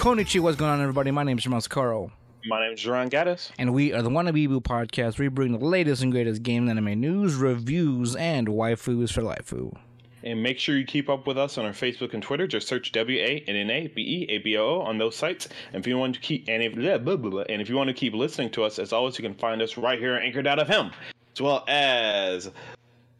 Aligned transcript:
Konnichiwa, 0.00 0.40
what's 0.40 0.56
going 0.56 0.70
on, 0.70 0.80
everybody? 0.80 1.10
My 1.10 1.24
name 1.24 1.36
is 1.36 1.44
Jamal 1.44 1.60
Sakaro, 1.60 2.10
My 2.46 2.58
name 2.58 2.72
is 2.72 2.80
Jerron 2.80 3.10
Gaddis. 3.10 3.50
and 3.58 3.74
we 3.74 3.92
are 3.92 4.00
the 4.00 4.08
Wannabe 4.08 4.48
Boo 4.48 4.58
podcast. 4.62 5.18
We 5.18 5.28
bring 5.28 5.52
the 5.52 5.62
latest 5.62 6.02
and 6.02 6.10
greatest 6.10 6.42
game 6.42 6.66
and 6.66 6.78
anime 6.78 6.98
news, 6.98 7.34
reviews, 7.34 8.16
and 8.16 8.48
waifus 8.48 9.12
for 9.12 9.20
lifeu. 9.20 9.76
And 10.22 10.42
make 10.42 10.58
sure 10.58 10.78
you 10.78 10.86
keep 10.86 11.10
up 11.10 11.26
with 11.26 11.36
us 11.36 11.58
on 11.58 11.66
our 11.66 11.72
Facebook 11.72 12.14
and 12.14 12.22
Twitter. 12.22 12.46
Just 12.46 12.66
search 12.66 12.92
W 12.92 13.18
A 13.20 13.44
N 13.46 13.56
N 13.56 13.68
A 13.70 13.88
B 13.88 14.00
E 14.00 14.32
A 14.32 14.38
B 14.38 14.56
O 14.56 14.76
O 14.76 14.80
on 14.80 14.96
those 14.96 15.14
sites. 15.16 15.48
And 15.74 15.82
if 15.82 15.86
you 15.86 15.98
want 15.98 16.14
to 16.14 16.20
keep 16.22 16.46
and 16.48 16.62
if 16.62 16.74
blah, 16.74 16.96
blah, 16.96 17.16
blah, 17.16 17.30
blah. 17.30 17.44
and 17.50 17.60
if 17.60 17.68
you 17.68 17.76
want 17.76 17.88
to 17.88 17.94
keep 17.94 18.14
listening 18.14 18.48
to 18.52 18.64
us, 18.64 18.78
as 18.78 18.94
always, 18.94 19.18
you 19.18 19.22
can 19.22 19.34
find 19.34 19.60
us 19.60 19.76
right 19.76 19.98
here 19.98 20.14
at 20.14 20.22
Anchor.fm, 20.22 20.92
as 21.34 21.40
well 21.42 21.62
as 21.68 22.50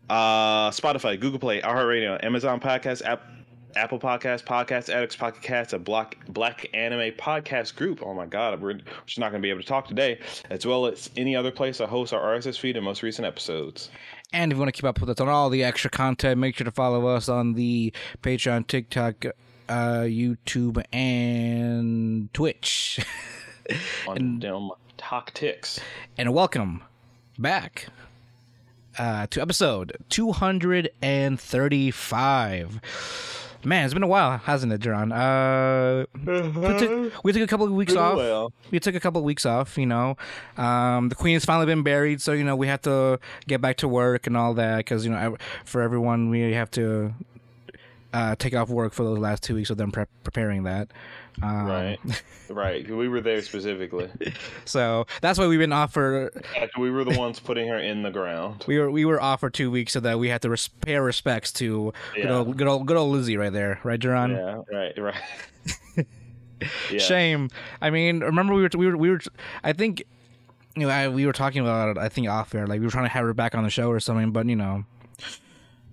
uh, 0.08 0.70
Spotify, 0.70 1.20
Google 1.20 1.40
Play, 1.40 1.60
iHeartRadio, 1.60 2.24
Amazon 2.24 2.58
Podcast, 2.58 3.04
App, 3.04 3.22
Apple 3.76 3.98
Podcast, 3.98 4.44
Podcast 4.44 4.92
Addicts, 4.92 5.16
Pocket 5.16 5.42
Cast, 5.42 5.72
a 5.72 5.78
Black 5.78 6.18
Black 6.28 6.68
Anime 6.74 7.12
Podcast 7.12 7.76
Group. 7.76 8.02
Oh 8.02 8.12
my 8.14 8.26
God, 8.26 8.60
we're 8.60 8.74
just 9.06 9.18
not 9.18 9.30
going 9.30 9.40
to 9.42 9.46
be 9.46 9.50
able 9.50 9.60
to 9.60 9.66
talk 9.66 9.88
today, 9.88 10.18
as 10.50 10.66
well 10.66 10.86
as 10.86 11.10
any 11.16 11.34
other 11.36 11.50
place 11.50 11.78
that 11.78 11.88
hosts 11.88 12.12
our 12.12 12.20
RSS 12.20 12.58
feed 12.58 12.76
and 12.76 12.84
most 12.84 13.02
recent 13.02 13.26
episodes. 13.26 13.90
And 14.32 14.52
if 14.52 14.56
you 14.56 14.60
want 14.60 14.68
to 14.68 14.72
keep 14.72 14.84
up 14.84 15.00
with 15.00 15.10
us 15.10 15.20
on 15.20 15.28
all 15.28 15.50
the 15.50 15.64
extra 15.64 15.90
content, 15.90 16.38
make 16.38 16.56
sure 16.56 16.64
to 16.64 16.70
follow 16.70 17.06
us 17.06 17.28
on 17.28 17.54
the 17.54 17.92
Patreon, 18.22 18.66
TikTok, 18.66 19.26
uh, 19.68 20.00
YouTube, 20.02 20.82
and 20.92 22.32
Twitch. 22.32 23.00
on 24.08 24.38
them 24.40 24.70
talk 24.96 25.32
ticks. 25.32 25.78
and 26.18 26.34
welcome 26.34 26.82
back 27.38 27.86
uh, 28.98 29.26
to 29.28 29.40
episode 29.40 29.96
235. 30.10 32.80
Man, 33.62 33.84
it's 33.84 33.92
been 33.92 34.02
a 34.02 34.06
while, 34.06 34.38
hasn't 34.38 34.72
it, 34.72 34.80
John? 34.80 35.12
Uh, 35.12 36.06
we, 36.24 36.78
took, 36.78 37.24
we 37.24 37.32
took 37.32 37.42
a 37.42 37.46
couple 37.46 37.66
of 37.66 37.72
weeks 37.72 37.94
off. 37.94 38.16
while. 38.16 38.52
We 38.70 38.80
took 38.80 38.94
a 38.94 39.00
couple 39.00 39.18
of 39.18 39.24
weeks 39.24 39.44
off, 39.44 39.76
you 39.76 39.84
know. 39.84 40.16
Um, 40.56 41.10
the 41.10 41.14
queen's 41.14 41.44
finally 41.44 41.66
been 41.66 41.82
buried, 41.82 42.22
so 42.22 42.32
you 42.32 42.42
know 42.42 42.56
we 42.56 42.68
have 42.68 42.80
to 42.82 43.20
get 43.46 43.60
back 43.60 43.76
to 43.78 43.88
work 43.88 44.26
and 44.26 44.34
all 44.36 44.54
that 44.54 44.78
because 44.78 45.04
you 45.04 45.10
know 45.10 45.36
for 45.66 45.82
everyone 45.82 46.30
we 46.30 46.52
have 46.52 46.70
to 46.72 47.12
uh, 48.14 48.34
take 48.36 48.54
off 48.54 48.70
work 48.70 48.94
for 48.94 49.04
those 49.04 49.18
last 49.18 49.42
two 49.42 49.54
weeks 49.54 49.68
of 49.68 49.76
them 49.76 49.92
pre- 49.92 50.06
preparing 50.24 50.62
that. 50.62 50.88
Um, 51.42 51.66
Right, 51.66 51.98
right. 52.50 52.90
We 52.90 53.08
were 53.08 53.20
there 53.20 53.40
specifically. 53.42 54.10
So 54.64 55.06
that's 55.20 55.38
why 55.38 55.46
we've 55.46 55.58
been 55.58 55.72
off 55.72 55.92
for 55.92 56.30
we 56.78 56.90
were 56.90 57.04
the 57.04 57.18
ones 57.18 57.40
putting 57.40 57.68
her 57.68 57.78
in 57.78 58.02
the 58.02 58.10
ground. 58.10 58.64
We 58.66 58.78
were 58.78 58.90
we 58.90 59.04
were 59.04 59.20
off 59.20 59.40
for 59.40 59.50
two 59.50 59.70
weeks 59.70 59.92
so 59.92 60.00
that 60.00 60.18
we 60.18 60.28
had 60.28 60.42
to 60.42 60.50
res- 60.50 60.68
pay 60.68 60.96
our 60.96 61.02
respects 61.04 61.52
to 61.52 61.92
good, 62.14 62.24
Yeah. 62.24 62.36
old, 62.38 62.56
good 62.56 62.66
old 62.68 62.86
good 62.86 62.96
old 62.96 63.12
Lizzie 63.12 63.36
right 63.36 63.52
there, 63.52 63.80
right, 63.84 63.98
Duran? 64.00 64.32
Yeah, 64.32 64.62
right, 64.70 64.98
right. 64.98 65.14
yeah. 66.90 66.98
Shame. 66.98 67.48
I 67.80 67.90
mean, 67.90 68.20
remember 68.20 68.54
we 68.54 68.62
were 68.62 68.70
we 68.76 68.86
were 68.86 68.96
we 68.96 69.10
were. 69.10 69.20
I 69.64 69.72
think 69.72 70.02
you 70.76 70.86
know 70.86 70.90
I, 70.92 71.08
we 71.08 71.26
were 71.26 71.32
talking 71.32 71.60
about 71.62 71.96
it. 71.96 71.98
I 71.98 72.08
think 72.08 72.28
off 72.28 72.54
air, 72.54 72.66
like 72.66 72.80
we 72.80 72.86
were 72.86 72.92
trying 72.92 73.04
to 73.06 73.10
have 73.10 73.24
her 73.24 73.34
back 73.34 73.54
on 73.54 73.64
the 73.64 73.70
show 73.70 73.88
or 73.90 74.00
something. 74.00 74.30
But 74.30 74.46
you 74.46 74.56
know, 74.56 74.84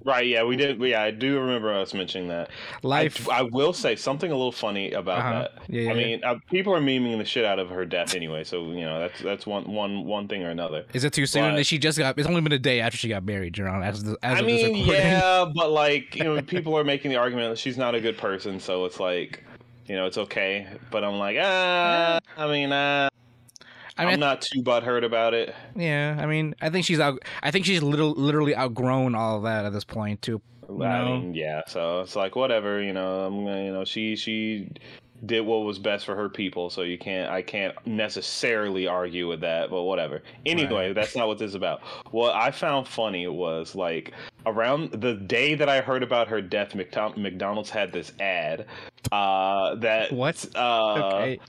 Right, 0.07 0.25
yeah, 0.25 0.43
we 0.43 0.55
did. 0.55 0.79
Yeah, 0.79 1.03
I 1.03 1.11
do 1.11 1.37
remember 1.37 1.73
us 1.73 1.93
mentioning 1.93 2.29
that. 2.29 2.49
life. 2.81 3.27
I, 3.29 3.39
I 3.39 3.41
will 3.41 3.73
say 3.73 3.97
something 3.97 4.31
a 4.31 4.33
little 4.33 4.53
funny 4.53 4.93
about 4.93 5.19
Uh-huh. 5.19 5.31
that. 5.33 5.51
Yeah, 5.67 5.81
yeah, 5.81 5.91
I 5.91 5.93
mean, 5.95 6.23
uh, 6.23 6.35
people 6.49 6.73
are 6.73 6.79
memeing 6.79 7.17
the 7.17 7.25
shit 7.25 7.43
out 7.43 7.59
of 7.59 7.69
her 7.69 7.83
death 7.85 8.15
anyway, 8.15 8.45
so 8.45 8.71
you 8.71 8.85
know 8.85 8.99
that's 8.99 9.19
that's 9.21 9.45
one 9.45 9.65
one 9.65 10.05
one 10.05 10.29
thing 10.29 10.43
or 10.43 10.49
another. 10.49 10.85
is 10.93 11.03
it 11.03 11.11
too 11.11 11.25
soon? 11.25 11.55
but- 11.55 11.65
she 11.65 11.77
just 11.77 11.99
got. 11.99 12.17
It's 12.17 12.25
only 12.27 12.39
been 12.39 12.53
a 12.53 12.57
day 12.57 12.79
after 12.79 12.97
she 12.97 13.09
got 13.09 13.25
married, 13.25 13.51
Duran. 13.53 13.83
As, 13.83 14.01
the- 14.01 14.17
as 14.23 14.37
I 14.37 14.39
of 14.39 14.45
this 14.45 14.63
mean, 14.71 14.87
yeah, 14.87 15.43
but 15.53 15.71
like 15.71 16.15
you 16.15 16.23
know, 16.23 16.41
people 16.41 16.77
are 16.77 16.85
making 16.85 17.11
the 17.11 17.17
argument 17.17 17.51
that 17.51 17.57
she's 17.59 17.77
not 17.77 17.93
a 17.93 17.99
good 17.99 18.17
person, 18.17 18.61
so 18.61 18.85
it's 18.85 19.01
like, 19.01 19.43
you 19.87 19.95
know, 19.97 20.05
it's 20.05 20.17
okay. 20.17 20.67
But 20.89 21.03
I'm 21.03 21.17
like, 21.19 21.35
ah, 21.37 22.19
I 22.37 22.47
mean, 22.47 22.71
uh, 22.71 23.09
I 23.97 24.05
mean, 24.05 24.13
I'm 24.15 24.19
not 24.19 24.41
too 24.41 24.61
butthurt 24.61 25.03
about 25.03 25.33
it. 25.33 25.53
yeah. 25.75 26.17
I 26.19 26.25
mean, 26.25 26.55
I 26.61 26.69
think 26.69 26.85
she's 26.85 26.99
out. 26.99 27.21
I 27.41 27.51
think 27.51 27.65
she's 27.65 27.81
little, 27.81 28.11
literally 28.11 28.55
outgrown 28.55 29.15
all 29.15 29.37
of 29.37 29.43
that 29.43 29.65
at 29.65 29.73
this 29.73 29.83
point 29.83 30.21
too. 30.21 30.41
You 30.69 30.83
I 30.83 31.05
mean, 31.05 31.33
yeah. 31.33 31.61
So 31.67 32.01
it's 32.01 32.15
like 32.15 32.35
whatever, 32.35 32.81
you 32.81 32.93
know. 32.93 33.25
I'm 33.25 33.45
you 33.45 33.71
know, 33.71 33.85
she 33.85 34.15
she 34.15 34.69
did 35.25 35.41
what 35.41 35.59
was 35.59 35.79
best 35.79 36.05
for 36.05 36.15
her 36.15 36.29
people, 36.29 36.69
so 36.69 36.81
you 36.81 36.97
can't 36.97 37.31
I 37.31 37.41
can't 37.41 37.75
necessarily 37.85 38.87
argue 38.87 39.27
with 39.27 39.41
that, 39.41 39.69
but 39.69 39.83
whatever. 39.83 40.21
Anyway, 40.45 40.93
that's 40.93 41.15
not 41.15 41.27
what 41.27 41.39
this 41.39 41.49
is 41.49 41.55
about. 41.55 41.81
What 42.11 42.35
I 42.35 42.51
found 42.51 42.87
funny 42.87 43.27
was 43.27 43.75
like 43.75 44.13
around 44.45 44.91
the 44.91 45.15
day 45.15 45.55
that 45.55 45.67
I 45.67 45.81
heard 45.81 46.03
about 46.03 46.27
her 46.27 46.41
death, 46.41 46.75
McDonald's 46.75 47.69
had 47.69 47.91
this 47.91 48.11
ad 48.19 48.65
uh 49.11 49.75
that 49.75 50.11
What? 50.11 50.45
uh 50.55 50.93
okay. 51.13 51.39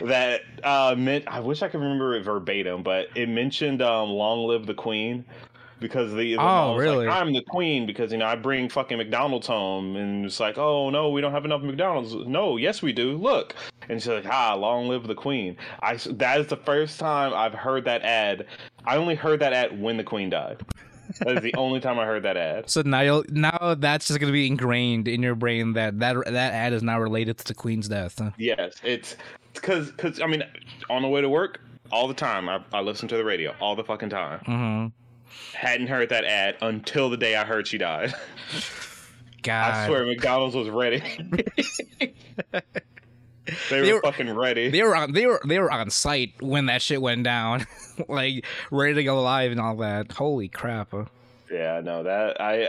that 0.00 0.40
uh 0.64 0.94
meant 0.96 1.28
I 1.28 1.40
wish 1.40 1.62
I 1.62 1.68
could 1.68 1.80
remember 1.80 2.14
it 2.14 2.22
verbatim, 2.22 2.82
but 2.82 3.08
it 3.14 3.28
mentioned 3.28 3.82
um 3.82 4.10
long 4.10 4.46
live 4.46 4.66
the 4.66 4.74
queen 4.74 5.24
because 5.80 6.12
the, 6.14 6.34
the 6.34 6.40
Oh, 6.40 6.76
really? 6.76 7.06
like, 7.06 7.14
I'm 7.20 7.32
the 7.32 7.42
queen 7.42 7.86
because 7.86 8.12
you 8.12 8.18
know 8.18 8.26
I 8.26 8.34
bring 8.36 8.68
fucking 8.68 8.96
McDonald's 8.98 9.46
home 9.46 9.96
and 9.96 10.24
it's 10.24 10.40
like 10.40 10.56
oh 10.58 10.90
no 10.90 11.10
we 11.10 11.20
don't 11.20 11.32
have 11.32 11.44
enough 11.44 11.62
McDonald's 11.62 12.14
no 12.14 12.56
yes 12.56 12.82
we 12.82 12.92
do 12.92 13.16
look 13.16 13.54
and 13.88 14.00
she's 14.00 14.08
like 14.08 14.26
ah 14.26 14.54
long 14.54 14.88
live 14.88 15.06
the 15.06 15.14
queen 15.14 15.56
I 15.80 15.96
that 15.96 16.40
is 16.40 16.46
the 16.46 16.56
first 16.56 16.98
time 16.98 17.34
I've 17.34 17.54
heard 17.54 17.84
that 17.84 18.02
ad 18.02 18.46
I 18.86 18.96
only 18.96 19.14
heard 19.14 19.40
that 19.40 19.52
ad 19.52 19.80
when 19.80 19.96
the 19.96 20.04
queen 20.04 20.30
died 20.30 20.62
that 21.20 21.36
is 21.36 21.42
the 21.42 21.54
only 21.58 21.80
time 21.80 21.98
I 21.98 22.04
heard 22.06 22.22
that 22.24 22.36
ad 22.36 22.68
So 22.70 22.82
now 22.82 23.00
you'll 23.02 23.24
now 23.28 23.74
that's 23.78 24.08
just 24.08 24.18
gonna 24.18 24.32
be 24.32 24.46
ingrained 24.46 25.08
in 25.08 25.22
your 25.22 25.34
brain 25.34 25.74
that 25.74 25.98
that 26.00 26.16
that 26.26 26.52
ad 26.54 26.72
is 26.72 26.82
now 26.82 26.98
related 27.00 27.38
to 27.38 27.44
the 27.44 27.54
queen's 27.54 27.88
death. 27.88 28.18
huh? 28.18 28.30
yes 28.38 28.76
it's 28.82 29.16
because 29.54 29.90
because 29.90 30.20
I 30.20 30.26
mean 30.26 30.42
on 30.90 31.02
the 31.02 31.08
way 31.08 31.20
to 31.20 31.28
work 31.28 31.60
all 31.92 32.08
the 32.08 32.14
time 32.14 32.48
I, 32.48 32.60
I 32.72 32.80
listen 32.80 33.08
to 33.08 33.16
the 33.16 33.24
radio 33.24 33.54
all 33.60 33.76
the 33.76 33.84
fucking 33.84 34.08
time 34.10 34.40
Mhm. 34.46 34.92
Hadn't 35.54 35.86
heard 35.88 36.08
that 36.10 36.24
ad 36.24 36.56
until 36.62 37.10
the 37.10 37.16
day 37.16 37.36
I 37.36 37.44
heard 37.44 37.66
she 37.66 37.78
died. 37.78 38.14
God. 39.42 39.74
I 39.74 39.86
swear 39.86 40.04
McDonald's 40.06 40.56
was 40.56 40.68
ready. 40.68 41.02
they, 42.00 42.62
They 43.70 43.80
were, 43.92 43.94
were- 43.94 44.00
fucking 44.02 44.34
ready. 44.34 44.70
they 44.70 44.82
were 44.82 44.96
on 44.96 45.12
they 45.12 45.24
were 45.26 45.40
they 45.46 45.60
were 45.60 45.70
on 45.70 45.88
site 45.90 46.32
when 46.42 46.66
that 46.66 46.82
shit 46.82 47.00
went 47.00 47.22
down, 47.22 47.64
like 48.08 48.44
ready 48.72 48.94
to 48.94 49.04
go 49.04 49.22
live 49.22 49.52
and 49.52 49.60
all 49.60 49.76
that. 49.76 50.10
Holy 50.10 50.48
crap! 50.48 50.92
Yeah, 51.50 51.80
no, 51.80 52.02
that 52.02 52.40
I 52.40 52.68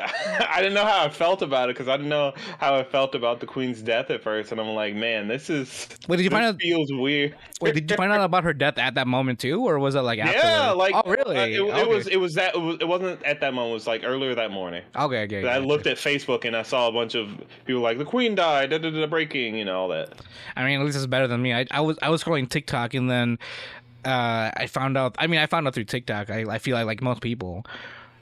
I 0.49 0.61
didn't 0.61 0.73
know 0.73 0.85
how 0.85 1.05
I 1.05 1.09
felt 1.09 1.41
about 1.41 1.69
it 1.69 1.75
because 1.75 1.87
I 1.87 1.97
didn't 1.97 2.09
know 2.09 2.33
how 2.59 2.75
I 2.75 2.83
felt 2.83 3.15
about 3.15 3.39
the 3.39 3.45
Queen's 3.45 3.81
death 3.81 4.09
at 4.09 4.21
first, 4.21 4.51
and 4.51 4.61
I'm 4.61 4.69
like, 4.69 4.95
man, 4.95 5.27
this 5.27 5.49
is 5.49 5.87
Wait, 6.07 6.17
did 6.17 6.23
you 6.23 6.29
find 6.29 6.45
out? 6.45 6.59
feels 6.61 6.91
weird. 6.91 7.35
Wait, 7.61 7.73
did 7.73 7.89
you 7.89 7.97
find 7.97 8.11
out 8.11 8.21
about 8.21 8.43
her 8.43 8.53
death 8.53 8.77
at 8.77 8.95
that 8.95 9.07
moment 9.07 9.39
too, 9.39 9.67
or 9.67 9.79
was 9.79 9.95
it 9.95 10.01
like 10.01 10.19
after? 10.19 10.37
Yeah, 10.37 10.71
like 10.71 10.93
oh 10.95 11.09
really? 11.09 11.37
uh, 11.37 11.45
It, 11.45 11.59
okay. 11.59 11.81
it 11.81 11.87
was 11.87 12.07
it 12.07 12.17
was 12.17 12.35
that 12.35 12.55
it, 12.55 12.61
was, 12.61 12.77
it 12.79 12.87
wasn't 12.87 13.23
at 13.23 13.39
that 13.41 13.53
moment. 13.53 13.71
It 13.71 13.73
was 13.75 13.87
like 13.87 14.03
earlier 14.03 14.35
that 14.35 14.51
morning. 14.51 14.83
okay. 14.95 15.23
Okay. 15.23 15.47
I 15.47 15.57
okay. 15.57 15.65
looked 15.65 15.87
at 15.87 15.97
Facebook 15.97 16.45
and 16.45 16.55
I 16.55 16.63
saw 16.63 16.87
a 16.87 16.91
bunch 16.91 17.15
of 17.15 17.29
people 17.65 17.81
like 17.81 17.97
the 17.97 18.05
Queen 18.05 18.35
died, 18.35 18.69
da, 18.69 18.77
da, 18.77 18.89
da, 18.89 19.05
breaking, 19.07 19.55
you 19.55 19.65
know, 19.65 19.81
all 19.81 19.87
that. 19.89 20.13
I 20.55 20.65
mean, 20.65 20.79
at 20.79 20.85
least 20.85 20.97
it's 20.97 21.05
better 21.05 21.27
than 21.27 21.41
me. 21.41 21.53
I, 21.53 21.65
I 21.71 21.81
was 21.81 21.97
I 22.01 22.09
was 22.09 22.23
scrolling 22.23 22.49
TikTok 22.49 22.93
and 22.93 23.09
then 23.09 23.39
uh, 24.05 24.51
I 24.55 24.67
found 24.67 24.97
out. 24.97 25.15
I 25.19 25.27
mean, 25.27 25.39
I 25.39 25.45
found 25.45 25.67
out 25.67 25.73
through 25.73 25.85
TikTok. 25.85 26.29
I, 26.29 26.45
I 26.49 26.57
feel 26.59 26.75
like 26.75 26.85
like 26.85 27.01
most 27.01 27.21
people, 27.21 27.65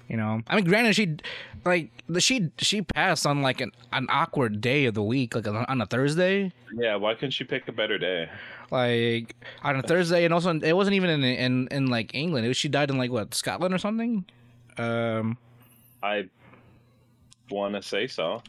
you 0.07 0.17
know. 0.17 0.41
I 0.47 0.55
mean, 0.55 0.65
granted, 0.65 0.95
she 0.95 1.17
like 1.65 1.91
she 2.19 2.51
she 2.57 2.81
passed 2.81 3.25
on 3.25 3.41
like 3.41 3.61
an, 3.61 3.71
an 3.91 4.07
awkward 4.09 4.61
day 4.61 4.85
of 4.85 4.93
the 4.93 5.03
week, 5.03 5.35
like 5.35 5.47
on, 5.47 5.65
on 5.65 5.81
a 5.81 5.85
Thursday. 5.85 6.51
Yeah, 6.73 6.95
why 6.95 7.15
couldn't 7.15 7.31
she 7.31 7.43
pick 7.43 7.67
a 7.67 7.71
better 7.71 7.97
day? 7.97 8.29
Like 8.71 9.35
on 9.63 9.75
a 9.77 9.81
Thursday, 9.81 10.25
and 10.25 10.33
also 10.33 10.59
it 10.59 10.73
wasn't 10.73 10.95
even 10.95 11.09
in 11.09 11.23
in, 11.23 11.67
in 11.69 11.87
like 11.87 12.13
England. 12.13 12.45
It 12.45 12.49
was, 12.49 12.57
she 12.57 12.69
died 12.69 12.89
in 12.89 12.97
like 12.97 13.11
what 13.11 13.33
Scotland 13.33 13.73
or 13.73 13.77
something. 13.77 14.25
Um, 14.77 15.37
I 16.03 16.29
want 17.49 17.75
to 17.75 17.81
say 17.81 18.07
so. 18.07 18.41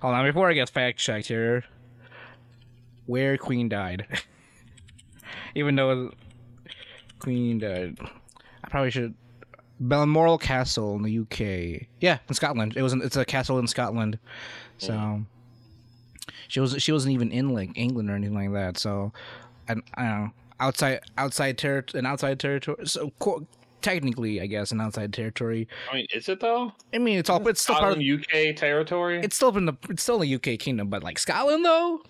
hold 0.00 0.14
on 0.14 0.26
before 0.26 0.50
I 0.50 0.52
get 0.54 0.68
fact 0.68 0.98
checked 0.98 1.28
here. 1.28 1.64
Where 3.06 3.38
Queen 3.38 3.68
died, 3.68 4.06
even 5.54 5.76
though 5.76 6.10
Queen 7.20 7.58
died, 7.60 7.98
I 8.64 8.68
probably 8.68 8.90
should. 8.90 9.14
Balmoral 9.78 10.38
Castle 10.38 10.96
in 10.96 11.02
the 11.02 11.18
UK. 11.20 11.86
Yeah, 12.00 12.18
in 12.28 12.34
Scotland. 12.34 12.74
It 12.76 12.82
was. 12.82 12.92
It's 12.94 13.16
a 13.16 13.24
castle 13.24 13.58
in 13.58 13.66
Scotland. 13.66 14.18
So 14.78 15.22
she 16.48 16.60
was. 16.60 16.80
She 16.82 16.92
wasn't 16.92 17.14
even 17.14 17.30
in 17.30 17.50
like 17.50 17.70
England 17.74 18.10
or 18.10 18.14
anything 18.14 18.34
like 18.34 18.52
that. 18.52 18.78
So, 18.78 19.12
and 19.68 19.82
I 19.94 20.02
don't 20.02 20.24
know. 20.24 20.30
Outside, 20.58 21.00
outside 21.18 21.58
territory, 21.58 21.98
an 21.98 22.06
outside 22.06 22.40
territory. 22.40 22.86
So 22.86 23.12
co- 23.18 23.46
technically, 23.82 24.40
I 24.40 24.46
guess, 24.46 24.72
an 24.72 24.80
outside 24.80 25.12
territory. 25.12 25.68
I 25.90 25.96
mean, 25.96 26.06
is 26.14 26.28
it 26.30 26.40
though? 26.40 26.72
I 26.94 26.98
mean, 26.98 27.18
it's 27.18 27.28
all. 27.28 27.46
It's 27.46 27.62
still 27.62 27.74
part 27.74 27.98
of. 27.98 28.02
Scotland, 28.02 28.24
UK 28.26 28.56
territory. 28.56 29.20
It's 29.22 29.36
still 29.36 29.56
in 29.56 29.66
the. 29.66 29.74
It's 29.90 30.02
still 30.02 30.18
the 30.18 30.34
UK 30.34 30.58
kingdom, 30.58 30.88
but 30.88 31.02
like 31.02 31.18
Scotland 31.18 31.64
though. 31.64 32.00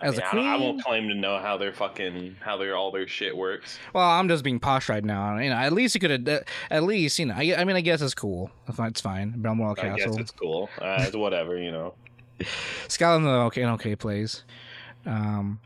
As 0.00 0.18
I, 0.18 0.30
a 0.30 0.34
mean, 0.34 0.46
I, 0.46 0.54
I 0.54 0.56
won't 0.56 0.82
claim 0.82 1.08
to 1.08 1.14
know 1.14 1.38
how 1.38 1.56
their 1.56 1.72
fucking 1.72 2.36
how 2.40 2.56
their 2.56 2.76
all 2.76 2.90
their 2.90 3.06
shit 3.06 3.36
works. 3.36 3.78
Well, 3.92 4.08
I'm 4.08 4.28
just 4.28 4.42
being 4.42 4.58
posh 4.58 4.88
right 4.88 5.04
now. 5.04 5.38
You 5.38 5.50
know, 5.50 5.56
at 5.56 5.72
least 5.72 5.94
you 5.94 6.00
could 6.00 6.26
have. 6.26 6.44
At 6.70 6.82
least 6.84 7.18
you 7.18 7.26
know. 7.26 7.34
I, 7.36 7.56
I 7.56 7.64
mean, 7.64 7.76
I 7.76 7.80
guess 7.80 8.00
it's 8.00 8.14
cool. 8.14 8.50
It's 8.68 9.00
fine. 9.00 9.34
Balmoral 9.36 9.76
I 9.78 9.82
guess 9.82 10.04
Castle. 10.04 10.18
it's 10.18 10.30
cool. 10.30 10.70
Uh, 10.80 11.04
it's 11.06 11.16
whatever, 11.16 11.56
you 11.58 11.70
know. 11.70 11.94
Scotland, 12.88 13.26
okay, 13.26 13.62
in 13.62 13.68
okay 13.70 13.96
place. 13.96 14.44
Um, 15.06 15.60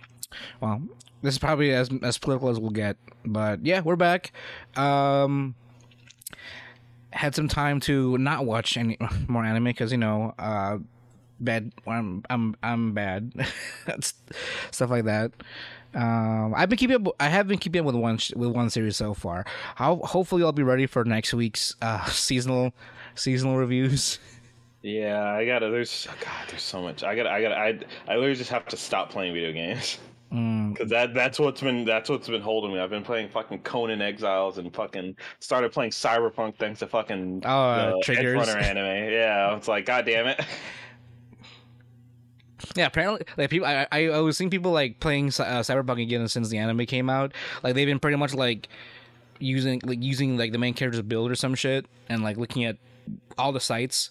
well, 0.60 0.82
this 1.22 1.34
is 1.34 1.38
probably 1.38 1.72
as 1.72 1.90
as 2.02 2.18
political 2.18 2.48
as 2.48 2.58
we'll 2.58 2.70
get, 2.70 2.96
but 3.24 3.64
yeah, 3.64 3.80
we're 3.80 3.96
back. 3.96 4.32
Um, 4.76 5.54
had 7.10 7.34
some 7.34 7.48
time 7.48 7.80
to 7.80 8.18
not 8.18 8.44
watch 8.44 8.76
any 8.76 8.98
more 9.28 9.44
anime 9.44 9.64
because 9.64 9.92
you 9.92 9.98
know, 9.98 10.34
uh, 10.38 10.78
bad. 11.40 11.72
I'm 11.86 12.22
I'm 12.30 12.56
I'm 12.62 12.92
bad. 12.92 13.32
Stuff 14.70 14.90
like 14.90 15.04
that. 15.04 15.32
Um, 15.94 16.54
I've 16.56 16.68
been 16.68 16.78
keeping 16.78 16.96
up. 17.06 17.14
I 17.20 17.28
have 17.28 17.46
been 17.46 17.58
keeping 17.58 17.80
up 17.80 17.86
with 17.86 17.94
one 17.94 18.18
sh- 18.18 18.32
with 18.34 18.50
one 18.50 18.68
series 18.70 18.96
so 18.96 19.14
far. 19.14 19.44
How 19.76 19.96
hopefully 19.96 20.42
I'll 20.42 20.52
be 20.52 20.62
ready 20.64 20.86
for 20.86 21.04
next 21.04 21.32
week's 21.34 21.74
uh, 21.82 22.04
seasonal 22.06 22.72
seasonal 23.14 23.56
reviews. 23.56 24.18
Yeah, 24.82 25.24
I 25.32 25.46
gotta. 25.46 25.70
There's 25.70 26.06
God. 26.20 26.48
There's 26.48 26.62
so 26.62 26.82
much. 26.82 27.04
I 27.04 27.14
gotta. 27.14 27.30
I 27.30 27.40
gotta. 27.40 27.56
I. 27.56 27.78
I 28.08 28.16
literally 28.16 28.34
just 28.34 28.50
have 28.50 28.66
to 28.66 28.76
stop 28.76 29.08
playing 29.10 29.32
video 29.34 29.52
games 29.52 29.98
because 30.30 30.90
that. 30.90 31.14
That's 31.14 31.38
what's 31.38 31.60
been. 31.60 31.84
That's 31.84 32.10
what's 32.10 32.28
been 32.28 32.42
holding 32.42 32.72
me. 32.72 32.80
I've 32.80 32.90
been 32.90 33.04
playing 33.04 33.28
fucking 33.28 33.60
Conan 33.60 34.02
Exiles 34.02 34.58
and 34.58 34.74
fucking 34.74 35.16
started 35.38 35.72
playing 35.72 35.92
Cyberpunk 35.92 36.56
thanks 36.58 36.80
to 36.80 36.86
fucking 36.88 37.44
Oh, 37.46 37.48
uh, 37.48 37.90
the 37.92 38.00
triggers. 38.02 38.48
Edge 38.48 38.48
Runner 38.48 38.60
anime. 38.80 39.12
Yeah, 39.12 39.56
it's 39.56 39.68
like 39.68 39.86
God 39.86 40.04
damn 40.06 40.26
it. 40.26 40.44
Yeah, 42.74 42.86
apparently, 42.86 43.26
like 43.36 43.50
people, 43.50 43.66
I 43.66 43.86
I, 43.92 44.06
I 44.08 44.18
was 44.20 44.36
seeing 44.36 44.50
people 44.50 44.72
like 44.72 45.00
playing 45.00 45.28
uh, 45.28 45.62
Cyberpunk 45.62 46.02
again 46.02 46.26
since 46.28 46.48
the 46.48 46.58
anime 46.58 46.86
came 46.86 47.08
out. 47.10 47.32
Like 47.62 47.74
they've 47.74 47.86
been 47.86 47.98
pretty 48.00 48.16
much 48.16 48.34
like 48.34 48.68
using 49.38 49.80
like 49.84 50.02
using 50.02 50.36
like 50.36 50.52
the 50.52 50.58
main 50.58 50.74
character's 50.74 51.02
build 51.02 51.30
or 51.30 51.34
some 51.34 51.54
shit, 51.54 51.86
and 52.08 52.22
like 52.22 52.36
looking 52.36 52.64
at 52.64 52.76
all 53.38 53.52
the 53.52 53.60
sites 53.60 54.10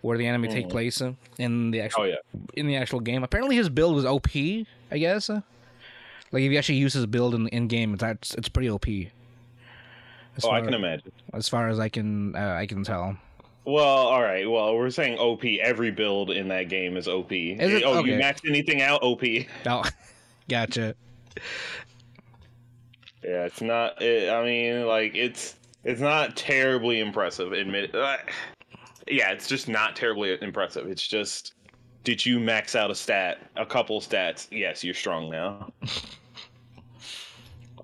where 0.00 0.18
the 0.18 0.26
anime 0.26 0.48
take 0.50 0.68
place 0.68 1.00
in 1.38 1.70
the 1.70 1.80
actual 1.80 2.02
Oh 2.02 2.06
yeah. 2.06 2.16
in 2.54 2.66
the 2.66 2.76
actual 2.76 3.00
game. 3.00 3.22
Apparently, 3.24 3.56
his 3.56 3.68
build 3.68 3.94
was 3.94 4.04
OP. 4.04 4.28
I 4.36 4.98
guess. 4.98 5.28
Like 5.28 6.42
if 6.42 6.50
you 6.52 6.58
actually 6.58 6.76
use 6.76 6.92
his 6.94 7.06
build 7.06 7.34
in 7.34 7.48
in 7.48 7.68
game, 7.68 7.94
it's 7.94 8.00
that's 8.02 8.34
it's 8.34 8.48
pretty 8.48 8.68
OP. 8.70 8.86
As 10.36 10.44
Oh, 10.44 10.50
I 10.50 10.58
far- 10.58 10.64
can 10.64 10.74
imagine. 10.74 11.12
As 11.32 11.48
far 11.48 11.68
as 11.68 11.78
I 11.78 11.88
can 11.88 12.34
uh, 12.34 12.54
I 12.58 12.66
can 12.66 12.82
tell. 12.84 13.16
Well, 13.66 13.84
all 13.84 14.22
right. 14.22 14.48
Well, 14.50 14.74
we're 14.76 14.90
saying 14.90 15.18
OP. 15.18 15.44
Every 15.44 15.90
build 15.90 16.30
in 16.30 16.48
that 16.48 16.68
game 16.68 16.96
is 16.96 17.08
OP. 17.08 17.32
it? 17.32 17.82
Oh, 17.84 17.98
Okay. 17.98 18.12
you 18.12 18.18
max 18.18 18.42
anything 18.46 18.82
out? 18.82 19.02
OP. 19.02 19.22
Oh, 19.66 19.82
gotcha. 20.48 20.94
Yeah, 23.22 23.44
it's 23.46 23.62
not. 23.62 24.00
It, 24.02 24.28
I 24.30 24.44
mean, 24.44 24.86
like 24.86 25.14
it's 25.14 25.54
it's 25.82 26.00
not 26.00 26.36
terribly 26.36 27.00
impressive. 27.00 27.52
Admit. 27.52 27.94
Uh, 27.94 28.18
yeah, 29.08 29.30
it's 29.30 29.48
just 29.48 29.68
not 29.68 29.96
terribly 29.96 30.36
impressive. 30.42 30.86
It's 30.86 31.06
just, 31.06 31.54
did 32.04 32.24
you 32.24 32.38
max 32.40 32.74
out 32.74 32.90
a 32.90 32.94
stat, 32.94 33.38
a 33.56 33.64
couple 33.66 34.00
stats? 34.00 34.46
Yes, 34.50 34.82
you're 34.84 34.94
strong 34.94 35.30
now. 35.30 35.72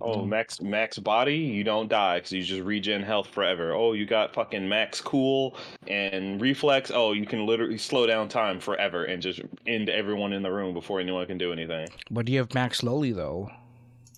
Oh, 0.02 0.24
max 0.24 0.62
max 0.62 0.98
body, 0.98 1.36
you 1.36 1.62
don't 1.62 1.88
die 1.88 2.18
because 2.18 2.32
you 2.32 2.42
just 2.42 2.62
regen 2.62 3.02
health 3.02 3.28
forever. 3.28 3.74
Oh, 3.74 3.92
you 3.92 4.06
got 4.06 4.32
fucking 4.32 4.66
max 4.66 5.00
cool 5.00 5.56
and 5.88 6.40
reflex. 6.40 6.90
Oh, 6.92 7.12
you 7.12 7.26
can 7.26 7.44
literally 7.44 7.76
slow 7.76 8.06
down 8.06 8.28
time 8.28 8.60
forever 8.60 9.04
and 9.04 9.20
just 9.20 9.40
end 9.66 9.90
everyone 9.90 10.32
in 10.32 10.42
the 10.42 10.50
room 10.50 10.72
before 10.72 11.00
anyone 11.00 11.26
can 11.26 11.36
do 11.36 11.52
anything. 11.52 11.88
But 12.10 12.24
do 12.24 12.32
you 12.32 12.38
have 12.38 12.54
Max 12.54 12.78
slowly 12.78 13.12
though? 13.12 13.50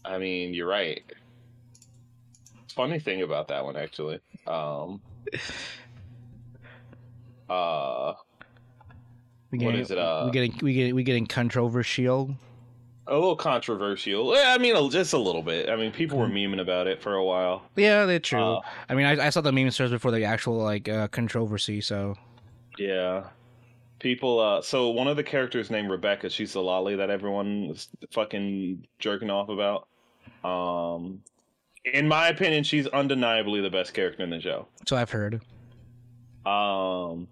I 0.04 0.18
mean, 0.18 0.54
you're 0.54 0.68
right. 0.68 1.02
Funny 2.74 2.98
thing 2.98 3.22
about 3.22 3.48
that 3.48 3.64
one, 3.64 3.76
actually. 3.76 4.20
Um, 4.46 5.00
uh, 7.50 8.14
We 9.52 9.58
What 9.58 9.72
getting, 9.72 9.80
is 9.80 9.90
it, 9.90 9.98
uh, 9.98 10.22
we 10.24 10.30
getting 10.30 10.58
we 10.62 10.72
getting 10.72 10.94
we 10.94 11.02
getting 11.02 11.26
controversial. 11.26 12.34
A 13.12 13.14
little 13.14 13.36
controversial. 13.36 14.34
I 14.34 14.56
mean, 14.56 14.90
just 14.90 15.12
a 15.12 15.18
little 15.18 15.42
bit. 15.42 15.68
I 15.68 15.76
mean, 15.76 15.92
people 15.92 16.16
were 16.16 16.28
memeing 16.28 16.62
about 16.62 16.86
it 16.86 17.02
for 17.02 17.14
a 17.14 17.22
while. 17.22 17.62
Yeah, 17.76 18.06
they're 18.06 18.18
true. 18.18 18.40
Uh, 18.40 18.60
I 18.88 18.94
mean, 18.94 19.04
I, 19.04 19.26
I 19.26 19.28
saw 19.28 19.42
the 19.42 19.52
meme 19.52 19.70
stars 19.70 19.90
before 19.90 20.12
the 20.12 20.24
actual 20.24 20.56
like 20.56 20.88
uh, 20.88 21.08
controversy. 21.08 21.82
So 21.82 22.14
Yeah. 22.78 23.24
People, 23.98 24.40
uh, 24.40 24.62
so 24.62 24.88
one 24.88 25.08
of 25.08 25.16
the 25.18 25.22
characters 25.22 25.70
named 25.70 25.90
Rebecca, 25.90 26.30
she's 26.30 26.54
the 26.54 26.60
loli 26.60 26.96
that 26.96 27.10
everyone 27.10 27.68
was 27.68 27.88
fucking 28.12 28.86
jerking 28.98 29.28
off 29.28 29.50
about. 29.50 29.88
Um, 30.42 31.20
in 31.84 32.08
my 32.08 32.28
opinion, 32.28 32.64
she's 32.64 32.86
undeniably 32.86 33.60
the 33.60 33.68
best 33.68 33.92
character 33.92 34.22
in 34.22 34.30
the 34.30 34.40
show. 34.40 34.66
so 34.86 34.96
I've 34.96 35.10
heard. 35.10 35.42
Um, 36.46 37.28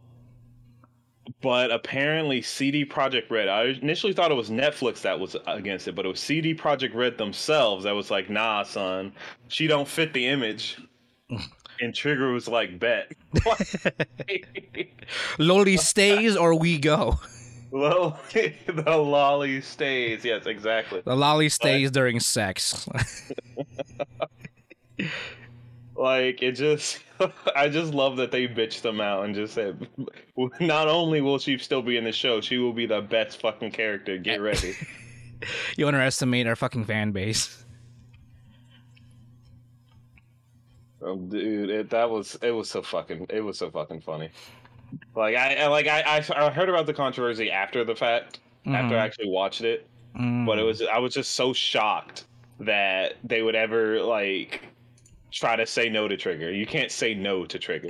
but 1.41 1.71
apparently, 1.71 2.43
CD 2.43 2.85
Projekt 2.85 3.31
Red. 3.31 3.49
I 3.49 3.65
initially 3.83 4.13
thought 4.13 4.31
it 4.31 4.37
was 4.37 4.51
Netflix 4.51 5.03
that 5.03 5.19
was 5.19 5.37
against 5.47 5.89
it, 5.89 5.95
but 5.95 6.05
it 6.05 6.09
was 6.09 6.21
CD 6.21 6.55
Projekt 6.55 6.95
Red 6.95 7.19
themselves 7.19 7.85
that 7.85 7.95
was 7.95 8.11
like, 8.11 8.31
"Nah, 8.31 8.63
son, 8.63 9.13
she 9.49 9.67
don't 9.67 9.89
fit 9.89 10.13
the 10.13 10.27
image." 10.27 10.79
and 11.81 11.95
Trigger 11.95 12.33
was 12.33 12.49
like, 12.49 12.79
"Bet." 12.79 13.13
loli 15.39 15.79
stays 15.79 16.37
or 16.37 16.55
we 16.55 16.79
go. 16.79 17.19
well, 17.71 18.19
the 18.33 18.53
loli 18.87 19.63
stays. 19.63 20.25
Yes, 20.25 20.47
exactly. 20.47 21.03
The 21.05 21.17
loli 21.17 21.51
stays 21.51 21.91
during 21.91 22.21
sex. 22.21 22.89
Like 26.01 26.43
it 26.43 26.53
just, 26.53 27.01
I 27.55 27.69
just 27.69 27.93
love 27.93 28.17
that 28.17 28.31
they 28.31 28.49
bitched 28.49 28.81
them 28.81 29.03
out 29.03 29.27
and 29.27 29.35
just 29.35 29.53
said, 29.53 29.87
not 30.61 30.89
only 30.89 31.21
will 31.21 31.39
she 31.39 31.59
still 31.59 31.83
be 31.83 31.99
in 31.99 32.05
the 32.05 32.13
show, 32.13 32.41
she 32.41 32.57
will 32.57 32.73
be 32.73 32.87
the 32.87 33.03
best 33.03 33.39
fucking 33.43 33.73
character. 33.73 34.17
Get 34.17 34.41
ready. 34.41 34.75
you 35.77 35.87
underestimate 35.87 36.47
our 36.47 36.57
fucking 36.57 36.87
fan 36.87 37.13
base. 37.13 37.67
Oh, 41.03 41.17
dude, 41.17 41.69
it, 41.69 41.91
that 41.91 42.09
was 42.09 42.39
it 42.41 42.51
was 42.53 42.71
so 42.71 42.81
fucking 42.81 43.27
it 43.29 43.43
was 43.43 43.59
so 43.59 43.71
fucking 43.71 44.01
funny. 44.01 44.31
Like 45.15 45.37
I 45.37 45.67
like 45.67 45.87
I 45.87 46.25
I, 46.35 46.51
heard 46.51 46.71
about 46.71 46.87
the 46.87 46.95
controversy 46.95 47.51
after 47.51 47.85
the 47.85 47.95
fact, 47.95 48.41
after 48.65 48.97
I 48.97 49.05
actually 49.05 49.29
watched 49.29 49.61
it, 49.61 49.87
Mm. 50.17 50.45
but 50.47 50.59
it 50.59 50.63
was 50.63 50.83
I 50.83 50.99
was 50.99 51.15
just 51.15 51.33
so 51.33 51.53
shocked 51.53 52.25
that 52.59 53.15
they 53.23 53.43
would 53.43 53.55
ever 53.55 54.03
like 54.03 54.63
try 55.31 55.57
to 55.57 55.67
say 55.67 55.89
no 55.89 56.09
to 56.09 56.17
Trigger. 56.17 56.53
You 56.53 56.67
can't 56.67 56.91
say 56.91 57.15
no 57.15 57.45
to 57.47 57.59
Trigger. 57.59 57.89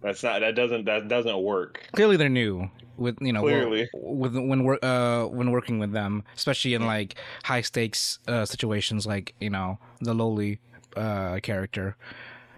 That's 0.00 0.22
not 0.22 0.40
that 0.40 0.54
doesn't 0.54 0.86
that 0.86 1.08
doesn't 1.08 1.42
work. 1.42 1.86
Clearly, 1.92 2.16
they're 2.16 2.28
new 2.28 2.70
with 2.96 3.18
you 3.20 3.32
know 3.32 3.40
Clearly. 3.40 3.88
with 3.92 4.34
when 4.34 4.64
we're 4.64 4.78
uh 4.82 5.26
when 5.26 5.50
working 5.50 5.78
with 5.78 5.92
them, 5.92 6.22
especially 6.36 6.74
in 6.74 6.86
like 6.86 7.16
high 7.44 7.60
stakes 7.60 8.18
uh, 8.28 8.44
situations 8.44 9.06
like 9.06 9.34
you 9.40 9.50
know 9.50 9.78
the 10.00 10.14
lowly 10.14 10.58
uh 10.96 11.38
character. 11.40 11.96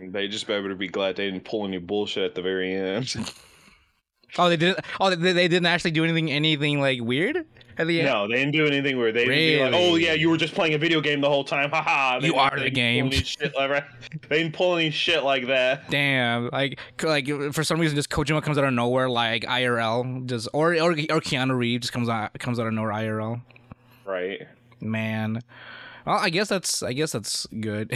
They 0.00 0.26
just 0.28 0.46
better 0.46 0.74
be 0.74 0.88
glad 0.88 1.16
they 1.16 1.30
didn't 1.30 1.44
pull 1.44 1.64
any 1.64 1.78
bullshit 1.78 2.24
at 2.24 2.34
the 2.34 2.42
very 2.42 2.74
end. 2.74 3.14
Oh, 4.38 4.48
they 4.48 4.56
didn't. 4.56 4.84
Oh, 4.98 5.14
they, 5.14 5.32
they 5.32 5.48
didn't 5.48 5.66
actually 5.66 5.90
do 5.90 6.04
anything 6.04 6.30
anything 6.30 6.80
like 6.80 7.02
weird 7.02 7.44
at 7.76 7.86
the 7.86 8.00
end. 8.00 8.08
No, 8.08 8.28
they 8.28 8.36
didn't 8.36 8.52
do 8.52 8.66
anything 8.66 8.96
where 8.98 9.12
they 9.12 9.26
didn't 9.26 9.34
be 9.34 9.62
like, 9.62 9.74
"Oh 9.74 9.96
yeah, 9.96 10.12
you 10.14 10.30
were 10.30 10.38
just 10.38 10.54
playing 10.54 10.72
a 10.74 10.78
video 10.78 11.00
game 11.00 11.20
the 11.20 11.28
whole 11.28 11.44
time." 11.44 11.70
Haha. 11.70 12.18
You 12.20 12.36
are 12.36 12.58
the 12.58 12.70
game. 12.70 13.10
Shit 13.10 13.54
like. 13.54 13.84
They 14.28 14.42
didn't 14.42 14.54
pull 14.54 14.76
any 14.76 14.90
shit 14.90 15.24
like 15.24 15.46
that. 15.48 15.90
Damn, 15.90 16.48
like 16.50 16.78
like 17.02 17.28
for 17.52 17.64
some 17.64 17.78
reason, 17.80 17.96
just 17.96 18.10
Kojima 18.10 18.42
comes 18.42 18.56
out 18.56 18.64
of 18.64 18.72
nowhere, 18.72 19.08
like 19.08 19.44
IRL, 19.44 20.26
just 20.26 20.48
or 20.52 20.74
or, 20.74 20.92
or 20.92 21.20
Keanu 21.20 21.56
Reeves 21.56 21.82
just 21.82 21.92
comes 21.92 22.08
out 22.08 22.38
comes 22.38 22.58
out 22.58 22.66
of 22.66 22.72
nowhere 22.72 22.92
IRL. 22.92 23.42
Right. 24.06 24.46
Man, 24.80 25.40
well, 26.06 26.18
I 26.18 26.30
guess 26.30 26.48
that's 26.48 26.82
I 26.82 26.92
guess 26.92 27.12
that's 27.12 27.46
good. 27.46 27.92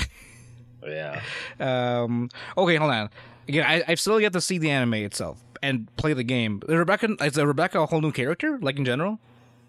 Yeah. 0.86 1.22
um, 1.60 2.28
okay, 2.56 2.76
hold 2.76 2.92
on. 2.92 3.10
Again, 3.48 3.64
I 3.66 3.84
I 3.88 3.94
still 3.94 4.18
get 4.20 4.32
to 4.34 4.40
see 4.40 4.58
the 4.58 4.70
anime 4.70 4.94
itself 4.94 5.42
and 5.66 5.94
play 5.96 6.12
the 6.12 6.24
game. 6.24 6.62
Is 6.68 6.74
Rebecca 6.74 7.16
is 7.20 7.36
Rebecca 7.36 7.80
a 7.80 7.86
whole 7.86 8.00
new 8.00 8.12
character, 8.12 8.58
like 8.60 8.76
in 8.78 8.84
general? 8.84 9.18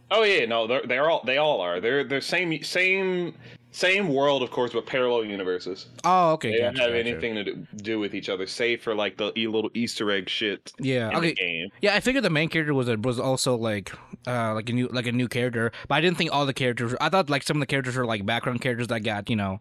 Oh 0.10 0.24
yeah, 0.24 0.46
no, 0.46 0.68
they're 0.68 0.84
they're 0.86 1.10
all 1.10 1.22
they 1.26 1.38
all 1.38 1.60
are. 1.62 1.82
They're 1.82 2.04
they're 2.04 2.22
same 2.22 2.64
same 2.64 3.34
same 3.72 4.08
world, 4.08 4.42
of 4.42 4.50
course, 4.50 4.72
but 4.72 4.86
parallel 4.86 5.26
universes. 5.26 5.88
Oh, 6.04 6.32
okay. 6.32 6.52
They 6.52 6.58
don't 6.60 6.78
have 6.78 6.90
gotcha. 6.92 6.98
anything 7.00 7.36
to 7.36 7.44
do, 7.44 7.68
do 7.76 8.00
with 8.00 8.16
each 8.16 8.30
other, 8.30 8.48
save 8.48 8.82
for 8.82 8.96
like 8.96 9.18
the 9.18 9.32
little 9.36 9.70
Easter 9.74 10.10
egg 10.10 10.30
shit 10.30 10.72
Yeah. 10.80 11.10
in 11.10 11.18
Okay. 11.18 11.28
the 11.28 11.34
game. 11.36 11.70
Yeah, 11.82 11.94
I 11.96 12.00
figured 12.00 12.24
the 12.24 12.30
main 12.30 12.48
character 12.50 12.74
was 12.74 12.88
a, 12.88 12.98
was 12.98 13.20
also 13.20 13.56
like 13.56 13.92
uh 14.26 14.54
like 14.54 14.70
a 14.70 14.74
new 14.74 14.88
like 14.88 15.08
a 15.08 15.12
new 15.12 15.28
character, 15.28 15.72
but 15.90 15.96
I 15.96 16.02
didn't 16.02 16.18
think 16.18 16.32
all 16.32 16.46
the 16.46 16.54
characters. 16.54 16.96
I 17.02 17.10
thought 17.10 17.30
like 17.30 17.44
some 17.44 17.58
of 17.58 17.62
the 17.62 17.68
characters 17.68 17.98
were 17.98 18.06
like 18.06 18.26
background 18.26 18.62
characters 18.62 18.88
that 18.88 19.02
got 19.02 19.30
you 19.30 19.36
know 19.36 19.60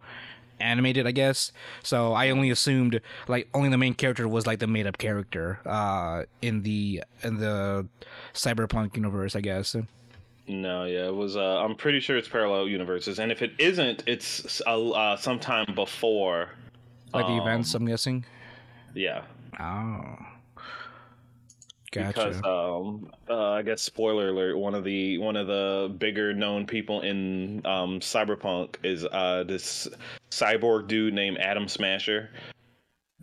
animated, 0.61 1.07
I 1.07 1.13
guess. 1.13 1.53
So 1.83 2.13
I 2.13 2.31
only 2.31 2.51
assumed 2.51 3.01
like 3.29 3.49
only 3.55 3.69
the 3.69 3.79
main 3.79 3.95
character 3.95 4.27
was 4.29 4.47
like 4.47 4.59
the 4.59 4.67
made 4.67 4.87
up 4.87 4.99
character 4.99 5.61
uh 5.67 6.23
in 6.43 6.63
the 6.63 7.03
in 7.23 7.39
the 7.39 7.87
cyberpunk 8.35 8.97
universe, 8.97 9.37
I 9.37 9.41
guess. 9.41 9.77
No, 10.49 10.85
yeah, 10.85 11.07
it 11.07 11.15
was. 11.15 11.37
Uh, 11.37 11.59
I'm 11.59 11.75
pretty 11.75 11.99
sure 11.99 12.17
it's 12.17 12.29
parallel 12.29 12.69
universes, 12.69 13.19
and 13.19 13.33
if 13.33 13.43
it 13.43 13.53
isn't, 13.59 14.05
it's 14.07 14.63
uh, 14.67 14.91
uh, 14.91 15.17
sometime 15.17 15.67
before. 15.75 16.51
Like 17.13 17.27
the 17.27 17.33
um, 17.33 17.41
events, 17.41 17.75
I'm 17.75 17.85
guessing. 17.85 18.25
Yeah. 18.95 19.23
Oh. 19.59 20.17
Because 21.97 22.37
um 22.45 23.11
uh, 23.29 23.51
I 23.51 23.63
guess 23.63 23.83
spoiler 23.83 24.29
alert 24.29 24.59
one 24.59 24.75
of 24.75 24.85
the 24.85 25.19
one 25.19 25.37
of 25.37 25.47
the 25.47 25.95
bigger 25.99 26.33
known 26.33 26.67
people 26.67 27.01
in 27.03 27.65
um 27.65 28.01
cyberpunk 28.01 28.77
is 28.85 29.05
uh 29.05 29.45
this 29.47 29.89
cyborg 30.31 30.89
dude 30.89 31.15
named 31.15 31.39
Adam 31.39 31.69
Smasher. 31.69 32.31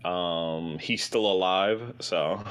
Um 0.05 0.77
he's 0.79 1.03
still 1.03 1.25
alive, 1.25 1.93
so 1.99 2.43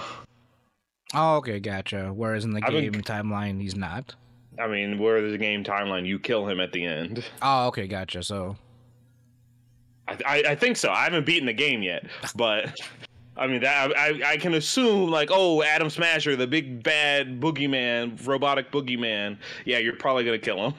Oh, 1.15 1.37
okay, 1.37 1.61
gotcha. 1.61 2.13
Whereas 2.15 2.45
in 2.45 2.53
the 2.53 2.61
game 2.61 2.93
timeline, 2.95 3.61
he's 3.61 3.77
not. 3.77 4.15
I 4.59 4.67
mean, 4.67 4.99
where 4.99 5.31
the 5.31 5.39
game 5.39 5.65
timeline 5.65 6.07
you 6.07 6.19
kill 6.19 6.49
him 6.49 6.61
at 6.61 6.73
the 6.73 6.85
end. 6.85 7.25
Oh, 7.43 7.67
okay, 7.69 7.87
gotcha. 7.87 8.23
So, 8.23 8.57
I, 10.09 10.43
I 10.49 10.55
think 10.55 10.77
so. 10.77 10.91
I 10.91 11.05
haven't 11.05 11.27
beaten 11.27 11.47
the 11.47 11.53
game 11.53 11.83
yet, 11.83 12.07
but 12.35 12.79
I 13.37 13.47
mean 13.47 13.63
that 13.63 13.97
I, 13.97 14.33
I 14.33 14.37
can 14.37 14.55
assume 14.55 15.11
like 15.11 15.31
oh 15.33 15.63
Adam 15.63 15.91
Smasher 15.91 16.37
the 16.37 16.47
big 16.47 16.83
bad 16.83 17.41
boogeyman 17.41 18.25
robotic 18.27 18.71
boogeyman 18.71 19.39
yeah 19.65 19.79
you're 19.79 19.97
probably 19.97 20.25
gonna 20.25 20.39
kill 20.39 20.67
him. 20.67 20.75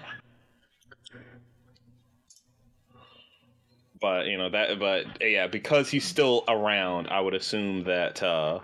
But 4.00 4.28
you 4.28 4.38
know 4.38 4.50
that 4.50 4.80
but 4.80 5.06
yeah 5.22 5.48
because 5.48 5.90
he's 5.90 6.06
still 6.06 6.44
around 6.48 7.08
I 7.08 7.20
would 7.22 7.34
assume 7.34 7.84
that 7.86 8.22
uh, 8.22 8.60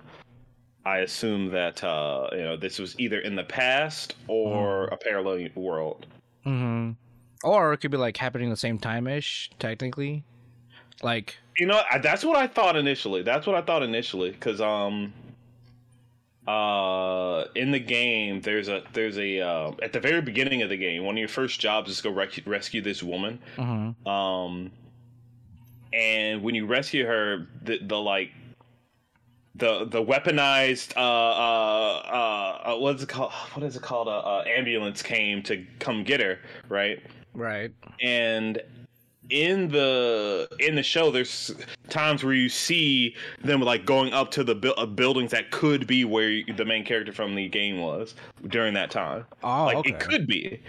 I 0.86 1.00
assume 1.00 1.50
that 1.52 1.84
uh, 1.84 2.30
you 2.34 2.44
know 2.44 2.58
this 2.58 2.78
was 2.80 3.00
either 3.00 3.20
in 3.20 3.36
the 3.36 3.44
past 3.44 4.16
or 4.28 4.86
a 4.86 4.98
parallel 4.98 5.48
world. 5.56 6.06
hmm 6.44 6.92
or 7.44 7.74
it 7.74 7.78
could 7.78 7.92
be 7.92 7.98
like 7.98 8.18
happening 8.18 8.50
the 8.50 8.58
same 8.58 8.78
time 8.78 9.08
ish, 9.08 9.50
technically. 9.60 10.24
Like, 11.02 11.38
You 11.60 11.66
know, 11.66 11.82
I, 11.92 11.98
that's 11.98 12.24
what 12.24 12.38
I 12.38 12.48
thought 12.48 12.78
initially. 12.78 13.22
That's 13.22 13.46
what 13.46 13.56
I 13.56 13.62
thought 13.62 13.84
initially, 13.84 14.32
because 14.32 14.62
um, 14.62 15.14
uh, 16.48 17.44
in 17.54 17.70
the 17.72 17.80
game, 17.80 18.40
there's 18.42 18.70
a 18.70 18.82
there's 18.94 19.18
a 19.18 19.42
uh, 19.42 19.72
at 19.84 19.92
the 19.92 20.00
very 20.00 20.22
beginning 20.22 20.62
of 20.62 20.70
the 20.70 20.78
game, 20.78 21.04
one 21.04 21.16
of 21.16 21.20
your 21.20 21.28
first 21.28 21.60
jobs 21.60 21.92
is 21.92 21.98
to 21.98 22.04
go 22.04 22.10
rec- 22.12 22.48
rescue 22.48 22.82
this 22.82 23.04
woman. 23.04 23.40
mhm. 23.58 24.08
Um, 24.08 24.72
and 25.92 26.42
when 26.42 26.56
you 26.56 26.66
rescue 26.66 27.06
her, 27.06 27.48
the 27.62 27.80
the 27.82 27.98
like. 27.98 28.32
The, 29.56 29.84
the 29.84 30.02
weaponized 30.02 30.96
uh, 30.96 31.02
uh, 31.02 32.02
uh, 32.06 32.76
uh 32.76 32.78
what's 32.78 33.04
it 33.04 33.10
called 33.10 33.34
what 33.34 33.66
is 33.66 33.76
it 33.76 33.82
called 33.82 34.08
uh, 34.08 34.20
uh, 34.20 34.44
ambulance 34.48 35.02
came 35.02 35.44
to 35.44 35.66
come 35.80 36.06
get 36.06 36.22
her 36.22 36.40
right 36.70 37.04
right. 37.34 37.70
and 38.02 38.62
in 39.30 39.68
the 39.70 40.48
in 40.60 40.76
the 40.76 40.82
show 40.84 41.12
there's 41.12 41.52
times 41.90 42.24
where 42.24 42.34
you 42.34 42.50
see 42.50 43.16
them 43.44 43.62
like 43.62 43.86
going 43.86 44.12
up 44.14 44.32
to 44.32 44.44
the 44.44 44.56
bu- 44.56 44.72
uh, 44.72 44.86
buildings 44.86 45.32
that 45.32 45.52
could 45.52 45.86
be 45.86 46.04
where 46.06 46.30
you- 46.30 46.54
the 46.54 46.66
main 46.66 46.84
character 46.84 47.12
from 47.14 47.36
the 47.36 47.48
game 47.48 47.80
was 47.80 48.16
during 48.48 48.74
that 48.74 48.90
time 48.90 49.26
Oh, 49.44 49.66
like 49.66 49.78
okay. 49.78 49.90
it 49.92 50.00
could 50.00 50.26
be 50.28 50.60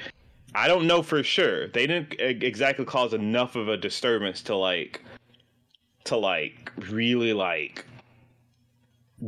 i 0.54 0.68
don't 0.68 0.86
know 0.86 1.02
for 1.02 1.22
sure 1.22 1.68
they 1.68 1.86
didn't 1.86 2.14
exactly 2.20 2.84
cause 2.84 3.14
enough 3.14 3.56
of 3.56 3.68
a 3.68 3.76
disturbance 3.76 4.42
to 4.42 4.54
like 4.56 5.02
to 6.04 6.16
like 6.16 6.70
really 6.90 7.32
like 7.32 7.84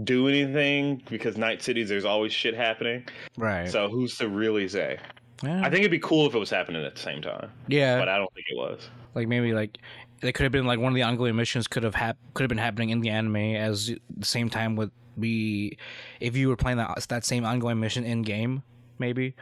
do 0.05 0.27
anything 0.29 1.03
because 1.11 1.37
night 1.37 1.63
cities 1.63 1.89
there's 1.89 2.05
always 2.05 2.33
shit 2.33 2.55
happening 2.55 3.07
Right. 3.37 3.69
so 3.69 3.89
who's 3.89 4.17
to 4.19 4.29
really 4.29 4.67
say 4.69 4.99
yeah. 5.43 5.61
i 5.61 5.65
think 5.71 5.81
it'd 5.81 5.91
be 5.91 5.99
cool 5.99 6.27
if 6.27 6.35
it 6.35 6.39
was 6.39 6.51
happening 6.51 6.85
at 6.85 6.95
the 6.95 7.01
same 7.01 7.21
time 7.23 7.51
yeah. 7.69 7.99
but 7.99 8.09
i 8.09 8.17
don't 8.19 8.33
think 8.35 8.47
it 8.51 8.57
was 8.57 8.89
like 9.15 9.29
maybe 9.29 9.53
like 9.53 9.79
it 10.23 10.33
could 10.33 10.45
have 10.45 10.53
been 10.53 10.67
like 10.67 10.79
one 10.79 10.93
of 10.93 10.95
the 10.95 11.03
ongoing 11.03 11.37
missions 11.37 11.67
could 11.67 11.83
have 11.83 11.95
hap- 11.95 12.19
could 12.35 12.43
have 12.43 12.49
been 12.49 12.59
happening 12.59 12.91
in 12.91 13.01
the 13.01 13.11
anime 13.11 13.37
as 13.37 13.93
the 14.17 14.27
same 14.27 14.49
time 14.49 14.77
would 14.77 14.91
be 15.19 15.77
if 16.21 16.37
you 16.37 16.49
were 16.49 16.57
playing 16.57 16.79
that 16.79 17.07
that 17.09 17.25
same 17.25 17.45
ongoing 17.45 17.81
mission 17.81 18.05
in 18.05 18.23
game 18.23 18.63
maybe. 18.99 19.35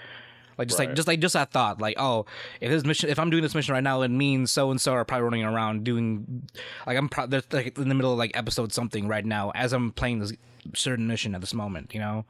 Like 0.59 0.69
just 0.69 0.79
like 0.79 0.95
just 0.95 1.09
like 1.09 1.21
just 1.21 1.33
that 1.33 1.53
thought 1.53 1.81
like 1.81 1.95
oh 1.99 2.27
if 2.61 2.71
this 2.71 2.85
mission 2.85 3.09
if 3.09 3.19
i'm 3.19 3.31
doing 3.31 3.43
this 3.43 3.55
mission 3.55 3.73
right 3.73 3.83
now 3.83 4.03
it 4.03 4.11
means 4.11 4.50
so 4.50 4.71
and 4.71 4.79
so 4.79 4.93
are 4.93 5.07
probably 5.07 5.25
running 5.25 5.43
around 5.43 5.85
doing 5.85 6.47
like 6.87 6.99
i'm 6.99 7.09
pro- 7.09 7.27
they're 7.27 7.43
like 7.50 7.79
in 7.79 7.89
the 7.89 7.95
middle 7.95 8.12
of 8.12 8.19
like 8.19 8.37
episode 8.37 8.71
something 8.71 9.09
right 9.09 9.25
now 9.25 9.50
as 9.55 9.73
i'm 9.73 9.91
playing 9.91 10.19
this 10.19 10.35
certain 10.75 11.07
mission 11.07 11.35
at 11.35 11.41
this 11.41 11.55
moment 11.55 11.95
you 11.95 12.00
know? 12.00 12.27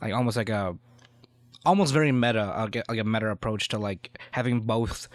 Like 0.00 0.14
almost 0.14 0.36
like 0.36 0.48
a 0.48 0.76
almost 1.66 1.92
very 1.92 2.12
meta 2.12 2.70
like 2.88 2.98
a 3.00 3.04
meta 3.04 3.28
approach 3.30 3.66
to 3.68 3.78
like 3.78 4.16
having 4.30 4.60
both 4.60 5.08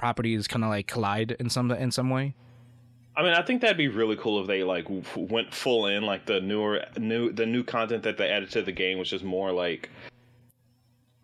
properties 0.00 0.48
kind 0.48 0.64
of 0.64 0.70
like 0.70 0.86
collide 0.86 1.36
in 1.38 1.50
some 1.50 1.70
in 1.70 1.90
some 1.90 2.08
way? 2.08 2.34
I 3.14 3.22
mean, 3.22 3.34
I 3.34 3.42
think 3.42 3.60
that'd 3.60 3.76
be 3.76 3.88
really 3.88 4.16
cool 4.16 4.40
if 4.40 4.46
they 4.46 4.64
like 4.64 4.86
went 5.14 5.52
full 5.52 5.86
in, 5.86 6.04
like 6.04 6.24
the 6.24 6.40
newer 6.40 6.84
new 6.96 7.30
the 7.30 7.44
new 7.44 7.62
content 7.62 8.02
that 8.04 8.16
they 8.16 8.28
added 8.30 8.50
to 8.52 8.62
the 8.62 8.72
game, 8.72 8.98
which 8.98 9.12
is 9.12 9.22
more 9.22 9.52
like 9.52 9.90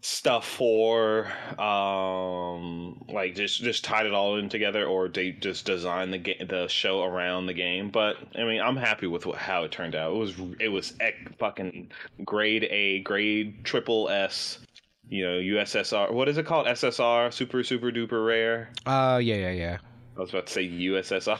stuff 0.02 0.46
for 0.46 1.26
um 1.58 3.02
like 3.08 3.34
just 3.34 3.60
just 3.60 3.82
tied 3.82 4.06
it 4.06 4.12
all 4.12 4.36
in 4.36 4.48
together 4.48 4.86
or 4.86 5.08
they 5.08 5.32
just 5.32 5.64
designed 5.64 6.12
the 6.12 6.18
game 6.18 6.46
the 6.48 6.68
show 6.68 7.02
around 7.02 7.46
the 7.46 7.54
game. 7.54 7.90
But 7.90 8.16
i 8.36 8.44
mean 8.44 8.60
i'm 8.60 8.76
happy 8.76 9.06
with 9.06 9.26
what, 9.26 9.38
how 9.38 9.64
it 9.64 9.72
turned 9.72 9.94
out. 9.94 10.12
It 10.12 10.18
was 10.18 10.34
it 10.60 10.68
was 10.68 10.92
ec- 11.00 11.36
fucking 11.38 11.90
grade 12.24 12.64
a 12.70 13.00
grade 13.00 13.64
triple 13.64 14.10
s 14.10 14.58
you 15.08 15.24
know 15.24 15.38
ussr 15.38 16.10
what 16.10 16.28
is 16.28 16.36
it 16.38 16.46
called? 16.46 16.66
Ssr 16.66 17.32
super 17.32 17.62
super 17.62 17.90
duper 17.92 18.26
rare? 18.26 18.70
Uh 18.84 19.20
yeah 19.22 19.36
yeah 19.36 19.50
yeah. 19.50 19.78
I 20.16 20.20
was 20.20 20.30
about 20.30 20.46
to 20.46 20.52
say 20.52 20.68
ussr 20.68 21.38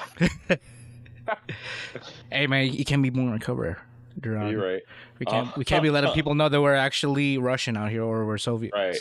hey 2.31 2.47
man 2.47 2.73
you 2.73 2.85
can't 2.85 3.03
be 3.03 3.11
born 3.11 3.33
in 3.33 3.39
cover 3.39 3.79
Duran. 4.21 4.51
you're 4.51 4.63
right. 4.67 4.83
We 5.19 5.27
can't 5.27 5.49
Uh, 5.49 5.53
we 5.57 5.65
can't 5.65 5.83
be 5.83 5.91
letting 5.91 6.13
people 6.13 6.35
know 6.35 6.49
that 6.49 6.61
we're 6.63 6.75
actually 6.75 7.37
russian 7.39 7.77
out 7.77 7.91
here 7.91 8.03
or 8.05 8.25
we're 8.25 8.39
soviet 8.39 8.73
right. 8.75 8.97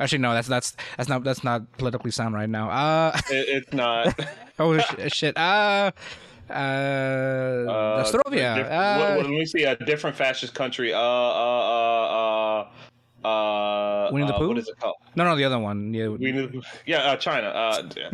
Actually 0.00 0.18
no 0.18 0.32
that's 0.34 0.48
that's 0.48 0.74
that's 0.96 1.08
not 1.08 1.22
that's 1.22 1.44
not 1.44 1.70
politically 1.78 2.10
sound 2.10 2.34
right 2.34 2.48
now. 2.50 2.70
Uh 2.70 3.12
It, 3.30 3.48
it's 3.48 3.72
not. 3.72 4.18
oh 4.58 4.78
sh- 4.78 5.12
shit. 5.12 5.36
Uh 5.36 5.92
uh, 6.50 6.54
Uh, 6.54 8.02
Nostrovia. 8.02 8.56
diff- 8.56 8.66
uh, 8.72 9.16
let 9.20 9.28
me 9.28 9.44
see 9.44 9.64
a 9.64 9.76
different 9.76 10.16
fascist 10.16 10.54
country. 10.54 10.94
Uh, 10.94 10.98
uh, 10.98 11.02
uh, 11.02 12.06
uh, 12.08 12.27
uh. 13.24 14.08
Winnie 14.12 14.26
the 14.26 14.34
uh, 14.34 14.38
Pooh? 14.38 14.48
What 14.48 14.58
is 14.58 14.68
it 14.68 14.78
called? 14.78 14.96
no, 15.16 15.24
no, 15.24 15.36
the 15.36 15.44
other 15.44 15.58
one. 15.58 15.92
Yeah, 15.94 16.08
Winnie 16.08 16.32
the 16.32 16.48
Pooh. 16.48 16.62
Yeah, 16.86 16.98
uh, 16.98 17.16
China. 17.16 17.48
Uh, 17.48 17.82
d- 17.82 18.04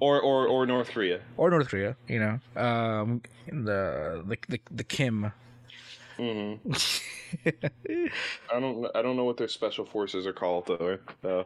or 0.00 0.20
or 0.20 0.46
or 0.46 0.66
North 0.66 0.90
Korea. 0.90 1.20
or 1.36 1.50
North 1.50 1.68
Korea. 1.68 1.96
You 2.08 2.20
know, 2.20 2.60
um, 2.60 3.22
the 3.46 4.22
the 4.26 4.38
the, 4.48 4.60
the 4.70 4.84
Kim. 4.84 5.32
hmm 6.16 6.54
I 7.46 8.60
don't 8.60 8.86
I 8.94 9.02
don't 9.02 9.16
know 9.16 9.24
what 9.24 9.36
their 9.36 9.48
special 9.48 9.84
forces 9.84 10.26
are 10.26 10.32
called 10.32 10.66
though. 10.66 10.98
Uh, 11.24 11.44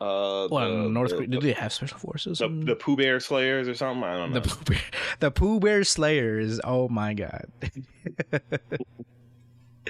uh, 0.00 0.48
Well, 0.50 0.82
the, 0.84 0.88
North 0.88 1.10
the, 1.10 1.16
Korea. 1.16 1.28
Did 1.28 1.42
they 1.42 1.52
have 1.52 1.72
special 1.72 1.98
forces? 1.98 2.38
the, 2.38 2.48
the 2.48 2.76
Pooh 2.76 2.96
Bear 2.96 3.20
Slayers 3.20 3.68
or 3.68 3.74
something. 3.74 4.02
I 4.04 4.16
don't 4.16 4.32
know. 4.32 4.40
the 4.40 4.48
Pooh 4.48 4.64
Bear, 4.64 4.80
the 5.20 5.30
Pooh 5.30 5.60
Bear 5.60 5.84
Slayers. 5.84 6.60
Oh 6.64 6.88
my 6.88 7.14
god. 7.14 7.46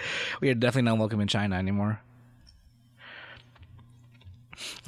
we 0.41 0.51
are 0.51 0.55
definitely 0.55 0.91
not 0.91 0.99
welcome 0.99 1.21
in 1.21 1.29
China 1.29 1.57
anymore. 1.57 2.01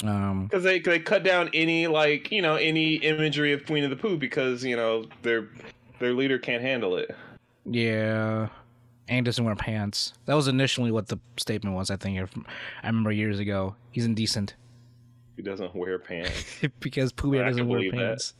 Um, 0.04 0.44
because 0.44 0.62
they 0.62 0.78
they 0.78 0.98
cut 0.98 1.22
down 1.24 1.50
any 1.52 1.86
like 1.86 2.30
you 2.30 2.40
know 2.42 2.56
any 2.56 2.94
imagery 2.96 3.52
of 3.52 3.66
Queen 3.66 3.84
of 3.84 3.90
the 3.90 3.96
Pooh 3.96 4.16
because 4.16 4.64
you 4.64 4.76
know 4.76 5.06
their 5.22 5.48
their 5.98 6.12
leader 6.12 6.38
can't 6.38 6.62
handle 6.62 6.96
it. 6.96 7.14
yeah, 7.64 8.48
and 9.08 9.24
doesn't 9.24 9.44
wear 9.44 9.56
pants. 9.56 10.12
That 10.26 10.34
was 10.34 10.48
initially 10.48 10.90
what 10.90 11.08
the 11.08 11.18
statement 11.36 11.74
was. 11.76 11.90
I 11.90 11.96
think 11.96 12.18
I 12.18 12.86
remember 12.86 13.10
years 13.10 13.38
ago. 13.38 13.74
He's 13.90 14.04
indecent 14.04 14.54
He 15.36 15.42
doesn't 15.42 15.74
wear 15.74 15.98
pants. 15.98 16.44
because 16.80 17.12
Pooh 17.12 17.32
Bear 17.32 17.44
doesn't 17.44 17.68
wear 17.68 17.78
believe 17.78 17.92
that. 17.92 17.98
pants. 17.98 18.34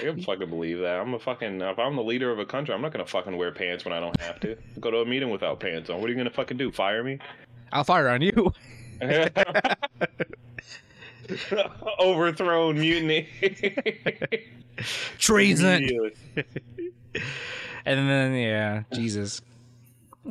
I 0.00 0.04
can 0.04 0.22
fucking 0.22 0.48
believe 0.48 0.78
that. 0.78 0.98
I'm 0.98 1.12
a 1.12 1.18
fucking 1.18 1.60
if 1.60 1.78
I'm 1.78 1.94
the 1.94 2.02
leader 2.02 2.30
of 2.30 2.38
a 2.38 2.46
country, 2.46 2.74
I'm 2.74 2.80
not 2.80 2.92
gonna 2.92 3.06
fucking 3.06 3.36
wear 3.36 3.52
pants 3.52 3.84
when 3.84 3.92
I 3.92 4.00
don't 4.00 4.18
have 4.20 4.40
to. 4.40 4.56
Go 4.80 4.90
to 4.90 4.98
a 4.98 5.04
meeting 5.06 5.28
without 5.30 5.60
pants 5.60 5.90
on. 5.90 6.00
What 6.00 6.08
are 6.08 6.12
you 6.12 6.16
gonna 6.16 6.30
fucking 6.30 6.56
do? 6.56 6.72
Fire 6.72 7.04
me? 7.04 7.18
I'll 7.70 7.84
fire 7.84 8.08
on 8.08 8.22
you. 8.22 8.54
Overthrown 12.00 12.80
mutiny. 12.80 13.28
Treason. 15.18 16.10
And 17.84 18.08
then 18.08 18.34
yeah, 18.34 18.82
Jesus. 18.92 19.42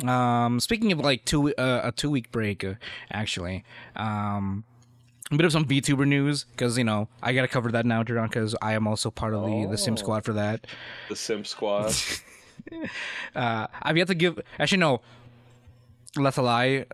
Um, 0.04 0.60
speaking 0.60 0.92
of 0.92 1.00
like 1.00 1.26
two 1.26 1.54
uh, 1.56 1.82
a 1.84 1.92
two 1.92 2.10
week 2.10 2.32
break, 2.32 2.64
uh, 2.64 2.74
actually, 3.12 3.64
um, 3.96 4.64
a 5.32 5.36
bit 5.36 5.46
of 5.46 5.52
some 5.52 5.66
VTuber 5.66 6.08
news 6.08 6.46
because 6.46 6.78
you 6.78 6.84
know 6.84 7.08
I 7.22 7.34
gotta 7.34 7.48
cover 7.48 7.72
that 7.72 7.86
now, 7.86 8.04
Duran, 8.04 8.28
because 8.28 8.56
I 8.62 8.74
am 8.74 8.88
also 8.88 9.12
part 9.12 9.34
of 9.34 9.44
the 9.46 9.68
the 9.70 9.78
Sim 9.78 9.94
Oh. 9.94 9.98
Squad 9.98 10.24
for 10.26 10.34
that. 10.34 10.68
The 11.10 11.16
Sim 11.16 11.44
Squad. 11.46 11.94
Uh, 13.34 13.68
I've 13.82 13.96
yet 13.96 14.08
to 14.08 14.16
give. 14.16 14.42
Actually, 14.60 14.80
no. 14.80 15.00
Let's 16.18 16.38
lie. 16.38 16.86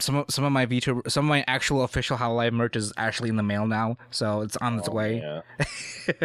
Some 0.00 0.16
of, 0.16 0.30
some 0.30 0.44
of 0.44 0.50
my 0.50 0.66
VTuber, 0.66 1.08
some 1.10 1.26
of 1.26 1.28
my 1.28 1.44
actual 1.46 1.84
official 1.84 2.16
Hololive 2.16 2.52
merch 2.52 2.74
is 2.74 2.92
actually 2.96 3.28
in 3.28 3.36
the 3.36 3.42
mail 3.42 3.66
now, 3.66 3.96
so 4.10 4.40
it's 4.40 4.56
on 4.56 4.78
its 4.78 4.88
way. 4.88 5.18
Yeah. 5.18 5.42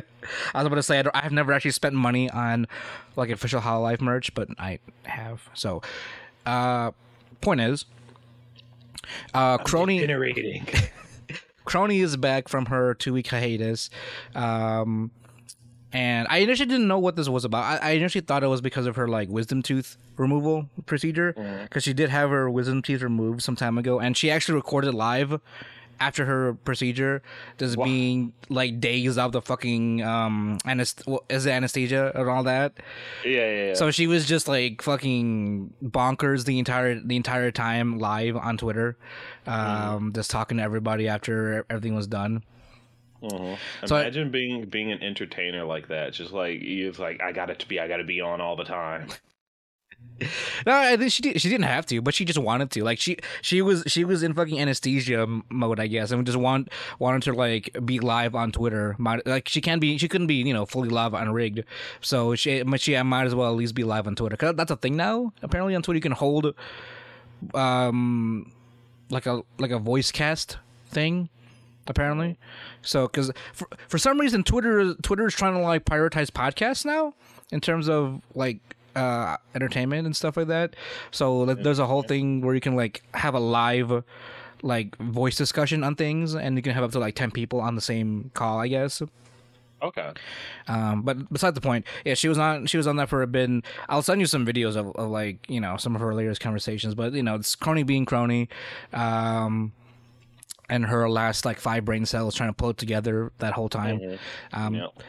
I 0.56 0.60
was 0.60 0.66
about 0.68 0.76
to 0.76 0.84
say 0.84 1.00
I, 1.00 1.02
don't, 1.04 1.16
I 1.16 1.22
have 1.22 1.34
never 1.34 1.52
actually 1.54 1.72
spent 1.72 1.94
money 1.94 2.32
on 2.32 2.68
like 3.16 3.30
official 3.30 3.62
Hololive 3.62 4.02
merch, 4.02 4.34
but 4.34 4.48
I 4.58 4.80
have. 5.04 5.50
So 5.54 5.84
uh, 6.48 6.92
point 7.42 7.62
is, 7.62 7.86
uh, 9.36 9.58
Kronii 9.60 10.00
Generating. 10.00 10.66
Kronii 11.66 12.04
is 12.04 12.18
back 12.18 12.48
from 12.48 12.68
her 12.68 12.94
two 12.94 13.14
week 13.14 13.28
hiatus. 13.28 13.90
Um, 14.34 15.12
and 15.92 16.28
I 16.30 16.40
initially 16.40 16.68
didn't 16.68 16.88
know 16.88 17.00
what 17.00 17.16
this 17.16 17.30
was 17.30 17.46
about. 17.46 17.82
I, 17.82 17.90
I 17.90 17.92
initially 17.92 18.22
thought 18.22 18.44
it 18.44 18.48
was 18.48 18.60
because 18.62 18.86
of 18.86 18.98
her 18.98 19.08
like 19.08 19.30
wisdom 19.30 19.62
tooth 19.62 19.98
removal 20.18 20.70
procedure, 20.86 21.34
because 21.64 21.84
she 21.84 21.94
did 21.94 22.10
have 22.10 22.30
her 22.32 22.50
wisdom 22.50 22.82
teeth 22.82 23.02
removed 23.02 23.42
some 23.42 23.56
time 23.56 23.78
ago, 23.78 24.00
and 24.00 24.18
she 24.18 24.30
actually 24.30 24.56
recorded 24.56 24.94
live 24.94 25.40
after 26.00 26.26
her 26.26 26.54
procedure, 26.66 27.22
just 27.58 27.78
being 27.82 28.34
like 28.50 28.80
dazed 28.80 29.18
out 29.18 29.32
the 29.32 29.42
fucking 29.42 30.02
um 30.04 30.58
anest- 30.66 31.06
well, 31.08 31.24
is 31.30 31.46
it 31.46 31.52
anesthesia 31.52 32.12
and 32.16 32.30
all 32.30 32.44
that. 32.44 32.74
yeah, 33.24 33.32
yeah, 33.32 33.66
yeah. 33.68 33.74
So 33.76 33.92
she 33.92 34.08
was 34.08 34.26
just 34.26 34.48
like 34.48 34.82
fucking 34.82 35.74
bonkers 35.84 36.46
the 36.46 36.60
entire 36.60 37.00
the 37.00 37.16
entire 37.16 37.52
time 37.52 38.00
live 38.00 38.36
on 38.36 38.58
Twitter, 38.58 38.98
um, 39.48 40.12
just 40.14 40.30
talking 40.32 40.58
to 40.58 40.64
everybody 40.64 41.08
after 41.08 41.66
everything 41.70 41.96
was 41.96 42.08
done. 42.08 42.44
Mhm. 43.24 43.58
So 43.86 43.96
I- 43.96 44.02
Imagine 44.02 44.30
being 44.32 44.66
being 44.66 44.92
an 44.92 45.02
entertainer 45.02 45.64
like 45.66 45.88
that. 45.88 46.14
Just 46.14 46.32
like 46.32 46.60
you're 46.62 46.92
like, 46.94 47.22
I 47.24 47.32
got 47.32 47.50
it 47.50 47.60
to 47.60 47.68
be, 47.68 47.80
I 47.80 47.88
got 47.88 47.98
to 47.98 48.04
be 48.04 48.22
on 48.22 48.42
all 48.42 48.56
the 48.56 48.66
time. 48.66 49.08
No, 50.66 50.72
I 50.74 50.96
think 50.96 51.12
she 51.12 51.22
did, 51.22 51.42
she 51.42 51.50
didn't 51.50 51.66
have 51.66 51.86
to, 51.88 52.02
but 52.02 52.14
she 52.14 52.24
just 52.24 52.40
wanted 52.40 52.72
to. 52.72 52.84
Like 52.84 53.00
she 53.00 53.18
she 53.42 53.62
was 53.62 53.84
she 53.88 54.06
was 54.06 54.24
in 54.24 54.34
fucking 54.34 54.60
anesthesia 54.60 55.28
mode, 55.50 55.80
I 55.80 55.88
guess, 55.88 56.12
and 56.12 56.26
just 56.26 56.38
want 56.38 56.70
wanted 57.00 57.24
to 57.24 57.34
like 57.34 57.76
be 57.86 58.00
live 58.00 58.34
on 58.34 58.54
Twitter. 58.54 58.96
Like 58.98 59.50
she 59.50 59.60
can 59.60 59.80
be, 59.80 59.98
she 59.98 60.08
couldn't 60.08 60.28
be, 60.28 60.36
you 60.36 60.54
know, 60.54 60.66
fully 60.66 60.88
live 60.88 61.14
on 61.14 61.30
rigged. 61.32 61.66
So 62.00 62.34
she 62.36 62.64
she 62.78 63.02
might 63.04 63.26
as 63.26 63.36
well 63.36 63.52
at 63.52 63.58
least 63.58 63.76
be 63.76 63.84
live 63.84 64.08
on 64.08 64.16
Twitter. 64.16 64.38
Cause 64.38 64.56
that's 64.56 64.72
a 64.72 64.78
thing 64.78 64.96
now. 64.96 65.34
Apparently 65.42 65.76
on 65.76 65.82
Twitter 65.82 65.98
you 65.98 66.02
can 66.02 66.14
hold 66.14 66.56
um 67.54 68.52
like 69.10 69.26
a 69.26 69.42
like 69.60 69.72
a 69.72 69.80
voice 69.80 70.12
cast 70.12 70.58
thing 70.88 71.30
apparently 71.88 72.38
so 72.82 73.08
because 73.08 73.32
for, 73.54 73.68
for 73.88 73.98
some 73.98 74.20
reason 74.20 74.44
twitter 74.44 74.96
twitter 74.96 75.28
is 75.28 75.34
trying 75.36 75.54
to 75.54 75.60
like 75.60 75.86
prioritize 75.86 76.32
podcasts 76.32 76.86
now 76.86 77.14
in 77.52 77.62
terms 77.62 77.88
of 77.88 78.22
like 78.34 78.75
uh 78.96 79.38
entertainment 79.54 80.06
and 80.06 80.16
stuff 80.16 80.38
like 80.38 80.48
that 80.48 80.76
so 81.12 81.40
like, 81.40 81.62
there's 81.64 81.80
a 81.80 81.86
whole 81.88 82.04
thing 82.04 82.42
where 82.42 82.56
you 82.56 82.62
can 82.62 82.76
like 82.76 83.04
have 83.14 83.34
a 83.34 83.40
live 83.40 84.04
like 84.62 84.96
voice 84.98 85.36
discussion 85.36 85.84
on 85.84 85.96
things 85.96 86.34
and 86.36 86.56
you 86.56 86.62
can 86.62 86.74
have 86.74 86.84
up 86.84 86.92
to 86.92 87.00
like 87.00 87.16
10 87.16 87.32
people 87.32 87.60
on 87.60 87.76
the 87.76 87.82
same 87.82 88.32
call 88.34 88.60
i 88.60 88.68
guess 88.68 89.02
Okay. 89.82 90.14
um, 90.68 91.04
but 91.04 91.32
besides 91.32 91.54
the 91.54 91.62
point, 91.62 91.86
yeah, 92.06 92.16
she 92.16 92.28
was 92.28 92.40
on 92.40 92.66
she 92.66 92.78
was 92.78 92.88
on 92.88 92.96
that 92.96 93.08
for 93.10 93.22
a 93.22 93.28
bit. 93.28 93.50
And 93.50 93.64
I'll 93.88 94.02
send 94.02 94.20
you 94.20 94.26
some 94.26 94.44
videos 94.44 94.76
of, 94.76 94.88
of 94.96 95.10
like 95.12 95.48
you 95.48 95.60
know 95.60 95.78
some 95.78 95.94
of 95.96 96.02
her 96.02 96.16
latest 96.16 96.42
conversations. 96.42 96.96
But 96.96 97.14
you 97.14 97.22
know, 97.22 97.36
it's 97.36 97.56
Kronii 97.56 97.86
being 97.86 98.06
Kronii, 98.06 98.48
um, 98.94 99.74
and 100.70 100.86
her 100.86 101.08
last 101.10 101.46
like 101.46 101.60
five 101.60 101.86
brain 101.86 102.06
cells 102.08 102.34
trying 102.34 102.50
to 102.50 102.54
pull 102.54 102.72
it 102.72 102.78
together 102.78 103.32
that 103.40 103.54
whole 103.54 103.70
time. 103.70 104.18
Um, 104.54 104.76
Yep. 104.76 105.04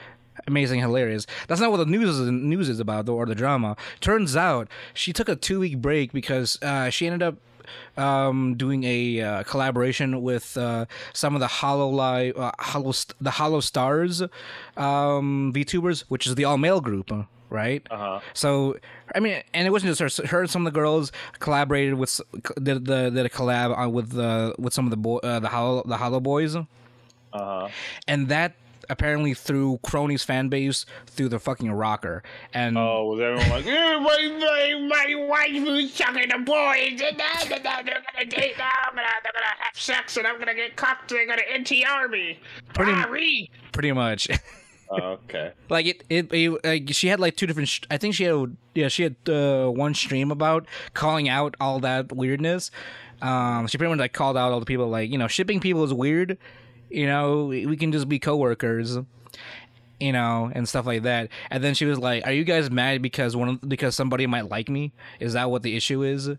Amazing, 0.46 0.80
hilarious. 0.80 1.26
That's 1.48 1.60
not 1.60 1.70
what 1.70 1.78
the 1.78 1.86
news 1.86 2.08
is 2.08 2.30
news 2.30 2.68
is 2.68 2.80
about, 2.80 3.06
though, 3.06 3.14
or 3.16 3.26
the 3.26 3.34
drama. 3.34 3.76
Turns 4.00 4.36
out 4.36 4.68
she 4.94 5.12
took 5.12 5.28
a 5.28 5.36
two 5.36 5.60
week 5.60 5.80
break 5.80 6.12
because 6.12 6.58
uh, 6.62 6.90
she 6.90 7.06
ended 7.06 7.22
up 7.22 7.36
um, 7.98 8.54
doing 8.56 8.84
a 8.84 9.20
uh, 9.20 9.42
collaboration 9.42 10.22
with 10.22 10.56
uh, 10.56 10.86
some 11.12 11.34
of 11.34 11.40
the 11.40 11.46
Hollow 11.48 11.90
Li- 11.90 12.32
uh, 12.36 12.52
Hollow 12.60 12.92
St- 12.92 13.16
the 13.20 13.30
Holostars 13.30 14.22
um, 14.76 15.52
VTubers, 15.54 16.04
which 16.08 16.26
is 16.26 16.34
the 16.34 16.44
all 16.44 16.58
male 16.58 16.80
group, 16.80 17.10
uh, 17.10 17.22
right? 17.50 17.84
Uh 17.90 17.96
huh. 17.96 18.20
So 18.34 18.76
I 19.14 19.20
mean, 19.20 19.42
and 19.54 19.66
it 19.66 19.70
wasn't 19.70 19.96
just 19.96 20.18
her. 20.18 20.26
Her 20.26 20.40
and 20.42 20.50
some 20.50 20.66
of 20.66 20.72
the 20.72 20.78
girls 20.78 21.10
collaborated 21.40 21.94
with 21.94 22.20
did 22.62 22.84
the 22.84 23.10
did 23.10 23.26
a 23.26 23.28
collab 23.28 23.76
on 23.76 23.92
with 23.92 24.10
the 24.10 24.54
with 24.58 24.72
some 24.72 24.84
of 24.86 24.90
the 24.90 24.96
boy 24.96 25.16
uh, 25.18 25.40
the 25.40 25.48
Hollow 25.48 25.82
the 25.86 25.96
Hollow 25.96 26.20
Boys, 26.20 26.54
Uh 26.54 26.64
huh. 27.32 27.68
and 28.06 28.28
that 28.28 28.54
apparently 28.88 29.34
threw 29.34 29.78
Kronii's 29.84 30.22
fan 30.24 30.48
base 30.48 30.86
through 31.06 31.28
the 31.28 31.38
fucking 31.38 31.70
rocker. 31.72 32.22
And 32.54 32.76
Oh, 32.78 33.06
was 33.06 33.20
everyone 33.20 33.48
like, 33.50 33.66
"Eh, 33.66 33.98
my, 33.98 34.38
my, 34.38 34.88
my 34.88 35.26
wife 35.26 35.50
who's 35.52 35.92
sucking 35.94 36.28
the 36.28 36.38
boys, 36.38 37.00
and 37.02 37.18
now 37.18 37.32
they're 37.48 37.58
gonna 37.60 38.24
date 38.28 38.54
now, 38.58 38.70
I'm 38.88 38.94
gonna, 38.94 39.08
they're 39.22 39.32
gonna 39.32 39.46
have 39.60 39.74
sex, 39.78 40.16
and 40.16 40.26
I'm 40.26 40.38
gonna 40.38 40.54
get 40.54 40.76
cocked, 40.76 41.08
they're 41.10 41.26
gonna 41.26 41.42
NTR 41.54 42.10
me. 42.10 42.38
Pretty- 42.74 42.92
Sorry. 42.92 43.50
pretty 43.72 43.92
much. 43.92 44.28
Oh, 44.88 45.18
okay. 45.24 45.50
like 45.68 45.84
it, 45.86 46.04
it, 46.08 46.32
it 46.32 46.64
like 46.64 46.88
she 46.92 47.08
had 47.08 47.18
like 47.18 47.34
two 47.34 47.48
different 47.48 47.68
sh- 47.68 47.80
i 47.90 47.96
think 47.98 48.14
she 48.14 48.22
had 48.22 48.56
yeah 48.72 48.86
she 48.86 49.02
had 49.02 49.16
uh, 49.28 49.68
one 49.68 49.94
stream 49.94 50.30
about 50.30 50.64
calling 50.94 51.28
out 51.28 51.56
all 51.58 51.80
that 51.80 52.12
weirdness 52.12 52.70
um 53.20 53.66
she 53.66 53.78
pretty 53.78 53.90
much 53.90 53.98
like 53.98 54.12
called 54.12 54.36
out 54.36 54.52
all 54.52 54.60
the 54.60 54.64
people 54.64 54.86
like 54.88 55.10
you 55.10 55.18
know 55.18 55.26
shipping 55.26 55.58
people 55.58 55.82
is 55.82 55.92
weird 55.92 56.38
you 56.90 57.06
know 57.06 57.46
we 57.46 57.76
can 57.76 57.92
just 57.92 58.08
be 58.08 58.18
coworkers 58.18 58.98
you 60.00 60.12
know 60.12 60.50
and 60.54 60.68
stuff 60.68 60.86
like 60.86 61.02
that. 61.02 61.28
And 61.50 61.62
then 61.62 61.74
she 61.74 61.84
was 61.84 61.98
like 61.98 62.26
are 62.26 62.32
you 62.32 62.44
guys 62.44 62.70
mad 62.70 63.02
because 63.02 63.36
one 63.36 63.56
because 63.66 63.94
somebody 63.94 64.26
might 64.26 64.48
like 64.50 64.68
me? 64.68 64.92
Is 65.20 65.32
that 65.34 65.50
what 65.50 65.62
the 65.62 65.76
issue 65.76 66.02
is? 66.02 66.30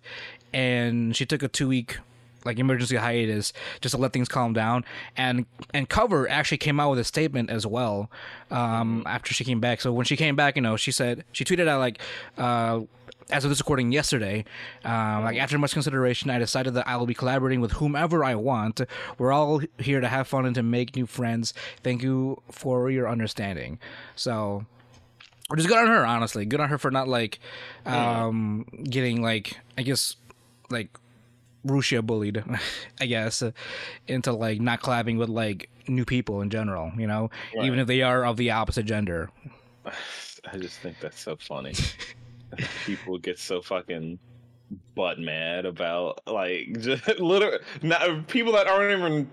And 0.54 1.16
she 1.16 1.26
took 1.26 1.44
a 1.44 1.48
two 1.48 1.68
week 1.68 1.98
like 2.46 2.60
emergency 2.60 2.96
hiatus 2.96 3.52
just 3.82 3.94
to 3.96 4.00
let 4.00 4.14
things 4.14 4.30
calm 4.30 4.54
down. 4.54 4.86
And 5.16 5.46
and 5.74 5.90
cover 5.90 6.30
actually 6.30 6.60
came 6.60 6.80
out 6.80 6.92
with 6.92 7.00
a 7.00 7.04
statement 7.04 7.50
as 7.50 7.66
well 7.66 8.10
um 8.52 9.04
after 9.06 9.34
she 9.34 9.44
came 9.44 9.60
back. 9.60 9.82
So 9.82 9.92
when 9.92 10.06
she 10.06 10.16
came 10.16 10.36
back 10.36 10.56
you 10.56 10.62
know 10.62 10.78
she 10.78 10.92
said 10.92 11.26
she 11.32 11.44
tweeted 11.44 11.68
out 11.68 11.80
like 11.80 12.00
uh 12.38 12.82
as 13.30 13.44
of 13.44 13.50
this 13.50 13.60
recording 13.60 13.92
yesterday, 13.92 14.46
um, 14.86 15.24
like 15.24 15.38
after 15.38 15.58
much 15.58 15.74
consideration, 15.74 16.30
I 16.30 16.40
decided 16.40 16.74
that 16.76 16.88
I 16.88 16.96
will 16.96 17.06
be 17.06 17.14
collaborating 17.14 17.62
with 17.62 17.74
whomever 17.74 18.24
I 18.24 18.36
want. 18.36 18.82
We're 19.18 19.32
all 19.32 19.62
here 19.80 20.00
to 20.00 20.08
have 20.08 20.28
fun 20.28 20.46
and 20.46 20.56
to 20.56 20.64
make 20.64 20.96
new 20.96 21.06
friends. 21.06 21.54
Thank 21.84 22.04
you 22.04 22.42
for 22.52 22.90
your 22.90 23.10
understanding. 23.10 23.80
So, 24.16 24.66
which 25.50 25.60
is 25.60 25.68
good 25.68 25.78
on 25.78 25.88
her, 25.88 26.06
honestly. 26.06 26.46
Good 26.46 26.60
on 26.60 26.70
her 26.70 26.78
for 26.78 26.92
not 26.92 27.08
like 27.08 27.40
um, 27.86 28.66
getting 28.84 29.22
like 29.22 29.58
I 29.78 29.82
guess 29.82 30.16
like 30.70 30.98
Russia 31.64 32.02
bullied, 32.02 32.44
I 33.02 33.06
guess, 33.06 33.44
into 34.08 34.32
like 34.32 34.62
not 34.62 34.82
collabing 34.82 35.18
with 35.18 35.30
like 35.30 35.70
new 35.88 36.06
people 36.06 36.42
in 36.42 36.50
general. 36.50 36.92
You 36.98 37.08
know, 37.08 37.30
even 37.62 37.80
if 37.80 37.88
they 37.88 38.02
are 38.02 38.26
of 38.26 38.38
the 38.38 38.52
opposite 38.52 38.86
gender. 38.86 39.30
I 40.50 40.58
just 40.58 40.80
think 40.80 41.02
that's 41.02 41.20
so 41.20 41.36
funny. 41.36 41.74
People 42.86 43.18
get 43.18 43.40
so 43.40 43.62
fucking 43.62 44.20
butt 44.96 45.20
mad 45.20 45.66
about 45.66 46.22
like 46.28 46.68
just 46.82 47.08
literally 47.20 47.60
not 47.82 48.28
people 48.28 48.52
that 48.54 48.68
aren't 48.68 48.98
even 48.98 49.30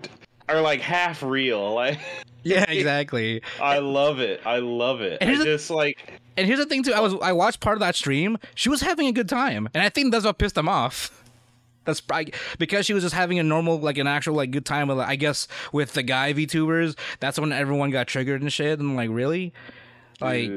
are 0.47 0.61
like 0.61 0.81
half 0.81 1.23
real. 1.23 1.73
Like 1.73 1.99
Yeah, 2.43 2.65
exactly. 2.69 3.41
I 3.59 3.79
love 3.79 4.19
it. 4.19 4.41
I 4.45 4.59
love 4.59 5.01
it. 5.01 5.17
And 5.21 5.29
I 5.29 5.33
here's 5.33 5.39
the- 5.39 5.51
just 5.51 5.69
like 5.69 6.21
And 6.37 6.45
here's 6.47 6.59
the 6.59 6.65
thing 6.65 6.83
too. 6.83 6.93
I 6.93 6.99
was 6.99 7.15
I 7.21 7.31
watched 7.31 7.59
part 7.59 7.75
of 7.75 7.79
that 7.81 7.95
stream. 7.95 8.37
She 8.53 8.69
was 8.69 8.81
having 8.81 9.07
a 9.07 9.11
good 9.11 9.29
time, 9.29 9.67
and 9.73 9.83
I 9.83 9.89
think 9.89 10.11
that's 10.11 10.25
what 10.25 10.37
pissed 10.37 10.55
them 10.55 10.69
off. 10.69 11.23
That's 11.85 12.01
probably 12.01 12.33
because 12.57 12.85
she 12.85 12.93
was 12.93 13.03
just 13.03 13.13
having 13.13 13.37
a 13.37 13.43
normal, 13.43 13.79
like 13.79 13.99
an 13.99 14.07
actual, 14.07 14.33
like 14.33 14.49
good 14.49 14.65
time 14.65 14.87
with, 14.87 14.97
I 14.97 15.15
guess, 15.15 15.47
with 15.71 15.93
the 15.93 16.01
guy 16.01 16.33
VTubers. 16.33 16.97
That's 17.19 17.39
when 17.39 17.51
everyone 17.53 17.91
got 17.91 18.07
triggered 18.07 18.41
and 18.41 18.51
shit. 18.51 18.79
And 18.79 18.95
like, 18.95 19.09
really? 19.11 19.53
Like. 20.19 20.49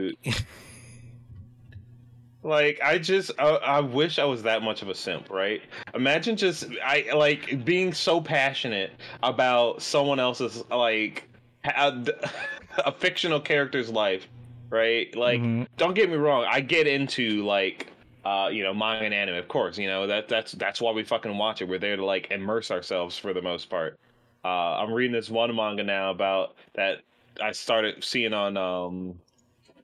Like 2.43 2.81
I 2.83 2.99
just 2.99 3.33
I, 3.39 3.49
I 3.57 3.81
wish 3.81 4.19
I 4.19 4.25
was 4.25 4.43
that 4.45 4.63
much 4.63 4.83
of 4.83 4.89
a 4.89 4.95
simp, 4.95 5.29
right? 5.29 5.61
Imagine 5.95 6.37
just 6.37 6.67
I 6.85 7.07
like 7.15 7.65
being 7.65 7.93
so 7.93 8.21
passionate 8.21 8.93
about 9.23 9.83
someone 9.83 10.21
else's 10.21 10.63
like 10.71 11.29
a, 11.65 12.07
a 12.87 12.93
fictional 12.93 13.41
character's 13.41 13.91
life, 13.91 14.29
right? 14.71 15.15
Like 15.17 15.43
Mhm. 15.43 15.67
don't 15.77 15.95
get 15.95 16.09
me 16.11 16.17
wrong, 16.17 16.47
I 16.49 16.61
get 16.61 16.87
into 16.87 17.45
like 17.45 17.93
uh 18.25 18.49
you 18.53 18.63
know 18.63 18.73
manga 18.75 19.05
and 19.05 19.15
anime, 19.15 19.37
of 19.37 19.49
course, 19.49 19.77
you 19.77 19.89
know 19.89 20.07
that 20.07 20.29
that's 20.29 20.53
that's 20.53 20.81
why 20.81 20.93
we 20.93 21.03
fucking 21.03 21.37
watch 21.37 21.61
it. 21.61 21.69
We're 21.69 21.79
there 21.81 21.97
to 21.97 22.05
like 22.05 22.31
immerse 22.31 22.71
ourselves 22.71 23.19
for 23.19 23.33
the 23.33 23.43
most 23.43 23.69
part. 23.69 23.99
Uh 24.45 24.79
I'm 24.79 24.93
reading 24.93 25.13
this 25.13 25.29
one 25.29 25.55
manga 25.57 25.83
now 25.83 26.11
about 26.13 26.57
that 26.75 26.99
I 27.43 27.51
started 27.53 28.05
seeing 28.05 28.33
on 28.33 28.57
um 28.57 29.21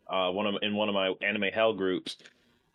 uh 0.09 0.31
one 0.31 0.47
of 0.47 0.55
in 0.63 0.75
one 0.77 0.89
of 0.89 0.95
my 0.95 1.15
anime 1.23 1.51
hell 1.53 1.73
groups. 1.73 2.17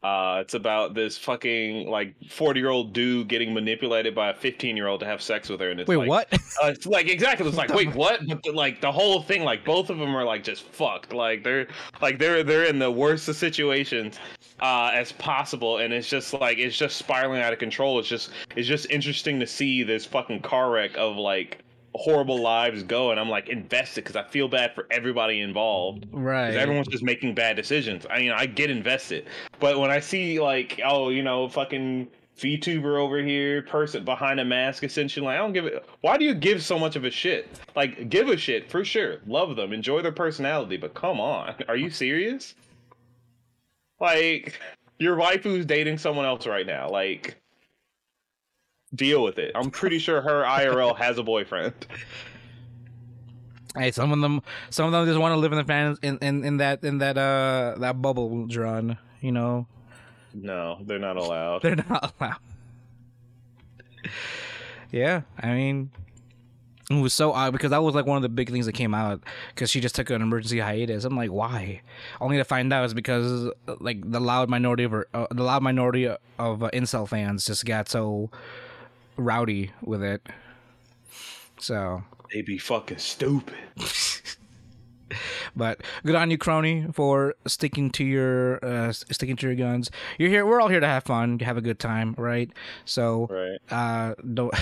Uh, 0.01 0.37
it's 0.39 0.53
about 0.53 0.93
this 0.93 1.17
fucking 1.17 1.89
like 1.89 2.15
forty 2.29 2.61
year 2.61 2.69
old 2.69 2.93
dude 2.93 3.27
getting 3.27 3.53
manipulated 3.53 4.15
by 4.15 4.29
a 4.29 4.33
fifteen 4.33 4.77
year 4.77 4.87
old 4.87 5.01
to 5.01 5.05
have 5.05 5.21
sex 5.21 5.49
with 5.49 5.59
her, 5.59 5.71
and 5.71 5.81
it's 5.81 5.89
wait, 5.89 5.97
like, 5.97 6.07
what? 6.07 6.33
Uh, 6.63 6.67
it's 6.67 6.85
like 6.85 7.07
exactly. 7.09 7.45
It's 7.45 7.57
like 7.57 7.73
wait, 7.73 7.93
what? 7.93 8.21
But 8.25 8.41
the, 8.43 8.51
like 8.53 8.79
the 8.79 8.91
whole 8.91 9.21
thing, 9.21 9.43
like 9.43 9.65
both 9.65 9.89
of 9.89 9.97
them 9.97 10.15
are 10.15 10.23
like 10.23 10.43
just 10.43 10.63
fucked. 10.63 11.11
Like 11.11 11.43
they're 11.43 11.67
like 12.01 12.17
they're 12.17 12.43
they're 12.43 12.63
in 12.63 12.79
the 12.79 12.89
worst 12.89 13.27
of 13.27 13.35
situations 13.35 14.19
uh, 14.61 14.91
as 14.93 15.11
possible, 15.11 15.79
and 15.79 15.93
it's 15.93 16.07
just 16.07 16.33
like 16.33 16.57
it's 16.59 16.77
just 16.77 16.95
spiraling 16.97 17.41
out 17.41 17.51
of 17.51 17.59
control. 17.59 17.99
It's 17.99 18.07
just 18.07 18.29
it's 18.55 18.67
just 18.67 18.89
interesting 18.89 19.37
to 19.41 19.47
see 19.47 19.83
this 19.83 20.05
fucking 20.05 20.41
car 20.41 20.71
wreck 20.71 20.97
of 20.97 21.17
like 21.17 21.59
horrible 21.95 22.39
lives 22.41 22.83
go, 22.83 23.11
and 23.11 23.19
I'm 23.19 23.29
like 23.29 23.49
invested 23.49 24.03
because 24.03 24.15
I 24.15 24.23
feel 24.23 24.47
bad 24.47 24.73
for 24.75 24.87
everybody 24.91 25.41
involved. 25.41 26.05
right. 26.11 26.47
'Cause 26.51 26.55
everyone's 26.57 26.87
just 26.87 27.03
making 27.03 27.33
bad 27.35 27.55
decisions. 27.55 28.05
I 28.09 28.19
you 28.19 28.29
know 28.29 28.35
I 28.37 28.45
get 28.45 28.69
invested, 28.69 29.25
but 29.59 29.79
when 29.79 29.91
I 29.91 29.99
see 29.99 30.39
like 30.39 30.79
oh 30.85 31.09
you 31.09 31.23
know 31.23 31.47
fucking 31.49 32.07
VTuber 32.37 32.97
over 32.97 33.21
here, 33.21 33.63
person 33.63 34.05
behind 34.05 34.39
a 34.39 34.45
mask, 34.45 34.85
essentially. 34.85 35.25
Like, 35.25 35.35
I 35.35 35.39
don't 35.39 35.51
give 35.51 35.65
it. 35.65 35.83
Why 35.99 36.15
do 36.17 36.23
you 36.23 36.33
give 36.33 36.63
so 36.63 36.79
much 36.79 36.95
of 36.95 37.03
a 37.03 37.11
shit? 37.11 37.49
Like, 37.75 38.09
give 38.09 38.29
a 38.29 38.37
shit 38.37 38.71
for 38.71 38.85
sure. 38.85 39.17
Love 39.27 39.57
them, 39.57 39.73
enjoy 39.73 40.01
their 40.01 40.13
personality, 40.13 40.77
but 40.77 40.93
come 40.93 41.19
on, 41.19 41.53
are 41.67 41.75
you 41.75 41.89
serious? 41.89 42.55
Like, 43.99 44.57
your 44.99 45.17
waifu's 45.17 45.65
dating 45.65 45.97
someone 45.97 46.25
else 46.25 46.47
right 46.47 46.65
now. 46.65 46.87
Like, 46.89 47.35
deal 48.95 49.23
with 49.23 49.37
it. 49.37 49.51
I'm 49.55 49.69
pretty 49.71 49.99
sure 49.99 50.21
her 50.21 50.43
IRL 50.43 50.97
has 50.97 51.17
a 51.17 51.23
boyfriend. 51.23 51.73
Hey, 53.77 53.91
some 53.91 54.11
of 54.11 54.19
them, 54.19 54.41
some 54.71 54.87
of 54.87 54.91
them 54.91 55.05
just 55.05 55.19
want 55.19 55.33
to 55.33 55.37
live 55.37 55.51
in 55.51 55.57
the 55.59 55.63
fans 55.63 55.99
in, 56.01 56.17
in, 56.19 56.43
in 56.43 56.57
that 56.57 56.83
in 56.83 56.97
that 56.99 57.17
uh 57.17 57.75
that 57.77 58.01
bubble, 58.01 58.47
John. 58.47 58.97
You 59.21 59.31
know, 59.31 59.67
No, 60.33 60.79
they're 60.81 60.97
not 60.99 61.17
allowed. 61.17 61.61
they're 61.63 61.75
not 61.75 62.13
allowed. 62.19 62.37
yeah, 64.91 65.21
I 65.39 65.53
mean, 65.53 65.91
it 66.89 66.95
was 66.95 67.13
so 67.13 67.31
odd 67.31 67.51
because 67.51 67.69
that 67.69 67.83
was 67.83 67.93
like 67.93 68.07
one 68.07 68.15
of 68.15 68.23
the 68.23 68.29
big 68.29 68.49
things 68.49 68.65
that 68.65 68.73
came 68.73 68.95
out 68.95 69.21
because 69.53 69.69
she 69.69 69.79
just 69.79 69.93
took 69.93 70.09
an 70.09 70.21
emergency 70.21 70.59
hiatus. 70.59 71.03
I'm 71.05 71.15
like, 71.15 71.31
why? 71.31 71.81
Only 72.19 72.37
to 72.37 72.43
find 72.43 72.73
out 72.73 72.85
is 72.85 72.93
because 72.95 73.51
like 73.79 74.09
the 74.09 74.19
loud 74.19 74.49
minority 74.49 74.85
of 74.85 74.91
her, 74.91 75.07
uh, 75.13 75.27
the 75.29 75.43
loud 75.43 75.61
minority 75.61 76.07
of 76.07 76.63
uh, 76.63 76.69
incel 76.73 77.07
fans 77.07 77.45
just 77.45 77.65
got 77.65 77.87
so 77.87 78.31
rowdy 79.19 79.71
with 79.83 80.03
it. 80.03 80.27
So 81.59 82.03
They 82.33 82.41
be 82.41 82.57
fucking 82.57 82.99
stupid. 82.99 83.55
But 85.55 85.81
good 86.05 86.15
on 86.15 86.29
you, 86.31 86.37
Kronii, 86.37 86.93
for 86.93 87.35
sticking 87.47 87.89
to 87.91 88.03
your 88.03 88.63
uh, 88.63 88.91
sticking 88.93 89.35
to 89.37 89.47
your 89.47 89.55
guns. 89.55 89.89
You're 90.17 90.29
here. 90.29 90.45
We're 90.45 90.61
all 90.61 90.67
here 90.69 90.79
to 90.79 90.87
have 90.87 91.03
fun, 91.03 91.39
have 91.39 91.57
a 91.57 91.61
good 91.61 91.79
time, 91.79 92.15
right? 92.17 92.51
So, 92.85 93.27
Right. 93.29 93.59
uh, 93.71 94.15
don't. 94.33 94.53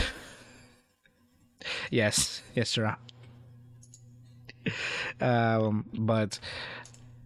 yes, 1.92 2.42
yes, 2.56 2.70
sir. 2.70 2.96
Um, 5.22 5.86
but 5.94 6.40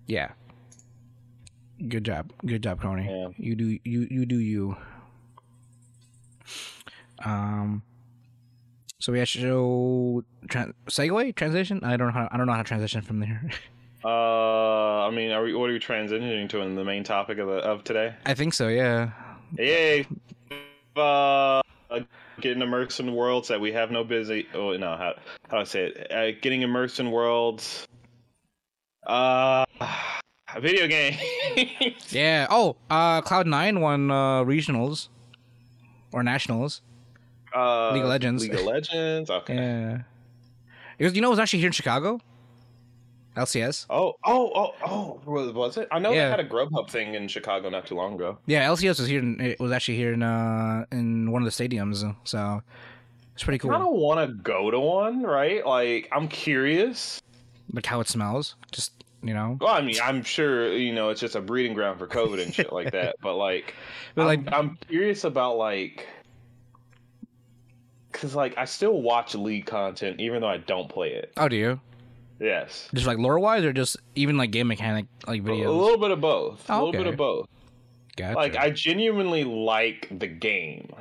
yeah, 0.07 0.31
good 1.87 2.03
job, 2.05 2.31
good 2.45 2.63
job, 2.63 2.81
Kronii. 2.81 3.05
Yeah. 3.07 3.29
You 3.37 3.55
do 3.55 3.77
you 3.83 4.07
you 4.09 4.25
do 4.25 4.39
you. 4.39 4.77
Um. 7.25 7.83
So 8.99 9.11
we 9.11 9.19
actually 9.19 9.43
tran 10.47 10.73
segue 10.87 11.35
transition. 11.35 11.83
I 11.83 11.97
don't 11.97 12.07
know 12.07 12.13
how 12.13 12.29
I 12.31 12.37
don't 12.37 12.45
know 12.45 12.53
how 12.53 12.61
to 12.61 12.67
transition 12.67 13.01
from 13.01 13.19
there. 13.19 13.49
Uh, 14.03 15.07
I 15.07 15.11
mean, 15.11 15.29
are 15.29 15.43
we? 15.43 15.53
What 15.53 15.69
are 15.69 15.73
we 15.73 15.79
transitioning 15.79 16.49
to 16.49 16.61
in 16.61 16.75
the 16.75 16.83
main 16.83 17.03
topic 17.03 17.37
of 17.37 17.47
the, 17.47 17.57
of 17.57 17.83
today? 17.83 18.15
I 18.25 18.33
think 18.33 18.55
so. 18.55 18.67
Yeah. 18.67 19.11
Yay! 19.59 20.07
Uh, 20.95 21.61
getting 22.39 22.61
immersed 22.61 22.99
in 22.99 23.13
worlds 23.13 23.47
that 23.47 23.61
we 23.61 23.71
have 23.71 23.91
no 23.91 24.03
busy. 24.03 24.47
Oh 24.53 24.75
no, 24.75 24.97
how 24.97 25.13
how 25.49 25.57
do 25.57 25.61
I 25.61 25.63
say 25.65 25.85
it? 25.85 26.11
Uh, 26.11 26.39
getting 26.41 26.63
immersed 26.63 26.99
in 26.99 27.11
worlds. 27.11 27.87
Uh, 29.05 29.65
video 30.59 30.87
game. 30.87 31.17
Yeah. 32.09 32.47
Oh, 32.49 32.75
uh, 32.89 33.21
Cloud9 33.21 33.79
won 33.79 34.11
uh, 34.11 34.43
regionals 34.43 35.07
or 36.11 36.23
nationals. 36.23 36.81
Uh, 37.55 37.91
League 37.93 38.03
of 38.03 38.09
Legends. 38.09 38.43
League 38.43 38.53
of 38.55 38.63
Legends. 38.65 39.29
Okay. 39.41 39.55
Yeah. 39.55 40.01
Was. 40.99 41.15
You 41.15 41.21
know, 41.21 41.27
it 41.27 41.31
was 41.31 41.39
actually 41.39 41.59
here 41.59 41.67
in 41.67 41.73
Chicago. 41.73 42.19
LCS. 43.37 43.85
Oh, 43.89 44.13
oh, 44.25 44.51
oh, 44.53 44.73
oh! 44.85 45.21
Was 45.25 45.53
was 45.53 45.77
it? 45.77 45.87
I 45.89 45.99
know 45.99 46.11
Yeah. 46.11 46.25
they 46.25 46.29
had 46.31 46.39
a 46.41 46.47
Grubhub 46.47 46.89
thing 46.89 47.15
in 47.15 47.29
Chicago 47.29 47.69
not 47.69 47.85
too 47.87 47.95
long 47.95 48.15
ago. 48.15 48.37
Yeah, 48.45 48.67
LCS 48.67 48.99
was 48.99 49.07
here. 49.07 49.19
In, 49.19 49.39
it 49.39 49.59
was 49.59 49.71
actually 49.71 49.95
here 49.95 50.11
in 50.11 50.21
uh 50.21 50.85
in 50.91 51.31
one 51.31 51.41
of 51.41 51.45
the 51.45 51.67
stadiums. 51.67 52.03
So 52.25 52.61
it's 53.33 53.43
pretty 53.43 53.57
cool. 53.57 53.71
I 53.71 53.77
don't 53.77 53.95
want 53.95 54.19
to 54.29 54.35
go 54.35 54.69
to 54.69 54.77
one, 54.79 55.23
right? 55.23 55.65
Like, 55.65 56.09
I'm 56.11 56.27
curious. 56.27 57.21
Like 57.71 57.85
how 57.85 58.01
it 58.01 58.09
smells. 58.09 58.55
Just 58.73 58.91
you 59.23 59.33
know. 59.33 59.57
Well, 59.61 59.73
I 59.73 59.79
mean, 59.81 59.95
I'm 60.03 60.23
sure 60.23 60.73
you 60.75 60.91
know 60.93 61.07
it's 61.09 61.21
just 61.21 61.35
a 61.35 61.41
breeding 61.41 61.73
ground 61.73 61.99
for 61.99 62.07
COVID 62.07 62.43
and 62.43 62.53
shit 62.53 62.73
like 62.73 62.91
that. 62.99 63.15
But 63.21 63.35
like, 63.37 63.73
But, 64.13 64.23
I'm, 64.23 64.27
like- 64.45 64.53
I'm 64.53 64.77
curious 64.89 65.23
about 65.23 65.55
like, 65.55 66.05
cause 68.11 68.35
like 68.35 68.57
I 68.57 68.65
still 68.65 69.01
watch 69.01 69.35
League 69.35 69.65
content 69.65 70.19
even 70.19 70.41
though 70.41 70.47
I 70.49 70.57
don't 70.57 70.89
play 70.89 71.13
it. 71.13 71.31
Oh, 71.37 71.47
do 71.47 71.55
you? 71.55 71.79
Yes, 72.39 72.89
Just 72.93 73.05
like 73.05 73.19
lore 73.19 73.37
wise, 73.39 73.63
or 73.63 73.71
just 73.71 73.97
even 74.15 74.35
like 74.35 74.49
game 74.49 74.67
mechanic 74.67 75.05
like 75.27 75.43
videos. 75.43 75.67
a 75.67 75.71
little 75.71 75.99
bit 75.99 76.09
of 76.09 76.19
both. 76.21 76.67
A 76.69 76.73
Oh, 76.73 76.85
little 76.85 76.91
bit 77.03 77.05
of 77.07 77.15
both. 77.15 77.47
Gotcha. 78.17 78.35
Like 78.35 78.55
I 78.57 78.71
genuinely 78.71 79.43
like 79.43 80.07
the 80.11 80.25
game. 80.27 80.91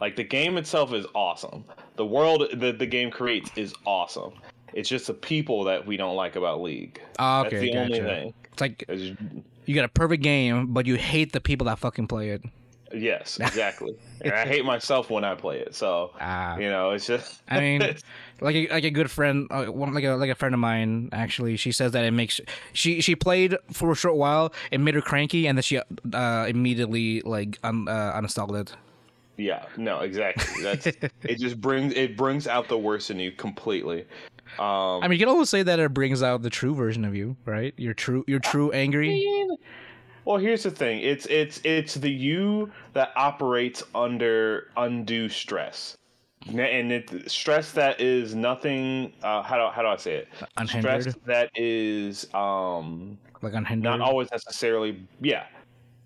Like 0.00 0.14
the 0.16 0.24
game 0.24 0.56
itself 0.56 0.92
is 0.92 1.06
awesome. 1.14 1.64
The 1.96 2.06
world 2.06 2.46
that 2.54 2.78
the 2.78 2.86
game 2.86 3.10
creates 3.10 3.50
is 3.56 3.74
awesome. 3.84 4.34
It's 4.74 4.88
just 4.88 5.06
the 5.06 5.14
people 5.14 5.64
that 5.64 5.86
we 5.86 5.96
don't 5.96 6.16
like 6.16 6.36
about 6.36 6.60
League. 6.62 7.00
Oh, 7.18 7.42
That's 7.42 7.54
okay, 7.54 7.70
the 7.72 7.78
only 7.78 7.98
gotcha. 7.98 8.08
thing. 8.14 8.34
It's 8.52 8.60
like 8.60 8.84
Is- 8.88 9.16
you 9.64 9.74
got 9.74 9.84
a 9.84 9.88
perfect 9.88 10.22
game, 10.22 10.72
but 10.72 10.86
you 10.86 10.94
hate 10.96 11.32
the 11.32 11.40
people 11.40 11.64
that 11.66 11.78
fucking 11.78 12.06
play 12.06 12.30
it. 12.30 12.42
Yes, 12.96 13.38
exactly. 13.40 13.94
I 14.24 14.46
hate 14.46 14.64
myself 14.64 15.10
when 15.10 15.22
I 15.24 15.34
play 15.34 15.58
it. 15.58 15.74
So 15.74 16.12
Ah. 16.20 16.56
you 16.56 16.70
know, 16.70 16.90
it's 16.90 17.06
just. 17.06 17.42
I 17.48 17.60
mean, 17.60 17.80
like 18.40 18.54
a, 18.56 18.68
like 18.68 18.84
a 18.84 18.90
good 18.90 19.10
friend, 19.10 19.46
uh, 19.50 19.66
one 19.66 19.92
like 19.92 20.04
a 20.04 20.14
like 20.14 20.30
a 20.30 20.34
friend 20.34 20.54
of 20.54 20.60
mine. 20.60 21.10
Actually, 21.12 21.56
she 21.56 21.72
says 21.72 21.92
that 21.92 22.04
it 22.04 22.12
makes 22.12 22.40
she 22.72 23.00
she 23.00 23.14
played 23.14 23.56
for 23.72 23.90
a 23.92 23.94
short 23.94 24.16
while. 24.16 24.52
It 24.70 24.78
made 24.80 24.94
her 24.94 25.02
cranky, 25.02 25.46
and 25.46 25.58
then 25.58 25.62
she 25.62 25.78
uh, 25.78 26.46
immediately 26.48 27.20
like 27.22 27.58
un, 27.62 27.86
uh, 27.88 28.18
uninstalled 28.18 28.58
it. 28.58 28.74
yeah, 29.36 29.66
no, 29.76 30.00
exactly. 30.00 30.62
That's 30.62 30.86
it. 31.24 31.38
Just 31.38 31.60
brings 31.60 31.92
it 31.94 32.16
brings 32.16 32.46
out 32.46 32.68
the 32.68 32.78
worst 32.78 33.10
in 33.10 33.20
you 33.20 33.32
completely. 33.32 34.06
Um, 34.58 35.02
I 35.02 35.08
mean, 35.08 35.18
you 35.18 35.26
can 35.26 35.28
always 35.28 35.50
say 35.50 35.62
that 35.64 35.78
it 35.80 35.92
brings 35.92 36.22
out 36.22 36.40
the 36.40 36.48
true 36.50 36.74
version 36.74 37.04
of 37.04 37.14
you, 37.14 37.36
right? 37.44 37.74
Your 37.76 37.92
true 37.92 38.24
your 38.26 38.38
true 38.38 38.70
angry. 38.72 39.26
Well, 40.26 40.38
here's 40.38 40.64
the 40.64 40.70
thing. 40.70 41.00
It's 41.00 41.24
it's 41.26 41.60
it's 41.64 41.94
the 41.94 42.10
you 42.10 42.70
that 42.92 43.12
operates 43.16 43.82
under 43.94 44.70
undue 44.76 45.28
stress, 45.28 45.96
and 46.48 46.92
it 46.92 47.30
stress 47.30 47.72
that 47.72 48.00
is 48.00 48.34
nothing. 48.34 49.12
Uh, 49.22 49.42
how 49.42 49.56
do 49.56 49.72
how 49.72 49.82
do 49.82 49.88
I 49.88 49.96
say 49.96 50.16
it? 50.16 50.28
Unhindered, 50.56 51.02
Stress 51.02 51.16
that 51.26 51.50
is 51.54 52.32
um 52.34 53.16
like 53.40 53.54
unhindered. 53.54 53.84
not 53.84 54.00
always 54.00 54.30
necessarily 54.32 55.00
yeah 55.20 55.46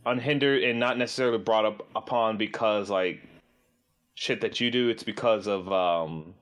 unhindered 0.06 0.62
and 0.64 0.78
not 0.78 0.98
necessarily 0.98 1.38
brought 1.38 1.64
up 1.64 1.86
upon 1.96 2.36
because 2.36 2.90
like 2.90 3.22
shit 4.14 4.40
that 4.40 4.60
you 4.60 4.70
do 4.70 4.88
it's 4.88 5.02
because 5.02 5.46
of 5.46 5.70
um 5.72 6.34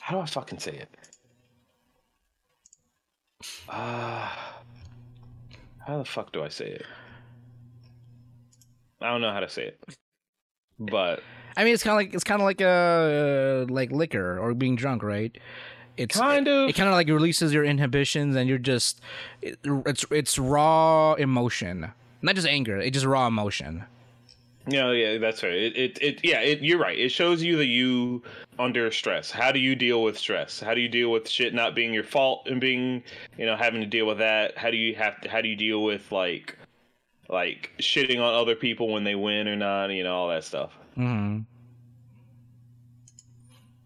how 0.00 0.16
do 0.16 0.22
i 0.22 0.26
fucking 0.26 0.58
say 0.58 0.72
it 0.72 0.88
uh 3.68 4.28
how 5.88 5.98
the 5.98 6.04
fuck 6.04 6.30
do 6.32 6.42
i 6.42 6.48
say 6.48 6.66
it 6.66 6.86
i 9.00 9.10
don't 9.10 9.20
know 9.20 9.32
how 9.32 9.40
to 9.40 9.48
say 9.48 9.64
it 9.64 9.96
but 10.78 11.20
I 11.56 11.64
mean, 11.64 11.74
it's 11.74 11.82
kind 11.82 11.92
of 11.92 11.96
like 11.96 12.14
it's 12.14 12.22
kind 12.22 12.40
of 12.40 12.44
like 12.44 12.60
a 12.60 13.66
uh, 13.68 13.72
like 13.72 13.90
liquor 13.90 14.38
or 14.38 14.54
being 14.54 14.76
drunk, 14.76 15.02
right? 15.02 15.36
It's 15.96 16.16
Kind 16.16 16.46
of. 16.46 16.68
It 16.68 16.74
kind 16.74 16.88
of 16.88 16.94
like 16.94 17.08
releases 17.08 17.52
your 17.52 17.64
inhibitions, 17.64 18.36
and 18.36 18.48
you're 18.48 18.58
just 18.58 19.00
it, 19.42 19.58
it's 19.64 20.04
it's 20.12 20.38
raw 20.38 21.14
emotion, 21.14 21.92
not 22.22 22.36
just 22.36 22.46
anger. 22.46 22.78
It's 22.78 22.94
just 22.94 23.06
raw 23.06 23.26
emotion. 23.26 23.84
No, 24.68 24.92
yeah, 24.92 25.16
that's 25.16 25.42
right. 25.42 25.52
It, 25.52 25.76
it, 25.76 25.98
it 26.02 26.20
yeah, 26.22 26.40
it, 26.40 26.60
you're 26.60 26.78
right. 26.78 26.98
It 26.98 27.08
shows 27.08 27.42
you 27.42 27.56
that 27.56 27.66
you 27.66 28.22
under 28.58 28.90
stress. 28.90 29.30
How 29.30 29.50
do 29.50 29.58
you 29.58 29.74
deal 29.74 30.02
with 30.02 30.18
stress? 30.18 30.60
How 30.60 30.74
do 30.74 30.82
you 30.82 30.88
deal 30.90 31.10
with 31.10 31.26
shit 31.26 31.54
not 31.54 31.74
being 31.74 31.94
your 31.94 32.04
fault 32.04 32.46
and 32.46 32.60
being, 32.60 33.02
you 33.38 33.46
know, 33.46 33.56
having 33.56 33.80
to 33.80 33.86
deal 33.86 34.06
with 34.06 34.18
that? 34.18 34.58
How 34.58 34.70
do 34.70 34.76
you 34.76 34.94
have 34.94 35.22
to? 35.22 35.28
How 35.30 35.40
do 35.40 35.48
you 35.48 35.56
deal 35.56 35.82
with 35.82 36.12
like, 36.12 36.58
like 37.30 37.70
shitting 37.78 38.20
on 38.20 38.34
other 38.34 38.54
people 38.54 38.92
when 38.92 39.04
they 39.04 39.14
win 39.14 39.48
or 39.48 39.56
not? 39.56 39.86
You 39.86 40.04
know, 40.04 40.14
all 40.14 40.28
that 40.28 40.44
stuff. 40.44 40.72
Mm-hmm. 40.98 41.40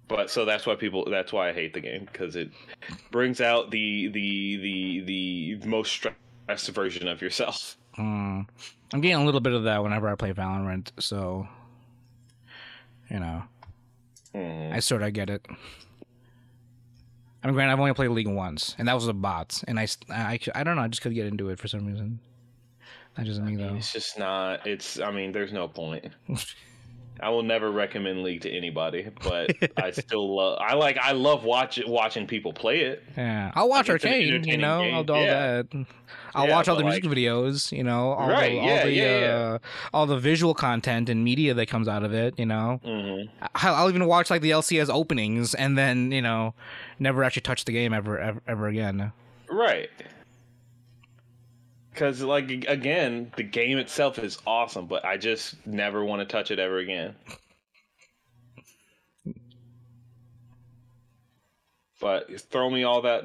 But 0.08 0.30
so 0.30 0.44
that's 0.44 0.66
why 0.66 0.74
people. 0.74 1.08
That's 1.08 1.32
why 1.32 1.48
I 1.48 1.52
hate 1.52 1.74
the 1.74 1.80
game 1.80 2.08
because 2.10 2.34
it 2.34 2.50
brings 3.12 3.40
out 3.40 3.70
the 3.70 4.08
the 4.08 4.56
the 4.56 5.54
the 5.60 5.68
most 5.68 5.92
stressed 5.92 6.68
version 6.70 7.06
of 7.06 7.22
yourself. 7.22 7.76
Mm. 7.96 8.48
I'm 8.92 9.00
getting 9.00 9.16
a 9.22 9.24
little 9.24 9.40
bit 9.40 9.52
of 9.52 9.64
that 9.64 9.83
whenever 9.83 10.09
I 10.09 10.14
play 10.14 10.33
Valorant, 10.33 10.90
so 10.98 11.48
you 13.11 13.18
know, 13.20 13.42
Mhm. 14.35 14.72
I 14.72 14.81
sort 14.81 15.02
of 15.02 15.12
get 15.12 15.28
it. 15.31 15.44
I 17.42 17.46
mean, 17.48 17.55
granted, 17.55 17.72
I've 17.72 17.81
only 17.81 17.92
played 17.94 18.09
League 18.11 18.28
once, 18.28 18.74
and 18.78 18.87
that 18.88 18.94
was 18.94 19.09
a 19.09 19.12
bot, 19.12 19.62
and 19.66 19.78
I—I 19.78 20.38
don't 20.64 20.76
know, 20.76 20.83
I 20.83 20.88
just 20.88 21.02
couldn't 21.02 21.16
get 21.16 21.26
into 21.26 21.48
it 21.50 21.59
for 21.59 21.68
some 21.68 21.87
reason. 21.87 22.20
That 23.16 23.26
just 23.26 23.40
mean, 23.42 23.59
though. 23.59 23.74
It's 23.74 23.92
just 23.92 24.18
not. 24.18 24.66
It's. 24.66 24.98
I 24.98 25.11
mean, 25.11 25.33
there's 25.33 25.52
no 25.52 25.68
point. 25.68 26.07
I 27.20 27.29
will 27.31 27.42
never 27.42 27.70
recommend 27.70 28.22
League 28.22 28.40
to 28.42 28.51
anybody, 28.51 29.09
but 29.22 29.55
I 29.77 29.90
still 29.92 30.35
love. 30.37 30.59
I 30.61 30.75
like. 30.75 30.98
I 30.98 31.12
love 31.12 31.44
watch 31.44 31.81
watching 31.87 32.27
people 32.27 32.53
play 32.53 32.81
it. 32.81 33.03
Yeah, 33.16 33.53
I'll 33.55 33.68
watch 33.68 33.88
Like, 33.88 33.96
it's 33.96 34.05
Arcane. 34.05 34.44
You 34.44 34.57
know, 34.59 34.83
game. 34.83 34.94
I'll 34.94 35.05
do 35.05 35.12
all 35.12 35.22
Yeah. 35.22 35.62
that. 35.62 35.87
I'll 36.35 36.46
Yeah, 36.46 36.53
watch 36.53 36.68
all 36.68 36.77
the 36.77 36.83
but, 36.83 36.88
music 36.92 37.05
videos. 37.05 37.70
You 37.70 37.85
know, 37.85 38.12
all 38.12 38.29
Right, 38.29 38.53
the 38.53 38.59
all 38.61 38.66
yeah, 38.66 38.83
the 38.85 38.90
yeah, 38.92 39.18
yeah. 39.20 39.27
uh, 39.55 39.59
all 39.92 40.07
the 40.07 40.18
visual 40.18 40.55
content 40.55 41.09
and 41.09 41.22
media 41.22 41.53
that 41.55 41.66
comes 41.66 41.87
out 41.88 42.03
of 42.03 42.12
it. 42.14 42.38
You 42.38 42.46
know, 42.46 42.81
hmm 42.83 43.22
I- 43.55 43.68
I'll 43.70 43.88
even 43.90 44.07
watch 44.07 44.31
like 44.31 44.40
the 44.42 44.51
LCS 44.51 44.88
openings 44.88 45.55
and 45.55 45.77
then 45.77 46.11
you 46.12 46.22
know, 46.22 46.55
never 46.98 47.22
actually 47.22 47.42
touch 47.42 47.64
the 47.66 47.72
game 47.72 47.92
ever 47.92 48.18
ever, 48.18 48.40
ever 48.48 48.66
again. 48.68 49.12
Right. 49.51 49.90
Because, 51.92 52.22
like, 52.22 52.50
again, 52.68 53.33
the 53.37 53.42
game 53.42 53.78
itself 53.78 54.18
is 54.18 54.38
awesome, 54.46 54.87
but 54.87 55.05
I 55.05 55.16
just 55.18 55.64
never 55.66 56.05
want 56.05 56.20
to 56.20 56.26
touch 56.26 56.50
it 56.50 56.59
ever 56.59 56.78
again. 56.78 57.14
But 62.00 62.40
throw 62.50 62.68
me 62.68 62.83
all 62.83 63.02
that, 63.02 63.24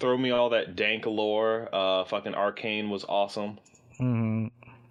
throw 0.00 0.16
me 0.18 0.30
all 0.30 0.50
that 0.50 0.74
dank 0.74 1.06
lore. 1.06 1.68
Uh, 1.72 2.04
fucking 2.04 2.34
Arcane 2.34 2.90
was 2.90 3.04
awesome. 3.08 3.58
hmm 3.98 4.48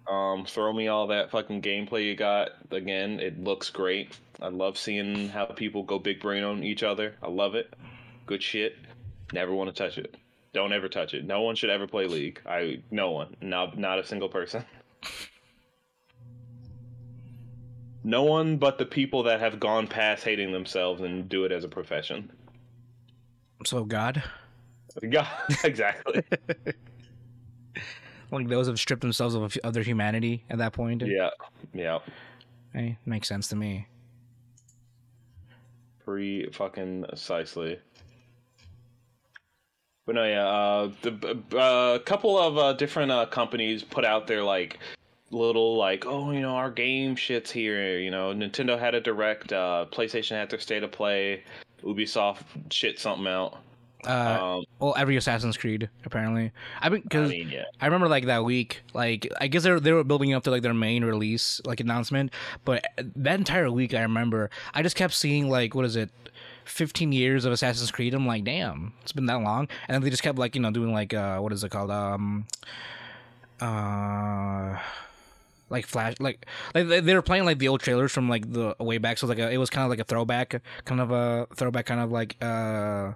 Um, 0.08 0.46
throw 0.46 0.72
me 0.72 0.88
all 0.88 1.08
that 1.08 1.30
fucking 1.30 1.60
gameplay 1.60 2.04
you 2.06 2.16
got. 2.16 2.50
Again, 2.70 3.20
it 3.20 3.42
looks 3.42 3.68
great. 3.70 4.16
I 4.40 4.48
love 4.48 4.78
seeing 4.78 5.28
how 5.28 5.44
people 5.46 5.82
go 5.82 5.98
big 5.98 6.20
brain 6.20 6.44
on 6.44 6.62
each 6.62 6.82
other. 6.82 7.16
I 7.22 7.28
love 7.28 7.54
it. 7.54 7.74
Good 8.26 8.42
shit. 8.42 8.76
Never 9.32 9.52
want 9.52 9.68
to 9.68 9.76
touch 9.82 9.98
it. 9.98 10.16
Don't 10.52 10.72
ever 10.72 10.88
touch 10.88 11.14
it. 11.14 11.24
No 11.24 11.42
one 11.42 11.54
should 11.54 11.70
ever 11.70 11.86
play 11.86 12.06
League. 12.06 12.40
I 12.46 12.82
no 12.90 13.10
one. 13.10 13.36
Not 13.40 13.78
not 13.78 13.98
a 13.98 14.04
single 14.04 14.28
person. 14.28 14.64
No 18.04 18.22
one 18.22 18.56
but 18.56 18.78
the 18.78 18.86
people 18.86 19.24
that 19.24 19.40
have 19.40 19.60
gone 19.60 19.86
past 19.86 20.24
hating 20.24 20.52
themselves 20.52 21.02
and 21.02 21.28
do 21.28 21.44
it 21.44 21.52
as 21.52 21.64
a 21.64 21.68
profession. 21.68 22.32
So 23.66 23.84
God, 23.84 24.22
God, 25.10 25.28
exactly. 25.64 26.22
like 28.30 28.48
those 28.48 28.66
have 28.66 28.78
stripped 28.78 29.02
themselves 29.02 29.34
of, 29.34 29.56
of 29.62 29.74
their 29.74 29.82
humanity 29.82 30.44
at 30.48 30.58
that 30.58 30.72
point. 30.72 31.02
yeah, 31.02 31.30
yeah. 31.74 31.98
Hey, 32.72 32.96
makes 33.04 33.28
sense 33.28 33.48
to 33.48 33.56
me. 33.56 33.86
Pre 36.04 36.48
fucking 36.52 37.04
precisely. 37.08 37.78
But 40.08 40.14
no, 40.14 40.24
yeah, 40.24 40.48
uh, 40.48 40.90
the 41.02 41.38
uh, 41.54 41.98
couple 41.98 42.38
of 42.38 42.56
uh, 42.56 42.72
different 42.72 43.12
uh, 43.12 43.26
companies 43.26 43.82
put 43.82 44.06
out 44.06 44.26
their 44.26 44.42
like 44.42 44.78
little 45.30 45.76
like, 45.76 46.06
oh, 46.06 46.30
you 46.30 46.40
know, 46.40 46.54
our 46.54 46.70
game 46.70 47.14
shit's 47.14 47.50
here. 47.50 47.98
You 47.98 48.10
know, 48.10 48.32
Nintendo 48.32 48.78
had 48.78 48.94
a 48.94 49.02
direct, 49.02 49.52
uh, 49.52 49.84
PlayStation 49.92 50.30
had 50.30 50.48
their 50.48 50.60
state 50.60 50.82
of 50.82 50.92
play, 50.92 51.42
Ubisoft 51.82 52.40
shit 52.70 52.98
something 52.98 53.26
out. 53.26 53.58
Uh, 54.06 54.38
Um, 54.40 54.64
well, 54.78 54.94
every 54.96 55.16
Assassin's 55.16 55.58
Creed 55.58 55.90
apparently. 56.06 56.52
I 56.80 56.88
mean, 56.88 57.02
I 57.12 57.18
mean, 57.26 57.50
yeah, 57.50 57.64
I 57.78 57.84
remember 57.84 58.08
like 58.08 58.24
that 58.26 58.44
week, 58.44 58.80
like 58.94 59.30
I 59.42 59.48
guess 59.48 59.64
they 59.64 59.72
were, 59.72 59.80
they 59.80 59.92
were 59.92 60.04
building 60.04 60.32
up 60.32 60.42
to 60.44 60.50
like 60.50 60.62
their 60.62 60.72
main 60.72 61.04
release 61.04 61.60
like 61.66 61.80
announcement, 61.80 62.32
but 62.64 62.82
that 62.96 63.38
entire 63.38 63.70
week 63.70 63.92
I 63.92 64.00
remember 64.00 64.48
I 64.72 64.82
just 64.82 64.96
kept 64.96 65.12
seeing 65.12 65.50
like 65.50 65.74
what 65.74 65.84
is 65.84 65.96
it, 65.96 66.10
fifteen 66.68 67.12
years 67.12 67.44
of 67.44 67.52
Assassin's 67.52 67.90
Creed. 67.90 68.14
I'm 68.14 68.26
like, 68.26 68.44
damn, 68.44 68.92
it's 69.02 69.12
been 69.12 69.26
that 69.26 69.42
long, 69.42 69.68
and 69.88 69.94
then 69.94 70.02
they 70.02 70.10
just 70.10 70.22
kept 70.22 70.38
like 70.38 70.54
you 70.54 70.60
know 70.60 70.70
doing 70.70 70.92
like 70.92 71.14
uh 71.14 71.38
what 71.38 71.52
is 71.52 71.64
it 71.64 71.70
called? 71.70 71.90
Um 71.90 72.46
uh 73.60 74.78
like 75.70 75.86
flash 75.86 76.14
like 76.20 76.46
like 76.74 76.88
they, 76.88 77.00
they 77.00 77.14
were 77.14 77.22
playing 77.22 77.44
like 77.44 77.58
the 77.58 77.68
old 77.68 77.80
trailers 77.80 78.12
from 78.12 78.28
like 78.28 78.50
the 78.52 78.74
way 78.78 78.98
back. 78.98 79.18
So 79.18 79.26
like 79.26 79.38
a, 79.38 79.50
it 79.50 79.58
was 79.58 79.70
kind 79.70 79.84
of 79.84 79.90
like 79.90 79.98
a 79.98 80.04
throwback 80.04 80.60
kind 80.84 81.00
of 81.00 81.10
a 81.10 81.46
throwback 81.54 81.86
kind 81.86 82.00
of 82.00 82.10
like 82.10 82.36
uh, 82.40 82.44
uh 82.44 83.12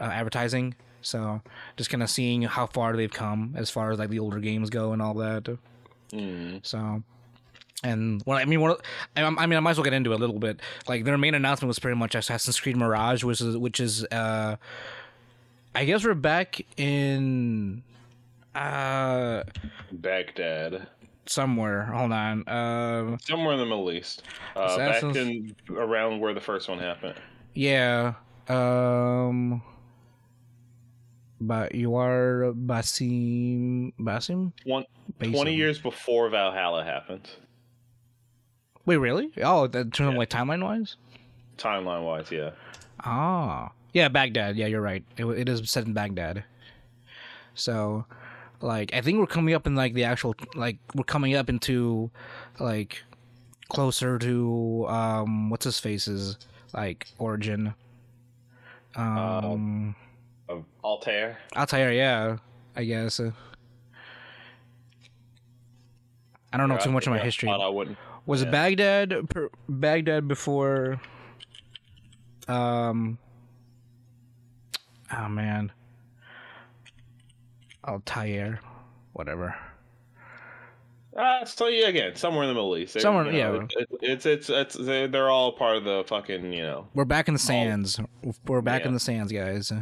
advertising. 0.00 0.74
So 1.02 1.40
just 1.76 1.90
kind 1.90 2.02
of 2.02 2.10
seeing 2.10 2.42
how 2.42 2.66
far 2.66 2.96
they've 2.96 3.12
come 3.12 3.54
as 3.56 3.70
far 3.70 3.90
as 3.92 3.98
like 3.98 4.10
the 4.10 4.18
older 4.18 4.38
games 4.38 4.70
go 4.70 4.92
and 4.92 5.00
all 5.00 5.14
that. 5.14 5.48
Mm, 6.12 6.66
so 6.66 7.02
and 7.82 8.22
well, 8.26 8.38
I 8.38 8.44
mean, 8.44 8.60
one, 8.60 8.76
I, 9.16 9.22
I 9.22 9.46
mean, 9.46 9.56
I 9.56 9.60
might 9.60 9.72
as 9.72 9.76
well 9.78 9.84
get 9.84 9.92
into 9.92 10.12
it 10.12 10.16
a 10.16 10.18
little 10.18 10.38
bit. 10.38 10.60
Like 10.88 11.04
their 11.04 11.18
main 11.18 11.34
announcement 11.34 11.68
was 11.68 11.78
pretty 11.78 11.96
much 11.96 12.14
Assassin's 12.14 12.58
Creed 12.58 12.76
Mirage, 12.76 13.22
which 13.24 13.40
is 13.40 13.56
which 13.56 13.80
is, 13.80 14.04
uh, 14.06 14.56
I 15.74 15.84
guess 15.84 16.04
we're 16.04 16.14
back 16.14 16.60
in, 16.78 17.82
uh, 18.54 19.42
Baghdad, 19.92 20.86
somewhere. 21.26 21.84
Hold 21.84 22.12
on. 22.12 22.48
Um, 22.48 23.18
somewhere 23.20 23.52
in 23.52 23.58
the 23.60 23.66
Middle 23.66 23.92
East, 23.92 24.22
uh, 24.54 24.76
back 24.76 25.02
in 25.02 25.54
around 25.70 26.20
where 26.20 26.32
the 26.34 26.40
first 26.40 26.68
one 26.68 26.78
happened. 26.78 27.14
yeah. 27.54 28.14
Um, 28.48 29.60
but 31.40 31.74
you 31.74 31.96
are 31.96 32.52
Basim 32.54 33.92
Basim. 33.98 34.52
One, 34.64 34.84
Basim. 35.18 35.32
20 35.32 35.54
years 35.54 35.78
before 35.78 36.28
Valhalla 36.30 36.84
happened, 36.84 37.28
Wait, 38.86 38.96
really? 38.96 39.30
Oh, 39.42 39.66
that 39.66 39.92
turns 39.92 40.12
out 40.12 40.18
like 40.18 40.30
timeline 40.30 40.62
wise. 40.62 40.96
timeline 41.58 42.04
wise, 42.04 42.30
yeah. 42.30 42.50
Ah, 43.04 43.70
yeah, 43.92 44.08
Baghdad. 44.08 44.56
Yeah, 44.56 44.66
you're 44.66 44.80
right. 44.80 45.04
It, 45.16 45.24
it 45.26 45.48
is 45.48 45.68
set 45.70 45.86
in 45.86 45.92
Baghdad. 45.92 46.44
So, 47.54 48.04
like, 48.60 48.94
I 48.94 49.00
think 49.00 49.18
we're 49.18 49.26
coming 49.26 49.54
up 49.54 49.66
in 49.66 49.74
like 49.74 49.94
the 49.94 50.04
actual 50.04 50.34
like 50.54 50.78
we're 50.94 51.04
coming 51.04 51.34
up 51.34 51.48
into 51.48 52.10
like 52.60 53.02
closer 53.68 54.18
to 54.20 54.86
um 54.88 55.50
what's 55.50 55.64
his 55.64 55.80
face's 55.80 56.38
like 56.72 57.08
origin. 57.18 57.74
Um, 58.94 59.94
Of 60.48 60.64
Altair. 60.84 61.38
Altair, 61.56 61.92
yeah, 61.92 62.38
I 62.76 62.84
guess. 62.84 63.18
Uh, 63.20 63.32
I 66.52 66.56
don't 66.56 66.68
know 66.68 66.78
too 66.78 66.92
much 66.92 67.06
of 67.06 67.12
my 67.12 67.18
history. 67.18 67.48
thought 67.48 67.60
I 67.60 67.68
wouldn't. 67.68 67.98
Was 68.26 68.42
Yeah. 68.42 68.48
it 68.48 68.50
Baghdad? 68.50 69.28
Per, 69.30 69.48
Baghdad 69.68 70.28
before. 70.28 71.00
Um. 72.48 73.18
Oh 75.16 75.28
man. 75.28 75.72
Al 77.86 77.94
Altair, 77.94 78.60
whatever. 79.12 79.54
Uh, 81.16 81.44
so 81.46 81.68
yeah, 81.68 81.86
again, 81.86 82.14
somewhere 82.14 82.42
in 82.42 82.48
the 82.48 82.54
Middle 82.54 82.76
East. 82.76 82.92
They're, 82.94 83.00
Somewhere- 83.00 83.26
you 83.32 83.38
know, 83.40 83.54
yeah. 83.70 83.82
it- 83.82 83.88
it's 84.02 84.26
it's 84.26 84.50
it's 84.50 84.74
they're, 84.74 85.08
they're 85.08 85.30
all 85.30 85.52
part 85.52 85.76
of 85.76 85.84
the 85.84 86.04
fucking 86.06 86.52
you 86.52 86.62
know. 86.62 86.88
We're 86.94 87.04
back 87.06 87.28
in 87.28 87.34
the 87.34 87.40
sands. 87.40 87.98
We're 88.46 88.60
back 88.60 88.84
in 88.84 88.92
the 88.92 89.00
sands, 89.00 89.32
guys. 89.32 89.72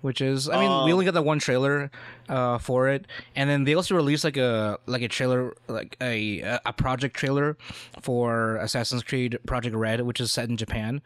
Which 0.00 0.20
is, 0.20 0.48
I 0.48 0.60
mean, 0.60 0.70
we 0.84 0.92
Um, 0.92 0.92
only 0.92 1.04
got 1.06 1.14
that 1.14 1.22
one 1.24 1.40
trailer 1.40 1.90
uh, 2.28 2.58
for 2.58 2.88
it, 2.88 3.04
and 3.34 3.50
then 3.50 3.64
they 3.64 3.74
also 3.74 3.96
released 3.96 4.22
like 4.22 4.36
a 4.36 4.78
like 4.86 5.02
a 5.02 5.08
trailer, 5.08 5.54
like 5.66 5.96
a 6.00 6.40
a 6.64 6.72
project 6.72 7.16
trailer 7.16 7.56
for 8.00 8.56
Assassin's 8.56 9.02
Creed 9.02 9.38
Project 9.44 9.74
Red, 9.74 10.02
which 10.02 10.20
is 10.20 10.30
set 10.30 10.48
in 10.48 10.56
Japan. 10.56 11.02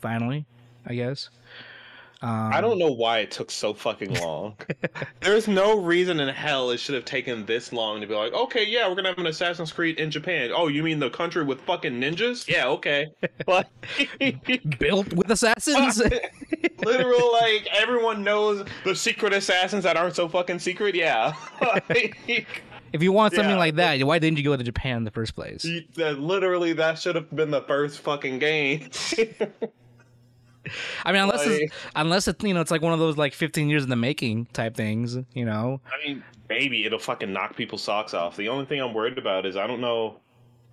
Finally, 0.00 0.46
I 0.86 0.94
guess. 0.94 1.28
Um, 2.22 2.50
I 2.52 2.60
don't 2.62 2.78
know 2.78 2.90
why 2.92 3.18
it 3.18 3.30
took 3.30 3.50
so 3.50 3.74
fucking 3.74 4.14
long. 4.14 4.56
There's 5.20 5.46
no 5.48 5.78
reason 5.80 6.18
in 6.18 6.28
hell 6.28 6.70
it 6.70 6.78
should 6.80 6.94
have 6.94 7.04
taken 7.04 7.44
this 7.44 7.72
long 7.72 8.00
to 8.00 8.06
be 8.06 8.14
like, 8.14 8.32
okay, 8.32 8.64
yeah, 8.66 8.88
we're 8.88 8.94
gonna 8.94 9.08
have 9.10 9.18
an 9.18 9.26
Assassin's 9.26 9.70
Creed 9.70 9.98
in 9.98 10.10
Japan. 10.10 10.50
Oh, 10.54 10.68
you 10.68 10.82
mean 10.82 10.98
the 10.98 11.10
country 11.10 11.44
with 11.44 11.60
fucking 11.62 11.92
ninjas? 12.00 12.48
Yeah, 12.48 12.66
okay. 12.68 13.08
But 13.46 13.68
built 14.78 15.12
with 15.12 15.30
assassins. 15.30 16.02
literal, 16.84 17.32
like 17.32 17.68
everyone 17.72 18.24
knows 18.24 18.66
the 18.84 18.94
secret 18.96 19.32
assassins 19.32 19.84
that 19.84 19.96
aren't 19.96 20.16
so 20.16 20.28
fucking 20.28 20.58
secret. 20.58 20.94
Yeah. 20.94 21.34
If 22.92 23.02
you 23.02 23.12
want 23.12 23.34
something 23.34 23.50
Yeah. 23.50 23.58
like 23.58 23.74
that, 23.76 24.02
why 24.04 24.18
didn't 24.18 24.38
you 24.38 24.44
go 24.44 24.56
to 24.56 24.64
Japan 24.64 24.98
in 24.98 25.04
the 25.04 25.10
first 25.10 25.34
place? 25.34 25.66
literally, 25.96 26.72
that 26.72 26.98
should 26.98 27.14
have 27.14 27.34
been 27.34 27.50
the 27.50 27.62
first 27.62 27.98
fucking 28.00 28.38
game. 28.38 28.88
I 31.04 31.12
mean, 31.12 31.22
unless 31.22 31.46
it's, 31.46 31.60
Like- 31.60 31.72
unless 31.94 32.28
it's 32.28 32.42
you 32.44 32.54
know 32.54 32.60
it's 32.60 32.70
like 32.70 32.82
one 32.82 32.92
of 32.92 32.98
those 32.98 33.16
like 33.16 33.34
15 33.34 33.68
years 33.68 33.82
in 33.84 33.90
the 33.90 33.96
making 33.96 34.46
type 34.52 34.74
things, 34.76 35.16
you 35.34 35.44
know. 35.44 35.80
I 35.86 36.06
mean, 36.06 36.22
maybe 36.48 36.84
it'll 36.84 36.98
fucking 36.98 37.32
knock 37.32 37.56
people's 37.56 37.82
socks 37.82 38.14
off. 38.14 38.36
The 38.36 38.48
only 38.48 38.66
thing 38.66 38.80
I'm 38.80 38.94
worried 38.94 39.18
about 39.18 39.46
is 39.46 39.56
I 39.56 39.66
don't 39.66 39.80
know. 39.80 40.20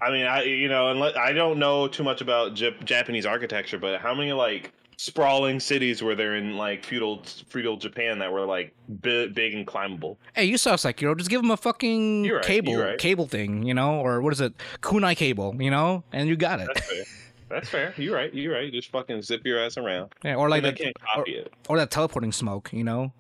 I 0.02 0.12
mean, 0.12 0.26
I 0.26 0.44
you 0.44 0.68
know, 0.68 0.90
unless 0.90 1.16
I 1.16 1.32
don't 1.34 1.60
know 1.60 1.88
too 1.88 2.04
much 2.04 2.22
about 2.22 2.56
Jap- 2.56 2.84
Japanese 2.84 3.26
architecture, 3.26 3.78
but 3.78 4.02
how 4.02 4.14
many 4.14 4.34
like 4.34 4.74
sprawling 4.98 5.60
cities 5.60 6.04
were 6.04 6.14
there 6.14 6.36
in 6.36 6.56
like 6.56 6.86
feudal 6.86 7.24
feudal 7.48 7.78
Japan 7.78 8.20
that 8.20 8.32
were 8.32 8.46
like 8.46 8.74
bi- 8.90 9.28
big 9.28 9.54
and 9.54 9.66
climbable? 9.66 10.20
Hey, 10.34 10.46
you 10.46 10.58
saw 10.58 10.74
Sekiro. 10.76 11.18
Just 11.18 11.30
give 11.30 11.42
them 11.42 11.52
a 11.52 11.58
fucking 11.58 12.30
right, 12.30 12.44
cable, 12.44 12.76
right. 12.76 12.98
cable 12.98 13.28
thing, 13.28 13.64
you 13.64 13.74
know, 13.74 14.00
or 14.00 14.22
what 14.22 14.34
is 14.34 14.42
it, 14.42 14.54
kunai 14.82 15.16
cable, 15.16 15.56
you 15.60 15.72
know, 15.72 16.04
and 16.12 16.28
you 16.28 16.36
got 16.36 16.60
it. 16.60 16.68
That's 17.54 17.70
fair. 17.70 17.94
You're 17.98 18.16
right. 18.16 18.34
You're 18.34 18.54
right. 18.54 18.72
Just 18.72 18.90
fucking 18.92 19.22
zip 19.22 19.42
your 19.46 19.60
ass 19.60 19.78
around. 19.78 20.12
Yeah, 20.24 20.36
or 20.36 20.50
like 20.50 20.64
that, 20.64 20.76
can't 20.76 20.96
copy 21.00 21.34
it. 21.34 21.54
or 21.70 21.78
that 21.78 21.92
teleporting 21.92 22.32
smoke, 22.32 22.72
you 22.74 22.84
know. 22.84 23.14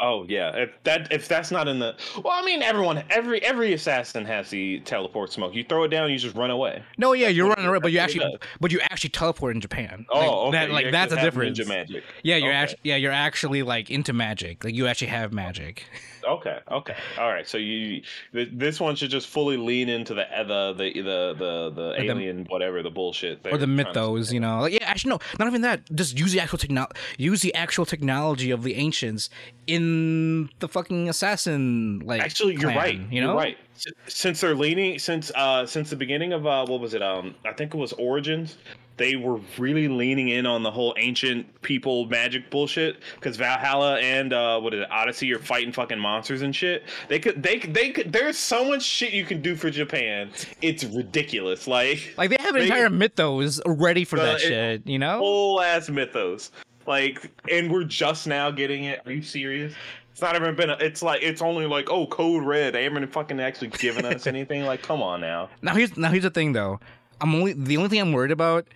Oh 0.00 0.24
yeah, 0.28 0.50
if 0.56 0.70
that 0.84 1.12
if 1.12 1.28
that's 1.28 1.50
not 1.50 1.68
in 1.68 1.78
the 1.78 1.94
well, 2.22 2.32
I 2.34 2.42
mean 2.44 2.62
everyone 2.62 3.04
every 3.10 3.42
every 3.42 3.74
assassin 3.74 4.24
has 4.24 4.48
the 4.50 4.80
teleport 4.80 5.30
smoke. 5.30 5.54
You 5.54 5.62
throw 5.64 5.84
it 5.84 5.88
down, 5.88 6.10
you 6.10 6.18
just 6.18 6.34
run 6.34 6.50
away. 6.50 6.82
No, 6.96 7.12
yeah, 7.12 7.28
you're 7.28 7.48
running 7.48 7.66
away, 7.66 7.78
but 7.80 7.92
you 7.92 7.98
actually, 7.98 8.36
but 8.60 8.72
you 8.72 8.80
actually 8.80 9.10
teleport 9.10 9.54
in 9.54 9.60
Japan. 9.60 10.06
Oh, 10.10 10.18
like, 10.18 10.28
okay. 10.28 10.50
that, 10.52 10.70
like 10.70 10.90
that's 10.90 11.12
a 11.12 11.20
difference. 11.20 11.58
Ninja 11.58 11.68
magic. 11.68 12.04
Yeah, 12.22 12.36
you're 12.36 12.48
Okay. 12.48 12.56
actually, 12.56 12.80
yeah, 12.82 12.96
you're 12.96 13.12
actually 13.12 13.62
like 13.62 13.90
into 13.90 14.12
magic. 14.14 14.64
Like 14.64 14.74
you 14.74 14.86
actually 14.86 15.08
have 15.08 15.32
magic. 15.32 15.84
Okay, 16.26 16.58
okay, 16.70 16.96
all 17.18 17.28
right. 17.28 17.46
So 17.46 17.58
you 17.58 18.02
this 18.32 18.80
one 18.80 18.96
should 18.96 19.10
just 19.10 19.26
fully 19.28 19.56
lean 19.56 19.88
into 19.88 20.14
the 20.14 20.26
the 20.46 20.72
the 20.72 20.92
the 20.92 21.02
the, 21.02 21.70
the 21.70 21.70
the- 21.74 22.02
alien 22.02 22.46
whatever 22.48 22.82
the 22.82 22.90
bullshit 22.90 23.38
or 23.46 23.58
the 23.58 23.66
they're 23.66 23.84
trying 23.84 23.94
to- 23.94 24.00
mythos, 24.00 24.32
you 24.32 24.40
know. 24.40 24.60
Like, 24.60 24.72
yeah, 24.72 24.84
actually, 24.84 25.10
no, 25.10 25.18
not 25.38 25.48
even 25.48 25.60
that. 25.62 25.82
Just 25.94 26.18
use 26.18 26.32
the 26.32 26.40
actual 26.40 26.58
technology, 26.58 26.94
use 27.18 27.42
the 27.42 27.54
actual 27.54 27.84
technology 27.86 28.50
of 28.50 28.62
the 28.62 28.74
ancients 28.76 29.30
in 29.66 30.48
the 30.58 30.68
fucking 30.68 31.08
assassin. 31.08 32.00
Like, 32.04 32.22
Actually, 32.22 32.54
you're 32.54 32.72
clan, 32.72 32.76
right. 32.76 33.00
You 33.10 33.20
know, 33.20 33.28
You're 33.28 33.36
right. 33.36 33.58
Since 34.06 34.40
they're 34.40 34.54
leaning, 34.54 34.98
since 34.98 35.32
uh, 35.34 35.66
since 35.66 35.90
the 35.90 35.96
beginning 35.96 36.32
of 36.32 36.46
uh, 36.46 36.64
what 36.66 36.80
was 36.80 36.94
it? 36.94 37.02
Um, 37.02 37.34
I 37.44 37.52
think 37.52 37.74
it 37.74 37.76
was 37.76 37.92
Origins. 37.94 38.56
They 38.96 39.16
were 39.16 39.40
really 39.58 39.88
leaning 39.88 40.28
in 40.28 40.46
on 40.46 40.62
the 40.62 40.70
whole 40.70 40.94
ancient 40.98 41.62
people 41.62 42.06
magic 42.06 42.48
bullshit 42.48 42.98
because 43.16 43.36
Valhalla 43.36 43.98
and 43.98 44.32
uh, 44.32 44.60
what 44.60 44.72
is 44.72 44.82
it, 44.82 44.90
Odyssey 44.90 45.32
are 45.32 45.40
fighting 45.40 45.72
fucking 45.72 45.98
monsters 45.98 46.42
and 46.42 46.54
shit. 46.54 46.84
They 47.08 47.18
could, 47.18 47.42
they 47.42 47.58
could, 47.58 47.74
they 47.74 47.90
could. 47.90 48.12
There's 48.12 48.38
so 48.38 48.64
much 48.64 48.82
shit 48.84 49.12
you 49.12 49.24
can 49.24 49.42
do 49.42 49.56
for 49.56 49.68
Japan. 49.68 50.30
It's 50.62 50.84
ridiculous. 50.84 51.66
Like 51.74 52.14
Like 52.16 52.30
they 52.30 52.36
have 52.38 52.54
an 52.54 52.60
They- 52.60 52.66
entire 52.66 52.88
mythos 52.88 53.60
ready 53.66 54.04
for 54.04 54.16
Uh, 54.18 54.22
that 54.26 54.36
it- 54.36 54.40
shit. 54.42 54.86
You 54.86 55.00
know, 55.00 55.18
whole 55.18 55.60
ass 55.60 55.88
mythos. 55.90 56.52
Like, 56.86 57.32
and 57.50 57.72
we're 57.72 57.84
just 57.84 58.26
now 58.28 58.50
getting 58.52 58.84
it. 58.84 59.00
Are 59.06 59.10
you 59.12 59.22
serious? 59.22 59.72
It's 60.12 60.20
not 60.22 60.36
even 60.36 60.54
been. 60.54 60.70
A, 60.70 60.74
it's 60.74 61.02
like 61.02 61.20
it's 61.22 61.42
only 61.42 61.66
like 61.66 61.90
oh, 61.90 62.06
code 62.06 62.44
red. 62.44 62.74
They 62.74 62.84
haven't 62.84 63.06
fucking 63.12 63.40
actually 63.40 63.68
given 63.68 64.04
us 64.04 64.26
anything. 64.28 64.64
Like, 64.64 64.82
come 64.82 65.02
on 65.02 65.20
now. 65.20 65.48
Now 65.62 65.74
here's 65.74 65.96
now 65.96 66.10
here's 66.10 66.22
the 66.22 66.30
thing 66.30 66.52
though. 66.52 66.78
I'm 67.20 67.34
only 67.34 67.54
the 67.54 67.76
only 67.78 67.88
thing 67.88 68.00
I'm 68.00 68.12
worried 68.12 68.30
about 68.30 68.66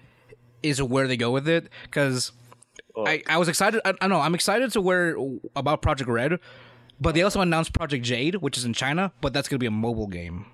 is 0.63 0.83
where 0.83 1.07
they 1.07 1.17
go 1.17 1.31
with 1.31 1.49
it 1.49 1.69
because 1.85 2.33
I, 2.97 3.23
I 3.29 3.39
was 3.39 3.49
excited. 3.49 3.81
I, 3.85 3.95
I 4.01 4.09
know 4.09 4.21
I'm 4.21 4.35
excited 4.35 4.73
to 4.73 4.81
where 4.81 5.17
about 5.55 5.83
Project 5.83 6.11
Red, 6.11 6.39
but 7.01 7.15
they 7.15 7.23
also 7.23 7.41
announced 7.41 7.73
Project 7.73 8.05
Jade, 8.05 8.37
which 8.37 8.59
is 8.59 8.65
in 8.65 8.73
China, 8.75 9.13
but 9.21 9.33
that's 9.33 9.49
gonna 9.49 9.59
be 9.59 9.67
a 9.67 9.71
mobile 9.71 10.09
game. 10.09 10.47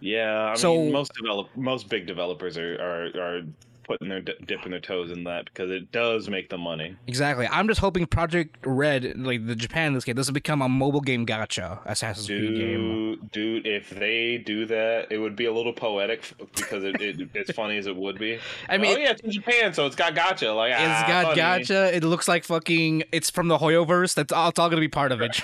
Yeah, 0.00 0.52
I 0.52 0.54
So- 0.56 0.74
mean, 0.76 0.92
most 0.92 1.12
develop 1.14 1.48
most 1.56 1.88
big 1.90 2.06
developers 2.06 2.56
are 2.56 2.74
are, 2.80 3.20
are 3.20 3.42
putting 3.90 4.08
their 4.08 4.20
dipping 4.20 4.70
their 4.70 4.78
toes 4.78 5.10
in 5.10 5.24
that 5.24 5.46
because 5.46 5.68
it 5.68 5.90
does 5.90 6.28
make 6.28 6.48
them 6.48 6.60
money. 6.60 6.94
Exactly. 7.08 7.48
I'm 7.50 7.66
just 7.66 7.80
hoping 7.80 8.06
Project 8.06 8.56
Red, 8.64 9.18
like 9.18 9.48
the 9.48 9.56
Japan 9.56 9.94
this 9.94 10.04
game, 10.04 10.14
doesn't 10.14 10.32
become 10.32 10.62
a 10.62 10.68
mobile 10.68 11.00
game 11.00 11.26
gacha 11.26 11.80
Assassin's 11.84 12.28
Creed 12.28 12.54
game. 12.54 13.18
Dude, 13.18 13.30
dude, 13.32 13.66
if 13.66 13.90
they 13.90 14.38
do 14.38 14.64
that, 14.66 15.08
it 15.10 15.18
would 15.18 15.34
be 15.34 15.46
a 15.46 15.52
little 15.52 15.72
poetic 15.72 16.32
because 16.54 16.84
it, 16.84 17.00
it 17.00 17.30
it's 17.34 17.50
funny 17.50 17.78
as 17.78 17.88
it 17.88 17.96
would 17.96 18.16
be. 18.16 18.38
I 18.68 18.78
mean, 18.78 18.96
oh 18.96 19.00
yeah, 19.00 19.10
it's 19.10 19.22
in 19.22 19.32
Japan, 19.32 19.74
so 19.74 19.86
it's 19.86 19.96
got 19.96 20.14
gacha. 20.14 20.54
Like 20.54 20.70
It's 20.70 20.80
ah, 20.80 21.04
got 21.08 21.24
funny. 21.24 21.36
gotcha. 21.36 21.96
It 21.96 22.04
looks 22.04 22.28
like 22.28 22.44
fucking. 22.44 23.02
It's 23.10 23.28
from 23.28 23.48
the 23.48 23.58
Hoyoverse. 23.58 24.14
That's 24.14 24.32
all. 24.32 24.50
It's 24.50 24.58
all 24.60 24.68
gonna 24.68 24.80
be 24.80 24.88
part 24.88 25.10
of 25.10 25.20
it. 25.20 25.42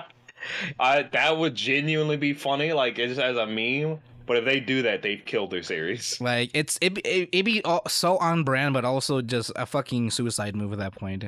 I 0.79 1.03
that 1.03 1.37
would 1.37 1.57
genuinely 1.57 2.17
be 2.17 2.33
funny, 2.33 2.73
like 2.73 2.95
just 2.95 3.21
as 3.21 3.37
a 3.37 3.47
meme. 3.47 3.99
But 4.31 4.37
if 4.37 4.45
they 4.45 4.61
do 4.61 4.83
that, 4.83 5.03
they've 5.03 5.25
killed 5.25 5.51
their 5.51 5.65
series. 5.65 6.21
like 6.21 6.53
it's 6.55 6.79
it 6.81 6.99
it 6.99 7.31
it 7.33 7.45
be 7.45 7.65
all, 7.65 7.83
so 7.89 8.17
on 8.19 8.45
brand, 8.45 8.75
but 8.75 8.85
also 8.85 9.21
just 9.23 9.51
a 9.57 9.67
fucking 9.67 10.13
suicide 10.13 10.55
move 10.55 10.71
at 10.73 10.79
that 10.79 10.95
point. 10.95 11.25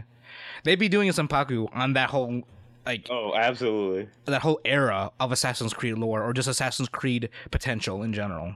They'd 0.62 0.78
be 0.78 0.88
doing 0.88 1.08
a 1.08 1.12
seppuku 1.12 1.66
on 1.72 1.94
that 1.94 2.10
whole 2.10 2.42
like 2.86 3.08
Oh, 3.10 3.34
absolutely. 3.34 4.08
that 4.26 4.42
whole 4.42 4.60
era 4.64 5.10
of 5.18 5.32
Assassin's 5.32 5.74
Creed 5.74 5.98
lore 5.98 6.22
or 6.22 6.32
just 6.32 6.46
Assassin's 6.46 6.88
Creed 6.88 7.28
potential 7.50 8.04
in 8.04 8.12
general. 8.12 8.54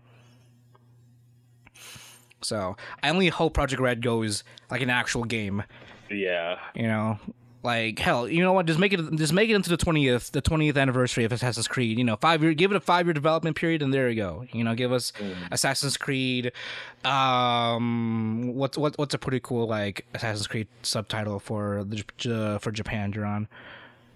So 2.41 2.77
I 3.03 3.11
only 3.11 3.27
hope 3.27 3.53
Project 3.53 3.83
Red 3.83 4.01
goes 4.01 4.45
like 4.71 4.81
an 4.81 4.91
actual 4.91 5.25
game. 5.25 5.65
Yeah. 6.09 6.61
You 6.77 6.87
know, 6.87 7.19
like 7.67 7.99
hell, 7.99 8.27
you 8.29 8.43
know 8.43 8.53
what? 8.55 8.65
Just 8.65 8.79
make 8.79 8.93
it, 8.95 9.01
just 9.17 9.33
make 9.35 9.51
it 9.51 9.55
into 9.55 9.69
the 9.69 9.77
twentieth, 9.77 10.33
the 10.33 10.41
twentieth 10.41 10.77
anniversary 10.79 11.25
of 11.25 11.33
Assassin's 11.33 11.69
Creed. 11.69 11.99
You 11.99 12.05
know, 12.05 12.17
five 12.17 12.43
year, 12.43 12.55
give 12.55 12.71
it 12.71 12.77
a 12.77 12.81
five 12.81 13.05
year 13.07 13.13
development 13.13 13.57
period, 13.57 13.83
and 13.83 13.93
there 13.93 14.09
you 14.09 14.17
go. 14.17 14.47
You 14.53 14.65
know, 14.65 14.75
give 14.75 14.93
us 14.93 15.13
Assassin's 15.51 15.97
Creed. 15.99 16.53
Um, 17.05 18.55
what's 18.55 18.79
what, 18.79 18.97
what's 18.99 19.15
a 19.15 19.19
pretty 19.19 19.41
cool 19.41 19.67
like 19.67 20.07
Assassin's 20.15 20.47
Creed 20.47 20.69
subtitle 20.83 21.39
for 21.39 21.85
the 21.85 22.59
for 22.61 22.71
Japan, 22.71 23.11
Duran? 23.11 23.49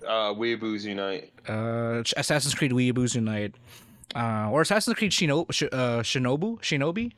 Uh, 0.06 0.32
Weeaboos 0.32 0.84
Unite. 0.84 1.30
Uh, 1.48 2.02
Assassin's 2.16 2.54
Creed 2.54 2.72
Weeaboos 2.72 3.14
Unite. 3.14 3.54
Uh, 4.14 4.50
or 4.50 4.62
Assassin's 4.62 4.96
Creed 4.96 5.12
Shino- 5.12 5.46
Sh- 5.52 5.64
uh, 5.70 6.00
Shinobu, 6.00 6.58
Shinobi. 6.60 7.12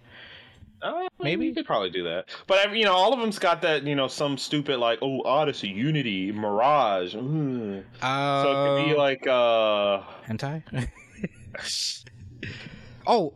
Uh, 0.82 1.08
Maybe. 1.22 1.46
you 1.46 1.54
could 1.54 1.64
probably 1.66 1.90
do 1.90 2.02
that, 2.04 2.26
but 2.48 2.66
I- 2.68 2.72
you 2.72 2.84
know, 2.84 2.92
all 2.92 3.12
of 3.12 3.20
them's 3.20 3.38
got 3.38 3.62
that 3.62 3.84
you 3.84 3.94
know 3.94 4.08
some 4.08 4.36
stupid 4.36 4.78
like 4.78 4.98
oh 5.02 5.22
Odyssey, 5.22 5.68
Unity, 5.68 6.32
Mirage. 6.32 7.14
Mm. 7.14 7.84
Uh, 8.02 8.42
So 8.42 8.50
it 8.50 8.54
could 8.84 8.88
be 8.90 8.96
like 8.98 9.26
uh, 9.26 10.02
hentai. 10.28 10.62
oh, 13.06 13.34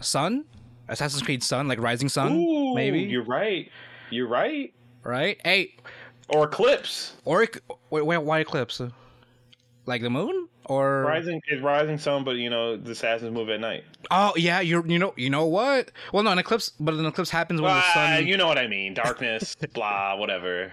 Sun, 0.00 0.44
Assassin's 0.88 1.22
Creed 1.22 1.42
Sun, 1.42 1.68
like 1.68 1.80
Rising 1.80 2.08
Sun, 2.08 2.32
ooh, 2.32 2.74
maybe. 2.74 3.00
you're 3.00 3.24
right, 3.24 3.70
you're 4.10 4.28
right, 4.28 4.74
right? 5.04 5.40
Hey, 5.44 5.76
or 6.28 6.44
Eclipse. 6.44 7.14
or 7.24 7.46
wait, 7.90 8.04
wait, 8.04 8.18
why 8.18 8.40
Eclipse? 8.40 8.80
Like 9.86 10.02
the 10.02 10.10
moon, 10.10 10.48
or 10.66 11.02
Rising 11.02 11.40
is 11.48 11.60
Rising 11.62 11.98
Sun, 11.98 12.24
but 12.24 12.36
you 12.36 12.48
know 12.50 12.76
the 12.76 12.92
assassins 12.92 13.32
move 13.32 13.48
at 13.50 13.60
night. 13.60 13.84
oh 14.10 14.32
yeah, 14.36 14.60
you're 14.60 14.86
you 14.86 14.98
know 14.98 15.12
you 15.16 15.30
know 15.30 15.46
what? 15.46 15.90
Well, 16.12 16.22
no, 16.22 16.30
an 16.30 16.38
eclipse, 16.38 16.72
but 16.80 16.94
an 16.94 17.04
eclipse 17.06 17.30
happens 17.30 17.60
when 17.60 17.72
the 17.72 17.80
Ah, 17.84 17.90
sun. 18.16 18.26
you 18.26 18.36
know 18.36 18.46
what 18.46 18.58
I 18.58 18.66
mean. 18.66 18.94
Darkness, 18.94 19.54
blah, 19.74 20.16
whatever. 20.16 20.72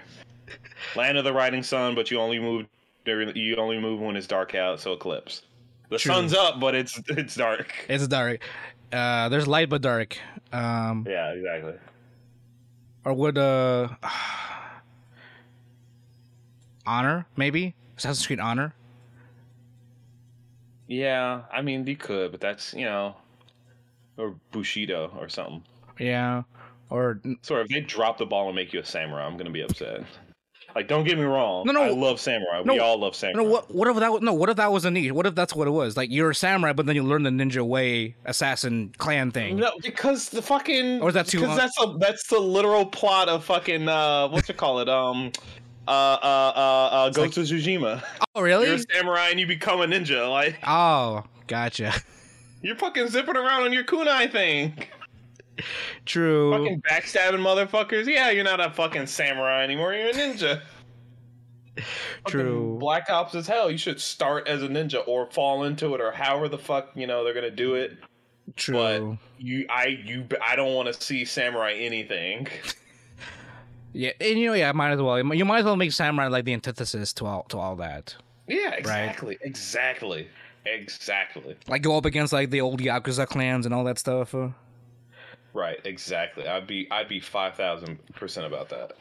Land 0.95 1.17
of 1.17 1.23
the 1.23 1.34
Rising 1.34 1.63
Sun, 1.63 1.95
but 1.95 2.10
you 2.12 2.19
only 2.19 2.39
move 2.39 2.65
during 3.06 3.36
you 3.36 3.56
only 3.56 3.80
move 3.80 3.99
when 3.99 4.15
it's 4.15 4.28
dark 4.28 4.56
out, 4.56 4.80
so 4.80 4.93
eclipse. 4.93 5.43
The 5.89 5.97
True. 5.97 6.13
sun's 6.13 6.34
up, 6.34 6.60
but 6.60 6.75
it's 6.75 7.02
it's 7.10 7.36
dark. 7.36 7.73
It's 7.89 8.08
dark. 8.08 8.41
Uh, 8.91 9.30
there's 9.30 9.47
light 9.47 9.69
but 9.69 9.82
dark. 9.82 10.17
Um, 10.52 11.06
Yeah, 11.08 11.32
exactly. 11.32 11.73
or 13.06 13.13
would 13.13 13.38
uh, 13.38 13.89
honor 16.86 17.25
maybe 17.36 17.75
Assassin's 17.97 18.25
Creed 18.25 18.39
Honor? 18.39 18.73
Yeah, 20.89 21.43
I 21.54 21.62
mean 21.62 21.86
you 21.86 21.95
could, 21.95 22.32
but 22.32 22.41
that's 22.41 22.73
you 22.73 22.84
know, 22.86 23.15
or 24.17 24.36
Bushido 24.52 25.12
or 25.17 25.30
something. 25.30 25.63
Yeah, 25.99 26.43
or 26.89 27.21
sorry, 27.43 27.62
if 27.62 27.69
they 27.69 27.80
drop 27.82 28.17
the 28.17 28.25
ball 28.25 28.47
and 28.47 28.56
make 28.56 28.73
you 28.73 28.80
a 28.80 28.86
samurai, 28.86 29.23
I'm 29.25 29.38
gonna 29.38 29.52
be 29.52 29.62
upset. 29.62 30.02
Like, 30.75 30.88
don't 30.88 31.04
get 31.04 31.17
me 31.17 31.23
wrong. 31.23 31.65
No, 31.65 31.73
no. 31.73 31.82
I 31.82 31.89
love 31.89 32.19
samurai. 32.19 32.62
No, 32.63 32.73
we 32.73 32.80
all 32.80 32.99
love 32.99 33.15
samurai. 33.15 33.43
no. 33.43 33.49
What 33.49 33.73
what 33.73 33.88
if 33.88 33.95
that? 33.97 34.12
was- 34.12 34.21
No, 34.21 34.34
what 34.34 34.49
if 34.49 34.58
that 34.58 34.71
was 34.71 34.86
a 34.86 34.91
need? 34.91 35.12
What 35.12 35.25
if 35.25 35.34
that's 35.36 35.56
what 35.56 35.67
it 35.67 35.71
was? 35.71 35.95
Like 35.97 36.10
you're 36.12 36.30
a 36.32 36.36
samurai, 36.36 36.73
but 36.73 36.86
then 36.88 36.95
you 36.95 37.04
learn 37.04 37.23
the 37.23 37.30
ninja 37.32 37.65
way 37.65 38.15
assassin 38.25 38.93
clan 38.97 39.32
thing. 39.32 39.58
No, 39.58 39.71
because 39.84 40.30
the 40.30 40.41
fucking 40.41 41.02
Or 41.02 41.10
is 41.10 41.13
that 41.15 41.28
too 41.28 41.39
Because 41.41 41.58
that's 41.58 41.82
a 41.82 41.95
that's 41.99 42.28
the 42.28 42.39
literal 42.39 42.86
plot 42.86 43.30
of 43.30 43.43
fucking 43.45 43.88
uh 43.88 44.28
what 44.30 44.47
you 44.47 44.56
call 44.56 44.80
it 44.80 44.89
um 44.89 45.32
uh 45.87 45.91
uh 45.91 46.53
uh, 46.55 46.89
uh 46.91 47.09
Ghost 47.09 47.37
of 47.37 47.45
Tsushima. 47.45 48.03
Oh 48.35 48.41
really? 48.41 48.67
You're 48.67 48.75
a 48.75 48.79
samurai 48.79 49.29
and 49.29 49.39
you 49.39 49.47
become 49.47 49.81
a 49.81 49.85
ninja. 49.85 50.29
Like 50.29 50.57
Oh, 50.65 51.23
gotcha. 51.47 51.93
you're 52.61 52.75
fucking 52.75 53.07
zipping 53.07 53.35
around 53.37 53.63
on 53.63 53.73
your 53.73 53.83
kunai 53.83 54.31
thing. 54.31 54.73
True. 56.05 56.51
Fucking 56.51 56.81
backstabbing 56.81 57.39
motherfuckers. 57.41 58.05
Yeah, 58.05 58.29
you're 58.29 58.43
not 58.43 58.59
a 58.59 58.71
fucking 58.71 59.07
samurai 59.07 59.63
anymore. 59.63 59.93
You're 59.93 60.09
a 60.09 60.13
ninja. 60.13 60.61
Fucking 62.25 62.39
True. 62.39 62.77
Black 62.79 63.09
Ops 63.09 63.35
as 63.35 63.47
hell. 63.47 63.71
You 63.71 63.77
should 63.77 64.01
start 64.01 64.47
as 64.47 64.63
a 64.63 64.67
ninja 64.67 65.01
or 65.07 65.29
fall 65.31 65.63
into 65.63 65.95
it 65.95 66.01
or 66.01 66.11
however 66.11 66.49
the 66.49 66.57
fuck 66.57 66.89
you 66.95 67.07
know 67.07 67.23
they're 67.23 67.33
gonna 67.33 67.51
do 67.51 67.75
it. 67.75 67.97
True. 68.55 68.75
But 68.75 69.17
You, 69.37 69.65
I, 69.69 69.85
you, 70.03 70.25
I 70.41 70.55
don't 70.55 70.73
want 70.73 70.87
to 70.87 70.93
see 70.93 71.23
samurai 71.25 71.73
anything. 71.73 72.47
Yeah, 73.94 74.12
and 74.19 74.40
you 74.40 74.48
know, 74.48 74.54
yeah, 74.54 74.71
might 74.71 74.92
as 74.92 75.02
well. 75.02 75.17
You 75.33 75.46
might 75.46 75.60
as 75.60 75.65
well 75.65 75.75
make 75.75 75.92
samurai 75.92 76.27
like 76.27 76.46
the 76.46 76.54
antithesis 76.54 77.13
to 77.13 77.25
all 77.25 77.44
to 77.50 77.58
all 77.58 77.75
that. 77.77 78.15
Yeah, 78.48 78.73
exactly, 78.73 79.37
exactly, 79.42 80.27
exactly. 80.65 81.56
Like 81.67 81.81
go 81.81 81.98
up 81.98 82.06
against 82.06 82.33
like 82.33 82.50
the 82.50 82.62
old 82.62 82.81
yakuza 82.81 83.27
clans 83.27 83.65
and 83.65 83.73
all 83.73 83.83
that 83.85 84.00
stuff. 84.00 84.33
Uh, 84.35 84.50
Right, 85.54 85.79
exactly. 85.83 86.48
I'd 86.48 86.67
be, 86.67 86.87
I'd 86.92 87.08
be 87.08 87.19
five 87.19 87.56
thousand 87.56 87.98
percent 88.13 88.46
about 88.46 88.69
that. 88.69 88.92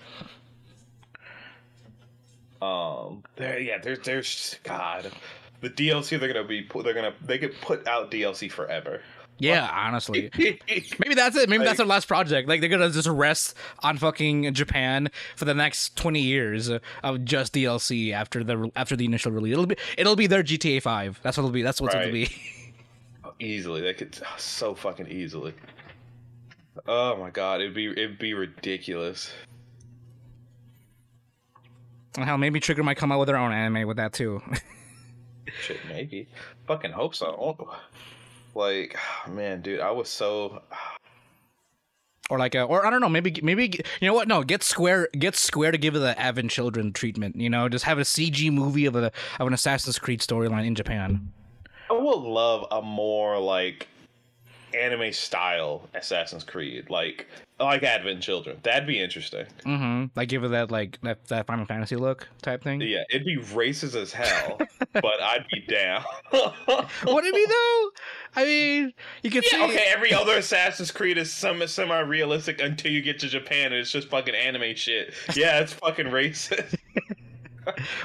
Um, 2.65 3.23
there, 3.37 3.61
yeah, 3.61 3.79
there's, 3.79 4.01
there's, 4.01 4.57
God, 4.65 5.13
the 5.61 5.71
DLC 5.71 6.19
they're 6.19 6.33
gonna 6.33 6.47
be, 6.47 6.67
they're 6.83 6.95
gonna, 6.95 7.15
they 7.25 7.39
could 7.39 7.55
put 7.61 7.87
out 7.87 8.11
DLC 8.11 8.51
forever. 8.51 9.03
Yeah, 9.41 9.69
honestly. 9.73 10.31
Maybe 10.39 11.15
that's 11.15 11.37
it. 11.37 11.49
Maybe 11.49 11.65
that's 11.65 11.77
their 11.77 11.87
last 11.87 12.09
project. 12.09 12.49
Like 12.49 12.61
they're 12.61 12.69
gonna 12.69 12.91
just 12.91 13.09
rest 13.09 13.55
on 13.83 13.97
fucking 13.99 14.53
Japan 14.55 15.09
for 15.37 15.45
the 15.45 15.55
next 15.55 15.97
twenty 15.97 16.21
years 16.23 16.69
of 16.69 17.25
just 17.25 17.55
DLC 17.55 18.13
after 18.13 18.43
the 18.43 18.71
after 18.75 18.97
the 18.97 19.05
initial 19.05 19.31
release. 19.33 19.53
It'll 19.53 19.67
be 19.67 19.77
it'll 19.97 20.17
be 20.17 20.27
their 20.27 20.43
GTA 20.43 20.83
Five. 20.83 21.21
That's 21.23 21.37
what 21.37 21.43
it'll 21.43 21.53
be. 21.53 21.63
That's 21.63 21.81
what 21.81 21.95
it'll 21.95 22.05
Right. 22.07 22.13
be. 22.13 22.29
easily. 23.41 23.81
They 23.81 23.95
could 23.95 24.19
oh, 24.25 24.35
so 24.37 24.75
fucking 24.75 25.09
easily. 25.09 25.55
Oh 26.87 27.17
my 27.17 27.31
god, 27.31 27.61
it'd 27.61 27.75
be 27.75 27.87
it'd 27.91 28.19
be 28.19 28.35
ridiculous. 28.35 29.31
Hell, 32.17 32.39
maybe 32.39 32.59
Trigger 32.59 32.83
might 32.83 32.97
come 32.97 33.13
out 33.13 33.21
with 33.21 33.29
their 33.29 33.37
own 33.37 33.53
anime 33.53 33.87
with 33.87 33.99
that 33.99 34.13
too. 34.13 34.43
Shit, 35.63 35.79
maybe. 35.89 36.29
Fucking 36.67 36.91
hope 36.91 37.15
so. 37.15 37.27
Oh. 37.27 37.77
Like, 38.55 38.97
man, 39.29 39.63
dude, 39.63 39.81
I 39.81 39.91
was 39.91 40.09
so. 40.09 40.63
or 42.31 42.39
like, 42.39 42.55
a, 42.55 42.63
or 42.63 42.87
I 42.87 42.91
don't 42.91 43.01
know, 43.01 43.09
maybe 43.09 43.41
maybe 43.43 43.81
you 44.01 44.07
know 44.07 44.15
what? 44.15 44.29
No, 44.29 44.43
get 44.43 44.63
Square 44.63 45.09
get 45.19 45.35
Square 45.37 45.73
to 45.73 45.79
give 45.79 45.95
it 45.95 46.01
the 46.01 46.19
Advent 46.19 46.51
Children 46.51 46.93
treatment. 46.93 47.37
You 47.37 47.51
know, 47.51 47.69
just 47.69 47.85
have 47.85 47.99
a 47.99 48.03
CG 48.03 48.53
movie 48.53 48.87
of 48.87 48.97
a 48.97 49.13
of 49.39 49.47
an 49.47 49.53
Assassin's 49.53 49.99
Creed 49.99 50.21
storyline 50.21 50.67
in 50.67 50.75
Japan. 50.75 51.33
I 51.91 51.95
would 51.95 52.21
love 52.21 52.67
a 52.71 52.83
more 52.83 53.39
like 53.39 53.89
anime 54.75 55.13
style 55.13 55.89
Assassin's 55.95 56.45
Creed, 56.45 56.91
like 56.91 57.27
like 57.61 57.83
Advent 57.83 58.23
Children. 58.23 58.59
That'd 58.63 58.87
be 58.87 59.01
interesting. 59.01 59.47
Mm-hmm. 59.67 60.07
Like 60.15 60.29
give 60.29 60.45
it 60.45 60.49
that 60.49 60.71
like 60.71 61.01
that, 61.03 61.25
that 61.29 61.47
Final 61.47 61.67
Fantasy 61.67 61.97
look 61.97 62.29
type 62.43 62.63
thing. 62.63 62.81
Yeah, 62.81 63.03
it'd 63.11 63.25
be 63.27 63.37
racist 63.37 63.95
as 63.95 64.13
hell, 64.13 64.59
but 64.93 65.21
I'd 65.23 65.47
be 65.53 65.61
down. 65.67 66.05
Would 66.33 67.25
it 67.25 67.35
be 67.35 67.47
though? 67.47 67.91
I 68.37 68.45
mean, 68.45 68.93
you 69.23 69.31
could 69.31 69.45
Yeah, 69.45 69.59
say 69.59 69.65
okay, 69.65 69.85
every 69.89 70.13
other 70.13 70.37
Assassin's 70.37 70.91
Creed 70.91 71.19
is 71.19 71.33
some 71.33 71.67
semi 71.67 71.99
realistic 72.01 72.61
until 72.61 72.93
you 72.93 73.03
get 73.03 73.19
to 73.21 73.29
Japan 73.29 73.67
and 73.67 73.77
it's 73.77 73.91
just 73.91 74.09
fucking 74.09 74.35
anime 74.35 74.75
shit. 74.77 75.15
Yeah, 75.35 75.61
it's 75.61 75.73
fucking 75.73 76.07
racist. 76.07 76.77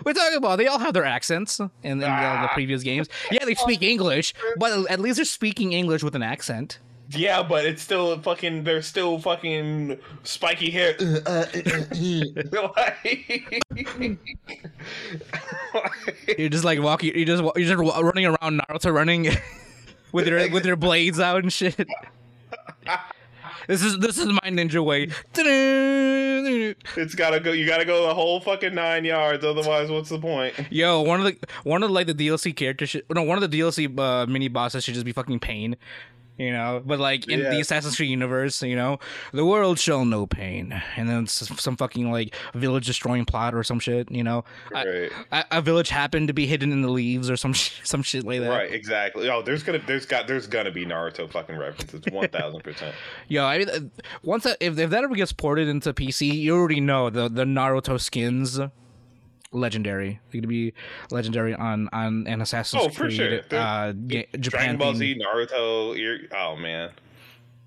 we're 0.05 0.13
talking 0.13 0.37
about 0.37 0.57
they 0.57 0.67
all 0.67 0.79
have 0.79 0.93
their 0.93 1.05
accents 1.05 1.59
in, 1.59 1.69
in 1.83 1.97
the, 1.99 2.05
the 2.05 2.11
Ah. 2.11 2.51
previous 2.53 2.83
games. 2.83 3.07
Yeah, 3.31 3.45
they 3.45 3.55
speak 3.55 3.81
English, 3.81 4.33
but 4.57 4.89
at 4.91 4.99
least 4.99 5.15
they're 5.17 5.25
speaking 5.25 5.73
English 5.73 6.03
with 6.03 6.15
an 6.15 6.23
accent. 6.23 6.79
yeah, 7.09 7.43
but 7.43 7.65
it's 7.65 7.81
still 7.81 8.17
fucking. 8.19 8.63
They're 8.63 8.81
still 8.81 9.19
fucking 9.19 9.99
spiky 10.23 10.69
hair. 10.71 10.95
Uh, 10.99 11.19
uh, 11.25 11.45
uh, 12.67 12.91
you're 16.37 16.49
just 16.49 16.63
like 16.63 16.79
walking. 16.81 17.15
You're 17.15 17.25
just 17.25 17.43
you're 17.55 17.75
just 17.75 18.03
running 18.03 18.25
around 18.25 18.61
Naruto, 18.61 18.93
running 18.93 19.29
with 20.11 20.27
your 20.27 20.49
with 20.51 20.65
your 20.65 20.75
blades 20.75 21.19
out 21.19 21.43
and 21.43 21.51
shit. 21.53 21.87
This 23.67 23.81
is 23.83 23.97
this 23.99 24.17
is 24.17 24.27
my 24.27 24.39
ninja 24.45 24.83
way. 24.83 25.09
it's 26.97 27.15
gotta 27.15 27.39
go. 27.39 27.51
You 27.51 27.65
gotta 27.65 27.85
go 27.85 28.07
the 28.07 28.13
whole 28.13 28.39
fucking 28.39 28.75
nine 28.75 29.05
yards. 29.05 29.43
Otherwise, 29.43 29.89
what's 29.89 30.09
the 30.09 30.19
point? 30.19 30.53
Yo, 30.69 31.01
one 31.01 31.19
of 31.19 31.25
the 31.25 31.37
one 31.63 31.83
of 31.83 31.91
like 31.91 32.07
the 32.07 32.13
DLC 32.13 32.55
characters 32.55 32.89
should 32.89 33.05
no 33.13 33.23
one 33.23 33.41
of 33.41 33.49
the 33.49 33.59
DLC 33.59 33.97
uh, 33.97 34.25
mini 34.25 34.47
bosses 34.47 34.83
should 34.83 34.93
just 34.93 35.05
be 35.05 35.11
fucking 35.13 35.39
pain. 35.39 35.75
You 36.35 36.51
know, 36.51 36.81
but 36.83 36.99
like 36.99 37.27
in 37.27 37.41
the 37.43 37.59
Assassin's 37.59 37.95
Creed 37.95 38.09
universe, 38.09 38.63
you 38.63 38.75
know, 38.75 38.97
the 39.33 39.45
world 39.45 39.77
shall 39.77 40.03
know 40.03 40.25
pain, 40.25 40.81
and 40.97 41.07
then 41.07 41.27
some 41.27 41.77
fucking 41.77 42.11
like 42.11 42.33
village 42.55 42.87
destroying 42.87 43.23
plot 43.23 43.53
or 43.53 43.63
some 43.63 43.79
shit. 43.79 44.09
You 44.09 44.23
know, 44.23 44.43
A- 44.73 45.09
Right. 45.31 45.45
a 45.51 45.61
village 45.61 45.89
happened 45.89 46.29
to 46.29 46.33
be 46.33 46.47
hidden 46.47 46.71
in 46.71 46.81
the 46.81 46.89
leaves 46.89 47.29
or 47.29 47.37
some 47.37 47.53
sh- 47.61 47.81
some 47.83 48.01
shit 48.01 48.25
like 48.25 48.39
that. 48.39 48.49
Right, 48.49 48.71
exactly. 48.73 49.29
Oh, 49.29 49.43
there's 49.43 49.61
gonna, 49.61 49.81
there's 49.85 50.07
got, 50.07 50.25
there's 50.27 50.47
gonna 50.47 50.71
be 50.71 50.85
Naruto 50.87 51.31
fucking 51.31 51.55
references, 51.55 52.01
one 52.11 52.27
thousand 52.29 52.63
percent. 52.63 52.95
Yo, 53.27 53.45
I 53.45 53.59
mean, 53.59 53.69
uh, 53.69 53.79
once 54.23 54.43
that 54.45 54.57
if, 54.59 54.79
if 54.79 54.89
that 54.89 55.03
ever 55.03 55.13
gets 55.15 55.33
ported 55.33 55.67
into 55.67 55.93
PC, 55.93 56.33
you 56.33 56.55
already 56.55 56.79
know 56.81 57.11
the 57.11 57.29
the 57.29 57.43
Naruto 57.43 58.01
skins, 58.01 58.59
legendary. 59.53 60.19
They're 60.31 60.41
gonna 60.41 60.47
be 60.47 60.73
legendary 61.11 61.53
on 61.55 61.89
on 61.93 62.27
an 62.27 62.41
Assassin's 62.41 62.83
Oh, 62.83 62.89
for 62.89 63.03
Creed. 63.05 63.13
sure. 63.13 63.41
They're- 63.41 63.59
Uh, 63.59 63.91
ga- 63.93 64.27
Japan 64.39 64.75
Dragon 64.75 64.77
Ball 64.77 64.93
theme. 64.93 65.19
Z, 65.19 65.23
Naruto. 65.23 66.27
Oh 66.35 66.55
man, 66.55 66.89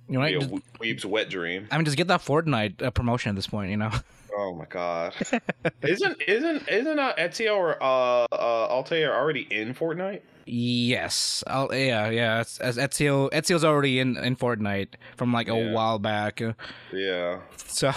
You 0.08 0.18
know? 0.20 0.26
Yo, 0.26 0.40
Just- 0.40 0.52
Weeb's 0.80 1.06
wet 1.06 1.30
dream. 1.30 1.66
I 1.70 1.76
mean, 1.78 1.84
just 1.84 1.96
get 1.96 2.08
that 2.08 2.20
Fortnite 2.20 2.82
uh, 2.82 2.90
promotion 2.90 3.30
at 3.30 3.36
this 3.36 3.46
point. 3.46 3.70
You 3.70 3.76
know. 3.78 3.90
Oh 4.38 4.54
my 4.54 4.66
god. 4.66 5.14
isn't 5.82 6.20
isn't 6.28 6.68
isn't 6.68 6.98
uh, 6.98 7.14
Ezio 7.16 7.56
or 7.56 7.82
uh, 7.82 8.26
uh 8.30 8.68
Altair 8.68 9.14
already 9.16 9.46
in 9.50 9.72
Fortnite? 9.72 10.20
yes. 10.44 11.42
I'll, 11.46 11.74
yeah, 11.74 12.10
yeah. 12.10 12.42
It's, 12.42 12.60
as 12.60 12.76
Ezio, 12.76 13.30
Ezio's 13.30 13.64
already 13.64 13.98
in 13.98 14.18
in 14.18 14.36
Fortnite 14.36 14.88
from 15.16 15.32
like 15.32 15.48
a 15.48 15.56
Yeah. 15.56 15.72
while 15.72 15.98
back. 15.98 16.42
Yeah. 16.92 17.38
So. 17.66 17.92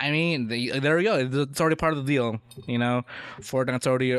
I 0.00 0.10
mean, 0.10 0.48
the, 0.48 0.80
there 0.80 0.96
we 0.96 1.04
go. 1.04 1.18
It's- 1.18 1.60
already 1.60 1.76
part 1.76 1.92
of 1.92 2.04
the 2.04 2.12
deal, 2.12 2.40
you 2.66 2.78
know. 2.78 3.04
Fortnite's 3.40 3.86
already. 3.86 4.18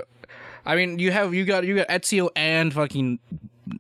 I 0.66 0.76
mean, 0.76 1.00
you 1.00 1.12
have 1.12 1.34
you 1.34 1.44
got 1.44 1.66
you 1.66 1.76
got 1.76 1.88
Ezio 1.88 2.30
and 2.36 2.72
fucking 2.72 3.20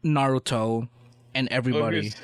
Naruto 0.04 0.88
and 1.36 1.47
everybody. 1.49 2.02
here's, 2.02 2.16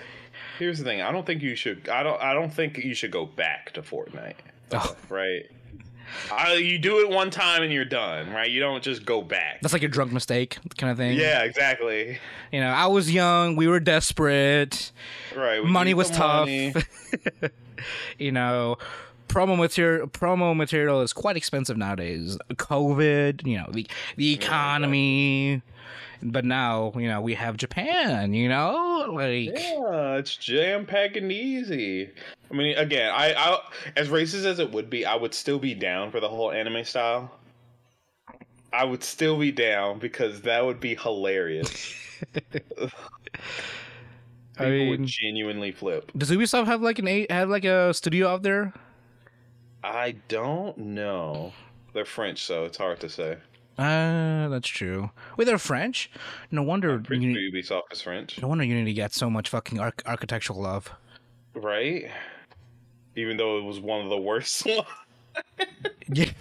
here's 0.57 0.79
the 0.79 0.83
thing. 0.83 1.01
I 1.01 1.11
don't 1.11 1.25
think 1.25 1.43
you 1.43 1.55
should. 1.55 1.87
I 1.89 2.01
don't. 2.01 2.19
I 2.21 2.33
don't 2.33 2.51
think 2.51 2.77
you 2.79 2.95
should 2.95 3.11
go 3.11 3.25
back 3.25 3.71
to 3.73 3.81
Fortnite. 3.83 4.35
Oh. 4.71 4.95
Right. 5.09 5.43
I, 6.31 6.53
you 6.53 6.79
do 6.79 6.99
it 6.99 7.09
one 7.09 7.29
time 7.29 7.63
and 7.63 7.71
you're 7.71 7.85
done. 7.85 8.31
Right. 8.31 8.49
You 8.49 8.61
don't 8.61 8.81
just 8.81 9.05
go 9.05 9.21
back. 9.21 9.61
That's 9.61 9.73
like 9.73 9.83
a 9.83 9.87
drunk 9.89 10.11
mistake 10.11 10.57
kind 10.77 10.89
of 10.91 10.97
thing. 10.97 11.17
Yeah. 11.17 11.43
Exactly. 11.43 12.17
You 12.51 12.61
know, 12.61 12.69
I 12.69 12.87
was 12.87 13.11
young. 13.11 13.55
We 13.55 13.67
were 13.67 13.79
desperate. 13.79 14.91
Right. 15.35 15.63
we 15.63 15.69
money 15.69 15.93
was 15.93 16.09
tough. 16.09 16.47
money. 16.47 16.73
you 18.17 18.31
know, 18.31 18.77
promo 19.27 19.57
material 19.57 20.07
promo 20.07 20.55
material 20.55 21.01
is 21.01 21.13
quite 21.13 21.37
expensive 21.37 21.77
nowadays. 21.77 22.37
COVID, 22.53 23.45
you 23.45 23.57
know, 23.57 23.67
the 23.71 23.87
the 24.15 24.33
economy. 24.33 25.61
But 26.21 26.45
now, 26.45 26.93
you 26.95 27.07
know, 27.07 27.21
we 27.21 27.35
have 27.35 27.57
Japan, 27.57 28.33
you 28.33 28.49
know? 28.49 29.05
Like 29.11 29.51
Yeah, 29.53 30.15
it's 30.15 30.35
jam 30.35 30.85
packed 30.85 31.15
and 31.15 31.31
easy. 31.31 32.09
I 32.49 32.53
mean, 32.53 32.75
again, 32.77 33.11
I, 33.13 33.33
I 33.33 33.59
as 33.95 34.07
racist 34.09 34.45
as 34.45 34.59
it 34.59 34.71
would 34.71 34.89
be, 34.89 35.05
I 35.05 35.15
would 35.15 35.33
still 35.33 35.59
be 35.59 35.75
down 35.75 36.11
for 36.11 36.19
the 36.19 36.27
whole 36.27 36.51
anime 36.51 36.83
style. 36.85 37.31
I 38.73 38.83
would 38.83 39.03
still 39.03 39.37
be 39.39 39.51
down 39.51 39.99
because 39.99 40.41
that 40.41 40.65
would 40.65 40.79
be 40.79 40.95
hilarious. 40.95 41.93
People 42.33 42.89
I 44.57 44.69
mean, 44.69 44.89
would 44.89 45.05
genuinely 45.05 45.71
flip. 45.71 46.11
does 46.17 46.31
Ubisoft 46.31 46.65
have 46.65 46.81
like 46.81 46.97
an 46.97 47.27
have 47.29 47.49
like 47.49 47.63
a 47.63 47.93
studio 47.93 48.27
out 48.27 48.41
there? 48.41 48.73
I 49.95 50.15
don't 50.27 50.77
know. 50.77 51.53
They're 51.93 52.05
French, 52.05 52.43
so 52.43 52.65
it's 52.65 52.77
hard 52.77 52.99
to 53.01 53.09
say. 53.09 53.37
Uh, 53.77 54.47
that's 54.49 54.67
true. 54.67 55.09
Wait, 55.37 55.45
they're 55.45 55.57
French? 55.57 56.09
No 56.51 56.63
wonder 56.63 56.99
Pretty 56.99 57.25
Uni- 57.25 57.35
sure 57.65 57.77
Ubisoft 57.79 57.93
is 57.93 58.01
French, 58.01 58.41
no 58.41 58.47
wonder 58.47 58.63
Unity 58.63 58.93
gets 58.93 59.15
so 59.15 59.29
much 59.29 59.49
fucking 59.49 59.79
arch- 59.79 59.99
architectural 60.05 60.61
love. 60.61 60.89
right? 61.53 62.09
Even 63.15 63.37
though 63.37 63.57
it 63.59 63.63
was 63.63 63.79
one 63.79 64.01
of 64.01 64.09
the 64.09 64.17
worst. 64.17 64.67
Yeah. 66.09 66.31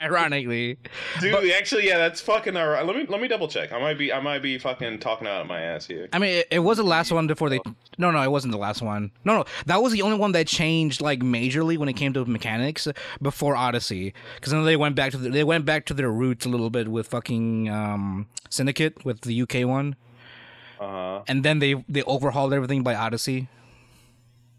Ironically. 0.00 0.78
Dude, 1.20 1.50
actually, 1.50 1.86
yeah, 1.88 1.98
that's 1.98 2.20
fucking 2.20 2.56
alright. 2.56 2.86
Let 2.86 2.94
me 2.96 3.04
let 3.08 3.20
me 3.20 3.26
double 3.26 3.48
check. 3.48 3.72
I 3.72 3.80
might 3.80 3.98
be 3.98 4.12
I 4.12 4.20
might 4.20 4.40
be 4.40 4.58
fucking 4.58 5.00
talking 5.00 5.26
out 5.26 5.40
of 5.40 5.48
my 5.48 5.60
ass 5.60 5.84
here. 5.86 6.08
I 6.12 6.20
mean, 6.20 6.30
it, 6.38 6.46
it 6.52 6.58
was 6.60 6.76
the 6.78 6.84
last 6.84 7.10
one 7.10 7.26
before 7.26 7.50
they. 7.50 7.58
No, 7.98 8.10
no, 8.10 8.20
it 8.22 8.30
wasn't 8.30 8.52
the 8.52 8.58
last 8.58 8.82
one. 8.82 9.10
No, 9.24 9.38
no, 9.38 9.44
that 9.64 9.82
was 9.82 9.92
the 9.92 10.02
only 10.02 10.18
one 10.18 10.32
that 10.32 10.46
changed 10.46 11.00
like 11.00 11.20
majorly 11.20 11.78
when 11.78 11.88
it 11.88 11.94
came 11.94 12.12
to 12.12 12.24
mechanics 12.26 12.86
before 13.22 13.56
Odyssey. 13.56 14.12
Because 14.34 14.52
then 14.52 14.64
they 14.64 14.76
went 14.76 14.94
back 14.96 15.12
to 15.12 15.16
the, 15.18 15.30
they 15.30 15.44
went 15.44 15.64
back 15.64 15.86
to 15.86 15.94
their 15.94 16.10
roots 16.10 16.44
a 16.44 16.48
little 16.50 16.68
bit 16.70 16.88
with 16.88 17.06
fucking 17.08 17.70
um, 17.70 18.26
Syndicate 18.50 19.04
with 19.04 19.22
the 19.22 19.40
UK 19.42 19.66
one, 19.66 19.96
Uh 20.78 20.86
huh. 20.88 21.22
and 21.28 21.42
then 21.44 21.58
they 21.58 21.74
they 21.88 22.02
overhauled 22.02 22.52
everything 22.52 22.82
by 22.82 22.94
Odyssey. 22.94 23.48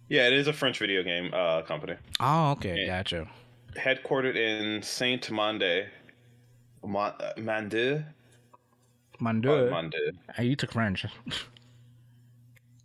Yeah, 0.10 0.26
it 0.28 0.34
is 0.34 0.48
a 0.48 0.54
French 0.54 0.80
video 0.80 1.04
game 1.04 1.32
uh, 1.34 1.62
company, 1.64 1.96
Oh, 2.20 2.52
okay, 2.52 2.86
Yeah. 2.86 2.98
gotcha. 3.04 3.28
headquartered 3.76 4.36
in 4.36 4.82
Saint 4.82 5.30
Mande. 5.30 5.86
Ma- 6.84 7.14
uh, 7.20 7.34
Mande. 7.38 8.06
Mandu. 9.20 9.68
Uh, 9.68 9.70
Mande. 9.72 9.96
Hey, 10.36 10.46
you 10.46 10.56
took 10.56 10.72
French. 10.72 11.06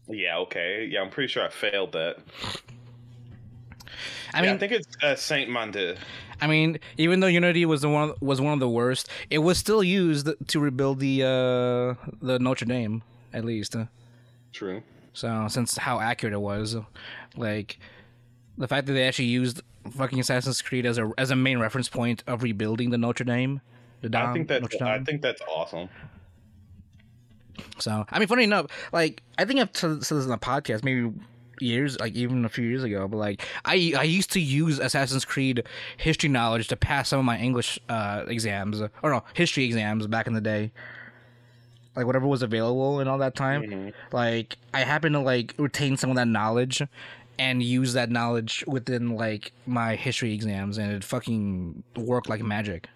Yeah, 0.08 0.38
okay. 0.38 0.88
Yeah, 0.90 1.00
I'm 1.00 1.10
pretty 1.10 1.28
sure 1.28 1.44
I 1.44 1.48
failed 1.48 1.92
that. 1.92 2.16
I 4.34 4.38
yeah, 4.38 4.42
mean, 4.42 4.50
I 4.50 4.58
think 4.58 4.72
it's 4.72 4.88
uh, 5.02 5.14
Saint 5.14 5.50
Mande. 5.50 5.96
I 6.40 6.46
mean, 6.46 6.78
even 6.96 7.20
though 7.20 7.28
Unity 7.28 7.64
was 7.66 7.82
the 7.82 7.88
one 7.88 8.14
was 8.20 8.40
one 8.40 8.52
of 8.52 8.60
the 8.60 8.68
worst, 8.68 9.08
it 9.30 9.38
was 9.38 9.58
still 9.58 9.82
used 9.82 10.28
to 10.48 10.60
rebuild 10.60 10.98
the 10.98 11.22
uh, 11.22 12.10
the 12.20 12.38
Notre 12.40 12.64
Dame 12.64 13.02
at 13.32 13.44
least. 13.44 13.76
True. 14.52 14.82
So 15.12 15.46
since 15.48 15.76
how 15.76 16.00
accurate 16.00 16.32
it 16.32 16.40
was, 16.40 16.76
like 17.36 17.78
the 18.58 18.66
fact 18.66 18.86
that 18.86 18.94
they 18.94 19.06
actually 19.06 19.26
used 19.26 19.62
fucking 19.90 20.18
Assassin's 20.18 20.62
Creed 20.62 20.86
as 20.86 20.98
a 20.98 21.12
as 21.18 21.30
a 21.30 21.36
main 21.36 21.58
reference 21.58 21.88
point 21.88 22.24
of 22.26 22.42
rebuilding 22.42 22.90
the 22.90 22.98
Notre 22.98 23.24
Dame, 23.24 23.60
the 24.00 24.08
Dome, 24.08 24.30
I 24.30 24.32
think 24.32 24.48
that's 24.48 24.82
I 24.82 24.98
think 25.00 25.22
that's 25.22 25.42
awesome. 25.42 25.88
So 27.78 28.06
I 28.10 28.18
mean, 28.18 28.28
funny 28.28 28.44
enough, 28.44 28.66
like 28.92 29.22
I 29.38 29.44
think 29.44 29.60
I've 29.60 29.70
said 29.76 30.00
this 30.00 30.10
in 30.10 30.28
the 30.28 30.38
podcast 30.38 30.84
maybe 30.84 31.12
years, 31.60 31.98
like 32.00 32.14
even 32.14 32.44
a 32.44 32.48
few 32.48 32.64
years 32.66 32.82
ago, 32.82 33.06
but 33.08 33.16
like 33.18 33.42
I 33.64 33.94
I 33.96 34.02
used 34.04 34.32
to 34.32 34.40
use 34.40 34.78
Assassin's 34.78 35.24
Creed 35.24 35.64
history 35.96 36.28
knowledge 36.28 36.68
to 36.68 36.76
pass 36.76 37.08
some 37.10 37.18
of 37.18 37.24
my 37.24 37.38
English 37.38 37.78
uh, 37.88 38.24
exams 38.26 38.80
or 38.80 39.10
no 39.10 39.22
history 39.34 39.64
exams 39.64 40.06
back 40.06 40.26
in 40.26 40.32
the 40.34 40.40
day. 40.40 40.72
Like 41.94 42.06
whatever 42.06 42.26
was 42.26 42.42
available 42.42 43.00
in 43.00 43.08
all 43.08 43.18
that 43.18 43.34
time, 43.34 43.62
Mm-hmm. 43.62 44.16
like 44.16 44.56
I 44.72 44.80
happened 44.80 45.14
to 45.14 45.20
like 45.20 45.54
retain 45.58 45.96
some 45.98 46.08
of 46.10 46.16
that 46.16 46.26
knowledge 46.28 46.82
and 47.38 47.62
use 47.62 47.92
that 47.92 48.10
knowledge 48.10 48.64
within 48.66 49.14
like 49.14 49.52
my 49.66 49.94
history 49.96 50.32
exams, 50.32 50.78
and 50.78 50.90
it 50.92 51.04
fucking 51.04 51.82
worked 51.96 52.28
like 52.30 52.40
magic. 52.42 52.88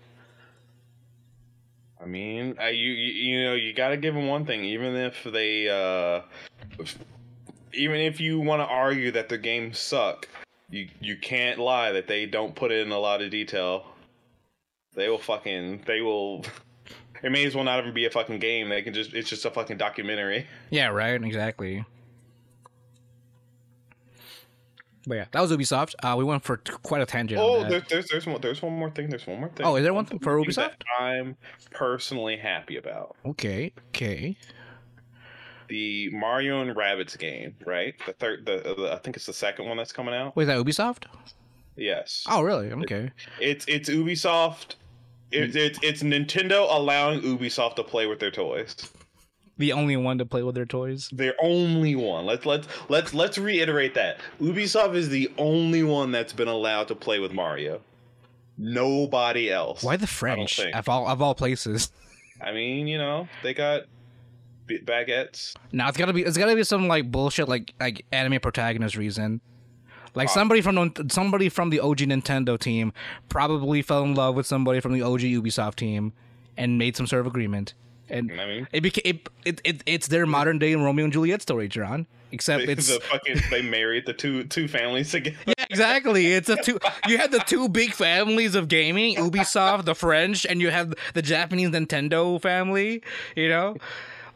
I 2.00 2.06
mean, 2.06 2.56
I, 2.60 2.70
you, 2.70 2.90
you 2.92 3.44
know 3.44 3.54
you 3.54 3.72
got 3.72 3.88
to 3.88 3.96
give 3.96 4.14
them 4.14 4.26
one 4.26 4.44
thing, 4.44 4.64
even 4.64 4.94
if 4.94 5.24
they, 5.24 5.68
uh, 5.68 6.22
even 7.72 8.00
if 8.00 8.20
you 8.20 8.38
want 8.40 8.60
to 8.60 8.66
argue 8.66 9.10
that 9.12 9.28
the 9.28 9.38
games 9.38 9.78
suck, 9.78 10.28
you 10.70 10.88
you 11.00 11.16
can't 11.16 11.58
lie 11.58 11.92
that 11.92 12.06
they 12.06 12.26
don't 12.26 12.54
put 12.54 12.70
in 12.72 12.90
a 12.90 12.98
lot 12.98 13.22
of 13.22 13.30
detail. 13.30 13.86
They 14.94 15.08
will 15.08 15.18
fucking 15.18 15.82
they 15.86 16.00
will. 16.00 16.44
It 17.22 17.32
may 17.32 17.46
as 17.46 17.54
well 17.54 17.64
not 17.64 17.80
even 17.80 17.94
be 17.94 18.04
a 18.04 18.10
fucking 18.10 18.40
game. 18.40 18.68
They 18.68 18.82
can 18.82 18.92
just 18.92 19.14
it's 19.14 19.30
just 19.30 19.46
a 19.46 19.50
fucking 19.50 19.78
documentary. 19.78 20.46
Yeah, 20.68 20.88
right. 20.88 21.20
Exactly. 21.20 21.82
But 25.06 25.14
yeah, 25.14 25.24
that 25.30 25.40
was 25.40 25.52
Ubisoft. 25.52 25.94
Uh, 26.02 26.16
we 26.18 26.24
went 26.24 26.42
for 26.42 26.56
t- 26.56 26.72
quite 26.82 27.00
a 27.00 27.06
tangent. 27.06 27.40
Oh, 27.40 27.62
there's 27.68 27.84
there's 27.88 28.08
there's 28.08 28.26
one, 28.26 28.40
there's 28.40 28.60
one 28.60 28.72
more 28.72 28.90
thing. 28.90 29.08
There's 29.08 29.26
one 29.26 29.38
more 29.38 29.48
thing. 29.50 29.64
Oh, 29.64 29.76
is 29.76 29.84
there 29.84 29.94
one 29.94 30.04
thing 30.04 30.18
for 30.18 30.36
Ubisoft? 30.36 30.72
I'm 30.98 31.36
personally 31.70 32.36
happy 32.36 32.76
about 32.76 33.14
Okay, 33.24 33.72
okay. 33.88 34.36
the 35.68 36.10
Mario 36.10 36.60
and 36.62 36.74
Rabbids 36.76 37.16
game. 37.18 37.54
Right, 37.64 37.94
the 38.04 38.14
third, 38.14 38.46
the, 38.46 38.74
the 38.76 38.92
I 38.92 38.98
think 38.98 39.16
it's 39.16 39.26
the 39.26 39.32
second 39.32 39.66
one 39.68 39.76
that's 39.76 39.92
coming 39.92 40.14
out. 40.14 40.34
Wait, 40.34 40.44
is 40.44 40.48
that 40.48 40.58
Ubisoft? 40.58 41.04
Yes. 41.76 42.24
Oh, 42.28 42.42
really? 42.42 42.72
Okay. 42.72 43.10
It's 43.40 43.64
it's 43.68 43.88
Ubisoft. 43.88 44.74
It's 45.30 45.54
it's 45.54 45.78
it's 45.82 46.02
Nintendo 46.02 46.66
allowing 46.68 47.20
Ubisoft 47.20 47.76
to 47.76 47.84
play 47.84 48.06
with 48.06 48.18
their 48.18 48.30
toys. 48.30 48.90
The 49.58 49.72
only 49.72 49.96
one 49.96 50.18
to 50.18 50.26
play 50.26 50.42
with 50.42 50.54
their 50.54 50.66
toys. 50.66 51.08
They're 51.12 51.34
only 51.40 51.96
one. 51.96 52.26
Let's 52.26 52.44
let's 52.44 52.68
let's 52.88 53.14
let's 53.14 53.38
reiterate 53.38 53.94
that 53.94 54.18
Ubisoft 54.40 54.94
is 54.94 55.08
the 55.08 55.30
only 55.38 55.82
one 55.82 56.12
that's 56.12 56.32
been 56.32 56.48
allowed 56.48 56.88
to 56.88 56.94
play 56.94 57.18
with 57.18 57.32
Mario. 57.32 57.80
Nobody 58.58 59.50
else. 59.50 59.82
Why 59.82 59.96
the 59.96 60.06
French? 60.06 60.60
Of 60.60 60.88
all 60.88 61.08
of 61.08 61.22
all 61.22 61.34
places. 61.34 61.90
I 62.40 62.52
mean, 62.52 62.86
you 62.86 62.98
know, 62.98 63.28
they 63.42 63.54
got 63.54 63.84
baguettes. 64.68 65.54
Now 65.72 65.88
it's 65.88 65.96
gotta 65.96 66.12
be 66.12 66.22
it's 66.22 66.36
gotta 66.36 66.54
be 66.54 66.64
some 66.64 66.88
like 66.88 67.10
bullshit 67.10 67.48
like 67.48 67.72
like 67.80 68.04
anime 68.12 68.40
protagonist 68.40 68.96
reason. 68.96 69.40
Like 70.14 70.30
somebody 70.30 70.62
from 70.62 70.92
somebody 71.10 71.50
from 71.50 71.68
the 71.70 71.80
OG 71.80 71.98
Nintendo 71.98 72.58
team 72.58 72.92
probably 73.28 73.82
fell 73.82 74.02
in 74.02 74.14
love 74.14 74.34
with 74.34 74.46
somebody 74.46 74.80
from 74.80 74.92
the 74.92 75.02
OG 75.02 75.20
Ubisoft 75.20 75.74
team 75.74 76.14
and 76.56 76.78
made 76.78 76.96
some 76.96 77.06
sort 77.06 77.20
of 77.20 77.26
agreement. 77.26 77.74
And 78.08 78.40
I 78.40 78.46
mean, 78.46 78.68
it 78.72 78.80
became 78.82 79.02
it, 79.04 79.28
it, 79.44 79.60
it 79.64 79.82
it's 79.86 80.08
their 80.08 80.26
modern 80.26 80.58
day 80.58 80.74
Romeo 80.74 81.04
and 81.04 81.12
Juliet 81.12 81.42
story, 81.42 81.68
John. 81.68 82.06
Except 82.32 82.66
they, 82.66 82.72
it's 82.72 82.88
the 82.88 83.00
fucking 83.00 83.40
they 83.50 83.62
married 83.62 84.06
the 84.06 84.12
two 84.12 84.44
two 84.44 84.68
families 84.68 85.10
together. 85.10 85.36
yeah, 85.46 85.64
exactly. 85.70 86.32
It's 86.32 86.48
a 86.48 86.56
two. 86.56 86.78
You 87.06 87.18
have 87.18 87.30
the 87.30 87.40
two 87.40 87.68
big 87.68 87.92
families 87.92 88.54
of 88.54 88.68
gaming: 88.68 89.16
Ubisoft, 89.16 89.84
the 89.84 89.94
French, 89.94 90.46
and 90.46 90.60
you 90.60 90.70
have 90.70 90.94
the 91.14 91.22
Japanese 91.22 91.70
Nintendo 91.70 92.40
family. 92.40 93.02
You 93.34 93.48
know, 93.48 93.76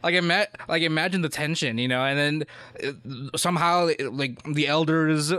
like 0.03 0.15
ima- 0.15 0.47
like 0.67 0.83
imagine 0.83 1.21
the 1.21 1.29
tension. 1.29 1.77
You 1.77 1.87
know, 1.87 2.03
and 2.03 2.45
then 2.81 2.93
uh, 3.33 3.37
somehow 3.37 3.89
like 4.09 4.41
the 4.43 4.67
elders 4.67 5.33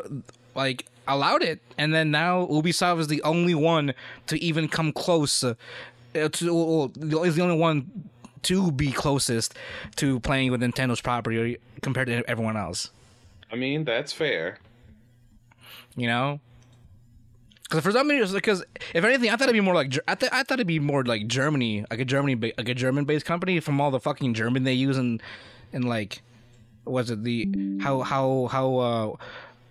like 0.55 0.87
allowed 1.09 1.43
it, 1.43 1.61
and 1.79 1.93
then 1.93 2.11
now 2.11 2.47
Ubisoft 2.47 3.01
is 3.01 3.09
the 3.09 3.23
only 3.23 3.55
one 3.55 3.95
to 4.27 4.43
even 4.43 4.69
come 4.69 4.93
close. 4.93 5.45
Uh, 5.45 5.55
to 6.15 6.93
is 7.25 7.37
the 7.37 7.43
only 7.43 7.57
one 7.57 7.91
to 8.43 8.73
be 8.73 8.93
closest 8.93 9.55
to 9.97 10.21
playing 10.21 10.51
with 10.51 10.61
Nintendo's 10.61 11.01
property 11.01 11.59
compared 11.83 12.09
to 12.09 12.23
everyone 12.29 12.57
else. 12.57 12.91
I 13.51 13.57
mean, 13.57 13.85
that's 13.85 14.13
fair. 14.13 14.59
you 15.97 16.07
know. 16.07 16.41
Because 17.65 17.85
for 17.85 17.93
some 17.93 18.09
reason, 18.09 18.35
because 18.35 18.63
if 18.95 19.03
anything, 19.03 19.31
I 19.31 19.37
thought 19.37 19.45
it'd 19.45 19.55
be 19.55 19.61
more 19.61 19.75
like 19.75 19.99
I, 20.07 20.15
th- 20.15 20.31
I 20.33 20.43
thought 20.43 20.55
it'd 20.57 20.67
be 20.67 20.79
more 20.79 21.05
like 21.05 21.27
Germany, 21.27 21.87
like 21.91 22.01
a 22.01 22.05
Germany, 22.05 22.35
ba- 22.35 22.53
like 22.59 22.69
a 22.69 22.75
German-based 22.75 23.25
company 23.25 23.61
from 23.61 23.81
all 23.81 23.91
the 23.91 24.01
fucking 24.01 24.35
German 24.35 24.65
they 24.65 24.75
use 24.75 24.99
and 24.99 25.23
and 25.73 25.89
like, 25.89 26.21
was 26.85 27.11
it 27.11 27.25
the 27.25 27.79
how 27.81 28.01
how 28.03 28.49
how 28.51 29.17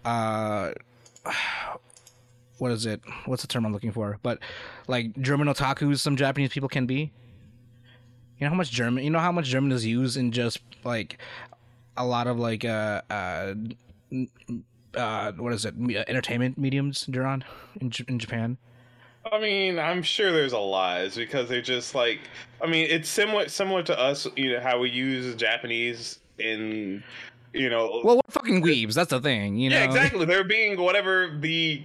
uh 0.06 0.08
uh 0.08 0.72
what 2.58 2.72
is 2.72 2.86
it? 2.88 3.02
What's 3.26 3.42
the 3.44 3.48
term 3.48 3.66
I'm 3.66 3.74
looking 3.74 3.92
for? 3.92 4.18
But 4.24 4.40
like 4.88 5.16
German 5.22 5.48
otakus, 5.48 6.00
some 6.00 6.16
Japanese 6.16 6.50
people 6.52 6.70
can 6.70 6.86
be. 6.88 7.12
You 8.42 8.46
know 8.46 8.50
how 8.50 8.58
much 8.58 8.72
German? 8.72 9.04
You 9.04 9.12
know 9.12 9.20
how 9.20 9.32
much 9.32 9.46
German 9.46 9.72
is 9.72 9.86
used 9.86 10.18
in 10.18 10.32
just 10.32 10.62
like 10.84 11.20
a 11.96 12.04
lot 12.04 12.26
of 12.26 12.40
like 12.40 12.66
uh 12.66 13.04
uh 13.12 13.54
uh, 14.96 15.32
what 15.34 15.54
is 15.54 15.64
it? 15.64 15.76
Uh, 15.80 16.04
Entertainment 16.08 16.58
mediums, 16.58 17.06
Duran, 17.06 17.46
in, 17.80 17.92
J- 17.92 18.04
in 18.10 18.20
Japan. 18.20 18.58
I 19.32 19.40
mean, 19.40 19.78
I'm 19.80 20.02
sure 20.02 20.32
there's 20.34 20.52
a 20.54 20.58
lot. 20.58 21.02
It's 21.02 21.16
because 21.16 21.48
they're 21.48 21.62
just 21.62 21.94
like, 21.96 22.20
I 22.62 22.66
mean, 22.68 22.88
it's 22.90 23.08
similar 23.08 23.48
similar 23.48 23.84
to 23.84 23.98
us. 23.98 24.26
You 24.36 24.54
know 24.54 24.60
how 24.60 24.80
we 24.80 24.90
use 24.90 25.36
Japanese 25.36 26.18
in, 26.40 27.04
you 27.54 27.70
know, 27.70 28.02
Well, 28.04 28.16
we're 28.16 28.32
fucking 28.32 28.64
weebs. 28.64 28.96
That's 28.96 29.12
the 29.12 29.22
thing, 29.22 29.56
you 29.56 29.70
know. 29.70 29.78
yeah, 29.78 29.84
exactly. 29.86 30.26
They're 30.26 30.44
being 30.44 30.82
whatever 30.82 31.38
the 31.40 31.84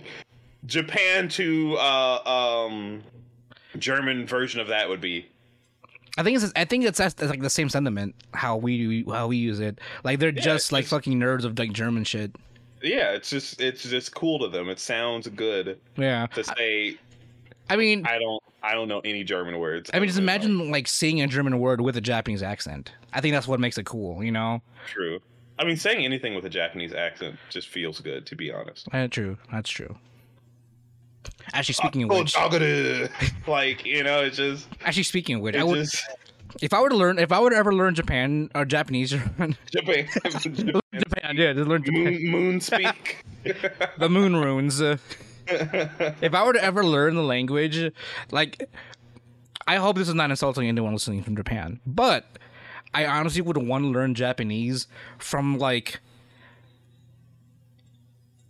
Japan 0.64 1.28
to 1.28 1.76
uh, 1.76 2.28
um, 2.66 3.02
German 3.78 4.26
version 4.26 4.58
of 4.60 4.68
that 4.68 4.88
would 4.88 5.02
be. 5.02 5.28
I 6.16 6.22
think 6.22 6.42
it's 6.42 6.52
I 6.56 6.64
think 6.64 6.84
it's, 6.84 6.98
that's 6.98 7.20
like 7.22 7.42
the 7.42 7.50
same 7.50 7.68
sentiment 7.68 8.14
how 8.32 8.56
we 8.56 9.04
how 9.08 9.28
we 9.28 9.36
use 9.36 9.60
it. 9.60 9.80
Like 10.04 10.18
they're 10.18 10.32
just 10.32 10.72
like 10.72 10.82
just- 10.84 10.90
fucking 10.90 11.18
nerds 11.18 11.44
of 11.44 11.58
like 11.58 11.72
German 11.72 12.04
shit. 12.04 12.34
Yeah, 12.82 13.12
it's 13.12 13.30
just 13.30 13.60
it's 13.60 13.82
just 13.82 14.14
cool 14.14 14.38
to 14.40 14.48
them. 14.48 14.68
It 14.68 14.78
sounds 14.78 15.26
good 15.28 15.78
Yeah. 15.96 16.26
to 16.28 16.44
say. 16.44 16.96
I 17.68 17.76
mean, 17.76 18.06
I 18.06 18.18
don't 18.18 18.42
I 18.62 18.74
don't 18.74 18.86
know 18.88 19.00
any 19.00 19.24
German 19.24 19.58
words. 19.58 19.90
I 19.92 19.98
mean, 19.98 20.08
just 20.08 20.18
imagine 20.18 20.70
like 20.70 20.86
seeing 20.86 21.20
a 21.20 21.26
German 21.26 21.58
word 21.58 21.80
with 21.80 21.96
a 21.96 22.00
Japanese 22.00 22.42
accent. 22.42 22.92
I 23.12 23.20
think 23.20 23.34
that's 23.34 23.48
what 23.48 23.60
makes 23.60 23.78
it 23.78 23.86
cool, 23.86 24.22
you 24.22 24.30
know. 24.32 24.62
true. 24.86 25.20
I 25.58 25.64
mean, 25.64 25.76
saying 25.78 26.04
anything 26.04 26.34
with 26.34 26.44
a 26.44 26.50
Japanese 26.50 26.92
accent 26.92 27.36
just 27.48 27.68
feels 27.68 28.00
good, 28.00 28.26
to 28.26 28.36
be 28.36 28.52
honest. 28.52 28.88
That's 28.92 29.12
true. 29.14 29.38
That's 29.50 29.70
true. 29.70 29.96
Actually, 31.52 31.74
speaking 31.74 32.02
of 32.02 32.10
which, 32.10 32.36
like 33.46 33.84
you 33.84 34.02
know, 34.02 34.22
it's 34.22 34.36
just 34.36 34.68
actually 34.84 35.02
speaking 35.04 35.36
of 35.36 35.42
which, 35.42 35.56
I 35.56 35.64
would 35.64 35.76
just 35.76 36.04
if 36.62 36.72
I 36.72 36.80
were 36.80 36.88
to 36.88 36.96
learn 36.96 37.18
if 37.18 37.32
I 37.32 37.40
were 37.40 37.50
to 37.50 37.56
ever 37.56 37.74
learn 37.74 37.94
Japan 37.94 38.50
or 38.54 38.64
Japanese, 38.64 39.10
Japan, 39.10 39.56
Japan, 40.24 41.36
yeah, 41.36 41.52
just 41.52 41.68
learn 41.68 41.84
Japan. 41.84 42.04
moon, 42.04 42.30
moon 42.30 42.60
speak. 42.60 43.24
the 43.98 44.08
moon 44.08 44.36
runes. 44.36 44.80
Uh, 44.80 44.98
if 45.48 46.34
I 46.34 46.44
were 46.44 46.54
to 46.54 46.62
ever 46.62 46.84
learn 46.84 47.14
the 47.14 47.22
language, 47.22 47.92
like, 48.30 48.68
I 49.66 49.76
hope 49.76 49.96
this 49.96 50.08
is 50.08 50.14
not 50.14 50.30
insulting 50.30 50.66
anyone 50.66 50.92
listening 50.92 51.22
from 51.22 51.36
Japan, 51.36 51.80
but 51.86 52.26
I 52.92 53.06
honestly 53.06 53.42
would 53.42 53.56
want 53.56 53.84
to 53.84 53.88
learn 53.88 54.14
Japanese 54.14 54.88
from 55.18 55.58
like, 55.58 56.00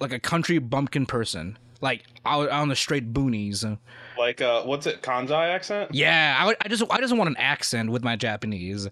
like 0.00 0.12
a 0.12 0.18
country 0.18 0.58
bumpkin 0.58 1.04
person, 1.04 1.58
like 1.80 2.04
out 2.24 2.48
on 2.50 2.68
the 2.68 2.76
straight 2.76 3.12
boonies. 3.12 3.78
like 4.18 4.40
uh, 4.40 4.62
what's 4.62 4.86
it? 4.86 5.02
Kansai 5.02 5.54
accent? 5.54 5.94
Yeah, 5.94 6.36
I, 6.38 6.46
would, 6.46 6.56
I 6.60 6.68
just 6.68 6.82
I 6.90 7.00
just 7.00 7.16
want 7.16 7.28
an 7.28 7.36
accent 7.38 7.90
with 7.90 8.02
my 8.04 8.16
Japanese, 8.16 8.88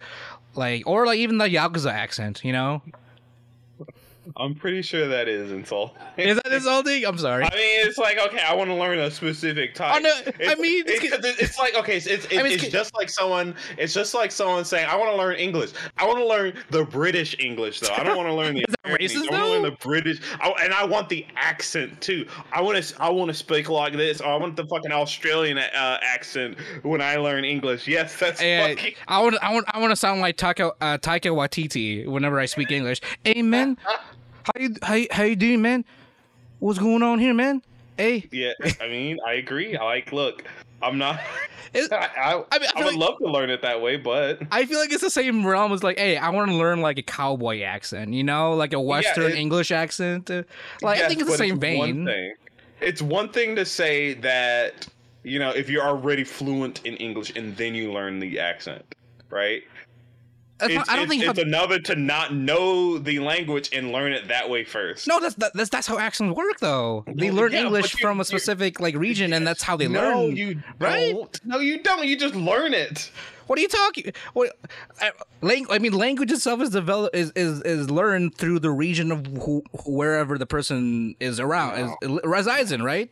like 0.54 0.82
or 0.86 1.06
like 1.06 1.18
even 1.18 1.38
the 1.38 1.46
Yakuza 1.46 1.92
accent, 1.92 2.44
you 2.44 2.52
know? 2.52 2.82
I'm 4.36 4.54
pretty 4.54 4.82
sure 4.82 5.06
that 5.08 5.28
is 5.28 5.52
insult. 5.52 5.96
Is 6.16 6.36
that 6.36 6.52
insulting? 6.52 7.04
I'm 7.06 7.18
sorry. 7.18 7.44
I 7.44 7.50
mean, 7.54 7.86
it's 7.86 7.98
like 7.98 8.18
okay, 8.18 8.40
I 8.40 8.54
want 8.54 8.70
to 8.70 8.74
learn 8.74 8.98
a 8.98 9.10
specific 9.10 9.74
type. 9.74 9.96
Oh, 9.96 9.98
no, 9.98 10.10
I 10.50 10.54
mean, 10.56 10.84
it's, 10.86 11.04
it's- 11.04 11.36
it's 11.40 11.58
like 11.58 11.74
okay, 11.76 11.96
it's 11.96 12.06
it's, 12.06 12.26
I 12.32 12.36
mean, 12.42 12.46
it's, 12.46 12.54
it's- 12.64 12.72
just 12.72 12.94
like 12.94 13.08
someone. 13.08 13.54
It's 13.78 13.94
just 13.94 14.14
like 14.14 14.32
someone 14.32 14.64
saying, 14.64 14.86
"I 14.88 14.96
want 14.96 15.10
to 15.12 15.16
learn 15.16 15.36
English. 15.36 15.72
I 15.98 16.06
want 16.06 16.18
to 16.18 16.26
learn 16.26 16.54
the 16.70 16.84
British 16.84 17.36
English, 17.38 17.80
though. 17.80 17.94
I 17.94 18.02
don't 18.02 18.16
want 18.16 18.28
to 18.28 18.34
learn 18.34 18.54
the 18.54 18.60
Is 19.00 19.14
that 19.14 19.28
American. 19.28 19.34
I 19.34 19.38
want 19.38 19.44
to 19.46 19.52
learn 19.52 19.62
the 19.62 19.78
British, 19.84 20.20
I, 20.40 20.54
and 20.62 20.72
I 20.74 20.84
want 20.84 21.08
the 21.08 21.26
accent 21.36 22.00
too. 22.00 22.26
I 22.52 22.60
want 22.60 22.82
to 22.82 23.02
I 23.02 23.08
want 23.10 23.28
to 23.28 23.34
speak 23.34 23.68
like 23.68 23.94
this. 23.94 24.20
I 24.20 24.34
want 24.36 24.56
the 24.56 24.66
fucking 24.66 24.92
Australian 24.92 25.58
uh, 25.58 25.98
accent 26.02 26.58
when 26.82 27.00
I 27.00 27.16
learn 27.16 27.44
English. 27.44 27.86
Yes, 27.88 28.18
that's 28.18 28.40
fucking. 28.40 28.94
I 29.08 29.22
want 29.22 29.36
I 29.42 29.52
want 29.52 29.66
I 29.74 29.78
want 29.80 29.90
to 29.92 29.96
sound 29.96 30.20
like 30.20 30.36
Taika 30.36 30.72
uh, 30.80 30.98
Taika 30.98 31.30
Waititi 31.30 32.06
whenever 32.06 32.38
I 32.38 32.46
speak 32.46 32.70
English. 32.70 33.00
Man, 33.36 33.76
how 34.44 34.60
you 34.60 34.74
how 34.82 34.94
you, 34.94 35.06
how 35.10 35.22
you 35.24 35.36
doing, 35.36 35.62
man? 35.62 35.84
What's 36.58 36.78
going 36.78 37.02
on 37.02 37.18
here, 37.18 37.34
man? 37.34 37.62
Hey, 37.96 38.28
Yeah, 38.32 38.52
I 38.80 38.88
mean, 38.88 39.18
I 39.24 39.34
agree. 39.34 39.76
I 39.76 39.84
like 39.84 40.12
look. 40.12 40.44
I'm 40.82 40.98
not. 40.98 41.20
It- 41.72 41.92
I, 41.92 41.96
I, 42.16 42.44
I 42.52 42.58
mean, 42.58 42.68
I 42.76 42.80
I 42.80 42.84
would 42.84 42.94
like- 42.94 42.96
love 43.10 43.18
to 43.18 43.26
learn 43.26 43.50
it 43.50 43.62
that 43.62 43.80
way, 43.80 43.96
but 43.96 44.40
I 44.50 44.64
feel 44.66 44.78
like 44.80 44.92
it's 44.92 45.02
the 45.02 45.10
same 45.10 45.46
realm 45.46 45.72
as 45.72 45.82
like, 45.84 45.98
hey, 45.98 46.16
I 46.16 46.30
want 46.30 46.50
to 46.50 46.56
learn 46.56 46.80
like 46.80 46.98
a 46.98 47.02
cowboy 47.02 47.62
accent, 47.62 48.12
you 48.12 48.24
know, 48.24 48.54
like 48.54 48.72
a 48.72 48.80
Western 48.80 49.32
it- 49.32 49.36
English 49.36 49.70
accent. 49.70 50.30
uh, 50.30 50.42
Like 50.82 51.00
I 51.00 51.08
think 51.08 51.20
it's 51.20 51.30
the 51.30 51.36
same 51.36 51.54
one 51.54 51.60
vein. 51.60 52.04
thing. 52.06 52.34
It's 52.80 53.00
one 53.00 53.28
thing 53.30 53.54
to 53.56 53.64
say 53.64 54.14
that 54.14 54.86
you 55.22 55.38
know 55.38 55.50
if 55.50 55.70
you're 55.70 55.84
already 55.84 56.24
fluent 56.24 56.84
in 56.84 56.96
English 56.96 57.32
and 57.36 57.56
then 57.56 57.74
you 57.74 57.92
learn 57.92 58.18
the 58.18 58.38
accent, 58.40 58.84
right? 59.30 59.62
It's, 60.60 60.88
I 60.88 60.94
don't 60.94 61.04
it's, 61.04 61.10
think. 61.10 61.24
it's 61.24 61.38
another 61.38 61.80
to 61.80 61.96
not 61.96 62.32
know 62.34 62.98
the 62.98 63.18
language 63.18 63.70
and 63.72 63.90
learn 63.90 64.12
it 64.12 64.28
that 64.28 64.48
way 64.48 64.62
first. 64.62 65.08
no, 65.08 65.18
that's 65.18 65.34
that's 65.34 65.68
that's 65.68 65.86
how 65.86 65.98
accents 65.98 66.36
work, 66.36 66.60
though. 66.60 67.04
They 67.08 67.32
learn 67.32 67.52
yeah, 67.52 67.62
English 67.62 67.92
from 67.94 68.20
a 68.20 68.24
specific 68.24 68.78
like 68.78 68.94
region, 68.94 69.32
and 69.32 69.44
that's 69.46 69.62
how 69.62 69.76
they 69.76 69.88
no, 69.88 70.00
learn. 70.00 70.36
you 70.36 70.62
right? 70.78 71.12
don't. 71.12 71.40
No, 71.44 71.58
you 71.58 71.82
don't. 71.82 72.06
You 72.06 72.16
just 72.16 72.36
learn 72.36 72.72
it. 72.72 73.10
What 73.46 73.58
are 73.58 73.62
you 73.62 73.68
talking? 73.68 74.12
What? 74.32 74.56
I, 75.00 75.10
lang- 75.42 75.66
I 75.70 75.78
mean, 75.78 75.92
language 75.92 76.32
itself 76.32 76.60
is 76.60 76.70
developed 76.70 77.14
is, 77.14 77.30
is 77.32 77.60
is 77.62 77.90
learned 77.90 78.36
through 78.36 78.60
the 78.60 78.70
region 78.70 79.12
of 79.12 79.26
who, 79.26 79.62
wherever 79.84 80.38
the 80.38 80.46
person 80.46 81.16
is 81.20 81.40
around 81.40 81.96
is, 82.02 82.20
resides 82.24 82.72
in, 82.72 82.82
right? 82.82 83.10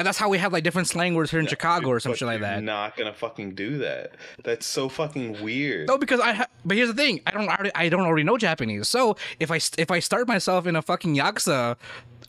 Like 0.00 0.06
that's 0.06 0.16
how 0.16 0.30
we 0.30 0.38
have 0.38 0.50
like 0.50 0.64
different 0.64 0.88
slang 0.88 1.14
words 1.14 1.30
here 1.30 1.40
in 1.40 1.46
Chicago 1.46 1.88
or 1.90 2.00
some 2.00 2.14
shit 2.14 2.24
like 2.26 2.40
that. 2.40 2.62
Not 2.62 2.96
gonna 2.96 3.12
fucking 3.12 3.54
do 3.54 3.76
that. 3.78 4.14
That's 4.42 4.64
so 4.64 4.88
fucking 4.88 5.42
weird. 5.42 5.88
No, 5.88 5.98
because 5.98 6.20
I. 6.20 6.32
Ha- 6.32 6.46
but 6.64 6.78
here's 6.78 6.88
the 6.88 6.94
thing: 6.94 7.20
I 7.26 7.32
don't. 7.32 7.46
Already, 7.46 7.70
I 7.74 7.90
don't 7.90 8.06
already 8.06 8.22
know 8.22 8.38
Japanese. 8.38 8.88
So 8.88 9.18
if 9.40 9.50
I 9.50 9.58
st- 9.58 9.78
if 9.78 9.90
I 9.90 9.98
start 9.98 10.26
myself 10.26 10.66
in 10.66 10.74
a 10.74 10.80
fucking 10.80 11.14
yakuza 11.16 11.76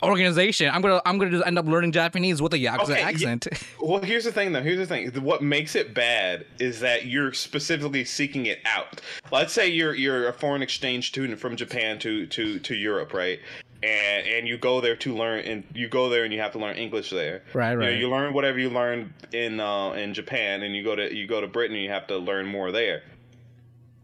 organization, 0.04 0.70
I'm 0.70 0.82
gonna 0.82 1.02
I'm 1.06 1.18
gonna 1.18 1.32
just 1.32 1.48
end 1.48 1.58
up 1.58 1.66
learning 1.66 1.94
Japanese 1.94 2.42
with 2.42 2.54
a 2.54 2.58
yakuza 2.58 2.82
Okay, 2.90 3.00
yeah. 3.00 3.08
accent. 3.08 3.48
Well, 3.82 4.02
here's 4.02 4.26
the 4.26 4.34
thing, 4.34 4.52
though. 4.52 4.62
Here's 4.62 4.78
the 4.78 4.86
thing. 4.86 5.10
What 5.24 5.42
makes 5.42 5.76
it 5.76 5.94
bad 5.94 6.46
is 6.60 6.82
that 6.82 7.06
you're 7.06 7.32
specifically 7.32 8.04
seeking 8.04 8.48
it 8.48 8.60
out. 8.66 9.00
Let's 9.32 9.54
say 9.54 9.70
you're 9.70 9.96
you're 9.96 10.28
a 10.28 10.34
foreign 10.34 10.62
exchange 10.62 11.08
student 11.08 11.40
from 11.40 11.56
Japan 11.56 12.00
to 12.00 12.26
to 12.28 12.60
to 12.60 12.76
Europe, 12.76 13.14
right? 13.14 13.40
And 13.84 14.28
and 14.28 14.48
you 14.48 14.58
go 14.58 14.80
there 14.80 14.96
to 14.98 15.16
learn, 15.16 15.40
and 15.40 15.64
you 15.74 15.88
go 15.90 16.08
there 16.10 16.24
and 16.24 16.32
you 16.32 16.40
have 16.40 16.52
to 16.52 16.60
learn 16.60 16.76
English 16.78 17.10
there. 17.10 17.42
Right, 17.54 17.72
You, 17.72 17.78
know, 17.78 17.86
right. 17.88 17.98
you 17.98 18.10
learn 18.10 18.34
whatever 18.34 18.60
you 18.60 18.70
learn 18.70 19.14
in 19.34 19.60
uh, 19.60 19.94
in 19.94 20.14
Japan, 20.14 20.62
and 20.62 20.76
you 20.76 20.84
go 20.84 20.96
to 20.96 21.14
you 21.16 21.26
go 21.28 21.42
to 21.42 21.48
Britain, 21.48 21.76
and 21.76 21.84
you 21.84 21.90
have 21.90 22.06
to 22.08 22.18
learn 22.18 22.46
more 22.46 22.72
there. 22.72 23.02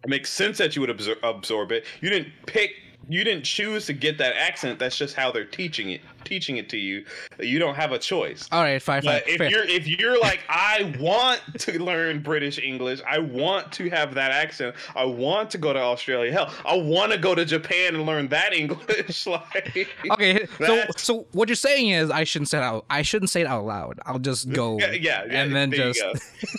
It 0.03 0.09
makes 0.09 0.31
sense 0.31 0.57
that 0.57 0.75
you 0.75 0.81
would 0.81 0.89
absor- 0.89 1.17
absorb 1.21 1.71
it. 1.71 1.85
You 2.01 2.09
didn't 2.09 2.29
pick. 2.47 2.71
You 3.09 3.23
didn't 3.23 3.45
choose 3.45 3.85
to 3.85 3.93
get 3.93 4.17
that 4.17 4.35
accent. 4.35 4.79
That's 4.79 4.97
just 4.97 5.15
how 5.15 5.31
they're 5.31 5.45
teaching 5.45 5.91
it, 5.91 6.01
teaching 6.27 6.57
it 6.57 6.69
to 6.69 6.77
you. 6.77 7.05
You 7.39 7.59
don't 7.59 7.75
have 7.75 7.91
a 7.91 7.99
choice. 7.99 8.47
All 8.51 8.61
right, 8.61 8.81
fine, 8.81 9.01
fine. 9.01 9.21
If 9.25 9.37
fair. 9.37 9.49
you're 9.49 9.63
if 9.63 9.87
you're 9.87 10.19
like 10.19 10.41
I 10.49 10.95
want 10.99 11.41
to 11.59 11.81
learn 11.83 12.21
British 12.21 12.59
English, 12.59 13.01
I 13.09 13.19
want 13.19 13.71
to 13.73 13.89
have 13.89 14.13
that 14.15 14.31
accent. 14.31 14.75
I 14.95 15.05
want 15.05 15.49
to 15.51 15.57
go 15.57 15.73
to 15.73 15.79
Australia. 15.79 16.31
Hell, 16.31 16.53
I 16.65 16.75
want 16.75 17.11
to 17.11 17.17
go 17.17 17.33
to 17.33 17.45
Japan 17.45 17.95
and 17.95 18.05
learn 18.05 18.27
that 18.29 18.53
English. 18.53 19.25
like 19.27 19.87
Okay, 20.11 20.45
so 20.59 20.83
so 20.97 21.27
what 21.31 21.47
you're 21.47 21.55
saying 21.55 21.89
is 21.89 22.11
I 22.11 22.23
shouldn't 22.23 22.49
say 22.49 22.57
it 22.57 22.63
out. 22.63 22.85
I 22.89 23.01
shouldn't 23.01 23.29
say 23.29 23.41
it 23.41 23.47
out 23.47 23.65
loud. 23.65 23.99
I'll 24.05 24.19
just 24.19 24.49
go. 24.51 24.77
yeah, 24.79 24.91
yeah, 24.91 25.23
yeah, 25.25 25.43
and 25.43 25.55
then 25.55 25.71
just. 25.71 26.03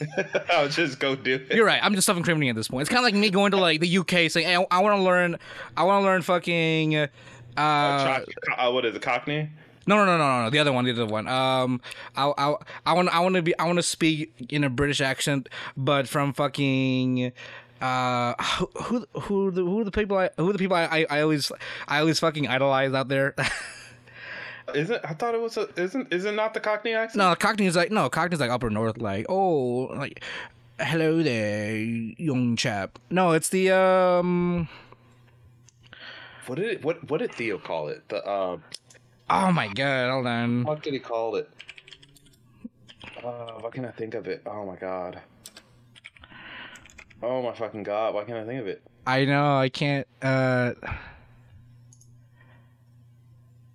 I'll 0.50 0.68
just 0.68 0.98
go 0.98 1.14
do 1.14 1.34
it. 1.34 1.52
You're 1.54 1.66
right. 1.66 1.80
I'm 1.82 1.94
just 1.94 2.06
self-incriminating 2.06 2.50
at 2.50 2.56
this 2.56 2.68
point. 2.68 2.82
It's 2.82 2.90
kind 2.90 3.00
of 3.00 3.04
like 3.04 3.14
me 3.14 3.30
going 3.30 3.50
to 3.52 3.56
like 3.56 3.80
the 3.80 3.98
UK 3.98 4.30
saying, 4.30 4.46
"Hey, 4.46 4.66
I, 4.70 4.80
want 4.80 4.96
to 4.98 5.02
learn. 5.02 5.38
I 5.76 5.84
want 5.84 6.02
to 6.02 6.06
learn 6.06 6.22
fucking." 6.22 6.96
Uh, 6.96 7.06
Cho- 7.58 8.24
uh, 8.56 8.70
what 8.70 8.84
is 8.84 8.94
it, 8.94 9.02
Cockney? 9.02 9.50
no, 9.86 9.96
no, 9.96 10.04
no, 10.04 10.18
no, 10.18 10.26
no, 10.26 10.44
no. 10.44 10.50
The 10.50 10.58
other 10.58 10.72
one, 10.72 10.84
the 10.84 10.92
other 10.92 11.06
one. 11.06 11.26
Um, 11.26 11.80
I, 12.14 12.32
I, 12.36 12.54
I 12.84 12.92
want, 12.92 13.08
I 13.08 13.20
want 13.20 13.34
to 13.36 13.42
be, 13.42 13.58
I 13.58 13.64
want 13.64 13.78
to 13.78 13.82
speak 13.82 14.34
in 14.50 14.62
a 14.62 14.70
British 14.70 15.00
accent, 15.00 15.48
but 15.76 16.06
from 16.08 16.32
fucking. 16.32 17.32
Uh, 17.80 18.34
who, 18.42 18.68
who, 18.82 19.06
who, 19.20 19.50
the, 19.50 19.62
who 19.62 19.80
are 19.80 19.84
the 19.84 19.90
people? 19.90 20.18
I, 20.18 20.30
who 20.36 20.50
are 20.50 20.52
the 20.52 20.58
people 20.58 20.76
I, 20.76 20.84
I, 20.84 21.06
I 21.08 21.20
always, 21.22 21.50
I 21.86 22.00
always 22.00 22.18
fucking 22.18 22.48
idolize 22.48 22.92
out 22.92 23.08
there. 23.08 23.34
Isn't 24.74 25.00
I 25.02 25.14
thought 25.14 25.34
it 25.34 25.40
was 25.40 25.56
a 25.56 25.66
isn't 25.80 26.12
is 26.12 26.26
it 26.26 26.34
not 26.34 26.52
the 26.52 26.60
Cockney 26.60 26.92
accent? 26.92 27.16
No, 27.16 27.34
Cockney's 27.34 27.74
like 27.74 27.90
no, 27.90 28.10
Cockney's 28.10 28.40
like 28.40 28.50
upper 28.50 28.68
north, 28.68 28.98
like 28.98 29.24
oh, 29.28 29.84
like 29.96 30.22
hello 30.78 31.22
there, 31.22 31.76
young 31.76 32.54
chap. 32.56 32.98
No, 33.08 33.32
it's 33.32 33.48
the 33.48 33.70
um. 33.70 34.68
What 36.48 36.56
did 36.56 36.70
it, 36.70 36.82
what 36.84 37.08
what 37.10 37.18
did 37.18 37.34
Theo 37.34 37.58
call 37.58 37.88
it? 37.88 38.08
The 38.08 38.26
um 38.28 38.64
Oh 39.28 39.52
my 39.52 39.68
god, 39.68 40.10
hold 40.10 40.26
on. 40.26 40.64
what 40.64 40.82
did 40.82 40.94
he 40.94 40.98
call 40.98 41.36
it? 41.36 41.48
Uh, 43.22 43.52
what 43.60 43.72
can 43.72 43.84
I 43.84 43.90
think 43.90 44.14
of 44.14 44.26
it? 44.26 44.42
Oh 44.46 44.64
my 44.64 44.76
god. 44.76 45.20
Oh 47.22 47.42
my 47.42 47.52
fucking 47.52 47.82
god! 47.82 48.14
Why 48.14 48.24
can't 48.24 48.38
I 48.38 48.46
think 48.46 48.60
of 48.60 48.66
it? 48.66 48.82
I 49.06 49.26
know 49.26 49.58
I 49.58 49.68
can't. 49.68 50.06
uh 50.22 50.72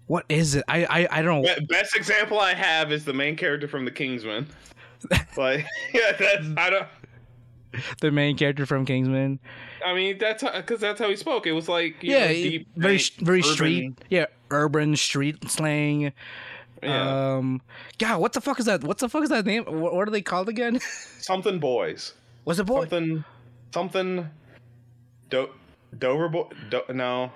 What 0.07 0.25
is 0.27 0.55
it? 0.55 0.63
I 0.67 0.85
I 0.85 1.19
I 1.19 1.21
don't 1.21 1.43
know. 1.43 1.55
Best 1.69 1.95
example 1.95 2.39
I 2.39 2.55
have 2.55 2.91
is 2.91 3.05
the 3.05 3.13
main 3.13 3.35
character 3.35 3.67
from 3.67 3.85
The 3.85 3.91
Kingsman. 3.91 4.47
like, 5.37 5.67
yeah, 5.93 6.13
that's 6.17 6.47
I 6.57 6.69
don't. 6.71 6.87
The 8.01 8.09
main 8.11 8.35
character 8.35 8.65
from 8.65 8.85
Kingsman. 8.85 9.39
I 9.85 9.93
mean, 9.93 10.17
that's 10.17 10.43
because 10.43 10.79
that's 10.79 10.99
how 10.99 11.09
he 11.09 11.15
spoke. 11.15 11.45
It 11.47 11.51
was 11.53 11.67
like 11.69 12.01
you 12.01 12.13
Yeah, 12.13 12.27
know, 12.27 12.33
deep, 12.33 12.67
very 12.75 12.93
like, 12.97 13.11
very 13.19 13.39
urban- 13.39 13.51
street. 13.53 13.93
Yeah, 14.09 14.25
urban 14.51 14.95
street 14.95 15.49
slang. 15.49 16.13
Yeah, 16.81 17.35
Um, 17.37 17.61
God, 17.97 18.19
what 18.19 18.33
the 18.33 18.41
fuck 18.41 18.59
is 18.59 18.65
that? 18.65 18.83
What 18.83 18.97
the 18.97 19.07
fuck 19.07 19.23
is 19.23 19.29
that 19.29 19.45
name? 19.45 19.63
What, 19.65 19.93
what 19.95 20.07
are 20.07 20.11
they 20.11 20.21
called 20.21 20.49
again? 20.49 20.79
something 21.19 21.59
boys. 21.59 22.13
Was 22.45 22.59
it 22.59 22.65
boy? 22.65 22.81
Something, 22.81 23.23
something. 23.73 24.29
Do, 25.29 25.49
Dover 25.97 26.27
boy. 26.29 26.49
Do, 26.69 26.81
no, 26.93 27.31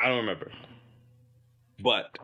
I 0.00 0.08
don't 0.08 0.18
remember. 0.18 0.50
But 1.80 2.16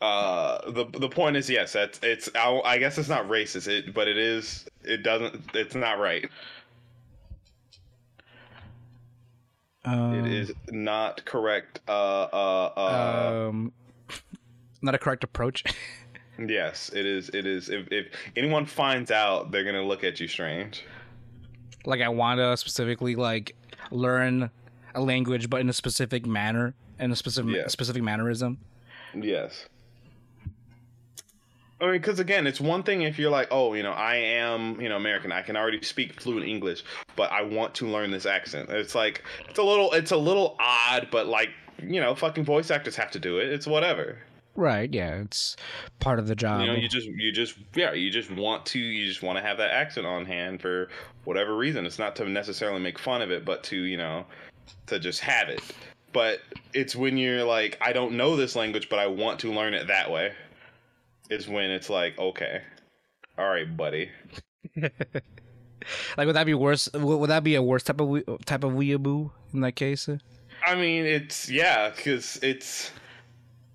uh, 0.00 0.70
the 0.70 0.84
the 0.98 1.08
point 1.08 1.36
is, 1.36 1.48
yes, 1.48 1.72
that's 1.72 1.98
it's. 2.02 2.28
I, 2.34 2.60
I 2.64 2.78
guess 2.78 2.98
it's 2.98 3.08
not 3.08 3.28
racist, 3.28 3.68
it, 3.68 3.94
but 3.94 4.08
it 4.08 4.18
is. 4.18 4.66
It 4.84 5.02
doesn't. 5.02 5.54
It's 5.54 5.74
not 5.74 5.98
right. 5.98 6.28
Um, 9.84 10.14
It 10.26 10.32
is 10.32 10.52
not 10.70 11.24
correct. 11.24 11.80
Uh, 11.88 12.22
uh, 12.32 12.72
uh. 12.76 13.48
um, 13.48 13.72
not 14.82 14.94
a 14.94 14.98
correct 14.98 15.24
approach. 15.24 15.64
yes, 16.38 16.90
it 16.94 17.06
is. 17.06 17.30
It 17.30 17.46
is. 17.46 17.68
If 17.68 17.88
if 17.90 18.06
anyone 18.36 18.66
finds 18.66 19.10
out, 19.10 19.50
they're 19.50 19.64
gonna 19.64 19.84
look 19.84 20.04
at 20.04 20.20
you 20.20 20.28
strange. 20.28 20.84
like 21.86 22.00
I 22.00 22.08
want 22.08 22.38
to 22.38 22.56
specifically 22.56 23.16
like 23.16 23.56
learn 23.90 24.50
a 24.94 25.00
language, 25.00 25.48
but 25.48 25.60
in 25.60 25.68
a 25.68 25.72
specific 25.72 26.26
manner, 26.26 26.74
in 26.98 27.10
a 27.10 27.16
specific 27.16 27.70
specific 27.70 28.02
mannerism. 28.02 28.58
Yes. 29.14 29.66
I 31.80 31.84
mean, 31.86 31.92
because 31.92 32.20
again, 32.20 32.46
it's 32.46 32.60
one 32.60 32.82
thing 32.82 33.02
if 33.02 33.18
you're 33.18 33.30
like, 33.30 33.48
oh, 33.50 33.74
you 33.74 33.82
know, 33.82 33.92
I 33.92 34.16
am, 34.16 34.80
you 34.80 34.88
know, 34.88 34.96
American. 34.96 35.32
I 35.32 35.42
can 35.42 35.56
already 35.56 35.82
speak 35.82 36.20
fluent 36.20 36.46
English, 36.46 36.84
but 37.16 37.32
I 37.32 37.42
want 37.42 37.74
to 37.76 37.86
learn 37.86 38.10
this 38.10 38.26
accent. 38.26 38.68
It's 38.68 38.94
like 38.94 39.24
it's 39.48 39.58
a 39.58 39.62
little, 39.62 39.92
it's 39.92 40.10
a 40.10 40.16
little 40.16 40.56
odd, 40.60 41.08
but 41.10 41.26
like, 41.26 41.50
you 41.82 42.00
know, 42.00 42.14
fucking 42.14 42.44
voice 42.44 42.70
actors 42.70 42.96
have 42.96 43.10
to 43.12 43.18
do 43.18 43.38
it. 43.38 43.48
It's 43.48 43.66
whatever. 43.66 44.18
Right? 44.56 44.92
Yeah, 44.92 45.14
it's 45.22 45.56
part 46.00 46.18
of 46.18 46.26
the 46.26 46.34
job. 46.34 46.60
You 46.60 46.66
know, 46.66 46.74
you 46.74 46.88
just, 46.88 47.06
you 47.06 47.32
just, 47.32 47.54
yeah, 47.74 47.92
you 47.92 48.10
just 48.10 48.30
want 48.30 48.66
to, 48.66 48.78
you 48.78 49.06
just 49.06 49.22
want 49.22 49.38
to 49.38 49.42
have 49.42 49.56
that 49.58 49.70
accent 49.70 50.06
on 50.06 50.26
hand 50.26 50.60
for 50.60 50.88
whatever 51.24 51.56
reason. 51.56 51.86
It's 51.86 51.98
not 51.98 52.14
to 52.16 52.28
necessarily 52.28 52.80
make 52.80 52.98
fun 52.98 53.22
of 53.22 53.30
it, 53.30 53.44
but 53.44 53.62
to, 53.64 53.76
you 53.76 53.96
know, 53.96 54.26
to 54.88 54.98
just 54.98 55.20
have 55.20 55.48
it. 55.48 55.62
But 56.12 56.40
it's 56.74 56.94
when 56.96 57.16
you're 57.16 57.44
like, 57.44 57.78
I 57.80 57.92
don't 57.92 58.16
know 58.16 58.36
this 58.36 58.56
language, 58.56 58.88
but 58.90 58.98
I 58.98 59.06
want 59.06 59.38
to 59.40 59.52
learn 59.52 59.72
it 59.72 59.86
that 59.86 60.10
way. 60.10 60.32
Is 61.30 61.48
when 61.48 61.70
it's 61.70 61.88
like, 61.88 62.18
okay, 62.18 62.62
all 63.38 63.48
right, 63.48 63.76
buddy. 63.76 64.10
like, 64.76 64.90
would 66.18 66.34
that 66.34 66.44
be 66.44 66.54
worse? 66.54 66.88
Would, 66.92 67.30
that 67.30 67.44
be 67.44 67.54
a 67.54 67.62
worse 67.62 67.84
type 67.84 68.00
of 68.00 68.22
type 68.44 68.64
of 68.64 68.72
weeaboo 68.72 69.30
in 69.54 69.60
that 69.60 69.76
case? 69.76 70.08
I 70.66 70.74
mean, 70.74 71.06
it's 71.06 71.48
yeah, 71.48 71.90
because 71.90 72.38
it's 72.42 72.90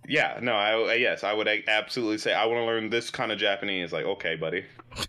yeah. 0.08 0.40
No, 0.42 0.54
I 0.54 0.96
yes, 0.96 1.24
I 1.24 1.34
would 1.34 1.48
absolutely 1.68 2.18
say 2.18 2.34
I 2.34 2.46
want 2.46 2.58
to 2.58 2.66
learn 2.66 2.90
this 2.90 3.10
kind 3.10 3.32
of 3.32 3.38
Japanese. 3.38 3.92
Like, 3.92 4.06
okay, 4.06 4.36
buddy. 4.36 4.66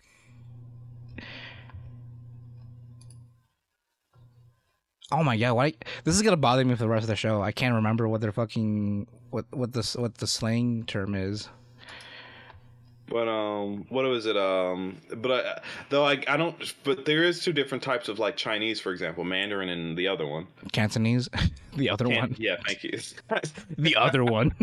Oh 5.13 5.23
my 5.23 5.37
god! 5.37 5.53
Why? 5.53 5.73
This 6.03 6.17
is 6.17 6.23
gonna 6.23 6.37
bother 6.37 6.65
me 6.65 6.75
for 6.75 6.83
the 6.83 6.89
rest 6.89 7.05
of 7.05 7.09
the 7.09 7.15
show. 7.15 7.41
I 7.41 7.53
can't 7.53 7.77
remember 7.77 8.09
what 8.09 8.21
their 8.21 8.33
fucking 8.33 9.07
what 9.31 9.45
what 9.53 9.73
this 9.73 9.95
what 9.95 10.17
the 10.17 10.27
slang 10.27 10.83
term 10.85 11.15
is. 11.15 11.49
But 13.09 13.29
um, 13.29 13.87
what 13.89 14.05
was 14.05 14.27
it 14.27 14.37
um 14.37 14.97
but 15.17 15.31
I, 15.31 15.61
though 15.91 16.05
I 16.05 16.23
I 16.27 16.37
don't 16.37 16.75
but 16.83 17.05
there 17.05 17.23
is 17.23 17.43
two 17.43 17.53
different 17.53 17.85
types 17.85 18.09
of 18.09 18.19
like 18.19 18.37
Chinese 18.37 18.81
for 18.81 18.91
example 18.93 19.23
Mandarin 19.23 19.69
and 19.69 19.97
the 19.97 20.09
other 20.09 20.27
one 20.27 20.49
Cantonese, 20.73 21.29
the 21.77 21.89
other 21.89 22.07
Can- 22.07 22.17
one, 22.17 22.37
yeah 22.39 22.57
thank 22.67 22.83
you 22.83 22.99
the 23.79 23.97
other 23.97 24.25
one. 24.25 24.55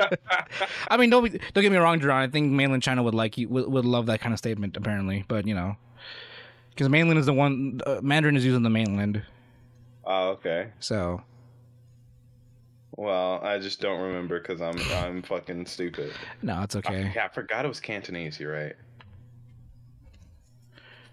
I 0.90 0.96
mean, 0.96 1.10
don't 1.10 1.24
be, 1.24 1.38
don't 1.54 1.62
get 1.62 1.72
me 1.72 1.78
wrong, 1.78 2.00
Jerron. 2.00 2.14
I 2.14 2.28
think 2.28 2.52
mainland 2.52 2.82
China 2.82 3.02
would 3.02 3.14
like 3.14 3.38
you 3.38 3.48
would, 3.48 3.68
would 3.68 3.84
love 3.84 4.06
that 4.06 4.20
kind 4.20 4.32
of 4.32 4.38
statement, 4.38 4.76
apparently. 4.76 5.24
But 5.28 5.46
you 5.46 5.54
know, 5.54 5.76
because 6.70 6.88
mainland 6.88 7.18
is 7.18 7.26
the 7.26 7.32
one 7.32 7.80
uh, 7.86 8.00
Mandarin 8.02 8.36
is 8.36 8.44
used 8.44 8.56
in 8.56 8.62
the 8.62 8.70
mainland, 8.70 9.22
oh 10.04 10.30
okay 10.30 10.70
so 10.80 11.22
well 12.96 13.40
I 13.42 13.58
just 13.58 13.80
don't 13.80 14.00
remember 14.00 14.40
because 14.40 14.60
I'm 14.60 14.78
I'm 14.92 15.22
fucking 15.22 15.66
stupid 15.66 16.12
no, 16.42 16.62
it's 16.62 16.76
okay. 16.76 17.12
yeah, 17.14 17.24
I 17.24 17.28
forgot 17.28 17.64
it 17.64 17.68
was 17.68 17.80
Cantonese 17.80 18.38
you're 18.40 18.52
right 18.52 18.76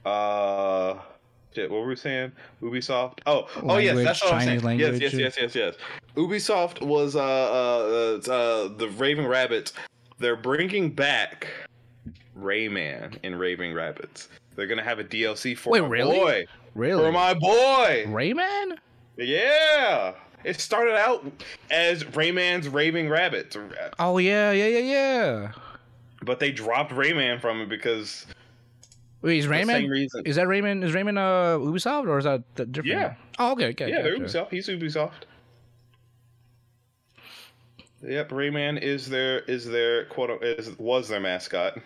uh 0.06 1.00
shit 1.54 1.70
what 1.70 1.82
were 1.82 1.88
we 1.88 1.96
saying 1.96 2.32
Ubisoft 2.62 3.20
oh 3.26 3.48
oh 3.64 3.78
yes 3.78 3.98
that's 3.98 4.24
what 4.24 4.34
I'm 4.34 4.42
saying 4.42 4.56
yes 4.56 4.64
language. 4.64 5.02
yes 5.02 5.14
yes 5.14 5.36
yes 5.40 5.56
yes 5.56 5.76
Ubisoft 6.16 6.82
was 6.82 7.16
uh 7.16 7.20
uh, 7.22 8.32
uh, 8.32 8.68
the 8.78 8.90
Raving 8.98 9.26
Rabbids 9.26 9.74
they're 10.20 10.36
bringing 10.36 10.90
back 10.92 11.48
Rayman 12.40 13.18
in 13.24 13.36
Raving 13.36 13.74
Rabbids 13.74 14.28
they're 14.56 14.68
gonna 14.68 14.84
have 14.84 15.00
a 15.00 15.04
DLC 15.04 15.58
for 15.58 15.72
Wait, 15.72 15.82
my 15.82 15.88
really? 15.88 16.18
boy 16.20 16.46
Really, 16.76 17.04
for 17.04 17.12
my 17.12 17.34
boy 17.34 18.06
Rayman? 18.08 18.78
Yeah. 19.18 20.14
It 20.44 20.60
started 20.60 20.96
out 20.96 21.26
as 21.72 22.04
Rayman's 22.04 22.70
Raving 22.70 23.08
Rabbids, 23.08 23.58
Oh 24.00 24.18
yeah, 24.18 24.52
yeah, 24.52 24.68
yeah, 24.68 24.80
yeah. 24.80 25.52
but 26.24 26.40
they 26.40 26.52
dropped 26.52 26.92
Rayman 26.92 27.42
from 27.42 27.62
it 27.62 27.70
because 27.70 28.26
Wait, 29.22 29.40
is 29.40 29.48
Rayman? 29.48 30.08
Is 30.26 30.36
that 30.36 30.48
Rayman? 30.48 30.84
Is 30.84 30.94
Rayman 30.94 31.18
uh 31.18 31.58
Ubisoft 31.60 32.08
or 32.08 32.20
is 32.20 32.26
that 32.26 32.44
the 32.56 32.66
different? 32.66 33.00
Yeah. 33.00 33.16
Oh, 33.40 33.52
okay, 33.54 33.68
okay. 33.70 33.90
yeah, 33.90 34.02
they're 34.02 34.18
gotcha. 34.18 34.46
Ubisoft. 34.46 34.50
He's 34.52 34.68
Ubisoft. 34.68 35.12
Yep, 38.04 38.30
Rayman 38.30 38.80
is 38.82 39.10
their 39.10 39.40
is 39.40 39.66
their 39.66 40.06
quote 40.06 40.44
is 40.44 40.78
was 40.78 41.10
their 41.10 41.20
mascot. 41.20 41.80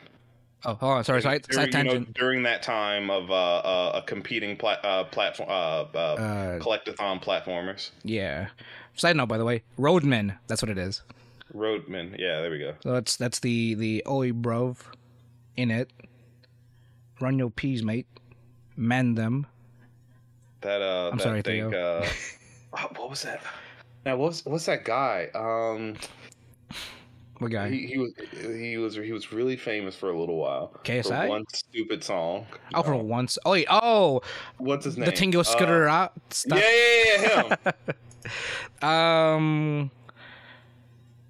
Oh, 0.64 0.76
hold 0.76 0.94
on. 0.98 1.04
Sorry, 1.04 1.22
side, 1.22 1.48
during, 1.50 1.72
side 1.72 1.86
you 1.86 2.00
know, 2.00 2.06
during 2.14 2.44
that 2.44 2.62
time 2.62 3.10
of 3.10 3.32
uh, 3.32 3.34
uh, 3.34 3.92
a 3.96 4.02
competing 4.04 4.56
pla- 4.56 4.78
uh, 4.84 5.06
platform 5.06 5.50
uh, 5.50 5.82
uh, 5.98 6.60
collectathon 6.60 7.24
platformers. 7.24 7.90
yeah. 8.04 8.50
Side 8.94 9.16
note, 9.16 9.28
by 9.30 9.38
the 9.38 9.46
way, 9.46 9.64
Roadman. 9.78 10.38
That's 10.48 10.62
what 10.62 10.70
it 10.70 10.78
is. 10.78 11.02
Roadman. 11.54 12.16
Yeah, 12.20 12.42
there 12.42 12.52
we 12.52 12.60
go. 12.60 12.76
So 12.84 12.92
that's 12.92 13.16
that's 13.16 13.40
the 13.40 13.74
the 13.76 14.04
Oi 14.08 14.32
Brov 14.32 14.78
in 15.56 15.72
it. 15.72 15.90
Run 17.22 17.40
your 17.40 17.50
peas, 17.50 17.84
mate. 17.84 18.08
Mend 18.76 19.18
them. 19.18 19.48
That 20.60 20.82
uh, 20.82 21.10
I'm 21.12 21.18
that 21.18 21.24
sorry, 21.24 21.42
thing, 21.42 21.72
Theo. 21.72 22.00
uh, 22.02 22.08
oh, 22.74 22.90
what 22.98 23.10
was 23.10 23.24
that? 23.24 23.42
Now, 24.06 24.18
what's 24.18 24.46
what's 24.46 24.66
that 24.66 24.84
guy? 24.84 25.30
Um, 25.34 25.96
What 27.42 27.50
guy? 27.50 27.70
he, 27.72 27.88
he 27.88 27.98
was 27.98 28.14
he 28.40 28.78
was 28.78 28.94
he 28.96 29.12
was 29.12 29.32
really 29.34 29.58
famous 29.58 29.96
for 29.96 30.12
a 30.12 30.20
little 30.20 30.36
while. 30.38 30.80
KSI? 30.84 31.24
For 31.24 31.28
one 31.30 31.44
stupid 31.52 32.04
song. 32.04 32.46
oh, 32.76 32.84
for 32.84 32.94
Uh, 32.94 32.98
once. 32.98 33.40
Oh, 33.44 33.52
wait. 33.54 33.66
Oh, 33.68 34.22
what's 34.60 34.86
his 34.86 34.96
name? 34.96 35.08
the 35.08 35.12
Tingo 35.12 35.40
Uh, 35.40 35.44
Scooter 35.44 35.88
out 35.88 36.12
yeah, 36.16 36.22
stuff. 36.30 36.60
yeah, 36.60 37.56
yeah, 37.66 37.72
him. 37.74 37.74
Um, 38.88 39.92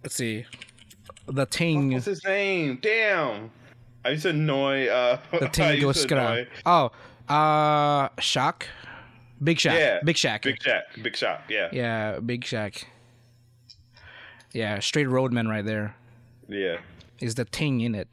let's 0.03 0.15
see. 0.15 0.45
The 1.27 1.45
Ting. 1.45 1.93
what's 1.93 2.05
his 2.07 2.25
name? 2.25 2.79
Damn. 2.81 3.49
I 4.03 4.09
used 4.09 4.23
to 4.23 4.29
annoy. 4.31 4.87
Uh, 4.89 5.17
The 5.31 5.47
Tingo 5.47 5.95
Scooter. 5.95 6.45
Oh, 6.65 6.91
uh, 7.33 8.09
Shock. 8.19 8.67
Big 9.41 9.57
Shaq. 9.59 9.75
Yeah, 9.79 9.99
Big 10.03 10.17
Shaq. 10.17 10.41
Big 10.43 10.61
Shot. 10.61 10.83
Big 11.01 11.15
Shot. 11.15 11.43
Yeah. 11.47 11.69
Yeah, 11.71 12.19
Big 12.19 12.41
Shaq. 12.43 12.83
Yeah, 14.51 14.79
straight 14.79 15.07
roadman 15.07 15.47
right 15.47 15.65
there. 15.65 15.95
Yeah. 16.51 16.77
Is 17.19 17.35
the 17.35 17.45
thing 17.45 17.81
in 17.81 17.95
it? 17.95 18.09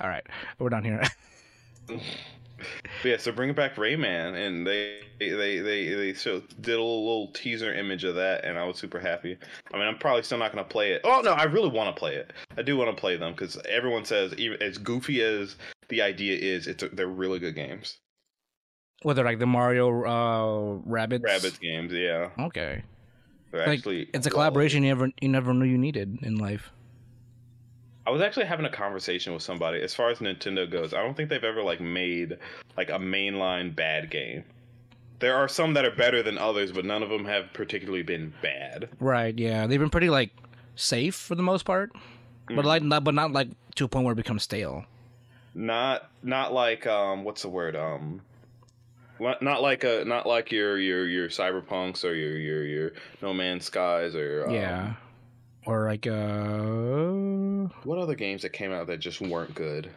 All 0.00 0.08
right, 0.08 0.26
we're 0.58 0.70
done 0.70 0.84
here. 0.84 1.02
But 3.02 3.08
yeah, 3.08 3.16
so 3.16 3.32
bring 3.32 3.50
it 3.50 3.56
back 3.56 3.74
Rayman, 3.74 4.34
and 4.36 4.64
they 4.64 5.00
they 5.18 5.58
they 5.58 5.88
they 5.88 6.14
show, 6.14 6.40
did 6.60 6.74
a 6.74 6.82
little, 6.82 7.32
teaser 7.32 7.74
image 7.74 8.04
of 8.04 8.14
that, 8.14 8.44
and 8.44 8.56
I 8.56 8.64
was 8.64 8.78
super 8.78 9.00
happy. 9.00 9.36
I 9.72 9.76
mean, 9.76 9.86
I'm 9.86 9.98
probably 9.98 10.22
still 10.22 10.38
not 10.38 10.52
gonna 10.52 10.62
play 10.62 10.92
it. 10.92 11.00
Oh 11.02 11.22
no, 11.24 11.32
I 11.32 11.44
really 11.44 11.70
want 11.70 11.94
to 11.94 11.98
play 11.98 12.14
it. 12.14 12.32
I 12.56 12.62
do 12.62 12.76
want 12.76 12.94
to 12.94 13.00
play 13.00 13.16
them 13.16 13.32
because 13.32 13.58
everyone 13.68 14.04
says, 14.04 14.32
even 14.34 14.62
as 14.62 14.78
goofy 14.78 15.22
as 15.22 15.56
the 15.88 16.02
idea 16.02 16.36
is, 16.38 16.68
it's 16.68 16.84
they're 16.92 17.08
really 17.08 17.40
good 17.40 17.56
games. 17.56 17.98
Whether 19.02 19.24
like 19.24 19.40
the 19.40 19.46
Mario 19.46 19.88
uh 19.88 20.88
Rabbids. 20.88 21.22
Rabbids 21.22 21.58
games, 21.60 21.92
yeah, 21.92 22.30
Okay. 22.38 22.84
They're 23.52 23.66
Like, 23.66 23.78
actually. 23.78 24.08
It's 24.12 24.26
a 24.26 24.30
collaboration 24.30 24.82
you 24.82 24.88
never 24.88 25.10
you 25.20 25.28
never 25.28 25.54
knew 25.54 25.64
you 25.66 25.78
needed 25.78 26.18
in 26.22 26.36
life. 26.36 26.70
I 28.04 28.10
was 28.10 28.20
actually 28.20 28.46
having 28.46 28.66
a 28.66 28.70
conversation 28.70 29.32
with 29.32 29.42
somebody. 29.44 29.80
As 29.80 29.94
far 29.94 30.10
as 30.10 30.18
Nintendo 30.18 30.68
goes, 30.68 30.92
I 30.92 31.02
don't 31.02 31.16
think 31.16 31.28
they've 31.28 31.44
ever 31.44 31.62
like 31.62 31.80
made 31.80 32.36
like 32.76 32.90
a 32.90 32.94
mainline 32.98 33.74
bad 33.76 34.10
game. 34.10 34.42
There 35.20 35.36
are 35.36 35.46
some 35.46 35.74
that 35.74 35.84
are 35.84 35.92
better 35.94 36.20
than 36.20 36.36
others, 36.36 36.72
but 36.72 36.84
none 36.84 37.04
of 37.04 37.08
them 37.10 37.24
have 37.26 37.52
particularly 37.52 38.02
been 38.02 38.34
bad. 38.42 38.88
Right. 38.98 39.38
Yeah, 39.38 39.68
they've 39.68 39.78
been 39.78 39.88
pretty 39.90 40.10
like 40.10 40.30
safe 40.74 41.14
for 41.14 41.36
the 41.36 41.42
most 41.44 41.64
part, 41.64 41.92
Mm. 42.48 42.56
but 42.56 42.64
like 42.64 42.82
not 42.82 43.04
but 43.04 43.14
not 43.14 43.30
like 43.30 43.48
to 43.76 43.84
a 43.84 43.88
point 43.88 44.04
where 44.04 44.14
it 44.14 44.16
becomes 44.16 44.42
stale. 44.42 44.84
not 45.54 46.10
not 46.24 46.52
like 46.52 46.86
um 46.88 47.22
what's 47.24 47.42
the 47.42 47.48
word 47.48 47.76
um 47.76 48.20
not 49.40 49.62
like 49.62 49.84
a 49.84 50.04
not 50.04 50.26
like 50.26 50.52
your 50.52 50.78
your 50.78 51.06
your 51.06 51.28
cyberpunks 51.28 52.04
or 52.04 52.14
your 52.14 52.36
your 52.36 52.64
your 52.64 52.92
no 53.20 53.32
man's 53.32 53.64
skies 53.64 54.14
or 54.14 54.46
um, 54.46 54.54
yeah. 54.54 54.94
Or 55.64 55.86
like 55.86 56.06
uh 56.06 57.72
what 57.84 57.98
other 57.98 58.16
games 58.16 58.42
that 58.42 58.50
came 58.50 58.72
out 58.72 58.88
that 58.88 58.98
just 58.98 59.20
weren't 59.20 59.54
good 59.54 59.90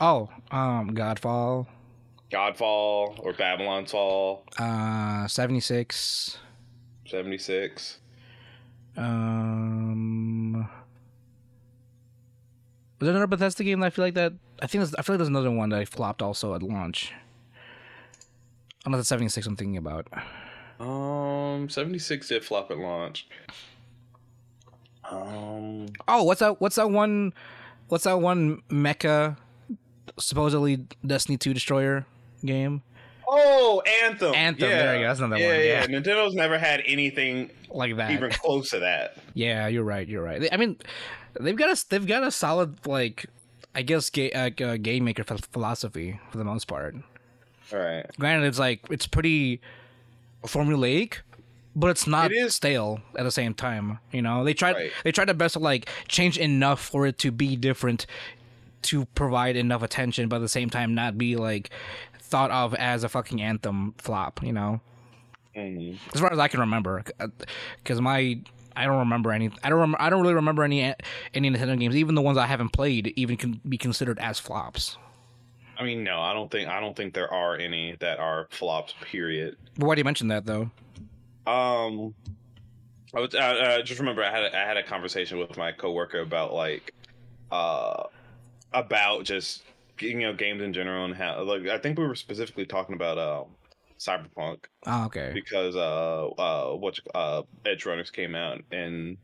oh 0.00 0.28
um 0.50 0.90
Godfall 0.94 1.66
godfall 2.30 3.18
or 3.24 3.32
babylon's 3.32 3.90
fall 3.90 4.44
uh 4.58 5.26
seventy 5.26 5.60
six 5.60 6.36
76 7.06 8.00
um. 8.98 10.68
Was 12.98 13.06
there 13.06 13.10
another 13.10 13.28
Bethesda 13.28 13.62
game 13.62 13.80
that 13.80 13.86
I 13.86 13.90
feel 13.90 14.04
like 14.04 14.14
that? 14.14 14.32
I 14.60 14.66
think 14.66 14.80
there's, 14.80 14.94
I 14.96 15.02
feel 15.02 15.14
like 15.14 15.18
there's 15.18 15.28
another 15.28 15.52
one 15.52 15.68
that 15.68 15.78
I 15.78 15.84
flopped 15.84 16.20
also 16.20 16.54
at 16.54 16.62
launch. 16.64 17.12
I'm 18.88 18.92
not 18.92 18.98
the 18.98 19.04
76 19.04 19.46
I'm 19.46 19.54
thinking 19.54 19.76
about. 19.76 20.06
um 20.80 21.68
76 21.68 22.26
did 22.28 22.42
flop 22.42 22.70
at 22.70 22.78
launch 22.78 23.28
um 25.10 25.86
Oh, 26.06 26.22
what's 26.22 26.40
that? 26.40 26.58
What's 26.58 26.76
that 26.76 26.90
one? 26.90 27.34
What's 27.88 28.04
that 28.04 28.20
one 28.20 28.62
mecha? 28.70 29.36
Supposedly 30.18 30.86
Destiny 31.06 31.36
2 31.36 31.52
destroyer 31.52 32.06
game. 32.42 32.82
oh 33.28 33.82
anthem 34.04 34.34
Anthem, 34.34 34.70
yeah. 34.70 34.78
there 34.78 34.94
you 34.96 35.02
go, 35.02 35.08
that's 35.08 35.20
another 35.20 35.36
yeah, 35.42 35.48
one, 35.48 35.56
yeah 35.58 35.64
yeah. 35.64 35.86
nintendo's 35.86 36.34
never 36.34 36.58
had 36.58 36.82
anything 36.86 37.50
like 37.68 37.94
that. 37.96 38.10
even 38.10 38.30
close 38.30 38.70
to 38.70 38.78
that 38.78 39.18
Yeah, 39.34 39.66
you're 39.68 39.84
right. 39.84 40.08
You're 40.08 40.22
right. 40.22 40.48
I 40.50 40.56
mean, 40.56 40.78
they've 41.38 41.56
got 41.56 41.68
a 41.76 41.84
they've 41.90 42.06
got 42.06 42.22
a 42.22 42.30
solid 42.30 42.86
like 42.86 43.26
I 43.74 43.82
guess 43.82 44.08
ga- 44.08 44.32
uh, 44.32 44.50
uh, 44.64 44.76
game 44.78 45.04
maker 45.04 45.24
philosophy 45.24 46.18
for 46.30 46.38
the 46.38 46.44
most 46.44 46.66
part. 46.68 46.96
Right 47.72 48.06
Granted, 48.18 48.46
it's 48.46 48.58
like 48.58 48.80
it's 48.90 49.06
pretty 49.06 49.60
formulaic, 50.44 51.14
but 51.76 51.88
it's 51.88 52.06
not 52.06 52.30
It 52.32 52.36
is- 52.36 52.54
stale 52.54 53.00
at 53.16 53.24
the 53.24 53.30
same 53.30 53.54
time. 53.54 53.98
You 54.12 54.22
know, 54.22 54.44
they 54.44 54.54
tried 54.54 54.76
Right. 54.76 54.92
they 55.04 55.12
tried 55.12 55.26
their 55.26 55.34
best 55.34 55.54
to 55.54 55.58
like 55.58 55.88
change 56.08 56.38
enough 56.38 56.80
for 56.80 57.06
it 57.06 57.18
to 57.18 57.30
be 57.30 57.56
different, 57.56 58.06
to 58.82 59.04
provide 59.14 59.56
enough 59.56 59.82
attention, 59.82 60.28
but 60.28 60.36
at 60.36 60.42
the 60.42 60.48
same 60.48 60.70
time 60.70 60.94
not 60.94 61.18
be 61.18 61.36
like 61.36 61.70
thought 62.20 62.50
of 62.50 62.74
as 62.74 63.04
a 63.04 63.08
fucking 63.08 63.40
anthem 63.42 63.94
flop. 63.98 64.42
You 64.42 64.52
know. 64.52 64.80
Mhm. 65.56 65.96
as 66.14 66.20
far 66.20 66.32
as 66.32 66.38
I 66.38 66.46
can 66.46 66.60
remember, 66.60 67.02
because 67.82 68.00
my 68.00 68.38
I 68.76 68.84
don't 68.84 68.98
remember 69.00 69.32
any. 69.32 69.50
I 69.64 69.70
don't. 69.70 69.80
Rem- 69.80 69.96
I 69.98 70.08
don't 70.08 70.22
really 70.22 70.34
remember 70.34 70.62
any 70.62 70.94
any 71.34 71.50
Nintendo 71.50 71.76
games, 71.80 71.96
even 71.96 72.14
the 72.14 72.22
ones 72.22 72.38
I 72.38 72.46
haven't 72.46 72.68
played, 72.68 73.12
even 73.16 73.36
can 73.36 73.60
be 73.68 73.76
considered 73.76 74.20
as 74.20 74.38
flops. 74.38 74.98
I 75.78 75.84
mean, 75.84 76.02
no, 76.02 76.20
I 76.20 76.32
don't 76.32 76.50
think 76.50 76.68
I 76.68 76.80
don't 76.80 76.96
think 76.96 77.14
there 77.14 77.32
are 77.32 77.56
any 77.56 77.96
that 78.00 78.18
are 78.18 78.48
flopped. 78.50 78.94
Period. 79.00 79.56
But 79.76 79.86
why 79.86 79.94
do 79.94 80.00
you 80.00 80.04
mention 80.04 80.28
that 80.28 80.44
though? 80.44 80.70
Um, 81.46 82.14
I 83.14 83.20
was 83.20 83.34
uh, 83.34 83.38
uh, 83.38 83.82
just 83.82 84.00
remember 84.00 84.22
I 84.22 84.30
had 84.30 84.44
a, 84.44 84.56
I 84.56 84.60
had 84.66 84.76
a 84.76 84.82
conversation 84.82 85.38
with 85.38 85.56
my 85.56 85.72
coworker 85.72 86.20
about 86.20 86.52
like, 86.52 86.92
uh, 87.50 88.04
about 88.72 89.24
just 89.24 89.62
you 90.00 90.14
know 90.14 90.32
games 90.32 90.62
in 90.62 90.72
general 90.72 91.04
and 91.04 91.14
how 91.14 91.42
like 91.42 91.66
I 91.68 91.78
think 91.78 91.98
we 91.98 92.06
were 92.06 92.14
specifically 92.14 92.66
talking 92.66 92.94
about 92.94 93.18
um 93.18 93.46
cyberpunk 93.98 94.64
Oh, 94.86 95.06
okay. 95.06 95.32
because 95.34 95.74
uh 95.74 96.26
uh 96.28 96.74
what 96.74 96.98
uh 97.14 97.42
Edge 97.64 97.86
Runners 97.86 98.10
came 98.10 98.34
out 98.34 98.60
and 98.70 99.16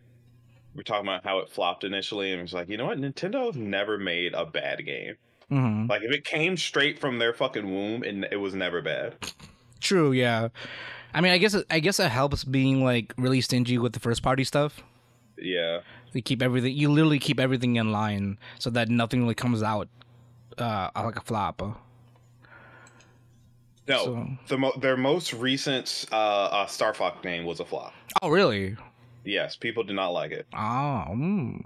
we're 0.74 0.82
talking 0.82 1.06
about 1.06 1.24
how 1.24 1.38
it 1.38 1.48
flopped 1.50 1.84
initially, 1.84 2.32
and 2.32 2.42
it's 2.42 2.52
like, 2.52 2.68
you 2.68 2.76
know 2.76 2.86
what? 2.86 2.98
Nintendo's 2.98 3.56
never 3.56 3.96
made 3.96 4.34
a 4.34 4.44
bad 4.44 4.84
game. 4.84 5.14
Hmm 5.48 5.86
Like 5.88 6.02
if 6.02 6.12
it 6.12 6.24
came 6.24 6.56
straight 6.56 6.98
from 6.98 7.18
their 7.18 7.32
fucking 7.32 7.68
womb, 7.68 8.02
and 8.02 8.26
it 8.30 8.36
was 8.36 8.54
never 8.54 8.80
bad. 8.82 9.14
True. 9.80 10.12
Yeah. 10.12 10.48
I 11.12 11.20
mean, 11.20 11.32
I 11.32 11.38
guess 11.38 11.56
I 11.70 11.78
guess 11.80 12.00
it 12.00 12.08
helps 12.10 12.42
being 12.44 12.82
like 12.82 13.12
really 13.18 13.40
stingy 13.40 13.78
with 13.78 13.92
the 13.92 14.00
first 14.00 14.22
party 14.22 14.44
stuff. 14.44 14.82
Yeah. 15.38 15.80
You 16.12 16.22
keep 16.22 16.42
everything. 16.42 16.74
You 16.76 16.90
literally 16.90 17.18
keep 17.18 17.38
everything 17.40 17.76
in 17.76 17.92
line 17.92 18.38
so 18.58 18.70
that 18.70 18.88
nothing 18.88 19.22
really 19.22 19.34
comes 19.34 19.62
out 19.62 19.88
uh 20.58 20.90
like 20.96 21.16
a 21.16 21.20
flop. 21.20 21.60
No, 23.86 24.04
So- 24.04 24.28
the 24.48 24.58
mo- 24.58 24.72
their 24.80 24.96
most 24.96 25.34
recent 25.34 26.06
uh, 26.10 26.16
uh, 26.16 26.66
Star 26.66 26.94
Fox 26.94 27.18
game 27.22 27.44
was 27.44 27.60
a 27.60 27.64
flop. 27.66 27.92
Oh, 28.22 28.30
really? 28.30 28.76
Yes, 29.24 29.56
people 29.56 29.82
did 29.84 29.96
not 29.96 30.08
like 30.08 30.30
it. 30.30 30.46
Oh. 30.54 31.04
Mm. 31.10 31.64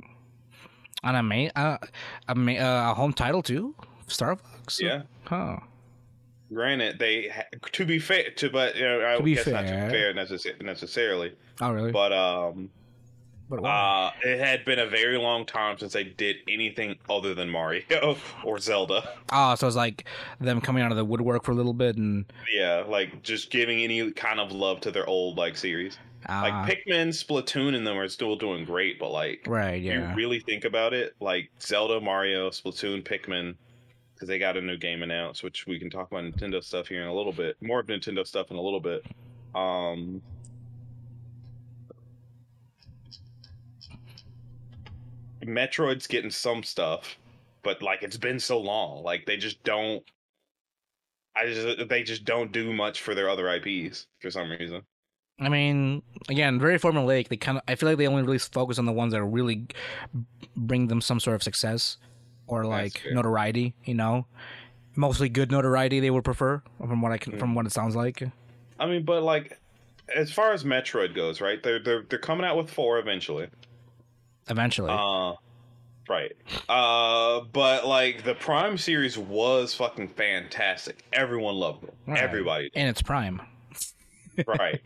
And 1.03 1.17
a 1.17 1.23
ma- 1.23 1.51
uh, 1.55 1.79
a 2.29 2.35
ma- 2.35 2.53
uh, 2.53 2.91
a 2.91 2.95
home 2.95 3.13
title 3.13 3.43
too, 3.43 3.75
Star 4.09 4.37
Fox. 4.37 4.81
Yeah. 4.81 5.03
Huh. 5.27 5.59
Granted, 6.53 6.99
they 6.99 7.29
ha- 7.29 7.43
to 7.73 7.85
be 7.85 7.99
fair 7.99 8.31
to, 8.37 8.51
but 8.51 8.75
you 8.75 8.83
know, 8.83 9.07
I 9.07 9.17
To 9.19 9.23
be 9.23 9.35
guess 9.35 9.47
not 9.47 9.63
to 9.63 9.69
fair. 9.69 9.87
be 9.87 9.93
fair 9.93 10.15
necess- 10.15 10.63
necessarily, 10.63 11.35
Oh, 11.61 11.71
really? 11.71 11.93
But, 11.93 12.13
but 13.49 13.65
uh, 13.65 14.11
it 14.25 14.39
had 14.39 14.65
been 14.65 14.79
a 14.79 14.87
very 14.87 15.17
long 15.19 15.45
time 15.47 15.79
since 15.79 15.93
they 15.93 16.05
did 16.05 16.37
anything 16.49 16.97
other 17.09 17.35
than 17.35 17.49
Mario 17.49 18.17
or 18.45 18.59
Zelda. 18.59 19.09
oh, 19.33 19.55
so 19.55 19.67
it's 19.67 19.77
like 19.77 20.07
them 20.41 20.61
coming 20.61 20.83
out 20.83 20.91
of 20.91 20.97
the 20.97 21.05
woodwork 21.05 21.45
for 21.45 21.53
a 21.53 21.55
little 21.55 21.73
bit 21.75 21.97
and 21.97 22.25
Yeah, 22.53 22.85
like 22.87 23.23
just 23.23 23.51
giving 23.51 23.81
any 23.81 24.11
kind 24.13 24.41
of 24.41 24.53
love 24.53 24.81
to 24.83 24.91
their 24.91 25.07
old 25.09 25.37
like 25.39 25.57
series. 25.57 25.99
uh, 26.29 26.43
Like 26.43 26.79
Pikmin, 26.87 27.09
Splatoon, 27.09 27.75
and 27.75 27.87
them 27.87 27.97
are 27.97 28.09
still 28.09 28.37
doing 28.37 28.65
great, 28.65 28.99
but 28.99 29.11
like 29.11 29.45
right, 29.47 29.81
yeah. 29.81 30.11
you 30.11 30.17
really 30.17 30.41
think 30.41 30.65
about 30.65 30.93
it, 30.95 31.15
like 31.21 31.51
Zelda, 31.61 32.01
Mario, 32.01 32.51
Splatoon, 32.51 33.03
Pikmin, 33.05 33.55
because 34.15 34.29
they 34.29 34.39
got 34.39 34.57
a 34.57 34.61
new 34.61 34.77
game 34.77 35.03
announced, 35.03 35.43
which 35.45 35.67
we 35.67 35.79
can 35.79 35.89
talk 35.91 36.11
about 36.11 36.25
Nintendo 36.25 36.63
stuff 36.63 36.89
here 36.89 37.03
in 37.03 37.09
a 37.09 37.15
little 37.15 37.33
bit. 37.33 37.57
More 37.63 37.81
of 37.81 37.87
Nintendo 37.87 38.27
stuff 38.27 38.51
in 38.51 38.57
a 38.57 38.61
little 38.61 38.81
bit. 38.81 39.05
Um, 39.55 40.21
Metroid's 45.43 46.07
getting 46.07 46.31
some 46.31 46.63
stuff, 46.63 47.17
but 47.63 47.83
like 47.83 48.03
it's 48.03 48.17
been 48.17 48.41
so 48.41 48.59
long, 48.59 49.03
like 49.03 49.27
they 49.27 49.37
just 49.37 49.63
don't. 49.65 50.03
I 51.37 51.47
just 51.47 51.89
they 51.89 52.03
just 52.03 52.25
don't 52.25 52.51
do 52.51 52.73
much 52.73 53.01
for 53.01 53.15
their 53.15 53.29
other 53.29 53.49
IPs 53.55 54.07
for 54.21 54.31
some 54.31 54.51
reason. 54.51 54.83
I 55.41 55.49
mean, 55.49 56.03
again, 56.29 56.59
very 56.59 56.79
formulaic. 56.79 57.29
They 57.29 57.37
kind 57.37 57.59
of. 57.59 57.65
I 57.69 57.77
feel 57.77 57.89
like 57.89 57.99
they 57.99 58.09
only 58.09 58.23
really 58.23 58.39
focus 58.39 58.79
on 58.79 58.87
the 58.87 58.93
ones 58.93 59.13
that 59.13 59.23
really 59.23 59.67
bring 60.57 60.89
them 60.89 61.01
some 61.01 61.21
sort 61.21 61.37
of 61.37 61.43
success 61.43 61.99
or 62.49 62.65
like 62.65 63.03
notoriety. 63.13 63.75
You 63.85 63.95
know, 63.95 64.27
mostly 64.97 65.29
good 65.29 65.53
notoriety. 65.53 66.01
They 66.01 66.11
would 66.11 66.25
prefer, 66.25 66.63
from 66.79 67.01
what 67.01 67.13
I 67.13 67.19
can, 67.19 67.35
hmm. 67.35 67.39
from 67.39 67.55
what 67.55 67.67
it 67.67 67.73
sounds 67.73 67.95
like. 67.95 68.23
I 68.81 68.87
mean, 68.87 69.05
but 69.05 69.23
like, 69.23 69.61
as 70.15 70.33
far 70.33 70.53
as 70.53 70.65
Metroid 70.65 71.15
goes, 71.15 71.41
right? 71.41 71.63
They're 71.63 71.79
they're 71.79 72.05
they're 72.09 72.19
coming 72.19 72.45
out 72.45 72.57
with 72.57 72.71
four 72.71 72.99
eventually. 72.99 73.49
Eventually, 74.49 74.91
Uh, 74.91 75.35
right. 76.09 76.33
Uh, 76.69 77.41
but 77.53 77.87
like 77.87 78.25
the 78.25 78.35
Prime 78.35 78.79
series 78.79 79.19
was 79.19 79.75
fucking 79.75 80.09
fantastic. 80.09 81.05
Everyone 81.13 81.55
loved 81.57 81.85
it. 81.85 81.95
Right. 82.07 82.19
Everybody, 82.19 82.71
and 82.75 82.89
its 82.89 83.03
prime. 83.03 83.41
right? 84.47 84.81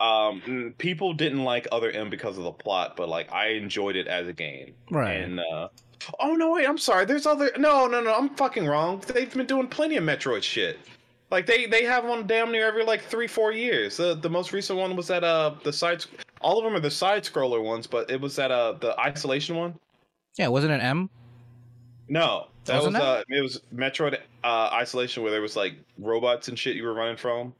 Um, 0.00 0.74
people 0.78 1.12
didn't 1.14 1.44
like 1.44 1.68
Other 1.70 1.90
M 1.90 2.10
because 2.10 2.36
of 2.38 2.44
the 2.44 2.52
plot, 2.52 2.96
but 2.96 3.08
like 3.08 3.32
I 3.32 3.48
enjoyed 3.48 3.96
it 3.96 4.06
as 4.06 4.26
a 4.26 4.32
game. 4.32 4.74
Right. 4.90 5.14
And 5.20 5.38
uh, 5.40 5.68
oh 6.20 6.34
no, 6.34 6.52
wait, 6.52 6.68
I'm 6.68 6.78
sorry. 6.78 7.04
There's 7.04 7.26
other. 7.26 7.50
No, 7.58 7.86
no, 7.86 8.00
no. 8.02 8.14
I'm 8.14 8.30
fucking 8.30 8.66
wrong. 8.66 9.02
They've 9.06 9.32
been 9.32 9.46
doing 9.46 9.68
plenty 9.68 9.96
of 9.96 10.04
Metroid 10.04 10.42
shit. 10.42 10.78
Like 11.34 11.46
they 11.46 11.66
they 11.66 11.82
have 11.82 12.04
one 12.04 12.28
damn 12.28 12.52
near 12.52 12.64
every 12.64 12.84
like 12.84 13.02
three 13.02 13.26
four 13.26 13.50
years. 13.50 13.96
The 13.96 14.14
the 14.14 14.30
most 14.30 14.52
recent 14.52 14.78
one 14.78 14.94
was 14.94 15.08
that 15.08 15.24
uh 15.24 15.56
the 15.64 15.72
side. 15.72 16.04
All 16.40 16.58
of 16.58 16.64
them 16.64 16.74
are 16.74 16.80
the 16.80 16.92
side 16.92 17.24
scroller 17.24 17.60
ones, 17.60 17.88
but 17.88 18.08
it 18.08 18.20
was 18.20 18.36
that 18.36 18.52
uh 18.52 18.74
the 18.74 18.96
isolation 19.00 19.56
one. 19.56 19.74
Yeah, 20.38 20.46
wasn't 20.46 20.74
it 20.74 20.80
M? 20.80 21.10
No, 22.08 22.46
that 22.66 22.76
Wasn't 22.76 22.94
was 22.94 23.02
uh 23.02 23.22
it 23.28 23.42
was 23.42 23.62
Metroid 23.74 24.16
uh 24.44 24.70
isolation 24.74 25.24
where 25.24 25.32
there 25.32 25.42
was 25.42 25.56
like 25.56 25.74
robots 25.98 26.46
and 26.46 26.56
shit 26.56 26.76
you 26.76 26.84
were 26.84 26.94
running 26.94 27.16
from. 27.16 27.52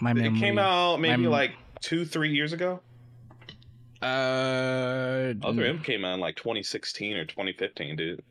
My 0.00 0.14
memory. 0.14 0.38
It 0.38 0.40
came 0.40 0.58
out 0.58 1.02
maybe 1.02 1.24
mem- 1.24 1.30
like 1.30 1.52
two 1.82 2.06
three 2.06 2.32
years 2.32 2.54
ago. 2.54 2.80
Uh, 4.02 5.34
Other 5.44 5.64
M 5.64 5.80
came 5.82 6.04
out 6.04 6.14
in 6.14 6.20
like 6.20 6.36
2016 6.36 7.16
or 7.16 7.24
2015, 7.24 7.96
dude. 7.96 8.22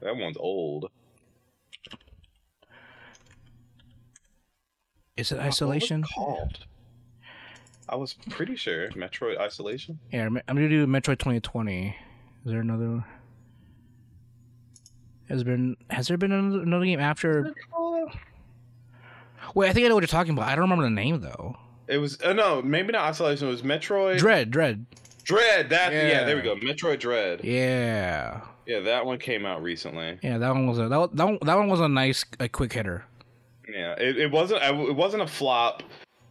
That 0.00 0.16
one's 0.16 0.36
old. 0.36 0.90
is 5.16 5.30
it 5.30 5.36
What 5.36 5.44
was 5.46 5.46
it 5.46 5.48
Isolation? 5.48 6.02
called? 6.02 6.66
I 7.88 7.96
was 7.96 8.14
pretty 8.30 8.56
sure 8.56 8.88
Metroid 8.90 9.38
Isolation. 9.38 9.98
Yeah, 10.12 10.26
I'm 10.26 10.36
I'm 10.48 10.56
gonna 10.56 10.68
do 10.68 10.86
Metroid 10.86 11.18
2020. 11.18 11.88
Is 11.88 11.94
there 12.50 12.60
another? 12.60 13.04
Has 15.28 15.44
been 15.44 15.76
has 15.90 16.08
there 16.08 16.16
been 16.16 16.32
another, 16.32 16.62
another 16.62 16.84
game 16.84 17.00
after? 17.00 17.52
Wait, 19.54 19.68
I 19.68 19.72
think 19.72 19.84
I 19.84 19.88
know 19.88 19.94
what 19.96 20.02
you're 20.02 20.08
talking 20.08 20.32
about. 20.32 20.48
I 20.48 20.54
don't 20.54 20.62
remember 20.62 20.84
the 20.84 20.90
name 20.90 21.20
though. 21.20 21.56
It 21.90 21.98
was 21.98 22.20
uh, 22.22 22.32
no, 22.32 22.62
maybe 22.62 22.92
not 22.92 23.02
Isolation. 23.08 23.48
It 23.48 23.50
was 23.50 23.62
Metroid 23.62 24.18
Dread, 24.18 24.50
Dread. 24.50 24.86
Dread. 25.24 25.70
That 25.70 25.92
yeah. 25.92 26.08
Yeah. 26.08 26.24
there 26.24 26.36
we 26.36 26.42
go. 26.42 26.56
Metroid 26.56 27.00
Dread. 27.00 27.44
Yeah, 27.44 28.40
Yeah, 28.66 28.80
that 28.80 29.04
one 29.04 29.18
came 29.18 29.44
out 29.44 29.62
recently. 29.62 30.18
yeah. 30.22 30.38
That 30.38 30.50
one 30.50 30.66
was 30.66 30.78
a 30.78 30.88
that 30.88 30.98
one, 30.98 31.10
that 31.14 31.24
one, 31.24 31.38
that 31.42 31.56
one 31.56 31.68
was 31.68 31.80
a 31.80 31.88
nice 31.88 32.24
a 32.38 32.48
quick 32.48 32.72
hitter. 32.72 33.04
Yeah, 33.68 33.94
it, 33.98 34.16
it 34.18 34.30
wasn't 34.30 34.62
it 34.62 34.96
wasn't 34.96 35.22
a 35.22 35.26
flop, 35.26 35.82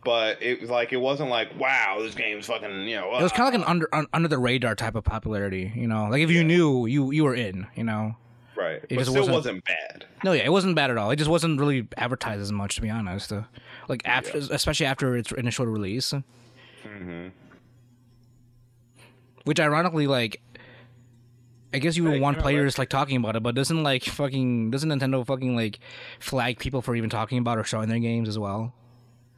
but 0.04 0.42
it 0.42 0.62
was 0.62 0.70
like 0.70 0.92
it 0.94 0.98
wasn't 0.98 1.30
like 1.30 1.58
wow, 1.60 1.98
this 2.02 2.16
game's 2.16 2.48
fucking 2.48 2.88
you 2.88 2.96
know. 2.96 3.16
It 3.16 3.22
was 3.24 3.32
uh, 3.32 3.36
kind 3.36 3.48
of 3.48 3.54
like 3.62 3.68
an 3.68 3.72
under 3.72 3.88
un, 3.94 4.08
under 4.14 4.28
the 4.28 4.38
radar 4.40 4.76
type 4.76 4.96
of 4.96 5.04
popularity. 5.04 5.72
You 5.76 5.88
know, 5.88 6.08
like 6.10 6.22
if 6.22 6.32
you 6.32 6.44
knew, 6.44 6.86
you 6.86 7.12
you 7.12 7.24
were 7.24 7.36
in. 7.36 7.68
You 7.76 7.84
know. 7.84 8.16
Right, 8.60 8.82
but 8.82 8.90
just 8.90 9.10
still 9.10 9.22
wasn't- 9.22 9.36
wasn't, 9.36 9.64
bad. 9.66 10.06
No, 10.24 10.34
yeah, 10.34 10.44
it 10.44 10.52
wasn't 10.52 10.76
bad 10.76 10.92
at 10.92 10.98
all. 10.98 11.12
It 11.12 11.16
just 11.16 11.30
wasn't 11.30 11.60
really 11.60 11.88
advertised 11.98 12.42
as 12.42 12.52
much, 12.52 12.76
to 12.76 12.82
be 12.82 12.90
honest. 12.90 13.32
Uh, 13.32 13.44
like 13.88 14.02
after, 14.06 14.38
especially 14.38 14.86
after 14.86 15.16
its 15.18 15.32
initial 15.32 15.66
release. 15.66 16.14
hmm 16.84 17.28
Which 19.46 19.60
ironically, 19.60 20.08
like, 20.08 20.42
I 21.74 21.80
guess 21.80 21.96
you 21.96 22.04
would 22.04 22.14
Hey, 22.14 22.20
want 22.20 22.40
players 22.40 22.78
like 22.78 22.90
talking 22.90 23.18
about 23.18 23.36
it, 23.36 23.44
but 23.44 23.56
doesn't 23.56 23.84
like 23.84 24.04
fucking 24.04 24.72
doesn't 24.72 24.90
Nintendo 24.90 25.26
fucking 25.26 25.56
like 25.56 25.80
flag 26.20 26.58
people 26.60 26.82
for 26.82 26.96
even 26.96 27.10
talking 27.10 27.38
about 27.38 27.58
or 27.58 27.64
showing 27.64 27.90
their 27.90 28.00
games 28.00 28.28
as 28.28 28.40
well? 28.40 28.74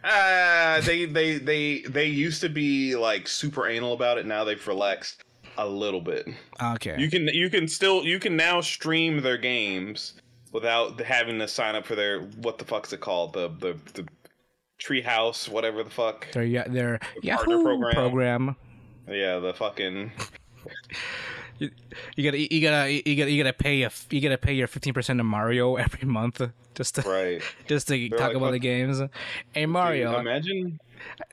Uh, 0.03 0.79
they 0.81 1.05
they 1.05 1.37
they 1.37 1.81
they 1.81 2.05
used 2.07 2.41
to 2.41 2.49
be 2.49 2.95
like 2.95 3.27
super 3.27 3.67
anal 3.67 3.93
about 3.93 4.17
it. 4.17 4.25
Now 4.25 4.43
they've 4.45 4.65
relaxed 4.67 5.23
a 5.61 5.69
little 5.69 6.01
bit. 6.01 6.27
Okay. 6.61 6.95
You 6.99 7.09
can 7.09 7.27
you 7.27 7.49
can 7.49 7.67
still 7.67 8.03
you 8.03 8.19
can 8.19 8.35
now 8.35 8.61
stream 8.61 9.21
their 9.21 9.37
games 9.37 10.13
without 10.51 10.99
having 11.01 11.39
to 11.39 11.47
sign 11.47 11.75
up 11.75 11.85
for 11.85 11.95
their 11.95 12.21
what 12.21 12.57
the 12.57 12.65
fuck's 12.65 12.91
it 12.93 12.99
called 12.99 13.33
the 13.33 13.49
the 13.59 13.77
the 13.93 14.07
treehouse 14.79 15.47
whatever 15.47 15.83
the 15.83 15.89
fuck 15.91 16.29
their 16.31 16.43
yeah 16.43 16.67
their 16.67 16.97
partner 16.97 17.19
Yahoo 17.21 17.63
program. 17.63 17.93
program. 17.93 18.55
yeah 19.07 19.37
the 19.37 19.53
fucking 19.53 20.11
You 21.59 22.23
gotta 22.23 22.53
you 22.53 22.61
gotta 22.61 22.91
you 22.91 23.15
gotta 23.15 23.31
you 23.31 23.43
gotta 23.43 23.53
pay 23.53 23.83
a 23.83 23.85
f- 23.85 24.07
you 24.09 24.19
gotta 24.19 24.37
pay 24.37 24.53
your 24.53 24.67
fifteen 24.67 24.93
percent 24.93 25.19
of 25.19 25.25
Mario 25.25 25.75
every 25.85 26.07
month 26.07 26.41
just 26.73 26.95
to 26.95 27.01
right 27.01 27.41
just 27.67 27.87
to 27.89 28.09
talk 28.09 28.19
like, 28.19 28.35
about 28.35 28.51
the 28.51 28.59
games. 28.59 29.01
Hey 29.53 29.67
Mario, 29.67 30.17
imagine 30.19 30.79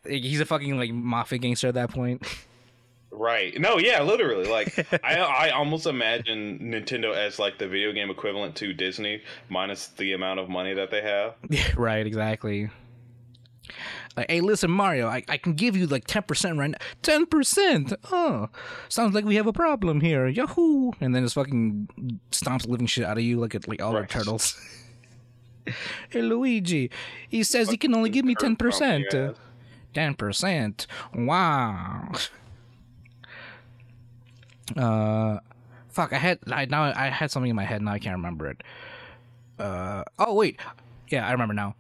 he's 0.06 0.40
a 0.40 0.44
fucking 0.44 0.76
like 0.76 0.92
mafia 0.92 1.38
gangster 1.38 1.68
at 1.68 1.74
that 1.74 1.90
point. 1.90 2.22
right 3.10 3.58
no 3.58 3.78
yeah 3.78 4.02
literally 4.02 4.46
like 4.46 4.78
I 5.04 5.16
I 5.16 5.50
almost 5.50 5.86
imagine 5.86 6.58
Nintendo 6.58 7.14
as 7.14 7.38
like 7.38 7.58
the 7.58 7.66
video 7.66 7.92
game 7.92 8.10
equivalent 8.10 8.54
to 8.56 8.72
Disney 8.72 9.22
minus 9.48 9.88
the 9.88 10.12
amount 10.12 10.40
of 10.40 10.48
money 10.48 10.74
that 10.74 10.90
they 10.90 11.02
have 11.02 11.34
Yeah, 11.48 11.70
right, 11.76 12.06
exactly. 12.06 12.70
Like, 14.16 14.30
hey, 14.30 14.40
listen, 14.40 14.70
Mario, 14.70 15.06
I, 15.06 15.22
I 15.28 15.36
can 15.36 15.52
give 15.52 15.76
you 15.76 15.86
like 15.86 16.06
10% 16.06 16.58
right 16.58 16.70
now. 16.70 16.78
10%! 17.02 17.94
Oh, 18.10 18.48
sounds 18.88 19.14
like 19.14 19.24
we 19.24 19.36
have 19.36 19.46
a 19.46 19.52
problem 19.52 20.00
here. 20.00 20.26
Yahoo! 20.26 20.90
And 21.00 21.14
then 21.14 21.22
just 21.22 21.36
fucking 21.36 22.18
stomps 22.32 22.66
living 22.66 22.86
shit 22.88 23.04
out 23.04 23.16
of 23.16 23.22
you 23.22 23.38
like, 23.38 23.54
it, 23.54 23.68
like 23.68 23.80
all 23.80 23.94
our 23.94 24.06
turtles. 24.06 24.60
hey, 26.10 26.22
Luigi, 26.22 26.90
he 27.28 27.44
says 27.44 27.70
he 27.70 27.76
can 27.76 27.94
only 27.94 28.10
give 28.10 28.24
me 28.24 28.34
10%. 28.34 29.36
10%. 29.94 30.86
Wow. 31.14 32.12
Uh, 34.76 35.38
fuck, 35.88 36.12
I 36.12 36.18
had, 36.18 36.38
I, 36.50 36.64
now 36.66 36.92
I 36.94 37.08
had 37.08 37.30
something 37.30 37.50
in 37.50 37.56
my 37.56 37.64
head, 37.64 37.82
now 37.82 37.92
I 37.92 37.98
can't 37.98 38.16
remember 38.16 38.48
it. 38.48 38.62
Uh, 39.58 40.04
oh, 40.18 40.34
wait. 40.34 40.60
Yeah, 41.08 41.26
I 41.26 41.32
remember 41.32 41.54
now. 41.54 41.74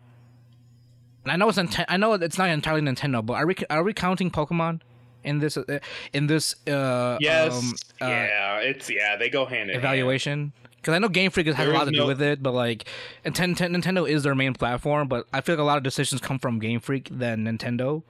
And 1.24 1.32
I 1.32 1.36
know 1.36 1.48
it's 1.50 1.78
I 1.88 1.96
know 1.98 2.14
it's 2.14 2.38
not 2.38 2.48
entirely 2.48 2.80
Nintendo, 2.80 3.24
but 3.24 3.34
are 3.34 3.46
we 3.46 3.54
are 3.68 3.82
we 3.82 3.92
counting 3.92 4.30
Pokemon 4.30 4.80
in 5.24 5.40
this 5.40 5.58
uh, 5.58 5.78
in 6.14 6.26
this 6.26 6.54
uh, 6.66 7.18
Yes. 7.20 7.52
um, 7.52 7.74
uh, 8.00 8.06
yeah. 8.08 8.58
It's 8.60 8.88
yeah. 8.88 9.16
They 9.16 9.28
go 9.28 9.44
hand 9.44 9.70
in 9.70 9.76
evaluation? 9.76 10.52
Because 10.76 10.94
I 10.94 10.98
know 11.00 11.08
Game 11.08 11.30
Freak 11.30 11.46
has 11.48 11.56
There 11.56 11.70
a 11.70 11.74
lot 11.74 11.84
to 11.84 11.90
do 11.90 12.06
with 12.06 12.22
it, 12.22 12.42
but 12.42 12.54
like, 12.54 12.86
Nintendo, 13.24 13.76
Nintendo 13.76 14.08
is 14.08 14.22
their 14.22 14.34
main 14.34 14.54
platform. 14.54 15.08
But 15.08 15.26
I 15.32 15.42
feel 15.42 15.56
like 15.56 15.60
a 15.60 15.64
lot 15.64 15.76
of 15.76 15.82
decisions 15.82 16.20
come 16.22 16.38
from 16.38 16.60
Game 16.60 16.80
Freak 16.80 17.08
than 17.10 17.44
Nintendo 17.44 18.02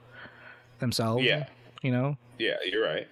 themselves. 0.79 1.25
Yeah. 1.25 1.47
you 1.81 1.91
know. 1.91 2.17
Yeah. 2.37 2.55
You're 2.65 2.85
right. 2.85 3.07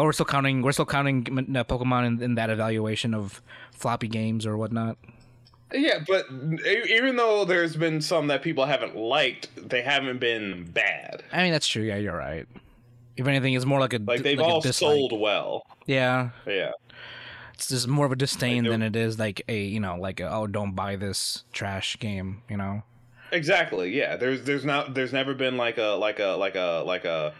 But 0.00 0.06
we're 0.06 0.12
still 0.12 0.24
counting. 0.24 0.62
We're 0.62 0.72
still 0.72 0.86
counting 0.86 1.26
uh, 1.28 1.62
Pokemon 1.62 2.06
in, 2.06 2.22
in 2.22 2.34
that 2.36 2.48
evaluation 2.48 3.12
of 3.12 3.42
floppy 3.70 4.08
games 4.08 4.46
or 4.46 4.56
whatnot. 4.56 4.96
Yeah, 5.74 5.98
but 6.08 6.24
even 6.64 7.16
though 7.16 7.44
there's 7.44 7.76
been 7.76 8.00
some 8.00 8.28
that 8.28 8.40
people 8.40 8.64
haven't 8.64 8.96
liked, 8.96 9.50
they 9.68 9.82
haven't 9.82 10.18
been 10.18 10.64
bad. 10.64 11.22
I 11.30 11.42
mean, 11.42 11.52
that's 11.52 11.66
true. 11.66 11.82
Yeah, 11.82 11.96
you're 11.96 12.16
right. 12.16 12.46
If 13.18 13.26
anything, 13.26 13.52
it's 13.52 13.66
more 13.66 13.78
like 13.78 13.92
a 13.92 13.98
Like 13.98 14.22
they've 14.22 14.38
like 14.38 14.48
all 14.48 14.62
sold 14.62 15.20
well. 15.20 15.66
Yeah, 15.84 16.30
Yeah. 16.46 16.70
it's 17.52 17.68
just 17.68 17.86
more 17.86 18.06
of 18.06 18.12
a 18.12 18.16
disdain 18.16 18.64
Like, 18.64 18.70
than 18.70 18.80
it 18.80 18.96
is 18.96 19.18
like 19.18 19.42
a 19.48 19.62
you 19.64 19.80
know 19.80 19.96
like 20.00 20.18
a, 20.18 20.32
oh 20.32 20.46
don't 20.46 20.72
buy 20.72 20.96
this 20.96 21.44
trash 21.52 21.98
game. 21.98 22.42
You 22.48 22.56
know. 22.56 22.84
Exactly. 23.32 23.94
Yeah. 23.94 24.16
There's 24.16 24.44
there's 24.44 24.64
not 24.64 24.94
there's 24.94 25.12
never 25.12 25.34
been 25.34 25.58
like 25.58 25.76
a 25.76 25.98
like 26.00 26.20
a 26.20 26.36
like 26.38 26.54
a 26.54 26.84
like 26.86 27.04
a 27.04 27.34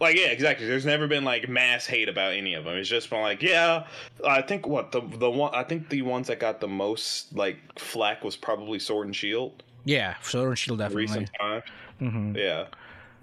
like 0.00 0.16
yeah 0.16 0.26
exactly. 0.28 0.66
There's 0.66 0.86
never 0.86 1.06
been 1.06 1.24
like 1.24 1.48
mass 1.48 1.86
hate 1.86 2.08
about 2.08 2.32
any 2.32 2.54
of 2.54 2.64
them. 2.64 2.76
It's 2.76 2.88
just 2.88 3.10
been 3.10 3.20
like 3.22 3.42
yeah. 3.42 3.86
I 4.26 4.42
think 4.42 4.66
what 4.66 4.92
the 4.92 5.00
the 5.00 5.30
one 5.30 5.54
I 5.54 5.62
think 5.64 5.88
the 5.88 6.02
ones 6.02 6.26
that 6.28 6.40
got 6.40 6.60
the 6.60 6.68
most 6.68 7.34
like 7.34 7.58
flack 7.78 8.22
was 8.24 8.36
probably 8.36 8.78
Sword 8.78 9.06
and 9.06 9.16
Shield. 9.16 9.62
Yeah, 9.84 10.14
Sword 10.22 10.48
and 10.48 10.58
Shield 10.58 10.78
definitely. 10.78 11.02
Recent 11.02 11.30
time. 11.40 11.62
hmm 11.98 12.36
Yeah. 12.36 12.66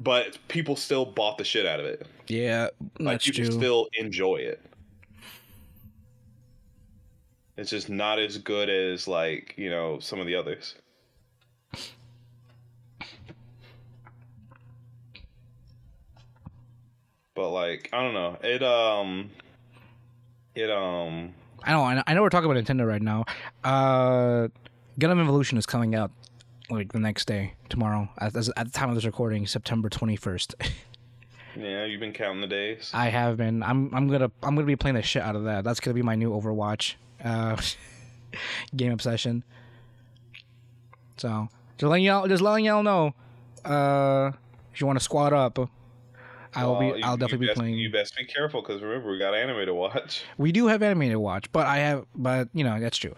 But 0.02 0.38
people 0.50 0.76
still 0.76 1.06
bought 1.06 1.38
the 1.38 1.46
shit 1.46 1.66
out 1.66 1.80
of 1.80 1.86
it. 1.86 2.06
Yeah, 2.28 2.68
Like 3.00 3.22
people 3.22 3.46
true. 3.46 3.52
still 3.54 3.88
enjoy 3.98 4.38
it. 4.38 4.60
It's 7.58 7.70
just 7.70 7.90
not 7.90 8.20
as 8.20 8.38
good 8.38 8.70
as 8.70 9.08
like 9.08 9.54
you 9.58 9.70
know 9.70 10.00
some 10.00 10.20
of 10.20 10.28
the 10.28 10.36
others. 10.36 10.76
But 17.36 17.50
like 17.50 17.90
I 17.92 18.02
don't 18.02 18.14
know, 18.14 18.38
it 18.42 18.64
um, 18.64 19.30
it 20.56 20.72
um, 20.72 21.34
I 21.64 21.72
know. 21.72 21.84
I 21.84 22.14
know- 22.14 22.22
we're 22.22 22.30
talking 22.30 22.50
about 22.50 22.64
Nintendo 22.64 22.88
right 22.88 23.02
now. 23.02 23.26
Uh, 23.64 24.48
Gundam 25.00 25.20
Evolution 25.22 25.58
is 25.58 25.66
coming 25.66 25.96
out 25.96 26.12
like 26.70 26.94
the 26.94 27.00
next 27.00 27.26
day, 27.26 27.54
tomorrow. 27.68 28.08
At, 28.18 28.36
at 28.36 28.66
the 28.66 28.72
time 28.72 28.90
of 28.90 28.96
this 28.96 29.06
recording, 29.06 29.46
September 29.48 29.90
twenty 29.90 30.16
first. 30.16 30.56
yeah, 31.58 31.84
you've 31.84 32.00
been 32.00 32.14
counting 32.14 32.40
the 32.40 32.48
days. 32.48 32.90
I 32.94 33.10
have 33.10 33.36
been. 33.36 33.62
I'm. 33.64 33.94
I'm 33.94 34.08
gonna. 34.08 34.32
I'm 34.42 34.56
gonna 34.56 34.66
be 34.66 34.78
playing 34.78 34.96
the 34.96 35.02
shit 35.02 35.22
out 35.22 35.36
of 35.36 35.44
that. 35.44 35.66
That's 35.66 35.82
gonna 35.82 35.94
be 35.94 36.02
my 36.04 36.16
new 36.16 36.32
Overwatch 36.32 36.96
uh, 37.22 37.58
game 38.78 38.94
obsession. 38.94 39.44
So 41.18 41.50
just 41.78 41.90
letting 41.90 42.06
y'all. 42.06 42.28
Just 42.30 42.42
letting 42.42 42.64
y'all 42.64 42.82
know. 42.84 43.14
Uh, 43.66 44.32
if 44.74 44.80
you 44.80 44.88
want 44.88 45.00
to 45.00 45.04
squad 45.04 45.34
up, 45.34 45.70
I 46.56 46.66
will 46.66 46.74
Well, 46.80 46.94
be. 46.94 47.04
I'll 47.04 47.14
you 47.14 47.18
definitely 47.20 47.38
be 47.38 47.48
best- 47.48 47.58
playing. 47.60 47.76
You 47.76 47.92
best 47.92 48.16
be 48.18 48.26
careful 48.26 48.62
because 48.62 48.82
remember 48.82 49.12
we 49.12 49.20
got 49.20 49.34
anime 49.34 49.66
to 49.66 49.74
watch. 49.74 50.24
We 50.38 50.52
do 50.52 50.68
have 50.68 50.82
anime 50.84 51.10
to 51.10 51.20
watch, 51.20 51.52
but 51.52 51.66
I 51.68 51.78
have, 51.78 52.06
but 52.16 52.50
you 52.54 52.64
know 52.64 52.80
that's 52.80 52.98
true. 52.98 53.16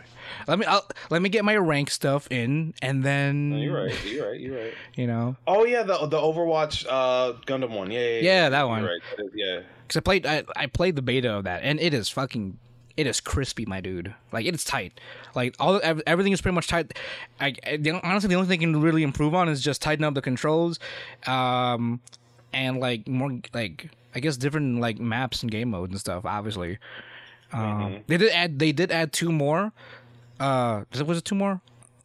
Let 0.47 0.59
me, 0.59 0.65
I'll, 0.65 0.85
let 1.09 1.21
me 1.21 1.29
get 1.29 1.45
my 1.45 1.55
rank 1.57 1.89
stuff 1.91 2.27
in, 2.31 2.73
and 2.81 3.03
then 3.03 3.49
No, 3.51 3.57
you're 3.57 3.83
right. 3.85 4.05
You're 4.05 4.29
right. 4.31 4.39
You're 4.39 4.57
right. 4.57 4.73
You 4.95 5.07
know, 5.07 5.35
Oh 5.45 5.65
yeah, 5.65 5.83
the 5.83 5.97
the 6.07 6.17
Overwatch 6.17 6.85
uh 6.89 7.33
Gundam 7.45 7.69
one. 7.71 7.91
Yeah, 7.91 7.99
yeah, 7.99 8.19
Yeah, 8.21 8.49
that 8.49 8.67
one. 8.67 8.83
Right. 8.83 9.01
That 9.17 9.25
is- 9.25 9.31
Yeah. 9.35 9.61
because 9.83 9.97
I 9.97 9.99
played, 10.01 10.25
I, 10.25 10.43
I 10.55 10.65
played 10.67 10.95
the 10.95 11.01
beta 11.01 11.31
of 11.31 11.43
that, 11.45 11.61
and 11.63 11.79
it 11.79 11.93
is 11.93 12.09
fucking, 12.09 12.57
it 12.97 13.07
is 13.07 13.21
crispy, 13.21 13.65
my 13.65 13.79
dude. 13.79 14.13
Like 14.31 14.45
it 14.45 14.53
is 14.55 14.63
tight. 14.63 14.99
Like 15.35 15.55
all 15.59 15.79
everything 16.07 16.33
is 16.33 16.41
pretty 16.41 16.55
much 16.55 16.67
tight. 16.67 16.93
I, 17.39 17.53
I 17.65 17.77
the, 17.77 17.91
honestly, 18.03 18.27
the 18.29 18.35
only 18.35 18.47
thing 18.47 18.59
I 18.59 18.63
can 18.63 18.81
really 18.81 19.03
improve 19.03 19.33
on 19.35 19.47
is 19.49 19.61
just 19.61 19.81
tighten 19.81 20.03
up 20.03 20.13
the 20.15 20.21
controls, 20.21 20.79
um, 21.27 22.01
and 22.53 22.79
like 22.79 23.07
more 23.07 23.39
like 23.53 23.89
I 24.15 24.19
guess 24.19 24.37
different 24.37 24.79
like 24.79 24.99
maps 24.99 25.41
and 25.43 25.51
game 25.51 25.69
modes 25.71 25.91
and 25.91 25.99
stuff. 25.99 26.25
Obviously, 26.25 26.79
um, 27.53 27.99
they 28.07 28.17
did 28.17 28.31
add 28.31 28.59
they 28.59 28.71
did 28.71 28.91
add 28.91 29.13
two 29.13 29.31
more. 29.31 29.71
Uh, 30.39 30.83
was 31.05 31.17
it 31.17 31.25
two 31.25 31.35
more? 31.35 31.61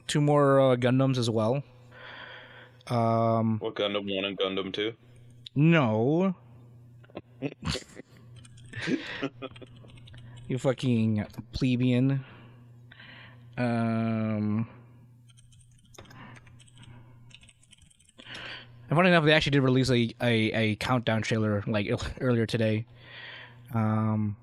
Two 0.07 0.20
more 0.20 0.61
uh, 0.61 0.76
Gundams 0.76 1.16
as 1.18 1.30
well. 1.30 1.62
Um, 2.88 3.59
What 3.61 3.74
Gundam 3.76 4.14
one 4.14 4.24
and 4.24 4.36
Gundam 4.38 4.72
two? 4.72 4.95
no. 5.55 6.34
you 10.49 10.59
fucking 10.59 11.24
plebeian. 11.53 12.24
Um. 13.57 14.68
And 18.93 18.99
funny 18.99 19.09
enough, 19.09 19.24
they 19.24 19.32
actually 19.32 19.53
did 19.53 19.62
release 19.62 19.88
a, 19.88 20.14
a, 20.20 20.53
a 20.53 20.76
countdown 20.76 21.22
trailer 21.22 21.64
like 21.66 21.90
earlier 22.20 22.45
today. 22.45 22.84
Um, 23.72 24.36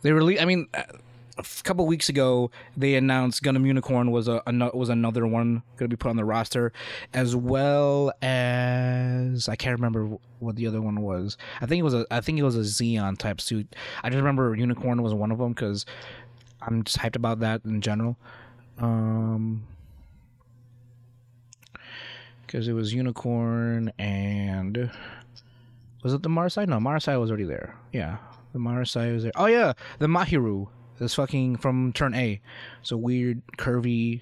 they 0.00 0.10
released. 0.12 0.40
I 0.40 0.46
mean, 0.46 0.68
a 0.72 1.44
couple 1.64 1.86
weeks 1.86 2.08
ago, 2.08 2.50
they 2.78 2.94
announced 2.94 3.42
Gundam 3.42 3.66
Unicorn 3.66 4.10
was 4.10 4.26
a, 4.26 4.42
ano- 4.46 4.70
was 4.72 4.88
another 4.88 5.26
one 5.26 5.62
going 5.76 5.90
to 5.90 5.94
be 5.94 5.96
put 5.96 6.08
on 6.08 6.16
the 6.16 6.24
roster, 6.24 6.72
as 7.12 7.36
well 7.36 8.10
as 8.22 9.50
I 9.50 9.56
can't 9.56 9.78
remember 9.78 10.16
what 10.38 10.56
the 10.56 10.66
other 10.66 10.80
one 10.80 11.02
was. 11.02 11.36
I 11.60 11.66
think 11.66 11.80
it 11.80 11.84
was 11.84 11.92
a 11.92 12.06
I 12.10 12.22
think 12.22 12.38
it 12.38 12.42
was 12.42 12.56
a 12.56 12.60
Zeon 12.60 13.18
type 13.18 13.38
suit. 13.38 13.76
I 14.02 14.08
just 14.08 14.16
remember 14.16 14.54
Unicorn 14.54 15.02
was 15.02 15.12
one 15.12 15.30
of 15.30 15.36
them 15.36 15.52
because 15.52 15.84
I'm 16.62 16.82
just 16.84 16.96
hyped 16.96 17.16
about 17.16 17.40
that 17.40 17.66
in 17.66 17.82
general. 17.82 18.16
Um, 18.78 19.64
because 22.54 22.68
it 22.68 22.72
was 22.72 22.94
Unicorn 22.94 23.92
and 23.98 24.88
was 26.04 26.14
it 26.14 26.22
the 26.22 26.28
Marasai? 26.28 26.68
No, 26.68 26.78
Marasai 26.78 27.18
was 27.18 27.28
already 27.28 27.42
there. 27.42 27.74
Yeah, 27.92 28.18
the 28.52 28.60
Marasai 28.60 29.12
was 29.12 29.24
there. 29.24 29.32
Oh 29.34 29.46
yeah, 29.46 29.72
the 29.98 30.06
Mahiru. 30.06 30.68
This 31.00 31.16
fucking 31.16 31.56
from 31.56 31.92
Turn 31.92 32.14
A. 32.14 32.40
So 32.82 32.96
weird, 32.96 33.42
curvy, 33.58 34.20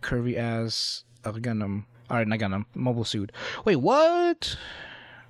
curvy 0.00 0.38
ass 0.38 1.04
of 1.22 1.36
Gundam. 1.36 1.84
All 2.08 2.16
right, 2.16 2.26
not 2.26 2.38
Gundam. 2.38 2.64
Mobile 2.74 3.04
suit. 3.04 3.30
Wait, 3.66 3.76
what? 3.76 4.56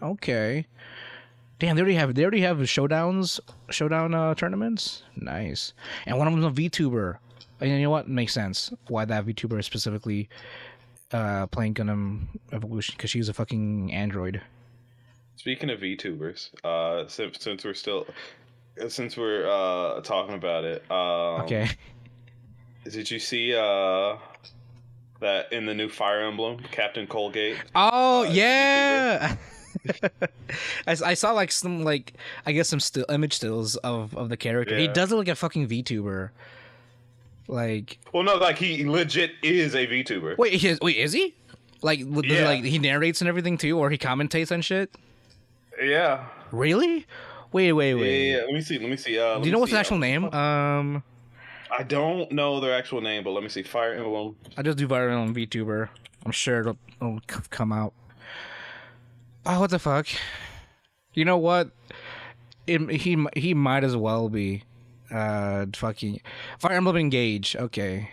Okay. 0.01 0.69
Damn, 1.59 1.75
they 1.75 1.83
already 1.83 1.97
have 1.97 2.15
they 2.15 2.23
already 2.23 2.43
have 2.43 2.59
showdowns, 2.59 3.41
showdown 3.71 4.15
uh, 4.15 4.37
tournaments. 4.37 5.03
Nice. 5.17 5.73
And 6.07 6.17
one 6.17 6.29
of 6.29 6.35
them's 6.35 6.47
a 6.47 6.63
VTuber. 6.63 7.17
And 7.61 7.71
you 7.71 7.83
know 7.83 7.91
what? 7.91 8.09
Makes 8.09 8.35
sense 8.35 8.73
why 8.87 9.05
that 9.05 9.27
VTuber 9.27 9.65
specifically 9.65 10.29
uh, 11.15 11.47
playing 11.47 11.75
Gundam 11.75 12.27
Evolution 12.53 12.95
because 12.97 13.11
she's 13.11 13.29
a 13.29 13.33
fucking 13.35 13.93
android. 13.93 14.41
Speaking 15.37 15.71
of 15.71 15.81
VTubers, 15.81 16.51
uh, 16.65 17.07
since 17.09 17.39
since 17.41 17.65
we're 17.65 17.75
still 17.75 18.07
since 18.89 19.17
we're 19.17 19.47
uh 19.49 20.01
talking 20.01 20.35
about 20.35 20.65
it, 20.65 20.83
um, 20.91 21.43
Okay. 21.43 21.69
Did 22.85 23.11
you 23.11 23.19
see 23.19 23.55
uh 23.55 24.17
that 25.21 25.53
in 25.53 25.65
the 25.67 25.75
new 25.75 25.89
Fire 25.89 26.23
Emblem, 26.23 26.59
Captain 26.71 27.07
Colgate? 27.07 27.57
Oh 27.75 28.27
uh, 28.27 28.31
yeah. 28.31 29.37
I 30.87 31.15
saw 31.15 31.33
like 31.33 31.51
some 31.53 31.83
like 31.83 32.15
I 32.47 32.53
guess 32.53 32.69
some 32.69 32.81
still 32.81 33.07
image 33.09 33.35
stills 33.35 33.77
of 33.77 34.17
of 34.17 34.29
the 34.29 34.37
character. 34.37 34.77
He 34.77 34.85
Yeah. 34.85 34.93
does 34.93 35.11
look 35.11 35.19
like 35.19 35.29
a 35.29 35.35
fucking 35.35 35.69
VTuber. 35.69 36.31
Like 37.49 37.99
Well, 38.13 38.23
no, 38.23 38.37
like 38.37 38.59
he 38.59 38.89
legit 38.89 39.33
is 39.43 39.75
a 39.75 39.87
VTuber. 39.87 40.39
wait, 40.39 40.55
he 40.55 40.69
is, 40.69 40.81
wait, 40.81 40.97
is 40.97 41.13
he? 41.13 41.35
Like, 41.83 42.01
Yeah. 42.01 42.47
like 42.47 42.65
he 42.65 42.79
narrates 42.79 43.21
and 43.21 43.29
everything 43.29 43.59
too, 43.59 43.79
or 43.79 43.91
he 43.91 43.99
commentates 43.99 44.51
and 44.51 44.65
shit? 44.65 44.91
Yeah. 45.83 46.27
Really? 46.53 47.07
Wait, 47.53 47.73
wait, 47.73 47.95
wait. 47.95 48.29
yeah, 48.31 48.37
yeah. 48.39 48.43
Let 48.45 48.53
me 48.55 48.61
see. 48.63 48.79
Let 48.79 48.89
me 48.91 48.97
see. 48.97 49.19
Uh, 49.19 49.35
let 49.35 49.43
Do 49.43 49.49
you 49.49 49.53
know 49.53 49.59
what's 49.59 49.71
see, 49.71 49.75
the 49.75 49.79
uh, 49.79 49.81
actual 49.81 49.99
name? 49.99 50.25
Um, 50.33 51.03
I 51.77 51.83
don't 51.83 52.33
know 52.33 52.61
their 52.61 52.75
actual 52.77 53.01
name, 53.01 53.23
but 53.25 53.31
let 53.31 53.43
me 53.43 53.49
see. 53.49 53.63
Fire 53.63 53.93
Emblem. 53.95 54.37
I 54.57 54.63
just 54.63 54.79
do 54.79 54.89
viral 54.89 55.21
on 55.21 55.35
VTuber. 55.35 55.89
I'm 56.25 56.33
sure 56.33 56.61
it'll, 56.61 56.79
it'll 57.01 57.21
come 57.51 57.73
out. 57.73 57.93
Oh, 59.47 59.61
what 59.61 59.71
the 59.71 59.79
fuck? 59.79 60.07
You 61.13 61.25
know 61.25 61.37
what? 61.39 61.71
It, 62.67 62.81
he 62.91 63.25
he 63.37 63.53
might 63.55 63.85
as 63.85 63.95
well 63.97 64.29
be. 64.29 64.63
Uh, 65.11 65.67
fucking 65.75 66.21
Fire 66.59 66.77
Emblem 66.77 66.97
Engage. 66.97 67.57
Okay. 67.57 68.11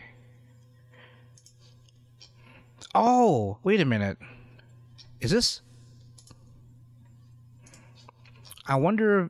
Oh, 2.93 3.57
wait 3.63 3.79
a 3.79 3.85
minute. 3.85 4.17
Is 5.19 5.31
this? 5.31 5.61
I 8.67 8.75
wonder. 8.75 9.29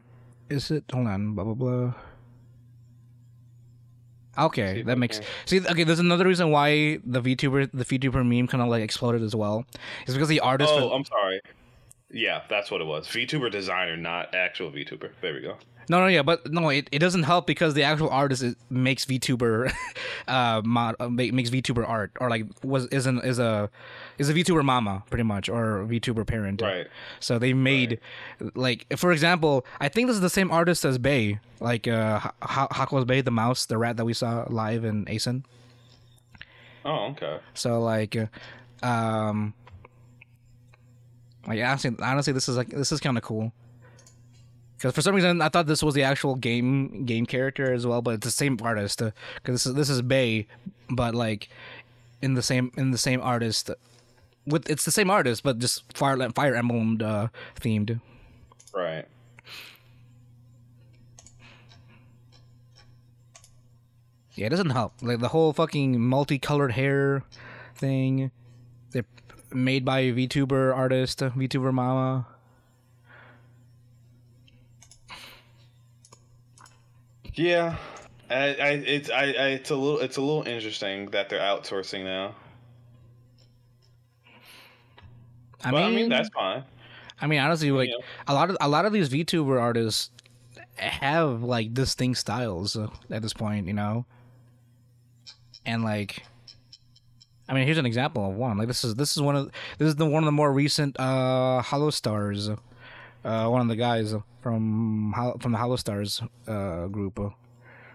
Is 0.50 0.72
it? 0.72 0.84
Hold 0.92 1.08
on. 1.08 1.36
Blah 1.36 1.44
blah 1.44 1.54
blah. 1.54 1.94
Okay, 4.38 4.80
if 4.80 4.86
that 4.86 4.98
makes 4.98 5.20
can- 5.20 5.28
see. 5.46 5.60
Okay, 5.60 5.84
there's 5.84 6.00
another 6.00 6.26
reason 6.26 6.52
why 6.52 7.00
the 7.06 7.22
VTuber 7.22 7.70
the 7.74 7.86
VTuber 7.86 8.26
meme 8.26 8.48
kind 8.48 8.62
of 8.64 8.70
like 8.70 8.82
exploded 8.82 9.22
as 9.22 9.36
well. 9.36 9.66
It's 10.04 10.14
because 10.14 10.30
the 10.30 10.40
artist. 10.40 10.72
Oh, 10.74 10.92
I'm 10.92 11.06
sorry. 11.06 11.42
Yeah, 12.10 12.42
that's 12.50 12.72
what 12.72 12.82
it 12.82 12.86
was. 12.86 13.08
VTuber 13.08 13.52
designer, 13.52 13.96
not 13.98 14.34
actual 14.34 14.72
VTuber. 14.72 15.12
There 15.22 15.34
we 15.34 15.42
go. 15.42 15.58
No, 15.90 16.00
no, 16.00 16.08
yeah, 16.08 16.22
but 16.22 16.52
no, 16.52 16.70
it, 16.70 16.88
it 16.92 17.00
doesn't 17.00 17.24
help 17.24 17.48
because 17.48 17.74
the 17.74 17.84
actual 17.84 18.10
artist 18.10 18.44
is, 18.44 18.56
makes 18.70 19.06
VTuber, 19.06 19.74
uh, 20.28 20.62
mod, 20.64 20.96
uh, 21.00 21.10
makes 21.10 21.50
VTuber 21.50 21.88
art 21.88 22.12
or 22.20 22.30
like 22.30 22.46
was 22.64 22.86
isn't 22.88 23.20
is 23.26 23.40
a 23.40 23.70
is 24.18 24.30
a 24.30 24.34
VTuber 24.34 24.64
mama 24.64 25.04
pretty 25.10 25.24
much 25.24 25.50
or 25.50 25.86
VTuber 25.90 26.26
parent. 26.26 26.62
Right. 26.62 26.88
So 27.20 27.40
they 27.40 27.54
made 27.54 28.00
like 28.56 28.86
for 28.98 29.12
example, 29.12 29.66
I 29.80 29.90
think 29.90 30.08
this 30.08 30.16
is 30.16 30.22
the 30.22 30.30
same 30.30 30.52
artist 30.52 30.86
as 30.86 30.98
Bae, 30.98 31.40
like 31.60 31.88
uh 31.88 32.20
Ha- 32.20 32.34
Ha- 32.42 32.68
Hakos 32.70 33.06
Bae, 33.06 33.22
the 33.22 33.32
mouse, 33.32 33.66
the 33.66 33.78
rat 33.78 33.98
that 33.98 34.06
we 34.06 34.14
saw 34.14 34.46
live 34.50 34.86
in 34.86 35.06
Asen. 35.06 35.44
Oh, 36.84 37.08
okay. 37.12 37.40
So 37.54 37.80
like, 37.82 38.16
um, 38.82 39.54
like 41.48 41.60
honestly, 41.62 41.96
honestly, 42.00 42.34
this 42.34 42.50
is 42.50 42.58
like 42.58 42.70
this 42.70 42.92
is 42.92 43.00
kind 43.00 43.18
of 43.18 43.24
cool. 43.24 43.52
Because 44.82 44.96
for 44.96 45.04
some 45.04 45.14
reason 45.14 45.44
I 45.44 45.50
thought 45.50 45.68
this 45.68 45.84
was 45.84 45.94
the 45.94 46.02
actual 46.02 46.34
game 46.34 47.06
game 47.06 47.28
character 47.28 47.72
as 47.72 47.86
well, 47.86 48.02
but 48.02 48.16
it's 48.16 48.26
the 48.26 48.32
same 48.32 48.58
artist. 48.64 49.00
Because 49.36 49.64
this 49.64 49.66
is 49.68 49.74
this 49.76 49.90
is 49.92 50.02
Bae, 50.02 50.48
but 50.90 51.14
like 51.14 51.50
in 52.24 52.34
the 52.34 52.42
same 52.42 52.72
in 52.76 52.90
the 52.90 52.98
same 52.98 53.22
artist. 53.22 53.70
With 54.48 54.68
it's 54.68 54.84
the 54.84 54.92
same 54.92 55.12
artist, 55.12 55.44
but 55.44 55.60
just 55.60 55.96
fire 55.96 56.18
Fire 56.32 56.56
Emblem 56.56 57.00
uh, 57.00 57.28
themed. 57.60 58.02
Right. 58.74 59.06
Yeah, 64.34 64.48
it 64.48 64.50
doesn't 64.50 64.72
help. 64.72 64.94
Like 65.04 65.20
the 65.20 65.28
whole 65.28 65.54
fucking 65.54 66.02
multicolored 66.02 66.72
hair 66.72 67.22
thing. 67.76 68.32
They're 68.90 69.06
made 69.54 69.86
by 69.86 70.00
a 70.00 70.12
VTuber 70.12 70.76
artist, 70.76 71.20
VTuber 71.20 71.72
mama. 71.72 72.26
Yeah. 77.34 77.78
I, 78.30 78.36
I, 78.36 78.70
it's 78.86 79.10
I, 79.10 79.24
I, 79.24 79.48
it's 79.60 79.70
a 79.70 79.76
little, 79.76 80.00
it's 80.00 80.18
a 80.18 80.22
little 80.22 80.44
interesting 80.44 81.12
that 81.12 81.30
they're 81.30 81.40
outsourcing 81.40 82.04
now. 82.06 82.36
I 85.64 85.72
mean, 85.72 85.82
I 85.84 85.90
mean, 85.92 86.10
that's 86.10 86.30
fine. 86.30 86.64
I 87.20 87.28
mean, 87.28 87.40
honestly, 87.40 87.72
like 87.72 87.90
Yeah. 87.90 88.06
a 88.28 88.34
lot 88.34 88.50
of 88.50 88.58
a 88.62 88.68
lot 88.68 88.86
of 88.86 88.94
these 88.94 89.10
VTuber 89.10 89.60
artists 89.62 90.10
have 90.78 91.44
like 91.44 91.74
distinct 91.74 92.20
styles 92.20 92.76
at 92.78 93.22
this 93.22 93.34
point, 93.34 93.68
you 93.68 93.74
know. 93.74 94.06
And 95.66 95.84
like, 95.84 96.24
I 97.48 97.54
mean, 97.54 97.66
here's 97.66 97.78
an 97.78 97.86
example 97.86 98.30
of 98.30 98.36
one. 98.36 98.58
Like 98.58 98.68
this 98.68 98.84
is 98.84 98.96
this 98.96 99.16
is 99.16 99.22
one 99.22 99.36
of 99.36 99.52
this 99.78 99.88
is 99.90 99.96
the 99.96 100.06
one 100.06 100.24
of 100.24 100.26
the 100.26 100.32
more 100.32 100.52
recent 100.52 100.96
uh 101.00 101.62
Holostars. 101.64 102.58
Uh, 103.24 103.48
one 103.48 103.62
of 103.62 103.68
the 103.68 103.76
guys 103.76 104.14
from 104.42 105.14
from 105.40 105.52
the 105.52 105.58
Holostars 105.58 106.28
uh 106.48 106.88
group. 106.88 107.20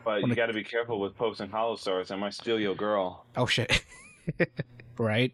But 0.04 0.22
you 0.22 0.34
got 0.36 0.46
to 0.46 0.52
be 0.52 0.62
careful 0.62 1.00
with 1.00 1.16
posting 1.16 1.48
Holostars. 1.48 2.12
I 2.12 2.16
might 2.16 2.34
steal 2.34 2.60
your 2.60 2.76
girl. 2.76 3.26
Oh 3.36 3.46
shit. 3.46 3.82
right? 4.98 5.32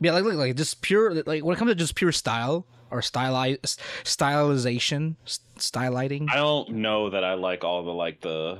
Yeah, 0.00 0.12
like 0.12 0.24
look, 0.24 0.34
like 0.34 0.56
just 0.56 0.82
pure 0.82 1.22
like 1.22 1.44
when 1.44 1.54
it 1.54 1.58
comes 1.58 1.70
to 1.70 1.74
just 1.74 1.94
pure 1.94 2.12
style 2.12 2.66
or 2.90 3.00
stylize 3.00 3.58
stylization, 4.04 5.16
stylighting. 5.56 6.28
I 6.30 6.36
don't 6.36 6.70
know 6.70 7.10
that 7.10 7.24
I 7.24 7.34
like 7.34 7.64
all 7.64 7.84
the 7.84 7.92
like 7.92 8.20
the. 8.20 8.58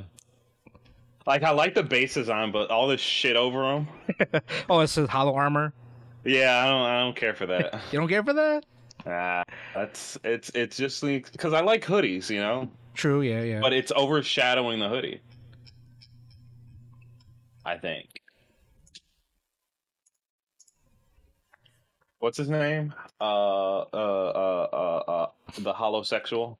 Like 1.27 1.43
I 1.43 1.51
like 1.51 1.75
the 1.75 1.83
bases 1.83 2.29
on, 2.29 2.53
but 2.53 2.71
all 2.71 2.87
this 2.87 3.01
shit 3.01 3.35
over 3.35 3.63
them. 3.63 4.43
oh, 4.71 4.79
it 4.79 4.87
says 4.87 5.09
hollow 5.09 5.35
armor. 5.35 5.73
Yeah, 6.25 6.57
I 6.57 6.71
don't. 6.71 6.83
I 6.83 7.01
don't 7.01 7.17
care 7.17 7.35
for 7.35 7.47
that. 7.47 7.81
You 7.93 7.99
don't 7.99 8.09
care 8.09 8.23
for 8.23 8.33
that? 8.33 8.65
Ah, 9.07 9.45
that's 9.75 10.19
it's 10.25 10.51
it's 10.55 10.77
just 10.77 11.01
because 11.03 11.53
I 11.53 11.61
like 11.61 11.85
hoodies, 11.85 12.29
you 12.29 12.41
know. 12.41 12.69
True. 12.95 13.23
Yeah. 13.23 13.43
Yeah. 13.43 13.61
But 13.61 13.73
it's 13.73 13.93
overshadowing 13.93 14.81
the 14.81 14.89
hoodie. 14.89 15.21
I 17.65 17.77
think. 17.77 18.21
What's 22.19 22.39
his 22.39 22.49
name? 22.49 22.95
Uh, 23.21 23.81
uh, 23.81 23.87
uh, 23.93 24.69
uh, 24.73 25.11
uh 25.11 25.27
the 25.59 25.73
holosexual. 25.73 26.57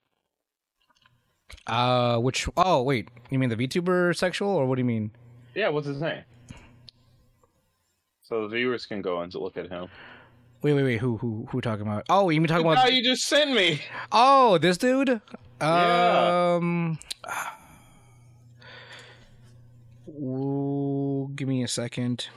uh, 1.67 2.17
which? 2.19 2.47
Oh, 2.55 2.83
wait. 2.83 3.09
You 3.29 3.39
mean 3.39 3.49
the 3.49 3.55
VTuber 3.55 4.15
sexual, 4.15 4.49
or 4.49 4.65
what 4.65 4.75
do 4.75 4.81
you 4.81 4.85
mean? 4.85 5.11
Yeah, 5.55 5.69
what's 5.69 5.87
his 5.87 5.99
name? 5.99 6.23
So 8.21 8.47
the 8.47 8.55
viewers 8.55 8.85
can 8.85 9.01
go 9.01 9.21
and 9.21 9.33
look 9.33 9.57
at 9.57 9.69
him. 9.69 9.87
Wait, 10.61 10.73
wait, 10.73 10.83
wait. 10.83 10.97
Who, 10.97 11.17
who, 11.17 11.47
who 11.49 11.61
talking 11.61 11.83
about? 11.83 12.05
Oh, 12.09 12.29
you 12.29 12.41
mean 12.41 12.47
talking 12.47 12.65
about? 12.65 12.77
How 12.77 12.87
you 12.87 13.03
just 13.03 13.23
sent 13.23 13.53
me? 13.53 13.81
Oh, 14.11 14.57
this 14.57 14.77
dude. 14.77 15.21
Yeah. 15.61 16.55
Um. 16.55 16.99
Ooh, 20.09 21.31
give 21.35 21.47
me 21.47 21.63
a 21.63 21.67
second. 21.67 22.27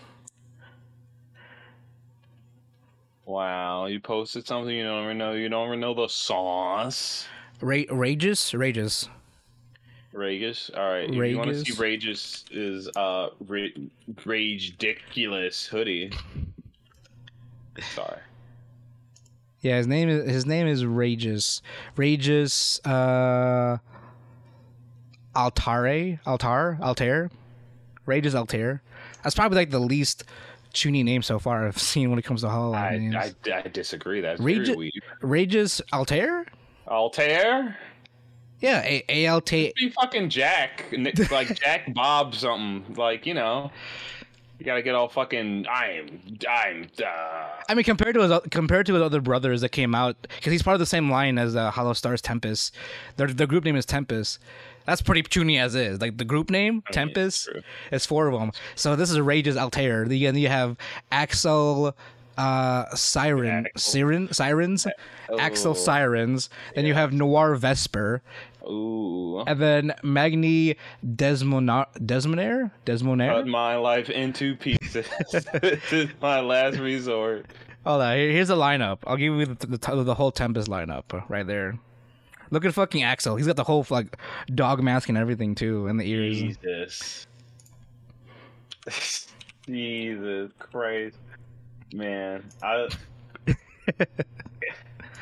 Wow, 3.25 3.87
you 3.87 4.01
posted 4.01 4.47
something 4.47 4.75
you 4.75 4.83
don't 4.83 5.05
even 5.05 5.17
know. 5.19 5.33
You 5.33 5.49
don't 5.49 5.69
even 5.69 5.81
know 5.81 5.95
the 5.95 6.09
sauce. 6.09 7.27
Ra- 7.61 7.85
Rages, 7.89 8.53
Rages. 8.55 9.09
Ragus. 10.13 10.77
All 10.77 10.91
right. 10.91 11.09
If 11.09 11.15
you 11.15 11.39
want 11.39 11.51
to 11.51 11.65
see. 11.65 11.73
Ragus 11.73 12.45
is 12.51 12.89
uh 12.97 13.29
ra- 13.47 13.69
rage 14.25 14.73
ridiculous 14.73 15.67
hoodie. 15.67 16.13
Sorry. 17.95 18.19
Yeah, 19.61 19.77
his 19.77 19.87
name 19.87 20.09
is 20.09 20.29
his 20.31 20.47
name 20.47 20.67
is 20.67 20.85
Rages. 20.85 21.61
Rages 21.97 22.81
uh 22.85 23.79
Altare, 25.35 26.19
Altar, 26.27 26.79
Altair. 26.83 27.31
Rages 28.07 28.35
Altare. 28.35 28.81
That's 29.23 29.35
probably 29.35 29.57
like 29.57 29.71
the 29.71 29.79
least 29.79 30.25
chuuni 30.73 31.05
name 31.05 31.23
so 31.23 31.39
far 31.39 31.67
I've 31.67 31.79
seen 31.93 32.11
when 32.11 32.19
it 32.19 32.23
comes 32.23 32.41
to 32.41 32.49
Hollow 32.49 32.75
I, 32.75 32.97
names. 32.97 33.15
I, 33.17 33.33
I 33.53 33.63
disagree. 33.69 34.21
That's 34.21 34.41
Rage- 34.41 34.67
very 34.67 34.77
weird. 34.77 34.93
Rages 35.21 35.81
Altair? 35.93 36.47
Altair? 36.89 37.77
Yeah, 38.61 38.83
A 38.83 39.03
A 39.09 39.27
L 39.27 39.41
T 39.41 39.73
Be 39.77 39.89
fucking 39.91 40.29
Jack, 40.29 40.85
like 41.31 41.59
Jack 41.61 41.95
Bob 41.95 42.35
something. 42.35 42.95
Like 42.95 43.25
you 43.25 43.33
know, 43.33 43.71
you 44.61 44.67
gotta 44.67 44.83
get 44.83 44.95
all 44.95 45.09
fucking. 45.09 45.67
I'm. 45.69 46.21
I'm. 46.49 46.87
Uh, 47.03 47.49
I 47.69 47.75
mean, 47.75 47.85
compared 47.85 48.15
to 48.15 48.21
his 48.21 48.41
compared 48.51 48.87
to 48.87 48.95
his 48.95 49.03
other 49.03 49.21
brothers 49.21 49.63
that 49.63 49.71
came 49.71 49.95
out, 49.95 50.17
because 50.21 50.53
he's 50.53 50.63
part 50.63 50.75
of 50.75 50.79
the 50.81 50.87
same 50.87 51.11
line 51.11 51.39
as 51.39 51.57
uh, 51.57 51.73
Holostars 51.73 52.21
Tempest. 52.21 52.75
Their 53.17 53.29
their 53.29 53.47
group 53.47 53.65
name 53.65 53.75
is 53.77 53.87
Tempest. 53.87 54.39
That's 54.85 55.01
pretty 55.03 55.23
puny 55.23 55.59
as 55.59 55.75
is. 55.75 56.01
Like 56.01 56.19
the 56.19 56.25
group 56.25 56.51
name 56.51 56.83
I 56.87 56.91
mean, 56.91 57.07
Tempest. 57.07 57.49
It's 57.91 58.05
four 58.05 58.29
of 58.29 58.39
them. 58.39 58.53
So 58.75 58.97
this 58.97 59.11
is 59.11 59.19
Rage's 59.19 59.57
Altare. 59.57 60.07
Then 60.07 60.37
you 60.37 60.49
have 60.49 60.77
Axel, 61.13 61.95
uh, 62.37 62.85
Siren, 62.95 63.67
Axel. 63.67 63.93
Siren, 63.93 64.33
Sirens, 64.33 64.87
Axel 65.39 65.73
Oh. 65.73 65.75
Sirens. 65.75 66.51
Then 66.75 66.87
you 66.87 66.95
have 66.95 67.13
Noir 67.13 67.55
Vesper, 67.57 68.23
ooh. 68.65 69.41
and 69.47 69.61
then 69.61 69.95
Magni 70.03 70.77
Desmonar, 71.05 71.87
Desmonair, 71.99 72.71
Desmonair. 72.87 73.35
Cut 73.35 73.47
my 73.47 73.77
life 73.77 74.11
into 74.11 74.57
pieces. 74.57 75.07
this 75.61 75.93
is 75.93 76.09
my 76.21 76.41
last 76.41 76.79
resort. 76.79 77.47
Hold 77.87 78.03
on, 78.03 78.17
here's 78.17 78.49
the 78.49 78.57
lineup. 78.57 78.99
I'll 79.07 79.17
give 79.17 79.35
you 79.35 79.47
the, 79.47 79.67
the, 79.67 80.03
the 80.05 80.15
whole 80.15 80.31
Tempest 80.31 80.69
lineup 80.69 81.05
uh, 81.15 81.23
right 81.29 81.47
there. 81.47 81.79
Look 82.51 82.65
at 82.65 82.75
fucking 82.75 83.03
Axel. 83.03 83.37
He's 83.37 83.47
got 83.47 83.57
the 83.57 83.65
whole 83.65 83.87
like 83.91 84.17
dog 84.55 84.83
mask 84.83 85.09
and 85.09 85.17
everything 85.17 85.55
too, 85.55 85.87
and 85.87 85.99
the 85.99 86.11
ears. 86.11 86.39
Jesus. 86.39 87.27
Jesus 89.67 90.51
Christ, 90.59 91.17
man! 91.93 92.45
I, 92.63 92.89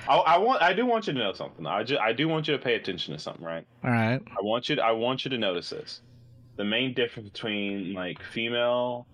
I, 0.09 0.17
I 0.17 0.39
want, 0.39 0.63
I 0.63 0.73
do 0.73 0.87
want 0.87 1.07
you 1.07 1.13
to 1.13 1.19
know 1.19 1.33
something. 1.33 1.67
I 1.67 1.83
just, 1.85 2.01
I 2.01 2.13
do 2.13 2.29
want 2.29 2.49
you 2.49 2.57
to 2.57 2.63
pay 2.63 2.75
attention 2.75 3.13
to 3.15 3.21
something, 3.21 3.45
right? 3.45 3.67
All 3.85 3.91
right. 3.91 4.21
I 4.27 4.43
want 4.43 4.69
you, 4.69 4.77
to, 4.77 4.83
I 4.83 4.93
want 4.93 5.25
you 5.25 5.31
to 5.31 5.39
notice 5.39 5.71
this. 5.71 6.01
The 6.57 6.65
main 6.65 6.95
difference 6.95 7.29
between 7.29 7.93
like 7.93 8.21
female 8.23 9.07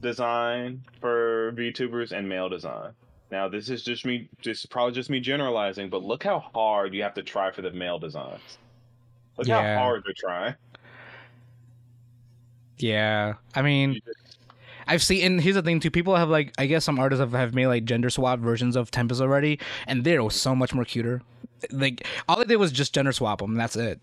design 0.00 0.82
for 1.00 1.52
VTubers 1.52 2.12
and 2.12 2.28
male 2.28 2.48
design. 2.48 2.92
Now, 3.30 3.46
this 3.46 3.68
is 3.68 3.82
just 3.82 4.06
me. 4.06 4.28
This 4.42 4.60
is 4.60 4.66
probably 4.66 4.94
just 4.94 5.10
me 5.10 5.20
generalizing, 5.20 5.90
but 5.90 6.02
look 6.02 6.24
how 6.24 6.38
hard 6.40 6.94
you 6.94 7.02
have 7.02 7.12
to 7.14 7.22
try 7.22 7.50
for 7.50 7.60
the 7.60 7.70
male 7.70 7.98
designs. 7.98 8.58
Look 9.36 9.46
Yeah. 9.46 9.76
how 9.76 9.82
hard 9.82 10.02
they're 10.06 10.14
trying. 10.16 10.54
Yeah. 12.78 13.34
I 13.54 13.62
mean, 13.62 13.94
just- 13.94 14.37
I've 14.88 15.02
seen. 15.02 15.24
And 15.24 15.40
here's 15.40 15.54
the 15.54 15.62
thing 15.62 15.78
too. 15.78 15.90
People 15.90 16.16
have 16.16 16.28
like, 16.28 16.52
I 16.58 16.66
guess 16.66 16.84
some 16.84 16.98
artists 16.98 17.20
have, 17.20 17.32
have 17.32 17.54
made 17.54 17.66
like 17.68 17.84
gender 17.84 18.10
swap 18.10 18.40
versions 18.40 18.74
of 18.74 18.90
Tempest 18.90 19.20
already, 19.20 19.60
and 19.86 20.02
they're 20.02 20.28
so 20.30 20.54
much 20.54 20.74
more 20.74 20.84
cuter. 20.84 21.22
Like 21.70 22.06
all 22.28 22.36
they 22.36 22.44
did 22.44 22.56
was 22.56 22.72
just 22.72 22.94
gender 22.94 23.12
swap 23.12 23.40
them. 23.40 23.54
That's 23.54 23.76
it. 23.76 24.00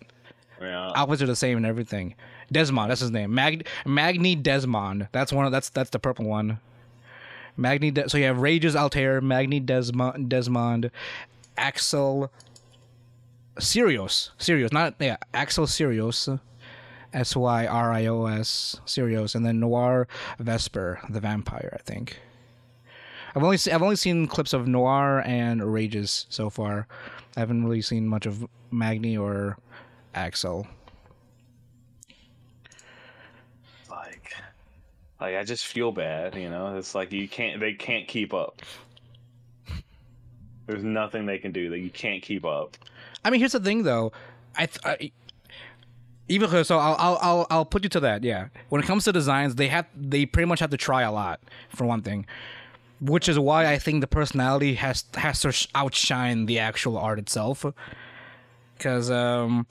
Yeah. 0.62 0.92
Outfits 0.96 1.22
are 1.22 1.26
the 1.26 1.36
same 1.36 1.58
and 1.58 1.66
everything. 1.66 2.16
Dezmond, 2.54 2.90
that's 2.90 3.02
his 3.02 3.12
name. 3.12 3.34
Mag 3.34 3.68
Magni 3.86 4.38
Dezmond. 4.38 5.10
That's 5.12 5.34
one 5.34 5.46
of 5.46 5.52
that's 5.52 5.70
that's 5.70 5.90
the 5.90 6.00
purple 6.00 6.26
one. 6.26 6.60
Magni. 7.58 7.92
De- 7.92 8.10
so 8.10 8.18
you 8.18 8.26
have 8.26 8.40
Rages 8.40 8.76
Altair, 8.76 9.22
Magni 9.22 9.60
Dezmond, 9.60 10.28
Dezmond, 10.30 10.92
Axel 11.58 12.32
Sirius, 13.60 14.32
Sirius, 14.38 14.72
not 14.72 14.96
yeah, 15.00 15.18
Axel 15.34 15.66
Syrios, 15.66 16.40
S 17.16 17.36
Y 17.36 17.66
R 17.66 17.92
I 17.92 18.06
O 18.06 18.26
S, 18.26 18.80
Syrios, 18.86 19.34
and 19.34 19.46
then 19.46 19.60
Noir 19.60 20.08
Vesper, 20.38 21.00
the 21.10 21.20
vampire. 21.20 21.72
I 21.74 21.82
think. 21.82 22.20
I've 23.36 23.44
only 23.44 23.58
se- 23.58 23.72
I've 23.72 23.82
only 23.82 23.96
seen 23.96 24.28
clips 24.28 24.54
of 24.54 24.68
Noir 24.68 25.22
and 25.26 25.64
Rages 25.74 26.26
so 26.30 26.50
far. 26.50 26.88
I 27.36 27.40
haven't 27.40 27.64
really 27.64 27.82
seen 27.82 28.08
much 28.08 28.26
of 28.26 28.48
Magni 28.72 29.18
or 29.18 29.58
Axel. 30.14 30.68
Like, 33.90 34.34
like 35.20 35.36
I 35.36 35.44
just 35.44 35.66
feel 35.66 35.92
bad. 35.92 36.36
You 36.36 36.50
know, 36.50 36.78
it's 36.78 36.96
like 36.96 37.12
you 37.12 37.28
can't. 37.28 37.60
They 37.60 37.74
can't 37.74 38.08
keep 38.08 38.34
up. 38.34 38.62
There's 40.68 40.84
nothing 40.84 41.26
they 41.26 41.38
can 41.38 41.52
do 41.52 41.70
that 41.70 41.80
you 41.80 41.90
can't 41.90 42.24
keep 42.24 42.44
up. 42.44 42.76
I 43.24 43.30
mean, 43.30 43.40
here's 43.40 43.52
the 43.52 43.60
thing, 43.60 43.84
though. 43.84 44.12
I, 44.56 44.66
th- 44.66 44.80
I 44.84 45.12
even 46.28 46.64
so, 46.64 46.80
I'll, 46.80 46.96
I'll 46.98 47.20
I'll 47.22 47.48
I'll 47.50 47.66
put 47.66 47.84
you 47.84 47.90
to 47.90 48.00
that. 48.02 48.24
Yeah, 48.24 48.48
when 48.70 48.82
it 48.82 48.88
comes 48.88 49.04
to 49.06 49.12
designs, 49.12 49.56
they 49.56 49.68
have 49.68 49.86
they 49.96 50.26
pretty 50.26 50.48
much 50.48 50.60
have 50.60 50.72
to 50.72 50.78
try 50.78 51.04
a 51.04 51.12
lot 51.12 51.40
for 51.70 51.86
one 51.86 52.02
thing, 52.02 52.26
which 53.00 53.30
is 53.30 53.38
why 53.38 53.68
I 53.72 53.78
think 53.78 54.02
the 54.02 54.08
personality 54.08 54.76
has 54.76 55.06
has 55.16 55.42
to 55.42 55.68
outshine 55.76 56.48
the 56.48 56.60
actual 56.60 56.98
art 56.98 57.20
itself. 57.20 57.66
Because 58.76 59.12
um, 59.12 59.68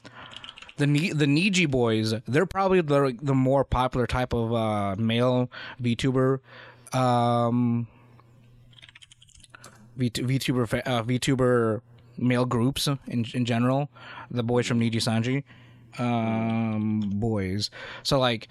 the 0.77 0.87
the 0.87 1.27
Niji 1.27 1.69
boys, 1.69 2.15
they're 2.27 2.47
probably 2.47 2.81
the 2.81 3.17
the 3.21 3.35
more 3.35 3.65
popular 3.65 4.07
type 4.07 4.33
of 4.33 4.53
uh, 4.53 4.95
male 4.97 5.51
VTuber. 5.83 6.39
Um, 6.93 7.89
VTuber 9.99 10.83
uh, 10.87 11.03
VTuber 11.03 11.81
male 12.17 12.45
groups 12.45 12.87
in 12.87 13.27
in 13.35 13.45
general. 13.45 13.91
The 14.31 14.43
boys 14.43 14.67
from 14.67 14.81
Niji 14.81 14.97
Sanji, 14.97 15.45
um, 15.99 17.01
boys. 17.15 17.71
So 18.03 18.19
like, 18.19 18.49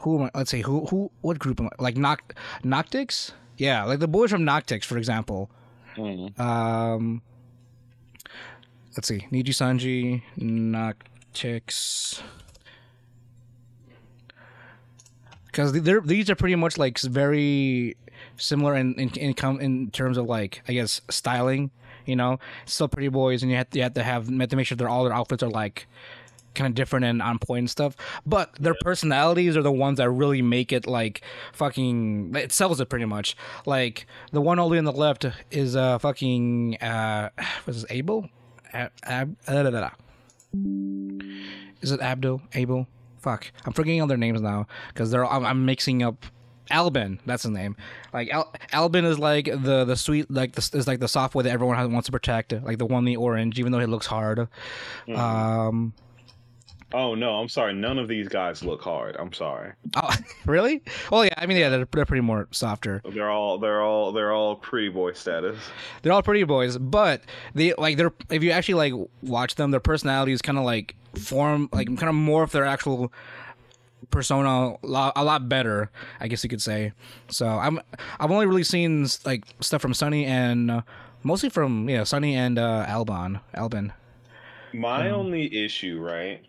who 0.00 0.18
am 0.18 0.24
I? 0.26 0.38
Let's 0.38 0.50
say 0.50 0.60
who 0.62 0.86
who 0.86 1.10
what 1.20 1.38
group 1.38 1.60
am 1.60 1.66
I? 1.66 1.82
Like 1.82 1.96
Noct 1.96 2.34
Noctyx? 2.64 3.32
Yeah, 3.56 3.84
like 3.84 3.98
the 3.98 4.08
boys 4.08 4.30
from 4.30 4.42
Noctyx, 4.42 4.84
for 4.84 4.98
example. 4.98 5.50
Um, 6.38 7.22
let's 8.96 9.08
see, 9.08 9.26
Niji 9.32 9.48
Sanji, 9.48 10.22
Noctyx. 10.38 12.22
Because 15.46 15.72
they're 15.72 16.00
these 16.00 16.30
are 16.30 16.36
pretty 16.36 16.54
much 16.54 16.78
like 16.78 16.98
very 17.00 17.96
similar 18.36 18.76
in 18.76 18.94
in 18.94 19.10
in, 19.10 19.34
com- 19.34 19.60
in 19.60 19.90
terms 19.90 20.16
of 20.16 20.26
like 20.26 20.62
I 20.68 20.72
guess 20.72 21.00
styling. 21.10 21.70
You 22.08 22.16
know, 22.16 22.38
still 22.64 22.88
pretty 22.88 23.08
boys, 23.08 23.42
and 23.42 23.50
you 23.50 23.58
have 23.58 23.70
to, 23.70 23.78
you 23.78 23.82
have 23.84 23.94
to 23.94 24.02
have 24.02 24.30
you 24.30 24.38
have 24.38 24.48
to 24.48 24.56
make 24.56 24.66
sure 24.66 24.76
that 24.76 24.86
all 24.86 25.04
their 25.04 25.12
outfits 25.12 25.42
are 25.42 25.50
like 25.50 25.86
kind 26.54 26.66
of 26.66 26.74
different 26.74 27.04
and 27.04 27.22
on 27.22 27.38
point 27.38 27.58
and 27.60 27.70
stuff. 27.70 27.94
But 28.26 28.54
their 28.58 28.74
personalities 28.80 29.56
are 29.56 29.62
the 29.62 29.72
ones 29.72 29.98
that 29.98 30.10
really 30.10 30.42
make 30.42 30.72
it 30.72 30.86
like 30.86 31.22
fucking. 31.52 32.34
It 32.34 32.52
sells 32.52 32.80
it 32.80 32.88
pretty 32.88 33.04
much. 33.04 33.36
Like 33.66 34.06
the 34.32 34.40
one 34.40 34.58
only 34.58 34.78
on 34.78 34.84
the 34.84 34.92
left 34.92 35.26
is 35.50 35.76
uh 35.76 35.98
fucking 35.98 36.78
uh 36.82 37.30
what's 37.64 37.82
this 37.82 37.90
Abel? 37.90 38.28
Ab, 38.72 38.92
Ab, 39.04 39.36
da, 39.46 39.62
da, 39.62 39.70
da. 39.70 39.90
Is 41.80 41.92
it 41.92 42.00
Abdul? 42.00 42.42
Abel? 42.54 42.86
Fuck, 43.18 43.50
I'm 43.64 43.72
forgetting 43.72 44.00
all 44.00 44.06
their 44.06 44.16
names 44.16 44.40
now 44.40 44.66
because 44.88 45.10
they're 45.10 45.26
I'm, 45.26 45.44
I'm 45.44 45.64
mixing 45.64 46.02
up. 46.02 46.26
Alban, 46.70 47.20
that's 47.26 47.42
his 47.42 47.52
name. 47.52 47.76
Like 48.12 48.30
Al- 48.30 48.52
Alban 48.72 49.04
is 49.04 49.18
like 49.18 49.46
the 49.46 49.84
the 49.84 49.96
sweet 49.96 50.30
like 50.30 50.52
the, 50.52 50.70
is 50.76 50.86
like 50.86 51.00
the 51.00 51.08
soft 51.08 51.34
boy 51.34 51.42
that 51.42 51.50
everyone 51.50 51.76
has, 51.76 51.88
wants 51.88 52.06
to 52.06 52.12
protect, 52.12 52.52
like 52.52 52.78
the 52.78 52.86
one 52.86 53.04
the 53.04 53.16
orange, 53.16 53.58
even 53.58 53.72
though 53.72 53.80
he 53.80 53.86
looks 53.86 54.06
hard. 54.06 54.48
Um, 55.14 55.92
Oh 56.94 57.14
no, 57.14 57.34
I'm 57.34 57.48
sorry. 57.48 57.74
None 57.74 57.98
of 57.98 58.08
these 58.08 58.28
guys 58.28 58.64
look 58.64 58.80
hard. 58.80 59.14
I'm 59.18 59.32
sorry. 59.32 59.72
oh, 59.96 60.16
really? 60.46 60.82
Well, 61.10 61.24
yeah. 61.24 61.34
I 61.36 61.44
mean, 61.44 61.58
yeah, 61.58 61.68
they're, 61.68 61.88
they're 61.90 62.06
pretty 62.06 62.22
more 62.22 62.48
softer. 62.50 63.02
They're 63.12 63.30
all 63.30 63.58
they're 63.58 63.82
all 63.82 64.12
they're 64.12 64.32
all 64.32 64.56
pretty 64.56 64.88
boy 64.88 65.12
status. 65.12 65.58
They're 66.00 66.12
all 66.12 66.22
pretty 66.22 66.44
boys, 66.44 66.78
but 66.78 67.22
they 67.54 67.74
like 67.76 67.98
they're 67.98 68.12
if 68.30 68.42
you 68.42 68.52
actually 68.52 68.90
like 68.90 69.08
watch 69.22 69.56
them, 69.56 69.70
their 69.70 69.80
personalities 69.80 70.40
kind 70.40 70.56
of 70.56 70.64
like 70.64 70.94
form 71.14 71.68
like 71.72 71.88
kind 71.88 72.08
of 72.08 72.14
morph 72.14 72.52
their 72.52 72.64
actual 72.64 73.12
persona 74.10 74.76
a 74.82 74.86
lot, 74.86 75.12
a 75.16 75.24
lot 75.24 75.48
better, 75.48 75.90
I 76.20 76.28
guess 76.28 76.42
you 76.42 76.50
could 76.50 76.62
say. 76.62 76.92
So 77.28 77.46
I'm 77.46 77.80
I've 78.18 78.30
only 78.30 78.46
really 78.46 78.64
seen 78.64 79.06
like 79.24 79.44
stuff 79.60 79.82
from 79.82 79.94
Sonny 79.94 80.24
and 80.24 80.70
uh, 80.70 80.82
mostly 81.22 81.48
from 81.48 81.88
yeah 81.88 82.04
Sonny 82.04 82.34
and 82.34 82.58
uh, 82.58 82.86
Albon 82.88 83.40
Alban. 83.54 83.92
My 84.72 85.10
only 85.10 85.64
issue, 85.64 86.00
right? 86.00 86.44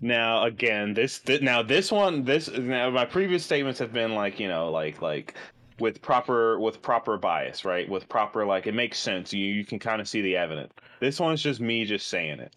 Now 0.00 0.44
again, 0.44 0.94
this 0.94 1.18
th- 1.20 1.40
now 1.40 1.62
this 1.62 1.90
one 1.90 2.24
this 2.24 2.50
now 2.50 2.90
my 2.90 3.04
previous 3.04 3.44
statements 3.44 3.78
have 3.78 3.92
been 3.92 4.14
like 4.14 4.38
you 4.38 4.48
know 4.48 4.70
like 4.70 5.00
like 5.00 5.34
with 5.78 6.00
proper 6.02 6.58
with 6.60 6.82
proper 6.82 7.16
bias, 7.16 7.64
right? 7.64 7.88
With 7.88 8.08
proper 8.08 8.44
like 8.44 8.66
it 8.66 8.74
makes 8.74 8.98
sense. 8.98 9.32
You 9.32 9.46
you 9.46 9.64
can 9.64 9.78
kind 9.78 10.00
of 10.00 10.08
see 10.08 10.20
the 10.20 10.36
evidence. 10.36 10.72
This 11.00 11.18
one's 11.20 11.42
just 11.42 11.60
me 11.60 11.84
just 11.84 12.08
saying 12.08 12.40
it. 12.40 12.54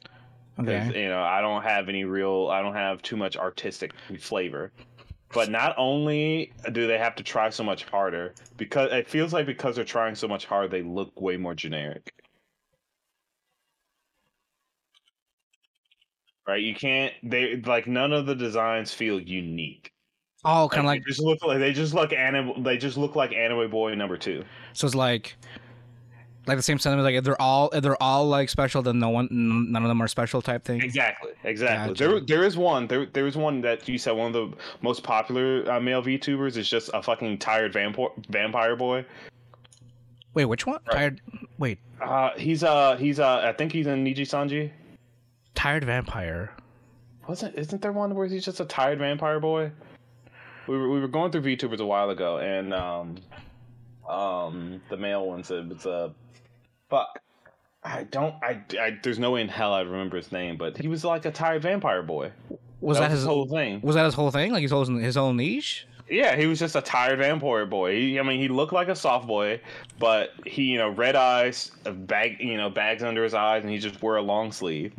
Okay. 0.59 1.03
you 1.03 1.09
know 1.09 1.21
I 1.21 1.41
don't 1.41 1.63
have 1.63 1.87
any 1.89 2.03
real 2.03 2.49
I 2.51 2.61
don't 2.61 2.75
have 2.75 3.01
too 3.01 3.17
much 3.17 3.37
artistic 3.37 3.93
flavor. 4.19 4.71
But 5.31 5.51
not 5.51 5.75
only 5.77 6.51
do 6.71 6.87
they 6.87 6.97
have 6.97 7.15
to 7.17 7.23
try 7.23 7.49
so 7.51 7.63
much 7.63 7.83
harder, 7.83 8.33
because 8.57 8.91
it 8.91 9.07
feels 9.07 9.31
like 9.31 9.45
because 9.45 9.75
they're 9.75 9.85
trying 9.85 10.15
so 10.15 10.27
much 10.27 10.45
harder, 10.45 10.67
they 10.67 10.81
look 10.81 11.19
way 11.21 11.37
more 11.37 11.53
generic. 11.53 12.11
Right? 16.47 16.63
You 16.63 16.73
can't. 16.73 17.13
They 17.21 17.57
like 17.57 17.85
none 17.85 18.11
of 18.11 18.25
the 18.25 18.33
designs 18.33 18.91
feel 18.91 19.19
unique. 19.19 19.91
Oh, 20.43 20.67
kind 20.71 20.79
of 20.79 20.85
like 20.85 21.03
they 21.03 21.09
just 21.09 21.21
look 21.21 21.43
like 21.43 21.59
they 21.59 21.73
just 21.73 21.93
look 21.93 22.11
anime. 22.11 22.63
They 22.63 22.77
just 22.77 22.97
look 22.97 23.15
like 23.15 23.31
anime 23.33 23.69
boy 23.69 23.93
number 23.93 24.17
two. 24.17 24.43
so 24.73 24.87
it's 24.87 24.95
like 24.95 25.35
like 26.49 26.57
the 26.57 26.63
same 26.63 26.79
sentiment. 26.79 27.05
Like 27.05 27.15
if 27.15 27.23
they're 27.23 27.41
all 27.41 27.69
if 27.71 27.81
they're 27.81 28.01
all 28.03 28.27
like 28.27 28.49
special, 28.49 28.81
then 28.81 28.99
no 28.99 29.09
one 29.09 29.29
none 29.31 29.83
of 29.83 29.87
them 29.87 30.01
are 30.01 30.07
special 30.07 30.41
type 30.41 30.65
thing. 30.65 30.81
Exactly, 30.81 31.31
exactly. 31.45 31.93
Gotcha. 31.93 32.07
There, 32.07 32.19
there 32.19 32.43
is 32.43 32.57
one. 32.57 32.87
There, 32.87 33.05
there 33.05 33.27
is 33.27 33.37
one 33.37 33.61
that 33.61 33.87
you 33.87 33.97
said 33.97 34.11
one 34.11 34.27
of 34.27 34.51
the 34.51 34.57
most 34.81 35.03
popular 35.03 35.69
uh, 35.71 35.79
male 35.79 36.03
VTubers 36.03 36.57
is 36.57 36.69
just 36.69 36.89
a 36.93 37.01
fucking 37.01 37.37
tired 37.37 37.71
vampire 37.71 38.09
vampire 38.29 38.75
boy. 38.75 39.05
Wait, 40.33 40.45
which 40.45 40.65
one? 40.65 40.79
Tired. 40.91 41.21
Wait, 41.57 41.79
Uh, 42.01 42.31
he's 42.37 42.63
uh, 42.63 42.95
he's 42.97 43.19
uh, 43.19 43.37
I 43.39 43.53
think 43.53 43.71
he's 43.71 43.87
in 43.87 44.03
Niji 44.03 44.21
Sanji. 44.21 44.71
tired 45.55 45.83
vampire. 45.85 46.51
Wasn't 47.27 47.55
isn't 47.55 47.81
there 47.81 47.91
one 47.91 48.15
where 48.15 48.27
he's 48.27 48.43
just 48.45 48.59
a 48.59 48.65
tired 48.65 48.99
vampire 48.99 49.39
boy? 49.39 49.71
We 50.67 50.77
were 50.77 50.89
we 50.89 50.99
were 50.99 51.07
going 51.07 51.31
through 51.31 51.41
VTubers 51.41 51.79
a 51.79 51.85
while 51.85 52.09
ago, 52.11 52.37
and 52.37 52.73
um, 52.73 53.17
um, 54.09 54.81
the 54.89 54.97
male 54.97 55.25
one 55.25 55.43
said 55.43 55.69
it's 55.71 55.85
a 55.85 56.13
fuck. 56.89 57.21
I 57.83 58.03
don't. 58.03 58.35
I, 58.43 58.61
I. 58.79 58.97
There's 59.01 59.19
no 59.19 59.31
way 59.31 59.41
in 59.41 59.47
hell 59.47 59.73
I'd 59.73 59.87
remember 59.87 60.17
his 60.17 60.31
name, 60.31 60.57
but 60.57 60.77
he 60.77 60.87
was 60.87 61.05
like 61.05 61.25
a 61.25 61.31
tired 61.31 61.61
vampire 61.61 62.01
boy. 62.01 62.31
Was 62.81 62.97
that, 62.97 63.11
his 63.11 63.25
whole 63.25 63.45
thing? 63.45 63.81
Was 63.81 63.95
that 63.95 64.05
his 64.05 64.13
whole 64.13 64.31
thing? 64.31 64.51
Like 64.51 64.61
his 64.61 64.71
whole 64.71 64.85
his 64.85 65.15
whole 65.15 65.33
niche? 65.33 65.85
Yeah, 66.09 66.35
he 66.35 66.47
was 66.47 66.59
just 66.59 66.75
a 66.75 66.81
tired 66.81 67.19
vampire 67.19 67.65
boy. 67.65 67.95
He, 67.95 68.19
I 68.19 68.23
mean, 68.23 68.39
he 68.39 68.47
looked 68.47 68.73
like 68.73 68.87
a 68.87 68.95
soft 68.95 69.27
boy, 69.27 69.61
but 69.99 70.31
he, 70.45 70.63
you 70.63 70.77
know, 70.77 70.89
red 70.89 71.15
eyes, 71.15 71.71
a 71.85 71.91
bag, 71.91 72.37
you 72.39 72.57
know, 72.57 72.69
bags 72.69 73.03
under 73.03 73.23
his 73.23 73.33
eyes, 73.35 73.63
and 73.63 73.71
he 73.71 73.77
just 73.77 74.01
wore 74.01 74.15
a 74.15 74.21
long 74.21 74.51
sleeve. 74.51 74.93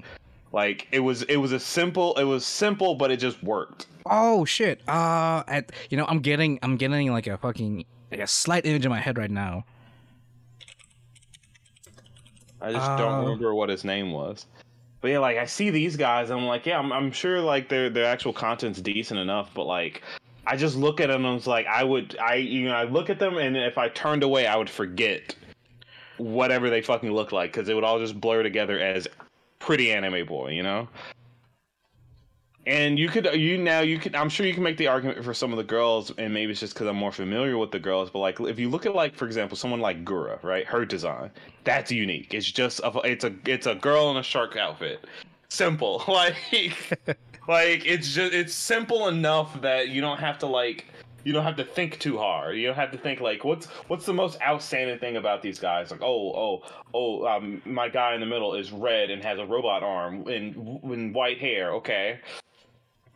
Like 0.53 0.87
it 0.93 1.01
was, 1.01 1.23
it 1.23 1.37
was 1.37 1.53
a 1.53 1.61
simple, 1.61 2.15
it 2.15 2.25
was 2.25 2.47
simple, 2.47 2.95
but 2.95 3.11
it 3.11 3.17
just 3.17 3.43
worked. 3.43 3.87
Oh 4.07 4.45
shit! 4.45 4.81
Uh, 4.89 5.43
at, 5.49 5.73
you 5.91 5.97
know, 5.97 6.07
I'm 6.07 6.21
getting 6.21 6.59
I'm 6.63 6.77
getting 6.77 7.11
like 7.13 7.27
a 7.27 7.37
fucking 7.37 7.85
like 8.11 8.21
a 8.21 8.27
slight 8.27 8.67
image 8.67 8.85
in 8.85 8.91
my 8.91 9.01
head 9.01 9.19
right 9.19 9.31
now. 9.31 9.65
I 12.61 12.73
just 12.73 12.87
don't 12.99 13.15
Uh, 13.15 13.21
remember 13.23 13.55
what 13.55 13.69
his 13.69 13.85
name 13.85 14.13
was. 14.13 14.47
But 15.01 15.13
yeah, 15.13 15.19
like 15.19 15.39
I 15.39 15.47
see 15.47 15.71
these 15.71 15.97
guys, 15.97 16.31
and 16.31 16.41
I'm 16.41 16.47
like, 16.47 16.67
yeah, 16.67 16.79
I'm, 16.79 16.93
I'm 16.93 17.11
sure 17.11 17.41
like 17.41 17.69
their 17.69 17.89
their 17.89 18.05
actual 18.05 18.33
content's 18.33 18.81
decent 18.81 19.21
enough, 19.21 19.51
but 19.55 19.65
like. 19.65 20.03
I 20.47 20.57
just 20.57 20.75
look 20.75 21.01
at 21.01 21.09
them 21.09 21.27
and 21.27 21.33
I 21.33 21.35
was 21.35 21.47
like, 21.47 21.67
I 21.67 21.85
would, 21.85 22.17
I, 22.19 22.37
you 22.37 22.65
know, 22.65 22.75
I 22.75 22.85
look 22.85 23.11
at 23.11 23.19
them 23.19 23.37
and 23.37 23.57
if 23.57 23.77
I 23.77 23.89
turned 23.91 24.23
away, 24.23 24.47
I 24.47 24.57
would 24.57 24.71
forget 24.71 25.37
whatever 26.17 26.71
they 26.71 26.81
fucking 26.81 27.13
look 27.13 27.31
like 27.31 27.53
because 27.53 27.69
it 27.69 27.75
would 27.75 27.85
all 27.85 27.99
just 27.99 28.19
blur 28.19 28.43
together 28.43 28.81
as 28.81 29.07
pretty 29.59 29.93
anime 29.93 30.27
boy, 30.27 30.49
you 30.53 30.63
know. 30.63 30.89
And 32.67 32.99
you 32.99 33.09
could, 33.09 33.27
you 33.35 33.57
now, 33.59 33.81
you 33.81 33.99
could, 33.99 34.15
I'm 34.15 34.29
sure 34.29 34.47
you 34.47 34.55
can 34.55 34.63
make 34.63 34.77
the 34.77 34.87
argument 34.87 35.25
for 35.25 35.33
some 35.35 35.51
of 35.51 35.57
the 35.57 35.65
girls, 35.65 36.13
and 36.19 36.33
maybe 36.33 36.53
it's 36.53 36.61
just 36.61 36.75
because 36.75 36.87
I'm 36.87 36.97
more 36.97 37.13
familiar 37.13 37.57
with 37.59 37.71
the 37.73 37.79
girls. 37.79 38.11
But 38.11 38.19
like, 38.21 38.39
if 38.41 38.59
you 38.59 38.69
look 38.69 38.87
at 38.87 38.95
like, 38.95 39.15
for 39.17 39.27
example, 39.27 39.57
someone 39.57 39.81
like 39.81 40.05
Gura, 40.05 40.43
right? 40.43 40.67
Her 40.67 40.85
design, 40.85 41.31
that's 41.65 41.91
unique. 41.91 42.35
It's 42.35 42.51
just, 42.51 42.81
a, 42.81 42.93
it's 43.05 43.25
a, 43.25 43.35
it's 43.47 43.67
a 43.67 43.75
girl 43.75 44.11
in 44.11 44.19
a 44.19 44.23
shark 44.23 44.57
outfit. 44.57 45.07
simple. 45.49 46.05
Like 46.09 46.37
like 47.49 47.87
it's 47.87 48.15
just 48.15 48.33
it's 48.33 48.55
simple 48.55 49.09
enough 49.09 49.61
that 49.63 49.89
you 49.89 50.01
don't 50.01 50.19
have 50.21 50.39
to 50.41 50.47
like 50.47 50.87
you 51.25 51.33
don't 51.33 51.45
have 51.45 51.57
to 51.57 51.65
think 51.65 51.99
too 51.99 52.17
hard. 52.19 52.57
You 52.57 52.67
don't 52.69 52.77
have 52.77 52.93
to 52.93 52.99
think 52.99 53.21
like 53.21 53.45
what's 53.45 53.67
what's 53.89 54.07
the 54.07 54.15
most 54.15 54.41
outstanding 54.43 54.99
thing 54.99 55.17
about 55.17 55.43
these 55.43 55.59
guys? 55.59 55.91
Like 55.91 56.03
oh 56.03 56.33
oh 56.35 56.63
oh 56.95 57.27
um 57.27 57.61
my 57.65 57.89
guy 57.89 58.15
in 58.15 58.21
the 58.21 58.27
middle 58.27 58.55
is 58.55 58.73
red 58.73 59.11
and 59.11 59.23
has 59.25 59.39
a 59.39 59.47
robot 59.47 59.83
arm 59.83 60.27
and 60.29 60.57
and 60.85 61.15
white 61.15 61.39
hair. 61.39 61.73
Okay, 61.75 62.21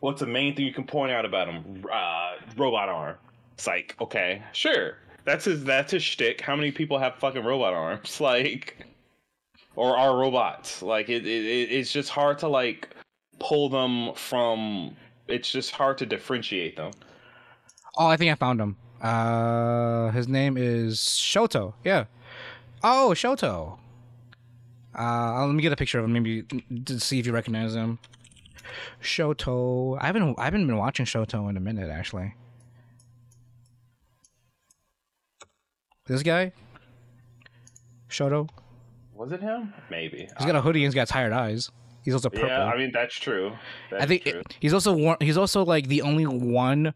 what's 0.04 0.20
the 0.20 0.26
main 0.26 0.54
thing 0.54 0.66
you 0.66 0.72
can 0.72 0.84
point 0.84 1.10
out 1.10 1.24
about 1.24 1.48
him? 1.48 1.82
Uh, 1.90 2.34
robot 2.58 2.90
arm. 2.90 3.16
It's 3.54 3.66
like 3.66 3.96
okay, 4.00 4.42
sure. 4.52 4.98
That's 5.24 5.46
his 5.46 5.64
that's 5.64 5.92
his 5.92 6.02
shtick. 6.02 6.42
How 6.42 6.54
many 6.54 6.70
people 6.70 6.98
have 6.98 7.16
fucking 7.16 7.42
robot 7.42 7.72
arms? 7.72 8.20
Like 8.20 8.76
or 9.76 9.96
are 9.96 10.16
robots? 10.16 10.82
Like 10.82 11.08
it, 11.08 11.26
it 11.26 11.72
it's 11.72 11.90
just 11.90 12.10
hard 12.10 12.38
to 12.40 12.48
like 12.48 12.94
pull 13.40 13.68
them 13.68 14.14
from. 14.14 14.94
It's 15.26 15.50
just 15.50 15.70
hard 15.70 15.96
to 15.98 16.06
differentiate 16.06 16.76
them. 16.76 16.92
Oh, 17.96 18.06
I 18.06 18.18
think 18.18 18.30
I 18.30 18.34
found 18.34 18.60
him. 18.60 18.76
Uh, 19.00 20.10
his 20.10 20.28
name 20.28 20.58
is 20.58 20.98
Shoto. 20.98 21.72
Yeah. 21.82 22.04
Oh, 22.82 23.12
Shoto. 23.14 23.78
Uh, 24.96 25.46
let 25.46 25.54
me 25.54 25.62
get 25.62 25.72
a 25.72 25.76
picture 25.76 25.98
of 25.98 26.04
him, 26.04 26.12
maybe 26.12 26.42
to 26.84 27.00
see 27.00 27.18
if 27.18 27.26
you 27.26 27.32
recognize 27.32 27.74
him. 27.74 27.98
Shoto. 29.02 29.98
I 30.00 30.06
haven't 30.06 30.38
I 30.38 30.44
haven't 30.44 30.66
been 30.66 30.76
watching 30.76 31.06
Shoto 31.06 31.48
in 31.50 31.56
a 31.56 31.60
minute 31.60 31.90
actually. 31.90 32.34
This 36.06 36.22
guy, 36.22 36.52
Shoto. 38.10 38.48
Was 39.14 39.32
it 39.32 39.40
him? 39.40 39.72
Maybe. 39.90 40.28
He's 40.36 40.46
got 40.46 40.54
a 40.56 40.60
hoodie 40.60 40.80
and 40.80 40.86
he's 40.86 40.94
got 40.94 41.08
tired 41.08 41.32
eyes. 41.32 41.70
He's 42.04 42.12
also 42.12 42.28
purple. 42.28 42.48
Yeah, 42.48 42.64
I 42.66 42.76
mean 42.76 42.90
that's 42.92 43.14
true. 43.14 43.52
That's 43.90 44.02
I 44.02 44.06
think 44.06 44.22
true. 44.24 44.40
it- 44.40 44.56
he's 44.60 44.74
also 44.74 44.92
one. 44.92 45.16
He's 45.20 45.38
also 45.38 45.64
like 45.64 45.88
the 45.88 46.02
only 46.02 46.26
one 46.26 46.92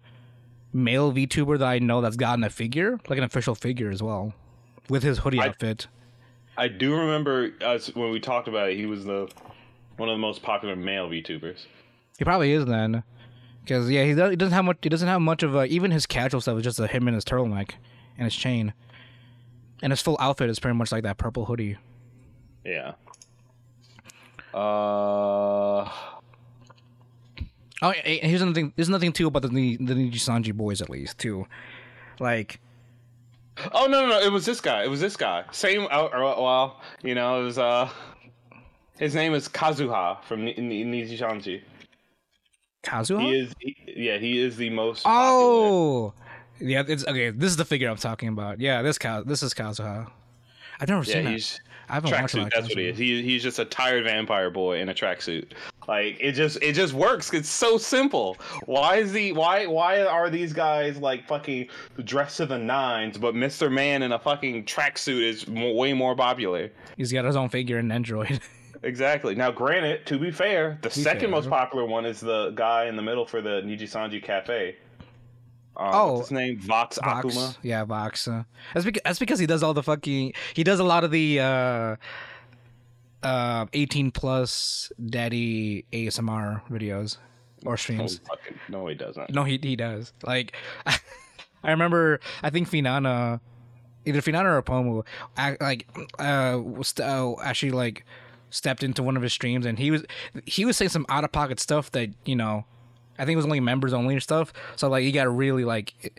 male 0.72 1.10
VTuber 1.12 1.58
that 1.58 1.66
I 1.68 1.78
know 1.78 2.00
that's 2.02 2.16
gotten 2.16 2.44
a 2.44 2.50
figure, 2.50 2.98
like 3.08 3.16
an 3.18 3.24
official 3.24 3.54
figure 3.54 3.88
as 3.88 4.02
well, 4.02 4.34
with 4.90 5.02
his 5.02 5.18
hoodie 5.18 5.40
I- 5.40 5.46
outfit. 5.48 5.86
I 6.58 6.66
do 6.68 6.94
remember 6.96 7.52
us 7.64 7.94
when 7.94 8.10
we 8.10 8.18
talked 8.20 8.48
about 8.48 8.70
it. 8.70 8.76
He 8.76 8.84
was 8.84 9.04
the 9.04 9.30
one 9.98 10.08
of 10.08 10.14
the 10.14 10.20
most 10.20 10.42
popular 10.42 10.74
male 10.74 11.08
VTubers. 11.08 11.66
He 12.18 12.24
probably 12.24 12.52
is 12.52 12.64
then, 12.64 13.02
because 13.62 13.90
yeah, 13.90 14.04
he, 14.04 14.14
do- 14.14 14.30
he 14.30 14.36
doesn't 14.36 14.54
have 14.54 14.64
much. 14.64 14.78
He 14.82 14.88
doesn't 14.88 15.06
have 15.06 15.20
much 15.20 15.42
of 15.42 15.54
a. 15.54 15.66
Even 15.66 15.90
his 15.90 16.06
casual 16.06 16.40
stuff 16.40 16.56
is 16.58 16.64
just 16.64 16.80
a 16.80 16.86
him 16.86 17.06
and 17.06 17.14
his 17.14 17.24
turtleneck 17.24 17.72
and 18.16 18.24
his 18.24 18.34
chain, 18.34 18.72
and 19.82 19.92
his 19.92 20.00
full 20.00 20.16
outfit 20.18 20.48
is 20.50 20.58
pretty 20.58 20.76
much 20.76 20.90
like 20.90 21.02
that 21.02 21.18
purple 21.18 21.44
hoodie. 21.44 21.76
Yeah. 22.64 22.94
Uh. 24.54 25.88
Oh, 27.80 27.90
and 27.90 28.30
here's 28.30 28.42
another 28.42 28.54
thing. 28.54 28.72
There's 28.74 28.88
nothing 28.88 29.12
too 29.12 29.28
about 29.28 29.42
the 29.42 29.48
the 29.48 29.94
Niji 29.94 30.14
Sanji 30.14 30.52
boys 30.52 30.80
at 30.80 30.90
least 30.90 31.18
too, 31.18 31.46
like 32.18 32.60
Oh 33.72 33.86
no, 33.86 34.02
no, 34.02 34.08
no! 34.08 34.20
It 34.20 34.32
was 34.32 34.46
this 34.46 34.60
guy. 34.60 34.84
It 34.84 34.88
was 34.90 35.00
this 35.00 35.16
guy. 35.16 35.44
Same. 35.50 35.82
Uh, 35.84 36.04
uh, 36.06 36.34
well, 36.40 36.80
you 37.02 37.14
know, 37.14 37.40
it 37.40 37.44
was. 37.44 37.58
Uh, 37.58 37.88
his 38.98 39.14
name 39.14 39.34
is 39.34 39.48
Kuzuha 39.48 40.22
from 40.24 40.40
Nijisanji. 40.46 41.62
Kuzuha. 42.84 43.20
He 43.20 43.38
is. 43.38 43.54
He, 43.60 43.76
yeah, 43.96 44.18
he 44.18 44.38
is 44.38 44.56
the 44.56 44.70
most. 44.70 45.02
popular. 45.04 45.32
Oh, 45.34 46.14
yeah. 46.60 46.82
It's 46.86 47.06
okay. 47.06 47.30
This 47.30 47.50
is 47.50 47.56
the 47.56 47.64
figure 47.64 47.88
I'm 47.90 47.96
talking 47.96 48.28
about. 48.28 48.60
Yeah, 48.60 48.82
this 48.82 48.98
Ka- 48.98 49.22
This 49.22 49.42
is 49.42 49.52
Kuzuha. 49.54 50.10
I've 50.80 50.88
never 50.88 51.02
Yeah, 51.04 51.12
seen 51.14 51.24
that. 51.24 51.32
he's 51.32 51.60
I 51.88 51.94
haven't 51.94 52.10
watched 52.12 52.34
a 52.34 52.38
lot 52.38 52.46
tracksuit. 52.48 52.54
That's 52.54 52.68
what 52.68 52.78
he 52.78 52.86
is. 52.88 52.98
He, 52.98 53.22
he's 53.22 53.42
just 53.42 53.58
a 53.58 53.64
tired 53.64 54.04
vampire 54.04 54.50
boy 54.50 54.78
in 54.78 54.90
a 54.90 54.94
tracksuit. 54.94 55.52
Like 55.88 56.18
it 56.20 56.32
just 56.32 56.58
it 56.62 56.74
just 56.74 56.92
works. 56.92 57.32
It's 57.32 57.48
so 57.48 57.78
simple. 57.78 58.36
Why 58.66 58.96
is 58.96 59.12
he? 59.12 59.32
Why 59.32 59.66
why 59.66 60.02
are 60.02 60.28
these 60.30 60.52
guys 60.52 60.98
like 60.98 61.26
fucking 61.26 61.68
dressed 62.04 62.36
to 62.36 62.46
the 62.46 62.58
nines, 62.58 63.16
but 63.18 63.34
Mister 63.34 63.70
Man 63.70 64.02
in 64.02 64.12
a 64.12 64.18
fucking 64.18 64.66
tracksuit 64.66 65.22
is 65.22 65.46
way 65.48 65.94
more 65.94 66.14
popular? 66.14 66.70
He's 66.96 67.10
got 67.10 67.24
his 67.24 67.36
own 67.36 67.48
figure 67.48 67.78
in 67.78 67.90
Android. 67.90 68.40
Exactly. 68.82 69.34
Now, 69.34 69.50
granted, 69.50 70.06
to 70.06 70.18
be 70.18 70.30
fair, 70.30 70.78
the 70.82 70.90
second 70.90 71.20
fair. 71.20 71.28
most 71.30 71.48
popular 71.50 71.84
one 71.84 72.06
is 72.06 72.20
the 72.20 72.50
guy 72.50 72.86
in 72.86 72.96
the 72.96 73.02
middle 73.02 73.26
for 73.26 73.40
the 73.42 73.60
Nijisanji 73.62 74.22
Cafe. 74.22 74.76
Um, 75.76 75.90
Oh. 75.92 76.12
what's 76.14 76.28
his 76.28 76.32
name? 76.32 76.58
Vox, 76.60 76.98
Vox. 77.02 77.26
Akuma. 77.26 77.56
Yeah, 77.62 77.84
Vox. 77.84 78.26
Uh, 78.28 78.44
that's 78.74 78.84
because 78.84 79.02
that's 79.04 79.18
because 79.18 79.38
he 79.38 79.46
does 79.46 79.62
all 79.62 79.74
the 79.74 79.82
fucking. 79.82 80.32
He 80.54 80.62
does 80.64 80.78
a 80.80 80.84
lot 80.84 81.02
of 81.04 81.10
the 81.10 81.40
uh, 81.40 81.96
uh, 83.22 83.66
18 83.72 84.10
plus 84.10 84.92
daddy 85.06 85.84
ASMR 85.92 86.62
videos 86.70 87.18
or 87.66 87.72
Oh, 87.72 87.76
streams. 87.76 88.18
fucking, 88.28 88.58
no, 88.68 88.86
he 88.86 88.94
doesn't. 88.94 89.30
No, 89.30 89.44
he 89.44 89.58
he 89.62 89.74
does. 89.76 90.12
Like, 90.24 90.54
I 90.86 91.70
remember. 91.70 92.20
I 92.42 92.50
think 92.50 92.68
Finana, 92.70 93.40
either 94.06 94.20
Finana 94.20 94.44
or 94.56 94.62
Pomu, 94.62 95.04
like, 95.60 95.86
uh, 96.18 96.58
was, 96.62 96.94
uh, 97.00 97.34
actually 97.42 97.72
like 97.72 98.04
stepped 98.50 98.82
into 98.82 99.02
one 99.02 99.16
of 99.16 99.22
his 99.22 99.32
streams, 99.32 99.66
and 99.66 99.78
he 99.78 99.90
was 99.90 100.04
he 100.46 100.64
was 100.64 100.76
saying 100.76 100.88
some 100.90 101.06
out 101.08 101.24
of 101.24 101.32
pocket 101.32 101.60
stuff 101.60 101.90
that 101.92 102.10
you 102.24 102.36
know, 102.36 102.64
I 103.18 103.24
think 103.24 103.34
it 103.34 103.36
was 103.36 103.44
only 103.44 103.60
members 103.60 103.92
only 103.92 104.18
stuff. 104.20 104.52
So 104.76 104.88
like, 104.88 105.02
he 105.04 105.12
got 105.12 105.34
really 105.34 105.64
like, 105.64 106.18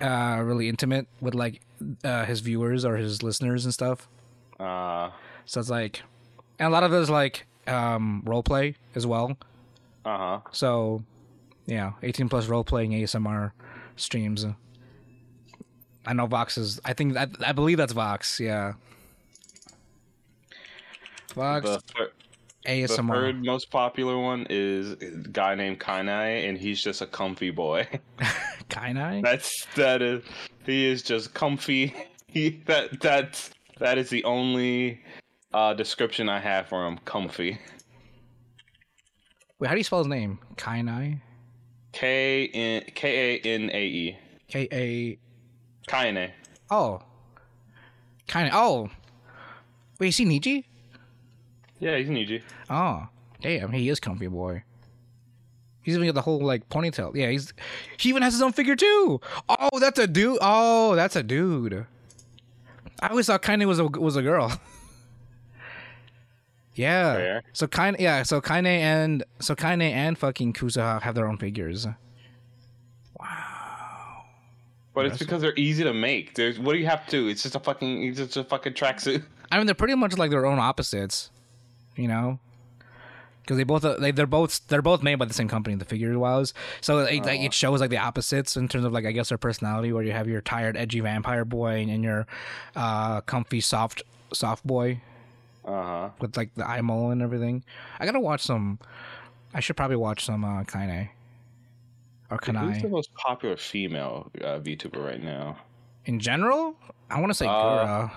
uh, 0.00 0.40
really 0.42 0.68
intimate 0.68 1.06
with 1.20 1.34
like 1.34 1.60
uh, 2.04 2.24
his 2.24 2.40
viewers 2.40 2.84
or 2.84 2.96
his 2.96 3.22
listeners 3.22 3.64
and 3.64 3.74
stuff. 3.74 4.08
Uh, 4.58 5.10
So 5.46 5.60
it's 5.60 5.70
like, 5.70 6.02
and 6.58 6.68
a 6.68 6.70
lot 6.70 6.82
of 6.82 6.92
it 6.92 6.98
is 6.98 7.10
like 7.10 7.46
um 7.66 8.22
role 8.24 8.42
play 8.42 8.74
as 8.94 9.06
well. 9.06 9.36
uh 10.04 10.18
huh. 10.18 10.40
So, 10.52 11.02
yeah, 11.66 11.92
18 12.02 12.28
plus 12.28 12.46
role 12.46 12.64
playing 12.64 12.92
ASMR 12.92 13.52
streams. 13.96 14.46
I 16.06 16.12
know 16.14 16.26
Vox 16.26 16.56
is. 16.56 16.80
I 16.84 16.94
think 16.94 17.16
I, 17.16 17.26
I 17.46 17.52
believe 17.52 17.76
that's 17.76 17.92
Vox. 17.92 18.40
Yeah, 18.40 18.72
Vox 21.32 21.68
The, 21.68 21.80
thir- 21.80 22.12
the 22.64 22.86
third 22.86 23.44
most 23.44 23.70
popular 23.70 24.18
one 24.18 24.46
is 24.50 24.92
a 24.92 25.28
guy 25.28 25.54
named 25.54 25.80
Kanae, 25.80 26.48
and 26.48 26.58
he's 26.58 26.82
just 26.82 27.00
a 27.00 27.06
comfy 27.06 27.50
boy. 27.50 27.88
Kanae. 28.68 29.22
That's 29.22 29.66
that 29.76 30.02
is 30.02 30.22
he 30.64 30.86
is 30.86 31.02
just 31.02 31.34
comfy. 31.34 31.94
He 32.32 32.62
that 32.66 33.00
that's 33.00 33.50
that 33.80 33.98
is 33.98 34.08
the 34.08 34.22
only 34.22 35.00
uh, 35.52 35.74
description 35.74 36.28
I 36.28 36.38
have 36.38 36.68
for 36.68 36.86
him. 36.86 36.98
Comfy. 37.04 37.58
Wait, 39.58 39.66
how 39.66 39.74
do 39.74 39.78
you 39.78 39.82
spell 39.82 39.98
his 39.98 40.06
name? 40.06 40.38
Kanae. 40.54 41.20
K 41.90 42.46
N 42.54 42.84
K 42.94 43.34
A 43.34 43.40
N 43.40 43.70
A 43.72 43.84
E. 43.84 44.18
K 44.46 44.68
A. 44.70 45.18
Kaine. 45.90 46.30
Oh. 46.70 47.02
Kanae. 48.28 48.50
Oh. 48.52 48.88
Wait, 49.98 50.10
is 50.10 50.16
he 50.18 50.24
Niji? 50.24 50.64
Yeah, 51.80 51.96
he's 51.96 52.08
Niji. 52.08 52.42
Oh, 52.68 53.08
damn, 53.40 53.72
he 53.72 53.88
is 53.88 53.98
comfy 53.98 54.28
boy. 54.28 54.62
He's 55.82 55.94
even 55.94 56.06
got 56.06 56.14
the 56.14 56.22
whole 56.22 56.40
like 56.40 56.68
ponytail. 56.68 57.16
Yeah, 57.16 57.30
he's 57.30 57.52
he 57.98 58.10
even 58.10 58.22
has 58.22 58.34
his 58.34 58.42
own 58.42 58.52
figure 58.52 58.76
too. 58.76 59.20
Oh, 59.48 59.80
that's 59.80 59.98
a 59.98 60.06
dude. 60.06 60.38
Oh, 60.42 60.94
that's 60.94 61.16
a 61.16 61.22
dude. 61.22 61.86
I 63.02 63.08
always 63.08 63.26
thought 63.26 63.42
Kaine 63.42 63.66
was 63.66 63.78
a 63.78 63.86
was 63.86 64.16
a 64.16 64.22
girl. 64.22 64.52
yeah. 66.74 67.14
Fair. 67.14 67.42
So 67.54 67.66
Kaine, 67.66 67.96
yeah. 67.98 68.22
So 68.24 68.42
Kaine 68.42 68.66
and 68.66 69.24
so 69.40 69.54
Kaine 69.54 69.80
and 69.80 70.18
fucking 70.18 70.52
Kuzuha 70.52 71.00
have 71.00 71.14
their 71.14 71.26
own 71.26 71.38
figures. 71.38 71.86
Wow. 73.18 74.24
But 74.92 75.06
it's 75.06 75.18
because 75.18 75.40
they're 75.40 75.54
easy 75.56 75.82
to 75.84 75.94
make. 75.94 76.34
There's 76.34 76.58
what 76.58 76.74
do 76.74 76.78
you 76.78 76.86
have 76.86 77.06
to? 77.08 77.28
It's 77.28 77.42
just 77.42 77.54
a 77.54 77.60
fucking 77.60 78.04
it's 78.04 78.18
just 78.18 78.36
a 78.36 78.44
fucking 78.44 78.74
tracksuit. 78.74 79.24
I 79.52 79.56
mean, 79.56 79.66
they're 79.66 79.74
pretty 79.74 79.94
much 79.94 80.18
like 80.18 80.30
their 80.30 80.46
own 80.46 80.58
opposites, 80.58 81.30
you 82.00 82.08
know. 82.08 82.38
Because 83.42 83.56
they 83.56 83.64
both 83.64 83.82
they, 84.00 84.10
they're 84.12 84.26
both 84.26 84.66
they're 84.68 84.82
both 84.82 85.02
made 85.02 85.16
by 85.16 85.24
the 85.24 85.34
same 85.34 85.48
company, 85.48 85.74
the 85.74 85.84
figure 85.84 86.16
wise. 86.18 86.54
So 86.80 86.98
it, 86.98 87.24
like, 87.24 87.40
it 87.40 87.52
shows 87.54 87.80
like 87.80 87.90
the 87.90 87.98
opposites 87.98 88.56
in 88.56 88.68
terms 88.68 88.84
of 88.84 88.92
like 88.92 89.06
I 89.06 89.12
guess 89.12 89.30
their 89.30 89.38
personality, 89.38 89.92
where 89.92 90.04
you 90.04 90.12
have 90.12 90.28
your 90.28 90.40
tired, 90.40 90.76
edgy 90.76 91.00
vampire 91.00 91.44
boy 91.44 91.80
and, 91.80 91.90
and 91.90 92.04
your 92.04 92.26
uh, 92.76 93.22
comfy, 93.22 93.60
soft, 93.60 94.02
soft 94.32 94.64
boy 94.66 95.00
Uh 95.64 95.70
huh. 95.82 96.08
with 96.20 96.36
like 96.36 96.54
the 96.54 96.66
eye 96.68 96.80
mole 96.80 97.10
and 97.10 97.22
everything. 97.22 97.64
I 97.98 98.06
gotta 98.06 98.20
watch 98.20 98.42
some. 98.42 98.78
I 99.52 99.60
should 99.60 99.76
probably 99.76 99.96
watch 99.96 100.24
some 100.24 100.44
uh, 100.44 100.62
Kaine 100.64 101.10
or 102.30 102.38
Who's 102.44 102.82
the 102.82 102.88
most 102.88 103.12
popular 103.14 103.56
female 103.56 104.30
uh, 104.42 104.60
VTuber 104.60 105.04
right 105.04 105.22
now? 105.22 105.58
in 106.04 106.20
general. 106.20 106.76
I 107.10 107.18
want 107.20 107.30
to 107.30 107.34
say 107.34 107.46
Uh, 107.46 107.50
Gura. 107.64 108.10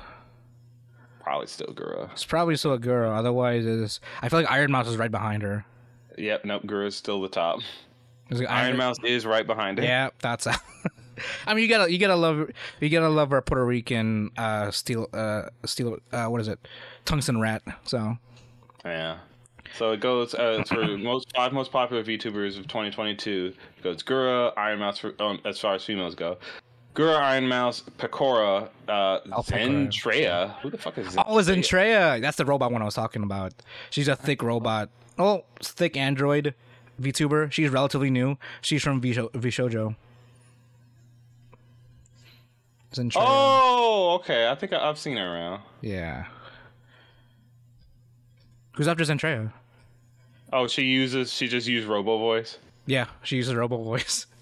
Probably 1.23 1.47
still 1.47 1.67
Gura. 1.67 2.11
It's 2.11 2.25
probably 2.25 2.57
still 2.57 2.73
a 2.73 2.79
Gura. 2.79 3.17
Otherwise, 3.17 3.65
it's 3.65 4.01
I 4.21 4.29
feel 4.29 4.39
like 4.41 4.51
Iron 4.51 4.71
Mouse 4.71 4.87
is 4.87 4.97
right 4.97 5.11
behind 5.11 5.41
her. 5.41 5.65
Yep, 6.17 6.45
nope, 6.45 6.63
Gura's 6.63 6.95
still 6.95 7.21
the 7.21 7.29
top. 7.29 7.61
Is 8.29 8.41
it 8.41 8.45
Iron 8.45 8.77
Mouse 8.77 8.97
is 9.05 9.25
right 9.25 9.47
behind 9.47 9.77
her. 9.77 9.83
Yeah, 9.83 10.09
that's. 10.21 10.47
I 11.47 11.53
mean, 11.53 11.63
you 11.63 11.69
gotta 11.69 11.91
you 11.91 11.97
gotta 11.97 12.15
love 12.15 12.49
you 12.81 12.89
gotta 12.89 13.09
love 13.09 13.31
our 13.31 13.41
Puerto 13.41 13.65
Rican 13.65 14.31
uh 14.37 14.71
steel 14.71 15.07
uh 15.13 15.43
steel 15.65 15.97
uh 16.11 16.25
what 16.25 16.41
is 16.41 16.47
it 16.47 16.59
tungsten 17.05 17.39
rat. 17.39 17.61
So 17.85 18.17
Yeah. 18.83 19.19
So 19.77 19.91
it 19.91 20.01
goes 20.01 20.35
uh, 20.35 20.63
for 20.67 20.97
most 20.97 21.31
five 21.35 21.53
most 21.53 21.71
popular 21.71 22.03
VTubers 22.03 22.57
of 22.57 22.67
2022. 22.67 23.53
It 23.77 23.83
goes 23.83 24.03
Gura, 24.03 24.53
Iron 24.57 24.79
Mouse 24.79 24.99
for, 24.99 25.13
um, 25.19 25.39
as 25.45 25.59
far 25.59 25.75
as 25.75 25.83
females 25.83 26.15
go. 26.15 26.37
Gura, 26.94 27.18
Iron 27.20 27.48
Mouse, 27.48 27.82
Pekora, 27.98 28.70
uh, 28.88 29.20
Pekora. 29.22 29.44
Zentreya. 29.45 30.60
Who 30.60 30.70
the 30.70 30.78
fuck 30.78 30.98
is 30.99 31.07
Zentreya? 31.07 31.24
Oh, 31.28 31.36
Zentreya. 31.38 32.22
That's 32.22 32.38
the 32.38 32.45
robot 32.45 32.72
one 32.72 32.82
I 32.82 32.86
was 32.86 32.94
talking 32.94 33.24
about. 33.24 33.53
She's 33.90 34.07
a 34.07 34.15
thick 34.15 34.44
robot. 34.44 34.90
Oh, 35.18 35.44
thick 35.60 35.98
android 35.98 36.53
VTuber. 37.02 37.52
She's 37.52 37.70
relatively 37.70 38.11
new. 38.11 38.38
She's 38.61 38.84
from 38.84 39.02
Visho- 39.02 39.32
VShojo. 39.32 39.95
Zentreya. 42.94 43.14
Oh, 43.15 44.15
okay. 44.20 44.48
I 44.48 44.56
think 44.56 44.74
I, 44.74 44.88
I've 44.88 44.99
seen 44.99 45.18
her 45.18 45.26
around. 45.36 45.64
Yeah. 45.82 46.26
Who's 48.76 48.88
after 48.88 49.03
Zentreya? 49.03 49.52
Oh, 50.52 50.68
she 50.68 50.84
uses. 50.84 51.34
She 51.34 51.48
just 51.48 51.68
used 51.68 51.88
Robo 51.88 52.20
Voice. 52.20 52.60
Yeah, 52.86 53.06
she 53.24 53.38
uses 53.38 53.56
robo 53.56 53.82
voice. 53.82 54.26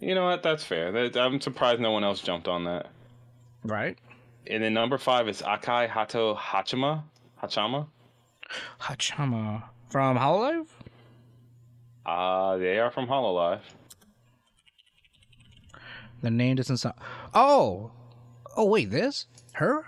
You 0.00 0.14
know 0.14 0.24
what? 0.24 0.42
That's 0.42 0.64
fair. 0.64 0.90
That, 0.92 1.16
I'm 1.16 1.40
surprised 1.40 1.80
no 1.80 1.90
one 1.92 2.04
else 2.04 2.20
jumped 2.20 2.48
on 2.48 2.64
that. 2.64 2.86
Right? 3.64 3.98
And 4.46 4.62
then 4.64 4.72
number 4.74 4.96
five 4.98 5.28
is 5.28 5.42
Akai 5.42 5.88
Haato 5.88 6.36
Hachima. 6.36 7.02
Haachama. 7.42 7.86
Haachama. 8.80 9.62
From 9.90 10.16
Hololive? 10.16 10.66
Uh, 12.06 12.56
they 12.56 12.78
are 12.78 12.90
from 12.90 13.06
Hololive. 13.06 13.60
The 16.22 16.30
name 16.30 16.56
doesn't 16.56 16.78
sound. 16.78 16.96
Oh! 17.34 17.90
Oh, 18.56 18.64
wait, 18.64 18.90
this? 18.90 19.26
Her? 19.52 19.84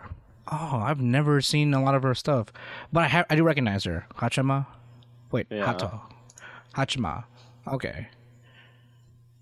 Oh, 0.51 0.81
I've 0.85 1.01
never 1.01 1.41
seen 1.41 1.73
a 1.75 1.83
lot 1.83 1.95
of 1.95 2.03
her 2.03 2.15
stuff. 2.15 2.49
But 2.93 3.05
I, 3.05 3.09
ha- 3.09 3.25
I 3.31 3.37
do 3.37 3.45
recognize 3.45 3.85
her. 3.85 4.07
Haachama? 4.17 4.67
Wait, 5.31 5.47
Yeah. 5.51 5.73
Haato. 5.73 6.01
Hachima. 6.75 7.25
Okay. 7.69 8.09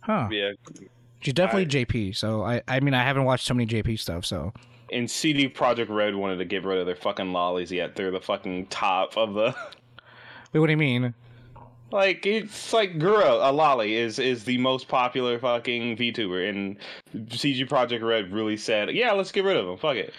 Huh. 0.01 0.29
Yeah. 0.31 0.53
She's 1.21 1.35
definitely 1.35 1.81
I- 1.81 1.85
JP, 1.85 2.17
so 2.17 2.43
I, 2.43 2.63
I 2.67 2.81
mean, 2.81 2.95
I 2.95 3.03
haven't 3.05 3.25
watched 3.25 3.47
so 3.47 3.55
many 3.55 3.67
JP 3.67 3.99
stuff, 3.99 4.25
so. 4.25 4.53
And 4.93 5.09
CD 5.11 5.49
Projekt 5.49 5.89
Red 5.89 6.15
wanted 6.15 6.39
to 6.39 6.45
get 6.45 6.65
rid 6.65 6.79
of 6.79 6.87
their 6.87 6.97
fucking 6.97 7.27
lolis 7.27 7.71
yet 7.71 7.95
they're 7.95 8.11
the 8.11 8.21
fucking 8.21 8.67
top 8.67 9.17
of 9.17 9.35
the. 9.35 9.55
Wait, 10.53 10.61
what 10.61 10.67
do 10.67 10.73
you 10.73 10.77
mean? 10.77 11.15
Like 11.93 12.25
it's 12.25 12.73
like 12.73 12.99
Gura, 12.99 13.49
a 13.49 13.53
loli 13.53 13.91
is 13.91 14.19
is 14.21 14.45
the 14.45 14.59
most 14.59 14.87
popular 14.87 15.39
fucking 15.41 15.97
VTuber, 15.97 16.49
and 16.49 16.77
CD 17.33 17.65
Projekt 17.65 18.03
Red 18.03 18.33
really 18.33 18.57
said, 18.57 18.91
"Yeah, 18.91 19.11
let's 19.13 19.33
get 19.33 19.45
rid 19.45 19.57
of 19.57 19.67
them. 19.67 19.77
Fuck 19.77 19.97
it." 19.97 20.15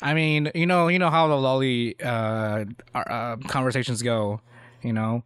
I 0.00 0.14
mean, 0.14 0.50
you 0.54 0.66
know, 0.66 0.88
you 0.88 0.98
know 0.98 1.10
how 1.10 1.28
the 1.28 1.34
loli 1.34 1.94
uh, 2.02 2.64
uh, 2.98 3.36
conversations 3.48 4.00
go, 4.00 4.40
you 4.82 4.94
know, 4.94 5.22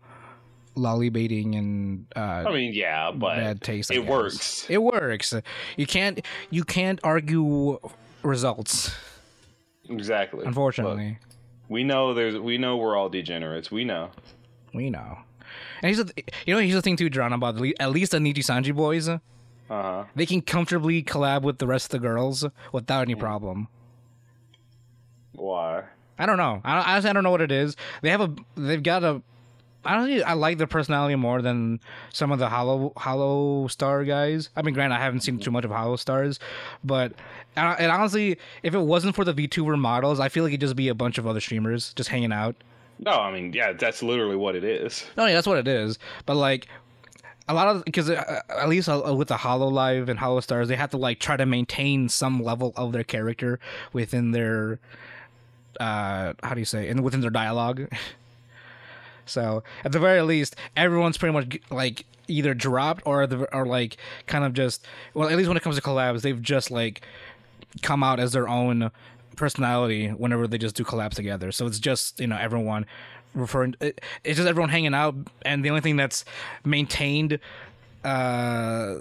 loli 0.77 1.13
baiting 1.13 1.55
and 1.55 2.07
uh, 2.17 2.45
I 2.47 2.53
mean, 2.53 2.73
yeah, 2.75 3.11
but 3.13 3.37
bad 3.37 3.61
taste. 3.63 3.91
I 3.91 3.97
it 3.97 4.01
guess. 4.01 4.09
works. 4.09 4.67
It 4.71 4.83
works. 4.83 5.35
You 5.77 5.87
can't 5.87 6.25
you 6.51 6.65
can't 6.65 7.01
argue 7.05 7.79
results. 8.23 8.95
Exactly. 9.89 10.45
Unfortunately, 10.47 11.19
Look, 11.21 11.39
we 11.69 11.85
know 11.85 12.15
there's 12.15 12.39
we 12.39 12.59
know 12.59 12.77
we're 12.77 12.97
all 12.97 13.09
degenerates. 13.09 13.71
We 13.71 13.85
know. 13.85 14.11
we 14.73 14.91
know. 14.91 15.19
And 15.83 15.95
here's 15.95 15.99
the 15.99 16.13
th- 16.13 16.29
you 16.47 16.55
know 16.55 16.61
here's 16.61 16.75
the 16.75 16.83
thing 16.83 16.97
too, 16.97 17.11
John, 17.11 17.33
about 17.33 17.57
at 17.79 17.91
least 17.91 18.13
the 18.13 18.19
Niji 18.19 18.39
Sanji 18.39 18.75
boys. 18.75 19.09
Uh 19.09 19.19
huh. 19.69 20.05
They 20.15 20.27
can 20.27 20.41
comfortably 20.43 21.03
collab 21.03 21.43
with 21.43 21.59
the 21.59 21.67
rest 21.67 21.87
of 21.87 21.91
the 22.01 22.07
girls 22.07 22.45
without 22.73 23.03
any 23.03 23.15
problem. 23.15 23.69
Why? 25.33 25.85
I 26.19 26.27
don't 26.27 26.37
know. 26.37 26.61
I 26.65 26.93
honestly 26.93 27.11
I 27.11 27.13
don't 27.13 27.25
know 27.25 27.31
what 27.31 27.41
it 27.41 27.53
is. 27.53 27.77
They 28.03 28.11
have 28.11 28.21
a 28.21 28.35
they've 28.57 28.83
got 28.83 29.03
a. 29.05 29.23
I 29.85 29.97
don't. 29.97 30.23
I 30.27 30.33
like 30.33 30.59
their 30.59 30.67
personality 30.67 31.15
more 31.15 31.43
than 31.43 31.81
some 32.13 32.33
of 32.33 32.39
the 32.39 32.49
Hollow 32.49 32.93
Holostar 32.97 34.07
guys. 34.07 34.51
I 34.57 34.63
mean, 34.63 34.75
granted, 34.75 34.97
I 34.97 34.99
haven't 34.99 35.21
seen 35.21 35.39
too 35.39 35.51
much 35.51 35.65
of 35.65 35.71
Holostars, 35.71 36.39
but 36.83 37.13
and, 37.57 37.91
honestly, 37.91 38.39
if 38.63 38.75
it 38.75 38.81
wasn't 38.81 39.15
for 39.15 39.25
the 39.25 39.35
VTuber 39.35 39.79
models, 39.79 40.21
I 40.21 40.29
feel 40.29 40.45
like 40.45 40.53
it'd 40.53 40.61
just 40.61 40.77
be 40.77 40.89
a 40.89 40.95
bunch 40.95 41.19
of 41.19 41.27
other 41.27 41.41
streamers 41.41 41.93
just 41.95 42.09
hanging 42.09 42.33
out. 42.33 42.57
No, 42.99 43.13
I 43.13 43.33
mean, 43.33 43.53
yeah, 43.53 43.73
that's 43.73 44.03
literally 44.03 44.37
what 44.37 44.55
it 44.55 44.65
is. 44.65 45.05
No, 45.17 45.27
yeah, 45.27 45.35
that's 45.35 45.47
what 45.47 45.59
it 45.59 45.69
is. 45.69 45.99
But 46.27 46.37
like, 46.37 46.69
a 47.49 47.55
lot 47.55 47.69
of 47.69 47.85
because 47.85 48.09
uh, 48.09 48.41
at 48.49 48.69
least 48.69 48.89
uh, 48.89 49.15
with 49.17 49.29
the 49.29 49.37
Hololive 49.37 50.09
and 50.09 50.19
Holostars, 50.19 50.69
they 50.69 50.77
have 50.77 50.91
to 50.91 50.97
like 50.97 51.21
try 51.21 51.37
to 51.37 51.47
maintain 51.47 52.09
some 52.09 52.43
level 52.43 52.73
of 52.77 52.93
their 52.93 53.05
character 53.05 53.61
within 53.93 54.33
their 54.33 54.79
uh 55.81 56.33
how 56.45 56.55
do 56.55 56.61
you 56.61 56.65
say 56.65 56.89
and 56.89 57.03
within 57.03 57.21
their 57.21 57.31
dialogue. 57.31 57.89
so 59.27 59.63
at 59.85 59.93
the 59.93 59.99
very 59.99 60.23
least, 60.23 60.57
everyone's 60.77 61.19
pretty 61.19 61.33
much 61.33 61.59
like 61.71 62.05
either 62.29 62.55
dropped 62.55 63.03
or 63.07 63.27
the 63.27 63.53
or 63.55 63.67
like 63.67 63.97
kind 64.27 64.45
of 64.45 64.55
just 64.55 64.87
well 65.13 65.29
at 65.29 65.37
least 65.37 65.49
when 65.49 65.57
it 65.57 65.63
comes 65.63 65.77
to 65.77 65.83
collabs, 65.83 66.23
they've 66.23 66.41
just 66.43 66.71
like 66.71 67.03
come 67.83 68.03
out 68.03 68.21
as 68.21 68.33
their 68.33 68.49
own 68.49 68.91
personality 69.37 70.09
whenever 70.09 70.47
they 70.47 70.59
just 70.59 70.77
do 70.77 70.85
collabs 70.85 71.15
together. 71.15 71.53
So 71.53 71.67
it's 71.67 71.79
just 71.79 72.21
you 72.21 72.27
know 72.27 72.37
everyone 72.37 72.87
referring. 73.35 73.75
It, 73.81 74.01
it's 74.23 74.37
just 74.37 74.49
everyone 74.49 74.71
hanging 74.71 74.95
out, 74.95 75.15
and 75.43 75.65
the 75.65 75.71
only 75.71 75.81
thing 75.81 75.97
that's 75.97 76.25
maintained, 76.65 77.39
uh, 78.05 78.95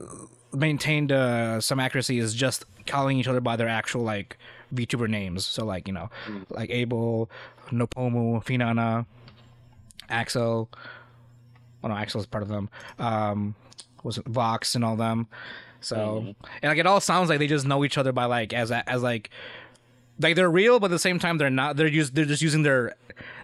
maintained 0.54 1.12
uh, 1.12 1.62
some 1.62 1.80
accuracy 1.80 2.20
is 2.20 2.34
just 2.34 2.66
calling 2.86 3.18
each 3.20 3.28
other 3.28 3.42
by 3.42 3.56
their 3.56 3.70
actual 3.70 4.02
like 4.02 4.38
VTuber 4.74 5.08
names. 5.08 5.46
So 5.46 5.66
like 5.66 5.88
you 5.88 5.94
know, 5.94 6.10
like 6.50 6.70
Abel, 6.70 7.30
Nopomu, 7.70 8.44
Finana, 8.44 9.06
Axel. 10.10 10.70
Oh 11.84 11.88
no, 11.88 11.96
Axel 11.96 12.22
is 12.22 12.28
part 12.28 12.44
of 12.44 12.50
them. 12.50 12.70
Um, 13.00 13.56
was 14.04 14.18
it 14.18 14.26
Vox 14.26 14.76
and 14.76 14.84
all 14.84 14.96
them. 14.96 15.28
So 15.82 16.36
and 16.62 16.70
like 16.70 16.78
it 16.78 16.88
all 16.88 17.02
sounds 17.02 17.30
like 17.30 17.40
they 17.40 17.48
just 17.48 17.66
know 17.66 17.84
each 17.84 17.98
other 17.98 18.12
by 18.12 18.26
like 18.26 18.54
as 18.54 18.72
as 18.72 19.04
like 19.04 19.30
like 20.20 20.36
they're 20.36 20.50
real, 20.50 20.80
but 20.80 20.86
at 20.86 20.92
the 20.92 21.00
same 21.00 21.20
time 21.20 21.38
they're 21.38 21.50
not. 21.50 21.76
They're 21.76 21.90
just 21.90 22.16
they're 22.16 22.24
just 22.26 22.42
using 22.42 22.64
their 22.64 22.96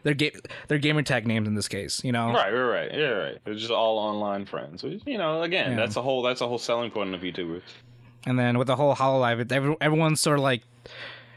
their 0.03 0.13
game 0.13 0.31
their 0.69 0.77
gamer 0.77 1.01
tag 1.01 1.27
names 1.27 1.47
in 1.47 1.55
this 1.55 1.67
case. 1.67 2.01
You 2.03 2.11
know. 2.13 2.27
Right, 2.31 2.51
right, 2.53 2.61
right. 2.61 2.93
Yeah, 2.93 3.07
right. 3.09 3.37
They're 3.43 3.55
just 3.55 3.71
all 3.71 3.97
online 3.97 4.45
friends. 4.45 4.83
Which, 4.83 5.01
you 5.05 5.17
know, 5.17 5.41
again, 5.41 5.71
Yeah. 5.71 5.77
that's 5.77 5.95
a 5.97 6.01
whole 6.01 6.21
that's 6.21 6.41
a 6.41 6.47
whole 6.47 6.59
selling 6.59 6.91
point 6.91 7.13
of 7.13 7.21
VTubers. 7.21 7.61
And 8.25 8.37
then 8.37 8.57
with 8.57 8.67
the 8.67 8.75
whole 8.75 8.95
Hololive, 8.95 9.39
it, 9.39 9.51
every, 9.51 9.75
everyone's 9.81 10.21
sort 10.21 10.37
of 10.39 10.43
like 10.43 10.61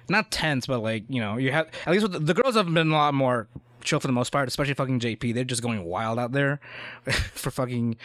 not 0.08 0.30
tense, 0.30 0.66
but 0.66 0.80
like 0.80 1.04
you 1.08 1.20
know, 1.20 1.36
you 1.36 1.50
have 1.50 1.68
at 1.86 1.92
least 1.92 2.02
with 2.04 2.12
the, 2.12 2.18
the 2.20 2.34
girls 2.34 2.54
have 2.54 2.72
been 2.72 2.90
a 2.92 2.94
lot 2.94 3.14
more 3.14 3.48
chill 3.84 4.00
for 4.00 4.06
the 4.06 4.12
most 4.12 4.30
part, 4.30 4.48
especially 4.48 4.74
fucking 4.74 5.00
JP. 5.00 5.34
They're 5.34 5.44
just 5.44 5.62
going 5.62 5.84
wild 5.84 6.18
out 6.18 6.32
there 6.32 6.60
for 7.34 7.50
fucking 7.50 7.96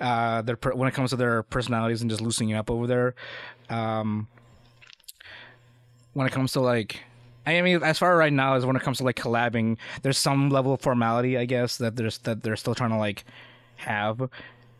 uh 0.00 0.40
their 0.42 0.56
per- 0.56 0.74
when 0.74 0.88
it 0.88 0.94
comes 0.94 1.10
to 1.10 1.16
their 1.16 1.42
personalities 1.42 2.00
and 2.00 2.10
just 2.10 2.22
loosening 2.22 2.54
up 2.54 2.70
over 2.70 2.86
there. 2.86 3.14
Um, 3.68 4.28
when 6.14 6.26
it 6.26 6.32
comes 6.32 6.52
to 6.52 6.60
like. 6.60 7.00
I 7.46 7.62
mean, 7.62 7.82
as 7.82 7.98
far 7.98 8.16
right 8.16 8.32
now 8.32 8.54
as 8.54 8.66
when 8.66 8.76
it 8.76 8.82
comes 8.82 8.98
to 8.98 9.04
like 9.04 9.16
collabing, 9.16 9.78
there's 10.02 10.18
some 10.18 10.50
level 10.50 10.74
of 10.74 10.80
formality, 10.82 11.38
I 11.38 11.46
guess, 11.46 11.78
that 11.78 11.96
there's 11.96 12.18
that 12.18 12.42
they're 12.42 12.54
still 12.54 12.74
trying 12.74 12.90
to 12.90 12.98
like 12.98 13.24
have, 13.76 14.28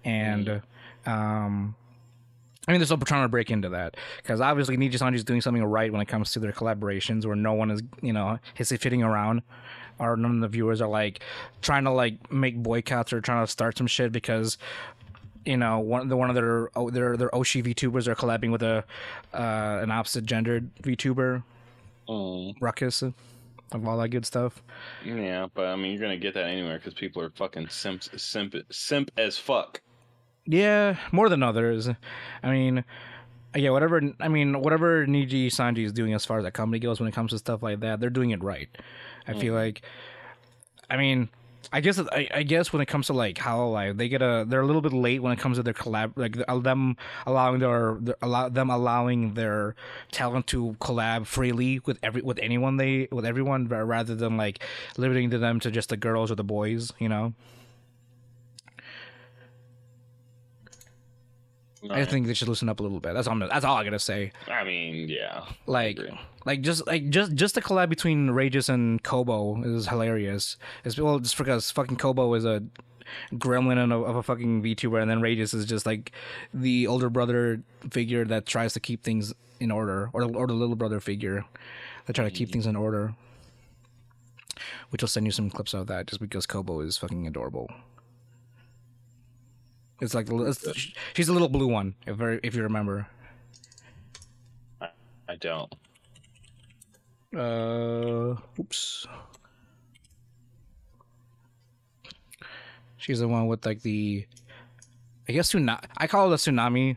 and 0.05 0.63
um, 1.07 1.75
I 2.69 2.73
mean, 2.73 2.81
they're 2.81 2.87
still 2.87 2.99
trying 2.99 3.25
to 3.25 3.29
break 3.29 3.51
into 3.51 3.71
that 3.71 3.97
because 4.19 4.41
obviously 4.41 4.77
Niji 4.77 5.25
doing 5.25 5.41
something 5.41 5.65
right 5.65 5.91
when 5.91 6.01
it 6.01 6.07
comes 6.07 6.33
to 6.33 6.39
their 6.39 6.53
collaborations, 6.53 7.25
where 7.25 7.37
no 7.37 7.55
one 7.55 7.71
is, 7.71 7.83
you 8.03 8.13
know, 8.13 8.39
is 8.59 8.71
fitting 8.71 9.03
around, 9.03 9.43
or 10.01 10.17
none 10.17 10.37
of 10.37 10.41
the 10.41 10.49
viewers 10.49 10.81
are 10.81 10.89
like 10.89 11.21
trying 11.63 11.85
to 11.85 11.91
like 11.93 12.33
make 12.33 12.57
boycotts 12.57 13.13
or 13.13 13.21
trying 13.21 13.45
to 13.45 13.51
start 13.51 13.79
some 13.79 13.87
shit 13.87 14.13
because. 14.13 14.59
You 15.47 15.57
know, 15.57 15.79
one 15.79 16.07
the 16.09 16.19
one 16.19 16.29
of 16.29 16.35
their 16.35 16.69
oh, 16.77 16.91
their 16.91 17.17
their 17.17 17.31
Oshi 17.31 17.65
VTubers 17.65 18.07
are 18.07 18.15
collabing 18.15 18.53
with 18.53 18.63
a 18.63 18.85
uh, 19.33 19.81
an 19.83 19.91
opposite 19.91 20.27
gendered 20.27 20.69
VTuber, 20.83 21.43
Mm. 22.11 22.57
Ruckus, 22.61 23.03
of 23.03 23.15
all 23.87 23.97
that 23.99 24.09
good 24.09 24.27
stuff. 24.27 24.63
Yeah, 25.05 25.47
but 25.55 25.67
I 25.67 25.77
mean, 25.77 25.93
you're 25.93 26.01
gonna 26.01 26.17
get 26.19 26.35
that 26.35 26.47
anywhere 26.47 26.79
because 26.79 26.93
people 26.95 27.23
are 27.23 27.31
fucking 27.31 27.69
simp 27.69 28.03
simp, 28.03 28.55
simp 28.71 29.11
as 29.17 29.39
fuck. 29.39 29.81
Yeah, 30.45 30.97
more 31.13 31.29
than 31.29 31.43
others. 31.43 31.89
I 32.43 32.51
mean, 32.51 32.85
yeah, 33.55 33.71
whatever. 33.71 34.03
I 34.19 34.29
mean, 34.29 34.61
whatever 34.61 35.07
Niji 35.07 35.47
Sanji 35.47 35.85
is 35.85 35.93
doing 35.93 36.13
as 36.15 36.25
far 36.25 36.39
as 36.39 36.45
that 36.45 36.53
company 36.53 36.81
goes 36.81 36.99
when 36.99 37.09
it 37.09 37.15
comes 37.15 37.31
to 37.31 37.39
stuff 37.39 37.63
like 37.63 37.81
that, 37.81 38.01
they're 38.01 38.11
doing 38.11 38.31
it 38.31 38.43
right. 38.43 38.69
I 39.31 39.35
hmm. 39.35 39.41
feel 39.41 39.55
like. 39.55 39.83
I 40.89 40.97
mean, 40.97 41.29
I 41.73 41.81
guess 41.81 42.01
I, 42.01 42.29
I 42.35 42.43
guess 42.43 42.73
when 42.73 42.83
it 42.83 42.87
comes 42.87 43.07
to 43.07 43.13
like 43.13 43.37
Hololive, 43.37 43.97
they 43.97 44.09
get 44.09 44.23
a 44.23 44.45
they're 44.47 44.61
a 44.61 44.67
little 44.67 44.83
bit 44.83 44.93
late 44.93 45.23
when 45.23 45.33
it 45.33 45.39
comes 45.39 45.57
to 45.57 45.63
their 45.63 45.75
collab, 45.75 46.13
like 46.17 46.37
them 46.63 46.97
allowing 47.27 47.61
their, 47.61 47.97
their 48.01 48.17
allow 48.23 48.49
them 48.49 48.71
allowing 48.71 49.35
their 49.35 49.77
talent 50.11 50.49
to 50.49 50.77
collab 50.81 51.27
freely 51.27 51.81
with 51.87 51.99
every 52.03 52.23
with 52.23 52.41
anyone 52.41 52.77
they 52.77 53.07
with 53.13 53.25
everyone 53.25 53.69
rather 53.69 54.17
than 54.17 54.37
like 54.37 54.61
limiting 54.97 55.31
to 55.31 55.39
them 55.39 55.61
to 55.61 55.71
just 55.71 55.91
the 55.91 55.97
girls 55.97 56.33
or 56.33 56.35
the 56.35 56.45
boys, 56.45 56.93
you 56.99 57.09
know. 57.09 57.35
I 61.89 62.05
think 62.05 62.27
they 62.27 62.35
should 62.35 62.49
loosen 62.49 62.69
up 62.69 62.81
a 62.81 62.83
little 62.83 63.01
bit. 63.01 63.15
That's 63.15 63.27
all. 63.27 63.33
I'm, 63.33 63.49
that's 63.49 63.65
all 63.65 63.77
I 63.77 63.85
gotta 63.85 63.99
say. 63.99 64.33
I 64.49 64.65
mean, 64.65 65.09
yeah. 65.09 65.45
Like, 65.67 65.99
like 66.45 66.61
just 66.61 66.87
like 66.87 67.09
just 67.09 67.35
just 67.35 67.55
the 67.55 67.63
collab 67.63 67.89
between 67.89 68.29
Rageous 68.31 68.69
and 68.69 69.03
Kobo 69.03 69.63
is 69.63 69.89
hilarious. 69.89 70.57
It's 70.85 70.99
well 70.99 71.19
just 71.19 71.39
because 71.39 71.71
fucking 71.71 71.97
Kobo 71.97 72.35
is 72.35 72.45
a 72.45 72.63
gremlin 73.33 73.83
of 73.83 73.91
a, 73.91 74.05
of 74.05 74.17
a 74.17 74.23
fucking 74.23 74.63
VTuber, 74.63 75.01
and 75.01 75.11
then 75.11 75.21
Rageous 75.21 75.55
is 75.55 75.65
just 75.65 75.87
like 75.87 76.13
the 76.53 76.87
older 76.87 77.09
brother 77.09 77.63
figure 77.91 78.25
that 78.27 78.47
tries 78.47 78.75
to 78.75 78.81
keep 78.81 79.03
things 79.03 79.33
in 79.59 79.71
order, 79.71 80.11
or 80.13 80.25
or 80.25 80.47
the 80.47 80.53
little 80.53 80.77
brother 80.77 81.01
figure 81.01 81.45
that 82.07 82.13
try 82.13 82.25
to 82.25 82.31
keep 82.31 82.49
mm-hmm. 82.49 82.55
things 82.55 82.67
in 82.67 82.77
order. 82.77 83.15
Which 84.91 85.03
will 85.03 85.09
send 85.09 85.25
you 85.25 85.33
some 85.33 85.49
clips 85.49 85.73
of 85.73 85.87
that, 85.87 86.07
just 86.09 86.21
because 86.21 86.45
Kobo 86.47 86.81
is 86.81 86.99
fucking 86.99 87.27
adorable. 87.27 87.71
It's 90.01 90.15
like 90.15 90.29
it's, 90.31 90.67
she's 91.15 91.29
a 91.29 91.33
little 91.33 91.49
blue 91.49 91.67
one, 91.67 91.95
if 92.07 92.21
if 92.43 92.55
you 92.55 92.63
remember. 92.63 93.07
I 94.81 95.37
don't. 95.39 95.73
Uh, 97.37 98.35
oops. 98.59 99.07
She's 102.97 103.21
the 103.21 103.29
one 103.29 103.47
with 103.47 103.65
like 103.65 103.83
the, 103.83 104.27
I 105.29 105.33
guess 105.33 105.53
tsunami. 105.53 105.85
I 105.97 106.07
call 106.07 106.31
it 106.33 106.35
a 106.35 106.37
tsunami, 106.37 106.97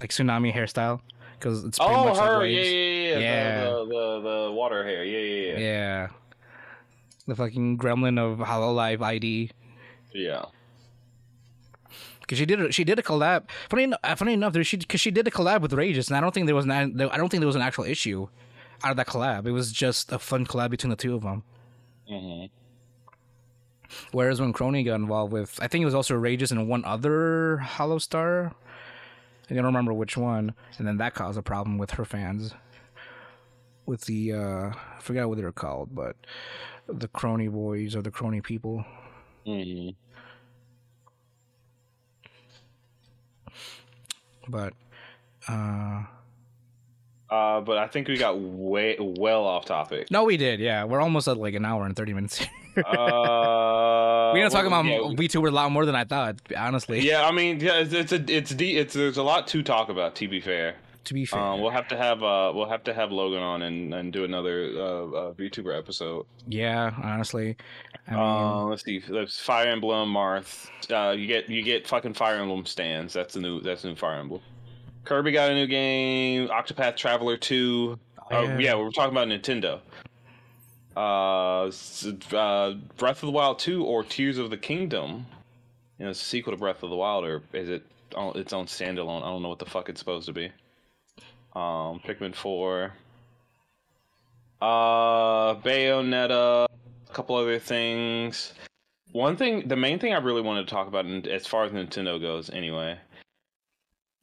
like 0.00 0.10
tsunami 0.10 0.52
hairstyle, 0.54 1.00
because 1.38 1.64
it's 1.64 1.78
pretty 1.78 1.92
Oh, 1.94 2.04
much 2.06 2.16
like 2.16 2.38
waves. 2.40 2.68
yeah, 2.68 2.74
yeah, 2.74 3.08
yeah. 3.08 3.18
Yeah. 3.18 3.64
The, 3.64 3.70
the, 3.70 4.20
the, 4.22 4.46
the 4.46 4.52
water 4.52 4.84
hair. 4.84 5.04
Yeah, 5.04 5.18
yeah, 5.18 5.52
yeah. 5.52 5.58
Yeah. 5.58 6.08
The 7.26 7.36
fucking 7.36 7.78
gremlin 7.78 8.18
of 8.18 8.38
Hololive 8.38 9.02
ID. 9.02 9.50
Yeah. 10.14 10.46
Because 12.26 12.38
she 12.38 12.46
did 12.46 12.60
a, 12.60 12.72
she 12.72 12.82
did 12.82 12.98
a 12.98 13.02
collab. 13.02 13.48
Funny, 13.70 13.84
eno- 13.84 13.98
uh, 14.02 14.16
funny 14.16 14.32
enough, 14.32 14.52
there 14.52 14.64
she 14.64 14.76
because 14.76 15.00
she 15.00 15.12
did 15.12 15.28
a 15.28 15.30
collab 15.30 15.60
with 15.60 15.72
Rages, 15.72 16.08
and 16.08 16.16
I 16.16 16.20
don't 16.20 16.34
think 16.34 16.46
there 16.46 16.56
was 16.56 16.64
an 16.64 16.72
I 16.72 17.16
don't 17.16 17.28
think 17.28 17.40
there 17.40 17.46
was 17.46 17.56
an 17.56 17.62
actual 17.62 17.84
issue 17.84 18.26
out 18.82 18.90
of 18.90 18.96
that 18.96 19.06
collab. 19.06 19.46
It 19.46 19.52
was 19.52 19.70
just 19.72 20.10
a 20.10 20.18
fun 20.18 20.44
collab 20.44 20.70
between 20.70 20.90
the 20.90 20.96
two 20.96 21.14
of 21.14 21.22
them. 21.22 21.44
hmm 22.08 22.46
Whereas 24.10 24.40
when 24.40 24.52
Kronii 24.52 24.84
got 24.84 24.96
involved 24.96 25.32
with, 25.32 25.58
I 25.62 25.68
think 25.68 25.82
it 25.82 25.84
was 25.84 25.94
also 25.94 26.16
Rages 26.16 26.50
and 26.50 26.68
one 26.68 26.84
other 26.84 27.60
Holostar. 27.62 28.52
I 29.48 29.54
don't 29.54 29.64
remember 29.64 29.92
which 29.92 30.16
one, 30.16 30.54
and 30.78 30.86
then 30.86 30.96
that 30.96 31.14
caused 31.14 31.38
a 31.38 31.42
problem 31.42 31.78
with 31.78 31.92
her 31.92 32.04
fans. 32.04 32.52
With 33.86 34.00
the, 34.02 34.32
uh, 34.32 34.70
I 34.70 35.00
forgot 35.00 35.28
what 35.28 35.38
they 35.38 35.44
were 35.44 35.52
called, 35.52 35.94
but 35.94 36.16
the 36.88 37.06
Kronii 37.06 37.50
boys 37.50 37.94
or 37.94 38.02
the 38.02 38.10
Kronii 38.10 38.42
people. 38.42 38.84
hmm 39.46 39.90
But, 44.48 44.72
uh, 45.48 46.02
Uh, 47.28 47.60
but 47.60 47.76
I 47.78 47.88
think 47.88 48.06
we 48.08 48.16
got 48.16 48.38
way 48.38 48.96
well 49.00 49.44
off 49.44 49.64
topic. 49.64 50.10
no, 50.10 50.22
we 50.24 50.36
did, 50.36 50.60
yeah. 50.60 50.84
We're 50.84 51.00
almost 51.00 51.26
at 51.26 51.36
like 51.36 51.54
an 51.54 51.64
hour 51.64 51.84
and 51.84 51.96
30 51.96 52.14
minutes. 52.14 52.40
uh, 52.76 54.30
we 54.34 54.40
didn't 54.40 54.52
talk 54.52 54.64
about 54.66 54.84
yeah, 54.84 54.98
VTuber 54.98 55.48
a 55.48 55.50
lot 55.50 55.70
more 55.72 55.84
than 55.86 55.94
I 55.96 56.04
thought, 56.04 56.36
honestly. 56.56 57.00
Yeah, 57.00 57.26
I 57.26 57.32
mean, 57.32 57.58
yeah, 57.60 57.80
it's 57.80 57.92
it's 57.92 58.12
a, 58.12 58.24
it's 58.28 58.54
de- 58.54 58.76
it's 58.76 58.94
there's 58.94 59.16
a 59.16 59.22
lot 59.22 59.46
to 59.48 59.62
talk 59.62 59.88
about. 59.88 60.14
To 60.16 60.28
be 60.28 60.40
fair, 60.40 60.76
To 61.04 61.14
be 61.14 61.24
fair. 61.24 61.40
um, 61.40 61.60
we'll 61.60 61.70
have 61.70 61.88
to 61.88 61.96
have 61.96 62.22
uh 62.22 62.52
we'll 62.54 62.68
have 62.68 62.84
to 62.84 62.94
have 62.94 63.10
Logan 63.12 63.42
on 63.42 63.62
and, 63.62 63.92
and 63.94 64.12
do 64.12 64.24
another 64.24 64.70
uh, 64.76 64.82
uh 64.82 65.32
VTuber 65.34 65.76
episode. 65.76 66.26
yeah, 66.46 66.92
honestly. 67.02 67.56
I 68.08 68.10
mean, 68.10 68.20
Uh, 68.20 68.64
let's 68.64 68.84
see. 68.84 68.98
There's 69.00 69.38
Fire 69.38 69.68
Emblem 69.68 70.12
Marth. 70.12 70.68
Uh, 70.90 71.12
you 71.12 71.26
get 71.26 71.48
you 71.48 71.62
get 71.62 71.86
fucking 71.88 72.14
Fire 72.14 72.36
Emblem 72.36 72.64
stands. 72.66 73.12
That's 73.12 73.34
the 73.34 73.40
new 73.40 73.60
that's 73.60 73.82
the 73.82 73.88
new 73.88 73.96
Fire 73.96 74.18
Emblem. 74.18 74.40
Kirby 75.04 75.32
got 75.32 75.50
a 75.50 75.54
new 75.54 75.66
game. 75.66 76.48
Octopath 76.48 76.96
Traveler 76.96 77.36
Two. 77.36 77.98
Oh 78.30 78.42
yeah. 78.42 78.58
yeah, 78.58 78.74
we 78.76 78.82
were 78.82 78.90
talking 78.90 79.16
about 79.16 79.28
Nintendo. 79.28 79.80
Uh, 80.96 81.70
uh, 82.36 82.72
Breath 82.96 83.22
of 83.22 83.26
the 83.26 83.32
Wild 83.32 83.58
Two 83.58 83.84
or 83.84 84.02
Tears 84.02 84.38
of 84.38 84.50
the 84.50 84.56
Kingdom. 84.56 85.26
You 85.98 86.04
know, 86.04 86.10
it's 86.10 86.20
a 86.20 86.24
sequel 86.24 86.52
to 86.52 86.58
Breath 86.58 86.82
of 86.82 86.90
the 86.90 86.96
Wild, 86.96 87.24
or 87.24 87.42
is 87.52 87.68
it 87.68 87.84
on 88.14 88.36
its 88.36 88.52
own 88.52 88.66
standalone? 88.66 89.22
I 89.22 89.26
don't 89.26 89.42
know 89.42 89.48
what 89.48 89.58
the 89.58 89.66
fuck 89.66 89.88
it's 89.88 90.00
supposed 90.00 90.26
to 90.26 90.32
be. 90.32 90.46
Um, 91.54 92.00
Pikmin 92.04 92.34
Four. 92.34 92.92
Uh, 94.60 95.54
Bayonetta. 95.56 96.66
Couple 97.16 97.36
other 97.36 97.58
things. 97.58 98.52
One 99.12 99.38
thing, 99.38 99.66
the 99.68 99.74
main 99.74 99.98
thing 99.98 100.12
I 100.12 100.18
really 100.18 100.42
wanted 100.42 100.68
to 100.68 100.70
talk 100.70 100.86
about, 100.86 101.06
as 101.26 101.46
far 101.46 101.64
as 101.64 101.72
Nintendo 101.72 102.20
goes, 102.20 102.50
anyway, 102.50 102.98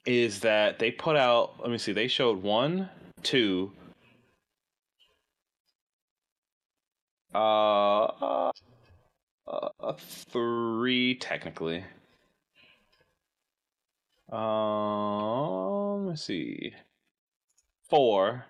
is 0.06 0.41
that 0.41 0.78
they 0.78 0.91
put 0.91 1.15
out. 1.15 1.60
Let 1.60 1.72
me 1.72 1.80
see. 1.80 1.91
They 1.91 2.07
showed 2.07 2.44
one, 2.44 2.88
two. 3.24 3.72
Uh, 7.34 8.03
uh, 8.03 8.52
uh, 9.48 9.94
three 9.98 11.15
technically. 11.15 11.84
Um, 14.32 16.06
let's 16.06 16.22
see. 16.22 16.76
Four. 17.90 18.45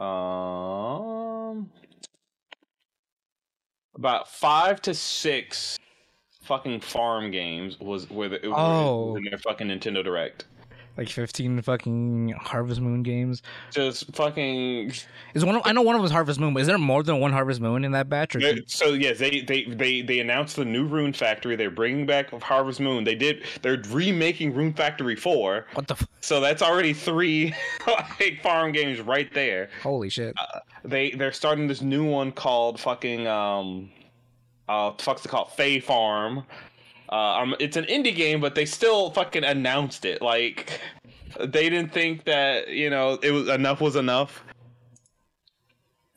Um, 0.00 1.27
about 3.98 4.28
five 4.28 4.80
to 4.82 4.94
six 4.94 5.78
fucking 6.44 6.80
farm 6.80 7.30
games 7.30 7.78
was 7.80 8.08
where 8.08 8.28
the 8.28 8.40
Oh. 8.46 9.16
in 9.16 9.24
their 9.24 9.38
fucking 9.38 9.66
Nintendo 9.68 10.02
Direct. 10.02 10.46
Like 10.98 11.08
15 11.08 11.62
fucking 11.62 12.34
Harvest 12.40 12.80
Moon 12.80 13.04
games. 13.04 13.40
Just 13.70 14.12
fucking 14.16 14.92
Is 15.32 15.44
one? 15.44 15.54
Of, 15.54 15.62
I 15.64 15.70
know 15.70 15.82
one 15.82 15.94
of 15.94 16.00
them 16.00 16.06
is 16.06 16.10
Harvest 16.10 16.40
Moon, 16.40 16.52
but 16.52 16.60
is 16.60 16.66
there 16.66 16.76
more 16.76 17.04
than 17.04 17.20
one 17.20 17.32
Harvest 17.32 17.60
Moon 17.60 17.84
in 17.84 17.92
that 17.92 18.08
batch? 18.08 18.34
Or 18.34 18.40
Yeah, 18.40 18.54
So 18.66 18.94
yes, 18.94 19.20
they, 19.20 19.42
they 19.42 19.62
they 19.62 20.02
they 20.02 20.18
announced 20.18 20.56
the 20.56 20.64
new 20.64 20.84
Rune 20.86 21.12
Factory. 21.12 21.54
They're 21.54 21.70
bringing 21.70 22.04
back 22.04 22.30
Harvest 22.42 22.80
Moon. 22.80 23.04
They 23.04 23.14
did. 23.14 23.44
They're 23.62 23.80
remaking 23.90 24.54
Rune 24.54 24.72
Factory 24.72 25.14
Four. 25.14 25.66
what 25.74 25.86
the? 25.86 25.94
F- 25.94 26.08
So 26.20 26.40
that's 26.40 26.62
already 26.62 26.92
three 26.92 27.54
like 27.86 28.40
farm 28.42 28.72
games 28.72 29.00
right 29.00 29.32
there. 29.32 29.70
Holy 29.84 30.08
shit! 30.08 30.34
They 30.84 31.12
they're 31.12 31.30
starting 31.30 31.68
this 31.68 31.80
new 31.80 32.04
one 32.04 32.32
called 32.32 32.80
fucking 32.80 33.24
um, 33.28 33.88
uh, 34.68 34.94
fuck's 34.98 35.24
it 35.24 35.28
called? 35.28 35.52
Fae 35.52 35.78
Farm. 35.78 36.44
Uh, 37.10 37.40
um, 37.40 37.56
it's 37.58 37.76
an 37.76 37.84
indie 37.84 38.14
game, 38.14 38.40
but 38.40 38.54
they 38.54 38.64
still 38.64 39.10
fucking 39.10 39.44
announced 39.44 40.04
it. 40.04 40.20
Like 40.20 40.80
they 41.38 41.68
didn't 41.68 41.92
think 41.92 42.24
that 42.24 42.68
you 42.68 42.90
know 42.90 43.18
it 43.22 43.30
was 43.30 43.48
enough 43.48 43.80
was 43.80 43.96
enough. 43.96 44.44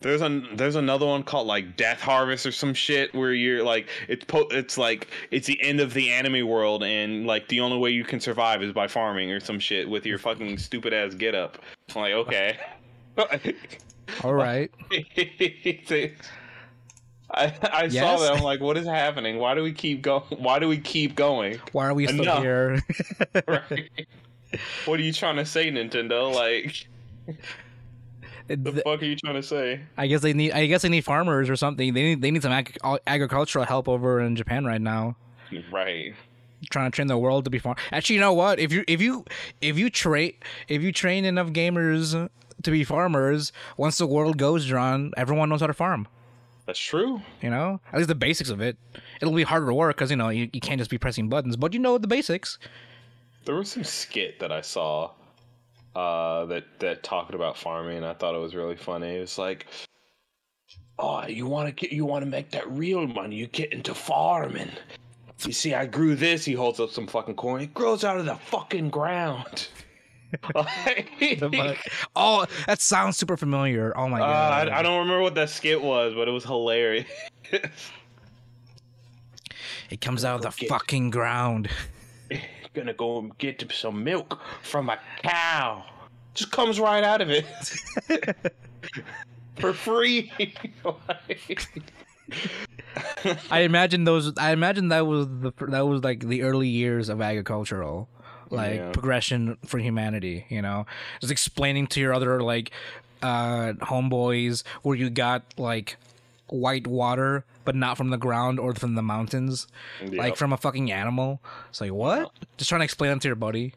There's 0.02 0.22
an 0.22 0.48
there's 0.56 0.76
another 0.76 1.06
one 1.06 1.22
called 1.22 1.46
like 1.46 1.78
Death 1.78 2.02
Harvest 2.02 2.46
or 2.46 2.52
some 2.52 2.74
shit 2.74 3.14
where 3.14 3.34
you're 3.34 3.64
like 3.64 3.88
it's 4.08 4.26
po- 4.26 4.48
it's 4.50 4.78
like 4.78 5.10
it's 5.30 5.46
the 5.46 5.62
end 5.62 5.80
of 5.80 5.94
the 5.94 6.12
anime 6.12 6.48
world 6.48 6.84
and 6.84 7.28
like 7.28 7.48
the 7.50 7.60
only 7.60 7.78
way 7.78 7.92
you 7.92 8.04
can 8.04 8.20
survive 8.20 8.64
is 8.64 8.74
by 8.74 8.88
farming 8.88 9.32
or 9.32 9.40
some 9.40 9.60
shit 9.60 9.88
with 9.88 10.06
your 10.06 10.18
fucking 10.18 10.58
stupid 10.58 10.92
ass 10.92 11.14
get 11.14 11.36
up. 11.36 11.60
I'm 11.96 12.02
like 12.02 12.14
okay. 12.14 12.58
All 14.24 14.34
right. 14.34 14.72
I, 17.34 17.46
I 17.72 17.88
saw 17.88 17.94
Yes? 17.94 18.22
that. 18.22 18.34
I'm 18.36 18.44
like, 18.44 18.60
what 18.60 18.78
is 18.78 18.86
happening? 18.86 19.38
Why 19.38 19.56
do 19.56 19.64
we 19.64 19.72
keep 19.72 20.02
going? 20.02 20.24
Why 20.38 20.60
do 20.60 20.68
we 20.68 20.78
keep 20.78 21.16
going? 21.16 21.60
Why 21.72 21.88
are 21.88 21.94
we 21.94 22.08
still 22.08 22.22
Enough. 22.22 22.44
here? 22.44 22.82
Right? 23.48 23.90
what 24.86 25.00
are 25.00 25.04
you 25.04 25.14
trying 25.14 25.38
to 25.38 25.46
say, 25.46 25.72
Nintendo? 25.72 26.34
Like, 26.34 26.88
the 28.48 28.82
fuck 28.84 29.02
are 29.02 29.06
you 29.06 29.16
trying 29.16 29.36
to 29.36 29.44
say? 29.44 29.82
I 29.98 30.08
guess 30.08 30.22
they 30.22 30.34
need. 30.34 30.52
I 30.52 30.66
guess 30.66 30.82
they 30.82 30.90
need 30.90 31.06
farmers 31.06 31.50
or 31.50 31.56
something. 31.56 31.94
They 31.94 32.02
need. 32.02 32.22
They 32.22 32.32
need 32.32 32.42
some 32.42 32.52
ag- 32.52 32.78
agricultural 33.08 33.66
help 33.66 33.88
over 33.88 34.20
in 34.20 34.36
Japan 34.36 34.66
right 34.66 34.82
now. 34.82 35.16
Right. 35.72 36.14
Trying 36.70 36.92
to 36.92 36.96
train 36.96 37.08
the 37.08 37.18
world 37.18 37.46
to 37.46 37.50
be 37.50 37.60
farm. 37.60 37.78
Actually, 37.92 38.16
you 38.16 38.22
know 38.22 38.34
what? 38.34 38.60
If 38.60 38.72
you 38.72 38.84
if 38.88 39.02
you 39.02 39.26
if 39.62 39.78
you 39.78 39.90
train 39.90 40.34
if 40.68 40.82
you 40.82 40.92
train 40.92 41.26
enough 41.26 41.48
gamers 41.48 42.30
to 42.64 42.72
be 42.72 42.84
farmers, 42.84 43.52
once 43.78 43.98
the 43.98 44.06
world 44.06 44.38
goes, 44.38 44.66
John, 44.66 45.12
everyone 45.18 45.50
knows 45.50 45.62
how 45.62 45.68
to 45.68 45.74
farm. 45.74 46.08
That's 46.66 46.80
true. 46.80 47.22
You 47.42 47.50
know, 47.50 47.80
at 47.92 47.98
least 47.98 48.08
the 48.08 48.16
basics 48.16 48.50
of 48.50 48.62
it. 48.62 48.78
It'll 49.20 49.34
be 49.34 49.44
harder 49.44 49.68
to 49.68 49.74
work 49.74 49.96
because 49.96 50.12
you 50.12 50.18
know 50.18 50.30
you, 50.30 50.50
you 50.54 50.62
can't 50.62 50.80
just 50.80 50.92
be 50.92 50.98
pressing 50.98 51.30
buttons, 51.30 51.58
but 51.58 51.74
you 51.74 51.80
know 51.80 51.98
the 51.98 52.08
basics. 52.08 52.60
There 53.46 53.56
was 53.56 53.72
some 53.72 53.84
skit 53.84 54.40
that 54.40 54.52
I 54.52 54.62
saw 54.62 55.12
uh, 55.96 56.46
that 56.46 56.80
that 56.80 57.04
talked 57.04 57.34
about 57.34 57.58
farming, 57.58 57.98
and 57.98 58.06
I 58.06 58.14
thought 58.14 58.36
it 58.36 58.40
was 58.40 58.56
really 58.56 58.76
funny. 58.76 59.18
It 59.18 59.22
was 59.22 59.38
like, 59.38 59.68
"Oh, 61.00 61.26
you 61.28 61.48
want 61.48 61.68
to 61.68 61.74
get, 61.74 61.92
you 61.92 62.06
want 62.06 62.24
to 62.24 62.30
make 62.30 62.52
that 62.52 62.70
real 62.72 63.08
money? 63.08 63.36
You 63.36 63.48
get 63.48 63.74
into 63.74 63.94
farming. 63.94 64.72
You 65.46 65.54
see, 65.54 65.74
I 65.74 65.88
grew 65.88 66.16
this." 66.16 66.46
He 66.46 66.54
holds 66.54 66.80
up 66.80 66.92
some 66.92 67.08
fucking 67.08 67.36
corn. 67.36 67.62
It 67.62 67.74
grows 67.74 68.04
out 68.04 68.20
of 68.20 68.26
the 68.26 68.36
fucking 68.36 68.90
ground. 68.90 69.68
Fuck? 70.54 71.78
oh, 72.16 72.46
that 72.68 72.80
sounds 72.80 73.18
super 73.18 73.38
familiar. 73.38 73.94
Oh 73.98 74.08
my 74.08 74.20
Uh, 74.22 74.26
god! 74.26 74.70
I, 74.70 74.80
I 74.80 74.82
don't 74.82 75.00
remember 75.00 75.22
what 75.22 75.36
that 75.36 75.50
skit 75.50 75.82
was, 75.82 76.14
but 76.14 76.28
it 76.28 76.32
was 76.32 76.44
hilarious. 76.44 77.08
it 79.90 80.02
comes 80.02 80.24
out 80.24 80.44
of 80.46 80.58
the 80.58 80.66
fucking 80.68 81.10
ground. 81.10 81.70
gonna 82.74 82.94
go 82.94 83.20
and 83.20 83.38
get 83.38 83.64
some 83.72 84.04
milk 84.04 84.40
from 84.64 84.90
a 84.90 84.98
cow. 85.24 85.84
Just 86.34 86.52
comes 86.52 86.80
right 86.80 87.04
out 87.04 87.20
of 87.22 87.30
it 87.30 87.46
for 89.58 89.74
free. 89.74 90.32
I 93.50 93.60
imagine 93.60 94.06
those. 94.06 94.38
I 94.38 94.52
imagine 94.52 94.88
that 94.90 95.06
was 95.06 95.28
the 95.28 95.52
that 95.68 95.82
was 95.82 96.04
like 96.04 96.22
the 96.26 96.44
early 96.44 96.70
years 96.70 97.10
of 97.10 97.22
agricultural, 97.22 98.08
like 98.52 98.76
Yeah. 98.80 98.92
progression 98.92 99.58
for 99.66 99.80
humanity. 99.80 100.46
You 100.50 100.62
know, 100.62 100.86
just 101.20 101.32
explaining 101.32 101.88
to 101.88 102.00
your 102.00 102.14
other 102.14 102.42
like 102.44 102.72
uh 103.24 103.74
homeboys 103.82 104.64
where 104.82 104.96
you 104.96 105.10
got 105.10 105.44
like 105.58 105.98
white 106.48 106.86
water, 106.88 107.46
but 107.66 107.76
not 107.76 107.98
from 107.98 108.10
the 108.10 108.18
ground 108.18 108.60
or 108.60 108.74
from 108.74 108.96
the 108.96 109.02
mountains, 109.02 109.68
like 110.12 110.36
from 110.36 110.52
a 110.54 110.58
fucking 110.58 110.92
animal. 110.92 111.40
It's 111.70 111.82
like 111.82 111.92
what? 111.94 112.32
Just 112.58 112.70
trying 112.70 112.82
to 112.82 112.86
explain 112.86 113.12
it 113.12 113.22
to 113.22 113.28
your 113.30 113.36
buddy. 113.36 113.74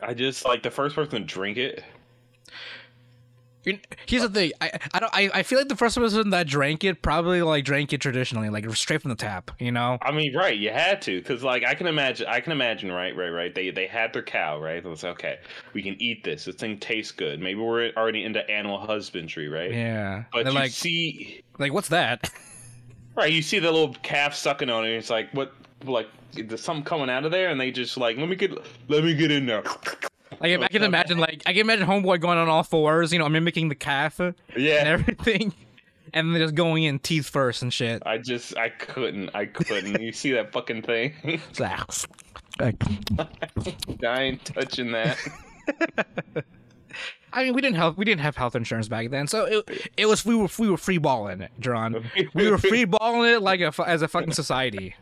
I 0.00 0.14
just 0.14 0.44
like 0.44 0.62
the 0.62 0.70
first 0.70 0.94
person 0.94 1.20
to 1.20 1.20
drink 1.26 1.56
it. 1.58 1.82
Here's 4.06 4.22
the 4.22 4.28
thing. 4.28 4.52
I 4.60 4.78
I 4.92 5.00
don't. 5.00 5.14
I, 5.14 5.30
I 5.32 5.42
feel 5.42 5.58
like 5.58 5.68
the 5.68 5.76
first 5.76 5.96
person 5.96 6.30
that 6.30 6.46
drank 6.46 6.84
it 6.84 7.02
probably 7.02 7.42
like 7.42 7.64
drank 7.64 7.92
it 7.92 8.00
traditionally, 8.00 8.50
like 8.50 8.68
straight 8.74 9.02
from 9.02 9.10
the 9.10 9.16
tap. 9.16 9.50
You 9.58 9.72
know. 9.72 9.98
I 10.02 10.12
mean, 10.12 10.34
right? 10.36 10.56
You 10.56 10.70
had 10.70 11.00
to, 11.02 11.18
because 11.20 11.42
like 11.42 11.64
I 11.64 11.74
can 11.74 11.86
imagine, 11.86 12.26
I 12.28 12.40
can 12.40 12.52
imagine, 12.52 12.90
right, 12.90 13.16
right, 13.16 13.30
right. 13.30 13.54
They 13.54 13.70
they 13.70 13.86
had 13.86 14.12
their 14.12 14.22
cow, 14.22 14.60
right? 14.60 14.76
It 14.76 14.84
was 14.84 15.04
okay. 15.04 15.38
We 15.72 15.82
can 15.82 16.00
eat 16.00 16.24
this. 16.24 16.44
This 16.44 16.56
thing 16.56 16.78
tastes 16.78 17.12
good. 17.12 17.40
Maybe 17.40 17.60
we're 17.60 17.90
already 17.96 18.24
into 18.24 18.48
animal 18.50 18.78
husbandry, 18.78 19.48
right? 19.48 19.72
Yeah. 19.72 20.24
But 20.32 20.46
you 20.46 20.52
like, 20.52 20.70
see, 20.70 21.42
like 21.58 21.72
what's 21.72 21.88
that? 21.88 22.30
right? 23.16 23.32
You 23.32 23.42
see 23.42 23.58
the 23.58 23.70
little 23.70 23.94
calf 24.02 24.34
sucking 24.34 24.70
on 24.70 24.84
it. 24.84 24.88
And 24.88 24.96
it's 24.98 25.10
like, 25.10 25.30
what? 25.32 25.52
Like, 25.84 26.08
there's 26.32 26.62
something 26.62 26.84
coming 26.84 27.10
out 27.10 27.24
of 27.24 27.30
there, 27.30 27.50
and 27.50 27.60
they 27.60 27.70
just 27.70 27.96
like, 27.96 28.16
let 28.16 28.28
me 28.28 28.36
get, 28.36 28.52
let 28.88 29.04
me 29.04 29.14
get 29.14 29.30
in 29.30 29.46
there. 29.46 29.62
Like 30.40 30.60
I 30.60 30.68
can 30.68 30.82
imagine, 30.82 31.18
like 31.18 31.42
I 31.46 31.52
can 31.52 31.60
imagine 31.62 31.86
homeboy 31.86 32.20
going 32.20 32.38
on 32.38 32.48
all 32.48 32.62
fours, 32.62 33.12
you 33.12 33.18
know, 33.18 33.28
mimicking 33.28 33.68
the 33.68 33.74
calf 33.74 34.20
and 34.20 34.34
Yeah. 34.56 34.82
everything, 34.86 35.52
and 36.12 36.34
then 36.34 36.40
just 36.40 36.54
going 36.54 36.84
in 36.84 36.98
teeth 36.98 37.28
first 37.28 37.62
and 37.62 37.72
shit. 37.72 38.02
I 38.06 38.18
just, 38.18 38.56
I 38.56 38.68
couldn't, 38.70 39.30
I 39.34 39.46
couldn't. 39.46 40.00
you 40.00 40.12
see 40.12 40.32
that 40.32 40.52
fucking 40.52 40.82
thing? 40.82 41.12
It's 41.24 41.60
like, 41.60 41.80
like, 42.60 42.82
I 44.04 44.22
ain't 44.22 44.44
touching 44.44 44.92
that. 44.92 45.18
I 47.32 47.42
mean, 47.44 47.54
we 47.54 47.60
didn't 47.60 47.76
have 47.76 47.96
we 47.98 48.04
didn't 48.04 48.20
have 48.20 48.36
health 48.36 48.54
insurance 48.54 48.86
back 48.86 49.10
then, 49.10 49.26
so 49.26 49.44
it, 49.44 49.90
it 49.96 50.06
was 50.06 50.24
we 50.24 50.36
were 50.36 50.46
we 50.56 50.70
were 50.70 50.76
free 50.76 50.98
balling 50.98 51.40
it, 51.40 51.50
John. 51.58 52.08
We 52.34 52.48
were 52.48 52.58
free 52.58 52.84
balling 52.84 53.28
it 53.28 53.42
like 53.42 53.60
a 53.60 53.72
as 53.84 54.02
a 54.02 54.08
fucking 54.08 54.32
society. 54.34 54.94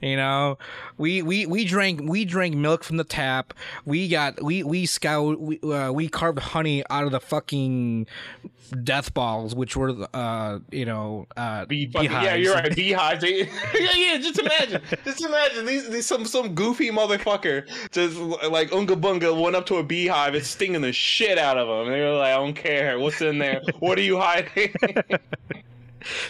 You 0.00 0.16
know, 0.16 0.58
we 0.96 1.22
we 1.22 1.46
we 1.46 1.64
drank 1.64 2.00
we 2.02 2.24
drank 2.24 2.54
milk 2.54 2.84
from 2.84 2.96
the 2.96 3.04
tap. 3.04 3.52
We 3.84 4.08
got 4.08 4.42
we 4.42 4.62
we 4.62 4.86
scout 4.86 5.38
we 5.40 5.60
uh, 5.60 5.92
we 5.92 6.08
carved 6.08 6.38
honey 6.38 6.82
out 6.88 7.04
of 7.04 7.12
the 7.12 7.20
fucking 7.20 8.06
death 8.82 9.12
balls, 9.12 9.54
which 9.54 9.76
were 9.76 10.06
uh 10.14 10.60
you 10.70 10.86
know 10.86 11.26
uh 11.36 11.66
Bee 11.66 11.90
fucking, 11.90 12.10
yeah, 12.10 12.34
you're 12.34 12.54
right. 12.54 12.74
Beehives. 12.74 13.24
Yeah, 13.24 13.46
yeah. 13.94 14.18
Just 14.18 14.38
imagine. 14.38 14.82
Just 15.04 15.22
imagine 15.22 15.66
these, 15.66 15.88
these 15.90 16.06
some 16.06 16.24
some 16.24 16.54
goofy 16.54 16.90
motherfucker 16.90 17.66
just 17.90 18.16
like 18.50 18.72
Unga 18.72 18.96
Bunga 18.96 19.38
went 19.38 19.56
up 19.56 19.66
to 19.66 19.76
a 19.76 19.82
beehive 19.82 20.34
and 20.34 20.44
stinging 20.44 20.80
the 20.80 20.92
shit 20.92 21.38
out 21.38 21.58
of 21.58 21.68
them. 21.68 21.92
They 21.92 22.00
were 22.00 22.12
like, 22.12 22.32
I 22.32 22.36
don't 22.36 22.54
care. 22.54 22.98
What's 22.98 23.20
in 23.20 23.38
there? 23.38 23.60
What 23.80 23.98
are 23.98 24.02
you 24.02 24.18
hiding? 24.18 24.74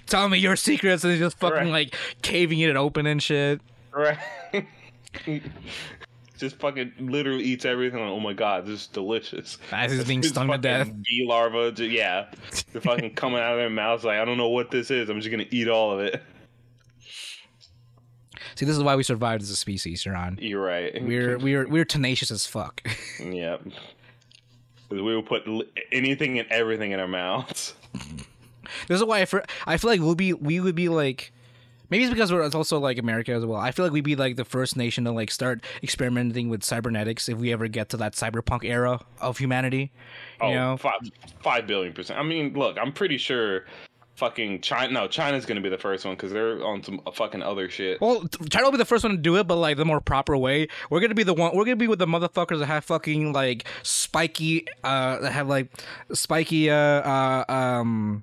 Tell 0.07 0.29
me 0.29 0.39
your 0.39 0.57
secrets, 0.57 1.05
and 1.05 1.13
he's 1.13 1.21
just 1.21 1.39
fucking 1.39 1.57
Right. 1.71 1.93
like 1.93 1.97
caving 2.23 2.59
it 2.61 2.77
open 2.77 3.07
and 3.07 3.23
shit. 3.23 3.61
right. 3.93 4.19
Just 6.39 6.57
fucking 6.57 6.93
literally 6.99 7.45
eats 7.45 7.67
everything. 7.67 8.01
Like, 8.01 8.09
oh 8.09 8.19
my 8.21 8.33
god, 8.33 8.65
this 8.65 8.81
is 8.81 8.87
delicious. 8.87 9.59
As 9.73 9.93
he's 9.93 10.05
being 10.05 10.23
stung 10.23 10.49
to 10.51 10.57
death. 10.57 10.91
Bee 10.91 11.27
larva, 11.29 11.71
ju- 11.71 11.85
yeah, 11.85 12.31
they're 12.73 12.81
fucking 12.81 13.15
coming 13.15 13.41
out 13.41 13.53
of 13.53 13.59
their 13.59 13.69
mouths. 13.69 14.05
Like 14.05 14.19
I 14.19 14.25
don't 14.25 14.39
know 14.39 14.49
what 14.49 14.71
this 14.71 14.91
is. 14.91 15.11
I'm 15.11 15.21
just 15.21 15.31
gonna 15.31 15.45
eat 15.51 15.69
all 15.69 15.93
of 15.93 16.01
it. 16.01 16.23
See, 18.55 18.65
this 18.65 18.75
is 18.77 18.83
why 18.83 18.97
we 18.97 19.03
survived 19.03 19.43
as 19.43 19.51
a 19.51 19.57
species, 19.57 20.07
Ron. 20.07 20.39
You're 20.41 20.63
right. 20.65 21.03
We're 21.05 21.37
we're 21.39 21.69
we're 21.69 21.85
tenacious 21.85 22.31
as 22.31 22.47
fuck. 22.47 22.83
Yep. 23.23 23.63
We 24.91 25.03
will 25.03 25.23
put 25.23 25.43
anything 25.93 26.39
and 26.39 26.49
everything 26.51 26.93
in 26.93 27.01
our 27.01 27.09
mouths. 27.09 27.75
this 28.89 28.97
is 28.99 29.05
why 29.05 29.21
I, 29.21 29.25
feel- 29.25 29.43
I 29.67 29.77
feel 29.77 29.91
like 29.91 30.01
we'll 30.01 30.15
be 30.15 30.33
we 30.33 30.61
would 30.61 30.75
be 30.75 30.89
like 30.89 31.33
maybe 31.91 32.05
it's 32.05 32.13
because 32.13 32.33
we're 32.33 32.43
it's 32.43 32.55
also 32.55 32.79
like 32.79 32.99
America 32.99 33.33
as 33.33 33.45
well. 33.45 33.59
I 33.61 33.71
feel 33.73 33.85
like 33.85 33.93
we'd 33.93 34.05
be 34.05 34.17
like 34.17 34.37
the 34.37 34.45
first 34.45 34.77
nation 34.77 35.05
to 35.05 35.11
like 35.13 35.31
start 35.31 35.63
experimenting 35.83 36.49
with 36.49 36.63
cybernetics 36.63 37.29
if 37.29 37.39
we 37.39 37.53
ever 37.53 37.69
get 37.69 37.89
to 37.91 37.97
that 37.99 38.13
cyberpunk 38.15 38.65
era 38.65 39.01
of 39.21 39.39
humanity. 39.39 39.91
You 40.41 40.47
Oh, 40.49 40.55
know, 40.55 40.77
five, 40.77 41.01
five 41.43 41.67
billion 41.67 41.93
percent. 41.93 42.19
I 42.19 42.23
mean, 42.23 42.53
look, 42.55 42.79
I'm 42.81 42.93
pretty 42.93 43.19
sure 43.19 43.65
fucking 44.17 44.61
China. 44.61 44.93
No, 44.93 45.09
China's 45.09 45.47
gonna 45.47 45.63
be 45.63 45.71
the 45.71 45.79
first 45.79 46.05
one 46.05 46.15
because 46.15 46.31
they're 46.31 46.63
on 46.65 46.83
some 46.85 47.01
fucking 47.15 47.43
other 47.43 47.71
shit. 47.71 48.01
Well, 48.03 48.29
China 48.51 48.67
will 48.67 48.73
be 48.73 48.77
the 48.79 48.85
first 48.85 49.03
one 49.03 49.13
to 49.13 49.19
do 49.19 49.37
it, 49.37 49.47
but 49.47 49.57
like 49.57 49.77
the 49.79 49.85
more 49.87 50.01
proper 50.01 50.37
way. 50.37 50.69
We're 50.91 51.01
gonna 51.01 51.15
be 51.15 51.23
the 51.23 51.33
one. 51.35 51.57
We're 51.57 51.65
gonna 51.65 51.77
be 51.77 51.89
with 51.89 51.99
the 51.99 52.07
motherfuckers 52.07 52.59
that 52.61 52.67
have 52.67 52.85
fucking 52.85 53.33
like 53.33 53.65
spiky, 53.83 54.67
uh, 54.85 55.19
that 55.21 55.33
have 55.33 55.49
like 55.49 55.69
spiky, 56.13 56.71
uh, 56.71 56.77
uh 56.77 57.45
um, 57.49 58.23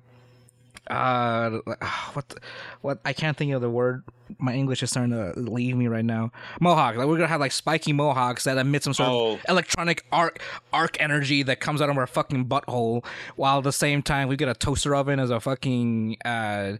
uh, 0.90 1.50
what, 2.12 2.34
what? 2.80 2.98
I 3.04 3.12
can't 3.12 3.36
think 3.36 3.52
of 3.52 3.60
the 3.60 3.70
word. 3.70 4.02
My 4.38 4.52
English 4.54 4.82
is 4.82 4.90
starting 4.90 5.12
to 5.12 5.32
leave 5.40 5.74
me 5.76 5.86
right 5.86 6.04
now. 6.04 6.30
Mohawk. 6.60 6.96
Like 6.96 7.06
we're 7.06 7.16
gonna 7.16 7.28
have 7.28 7.40
like 7.40 7.52
spiky 7.52 7.92
mohawks 7.94 8.44
that 8.44 8.58
emit 8.58 8.84
some 8.84 8.92
sort 8.94 9.08
Oh. 9.08 9.32
of 9.34 9.40
electronic 9.48 10.04
arc 10.12 10.42
arc 10.72 11.00
energy 11.00 11.42
that 11.44 11.60
comes 11.60 11.80
out 11.80 11.88
of 11.88 11.96
our 11.96 12.06
fucking 12.06 12.46
butthole, 12.46 13.04
while 13.36 13.58
at 13.58 13.64
the 13.64 13.72
same 13.72 14.02
time 14.02 14.28
we 14.28 14.36
get 14.36 14.48
a 14.48 14.54
toaster 14.54 14.94
oven 14.94 15.18
as 15.18 15.30
a 15.30 15.40
fucking 15.40 16.18
uh, 16.26 16.72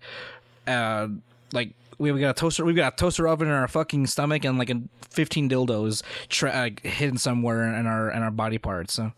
uh, 0.66 1.08
like 1.52 1.70
we 1.98 2.12
we 2.12 2.20
got 2.20 2.30
a 2.30 2.40
toaster. 2.40 2.64
We've 2.64 2.76
got 2.76 2.92
a 2.94 2.96
toaster 2.96 3.26
oven 3.26 3.48
in 3.48 3.54
our 3.54 3.66
fucking 3.68 4.06
stomach 4.08 4.44
and 4.44 4.58
like 4.58 4.70
a 4.70 4.80
fifteen 5.08 5.48
dildos 5.48 6.02
tra- 6.28 6.50
uh, 6.50 6.70
hidden 6.86 7.16
somewhere 7.18 7.74
in 7.74 7.86
our 7.86 8.10
in 8.10 8.22
our 8.22 8.30
body 8.30 8.58
parts. 8.58 8.92
So 8.92 9.12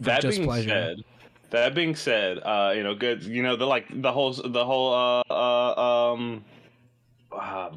that 0.00 0.20
just 0.20 0.38
being 0.38 0.48
pleasure. 0.48 0.68
said, 0.68 1.04
that 1.50 1.74
being 1.74 1.94
said, 1.94 2.38
uh, 2.38 2.72
you 2.74 2.82
know, 2.82 2.94
good. 2.94 3.22
You 3.24 3.42
know, 3.42 3.56
the 3.56 3.66
like 3.66 3.86
the 3.90 4.12
whole 4.12 4.32
the 4.32 4.64
whole 4.64 4.94
uh, 4.94 5.22
uh 5.32 6.12
um. 6.12 6.44
Uh, 7.32 7.70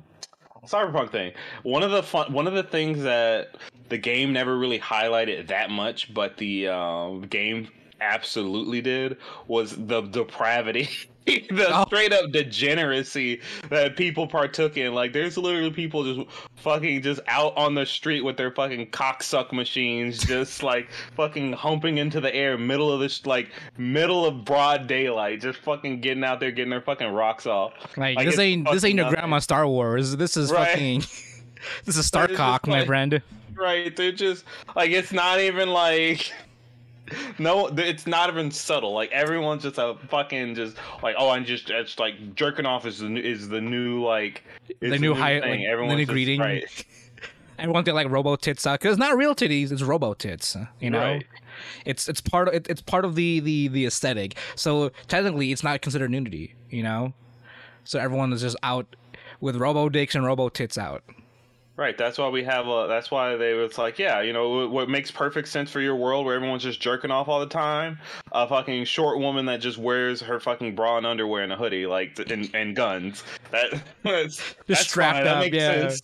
Cyberpunk 0.66 1.12
thing. 1.12 1.34
One 1.64 1.82
of 1.82 1.92
the 1.92 2.04
fun, 2.04 2.34
one 2.34 2.46
of 2.46 2.54
the 2.54 2.64
things 2.64 3.02
that 3.02 3.56
the 3.90 3.98
game 3.98 4.32
never 4.32 4.56
really 4.58 4.80
highlighted 4.80 5.48
that 5.48 5.72
much, 5.72 6.14
but 6.14 6.38
the 6.38 6.68
um, 6.68 7.22
game 7.24 7.68
absolutely 8.00 8.82
did 8.82 9.18
was 9.48 9.76
the 9.76 10.02
depravity, 10.02 10.90
the 11.26 11.68
Oh. 11.70 11.86
straight 11.86 12.12
up 12.14 12.32
degeneracy 12.32 13.42
that 13.70 13.96
people 13.96 14.26
partook 14.28 14.78
in. 14.78 14.94
Like, 14.94 15.14
there's 15.14 15.38
literally 15.38 15.70
people 15.72 16.04
just 16.04 16.30
fucking 16.58 17.02
just 17.04 17.22
out 17.28 17.56
on 17.56 17.76
the 17.76 17.86
street 17.86 18.22
with 18.22 18.38
their 18.38 18.52
fucking 18.52 18.88
cocksuck 18.88 19.52
machines, 19.54 20.24
just 20.24 20.64
like 20.72 20.90
fucking 21.16 21.54
humping 21.54 21.98
into 22.00 22.20
the 22.22 22.34
air, 22.36 22.58
middle 22.58 22.92
of 22.92 23.00
this 23.00 23.26
like 23.26 23.50
middle 23.78 24.26
of 24.26 24.44
broad 24.46 24.88
daylight, 24.88 25.42
just 25.42 25.60
fucking 25.60 26.02
getting 26.02 26.24
out 26.24 26.40
there, 26.40 26.52
getting 26.52 26.72
their 26.72 26.82
fucking 26.82 27.08
rocks 27.10 27.46
off. 27.46 27.74
like, 27.98 28.16
Like, 28.18 28.26
this 28.26 28.40
ain't 28.40 28.70
this 28.72 28.84
ain't 28.84 28.98
your 28.98 29.10
grandma 29.10 29.40
Star 29.40 29.68
Wars. 29.68 30.16
This 30.18 30.36
is 30.38 30.52
Right. 30.52 30.70
fucking 30.70 31.00
this 31.86 31.98
is 31.98 32.10
Starcock, 32.10 32.68
my 32.68 32.80
like- 32.80 32.88
friend. 32.88 33.22
Right? 33.54 33.96
They're 33.96 34.12
just 34.12 34.44
like 34.76 34.90
it's 34.90 35.12
not 35.12 35.40
even 35.40 35.70
like. 35.70 36.32
No, 37.40 37.68
it's 37.68 38.06
not 38.08 38.30
even 38.30 38.52
subtle. 38.52 38.94
Like 38.94 39.12
everyone's 39.12 39.64
just 39.64 39.78
a 39.78 39.96
fucking 40.10 40.56
just 40.56 40.78
like 41.04 41.16
oh, 41.18 41.30
I'm 41.30 41.46
just 41.46 41.70
it's 41.70 41.98
like 42.00 42.36
jerking 42.36 42.66
off 42.66 42.86
is 42.86 43.00
the 43.00 43.10
new, 43.10 43.22
is 43.22 43.50
the 43.50 43.62
new 43.62 44.04
like 44.04 44.44
The 44.80 44.98
new 45.00 45.14
high- 45.14 45.40
like, 45.40 45.60
the 45.60 45.66
Everyone's 45.68 45.98
new 45.98 46.06
greeting. 46.06 46.40
right? 46.40 46.64
Everyone's 47.60 47.86
got 47.86 47.94
like 47.96 48.10
robo 48.10 48.36
tits 48.36 48.66
uh, 48.66 48.72
out 48.72 48.80
because 48.80 48.94
it's 48.94 49.00
not 49.00 49.16
real 49.18 49.36
titties. 49.36 49.72
It's 49.72 49.84
robo 49.84 50.14
tits. 50.16 50.56
Uh, 50.56 50.66
you 50.80 50.90
know, 50.90 51.00
Right. 51.00 51.26
it's 51.86 52.10
it's 52.10 52.20
part 52.22 52.48
of 52.48 52.56
it, 52.56 52.66
it's 52.70 52.82
part 52.82 53.06
of 53.06 53.14
the 53.16 53.40
the 53.40 53.68
the 53.68 53.86
aesthetic. 53.86 54.36
So 54.56 54.92
technically, 55.08 55.52
it's 55.52 55.64
not 55.64 55.82
considered 55.82 56.10
nudity. 56.10 56.56
You 56.72 56.82
know, 56.84 57.14
so 57.84 58.00
everyone 58.00 58.34
is 58.34 58.42
just 58.42 58.56
out 58.64 58.96
with 59.42 59.58
robo 59.58 59.90
dicks 59.90 60.16
and 60.16 60.26
robo 60.26 60.50
tits 60.50 60.76
out. 60.78 61.04
Right. 61.82 61.98
That's 61.98 62.20
why 62.20 62.30
we 62.30 62.44
have 62.44 62.68
a. 62.68 62.86
That's 62.88 63.10
why 63.10 63.36
they 63.38 63.54
was 63.56 63.80
like, 63.80 63.98
yeah, 63.98 64.22
you 64.22 64.34
know, 64.34 64.68
what- 64.68 64.88
makes 64.88 65.10
perfect 65.10 65.48
sense 65.48 65.72
for 65.72 65.82
your 65.82 65.96
world 65.96 66.28
where 66.28 66.36
everyone's 66.36 66.62
just 66.62 66.80
jerking 66.80 67.10
off 67.10 67.28
all 67.28 67.40
the 67.40 67.48
time. 67.48 67.98
A 68.34 68.48
fucking 68.48 68.86
short 68.86 69.18
woman 69.18 69.48
that 69.48 69.62
just 69.62 69.80
wears 69.80 70.22
her 70.22 70.40
fucking 70.40 70.76
bra 70.76 70.98
and 70.98 71.08
underwear 71.08 71.42
and 71.42 71.52
a 71.52 71.56
hoodie, 71.56 71.88
like, 71.88 72.20
and, 72.30 72.54
and 72.54 72.76
guns. 72.76 73.24
That 73.50 73.72
that's, 74.04 74.36
Just 74.38 74.56
that's 74.68 74.82
strapped 74.82 75.16
fine. 75.16 75.24
That 75.26 75.36
up, 75.38 75.42
makes 75.42 75.56
yeah. 75.58 75.72
sense. 75.90 76.02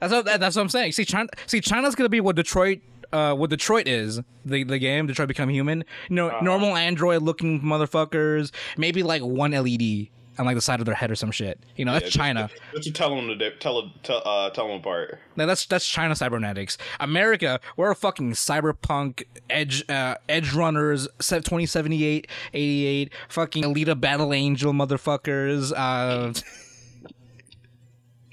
That's 0.00 0.12
what 0.12 0.24
that, 0.26 0.40
that's 0.40 0.56
what 0.56 0.62
I'm 0.62 0.68
saying. 0.68 0.92
See, 0.92 1.06
China, 1.06 1.30
see, 1.46 1.62
China's 1.62 1.94
gonna 1.94 2.10
be 2.10 2.20
what 2.20 2.36
Detroit, 2.36 2.80
uh, 3.10 3.32
what 3.34 3.48
Detroit 3.48 3.88
is. 3.88 4.20
The 4.44 4.62
the 4.64 4.78
game, 4.78 5.06
Detroit 5.06 5.28
Become 5.28 5.48
Human. 5.48 5.84
You 6.10 6.16
know, 6.16 6.28
Uh-huh. 6.28 6.44
normal 6.44 6.76
Android 6.76 7.22
looking 7.22 7.62
motherfuckers. 7.62 8.52
Maybe 8.76 9.02
like 9.02 9.22
one 9.22 9.52
LED. 9.52 10.08
On 10.38 10.46
like 10.46 10.56
the 10.56 10.60
side 10.60 10.80
of 10.80 10.86
their 10.86 10.94
head 10.94 11.10
or 11.10 11.14
some 11.14 11.30
shit. 11.30 11.58
You 11.76 11.84
know, 11.84 11.92
that's 11.92 12.06
Yeah, 12.06 12.22
China. 12.22 12.50
Just 12.72 12.84
to 12.84 12.92
tell 12.92 13.14
them 13.14 13.38
to 13.38 13.56
tell 13.58 13.90
tell 14.02 14.22
uh, 14.24 14.50
tell 14.50 14.68
them 14.68 14.78
apart. 14.78 15.18
Now 15.36 15.46
that's 15.46 15.66
that's 15.66 15.86
China 15.88 16.14
cybernetics. 16.14 16.78
America, 17.00 17.60
we're 17.76 17.90
a 17.90 17.94
fucking 17.96 18.32
cyberpunk 18.32 19.24
edge 19.48 19.88
uh, 19.88 20.16
edge 20.28 20.52
runners, 20.52 21.08
2078, 21.18 22.28
88, 22.52 23.12
fucking 23.28 23.64
Alita 23.64 24.00
Battle 24.00 24.32
Angel 24.32 24.72
motherfuckers. 24.72 25.72
Uh, 25.76 26.32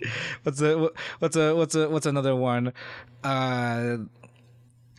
what's 0.43 0.61
a 0.61 0.89
what's 1.19 1.35
a 1.35 1.55
what's 1.55 1.75
a 1.75 1.89
what's 1.89 2.05
another 2.05 2.35
one? 2.35 2.73
Uh, 3.23 3.97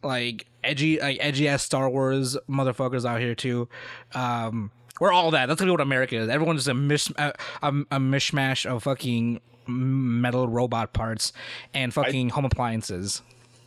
like 0.03 0.47
edgy 0.65 1.01
like 1.01 1.19
edgy 1.21 1.49
ass 1.49 1.63
Star 1.63 1.89
Wars 1.89 2.37
motherfuckers 2.49 3.05
out 3.05 3.21
here 3.21 3.35
too. 3.35 3.69
Um, 4.15 4.71
we're 5.01 5.13
all 5.13 5.31
that. 5.33 5.47
That's 5.47 5.59
gonna 5.59 5.69
be 5.69 5.73
what 5.73 5.81
America 5.81 6.17
is. 6.17 6.29
Everyone's 6.29 6.61
just 6.61 6.69
a 6.69 6.75
mish 6.75 7.11
a, 7.11 7.33
a, 7.63 7.69
a 7.69 7.99
mishmash 7.99 8.67
of 8.67 8.83
fucking 8.85 9.41
metal 9.67 10.49
robot 10.49 10.93
parts 10.93 11.33
and 11.75 11.93
fucking 11.93 12.31
home 12.31 12.45
appliances. 12.45 13.23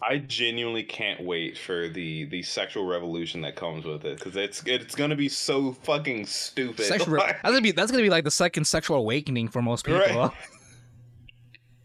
I 0.07 0.19
genuinely 0.19 0.84
can't 0.84 1.23
wait 1.23 1.57
for 1.57 1.89
the 1.89 2.26
the 2.26 2.43
sexual 2.43 2.85
revolution 2.85 3.41
that 3.41 3.56
comes 3.56 3.85
with 3.85 4.06
it 4.06 4.18
because 4.18 4.35
it's 4.35 4.61
it's 4.65 4.93
gonna 4.93 5.15
be 5.15 5.30
so 5.30 5.72
fucking 5.72 6.27
stupid. 6.27 6.85
Sexual, 6.85 7.18
that's 7.18 7.41
gonna 7.43 7.61
be 7.61 7.72
that's 7.72 7.91
gonna 7.91 8.03
be 8.03 8.10
like 8.10 8.23
the 8.23 8.31
second 8.31 8.65
sexual 8.65 8.97
awakening 8.97 9.47
for 9.47 9.61
most 9.61 9.85
people. 9.85 9.99
Right. 9.99 10.31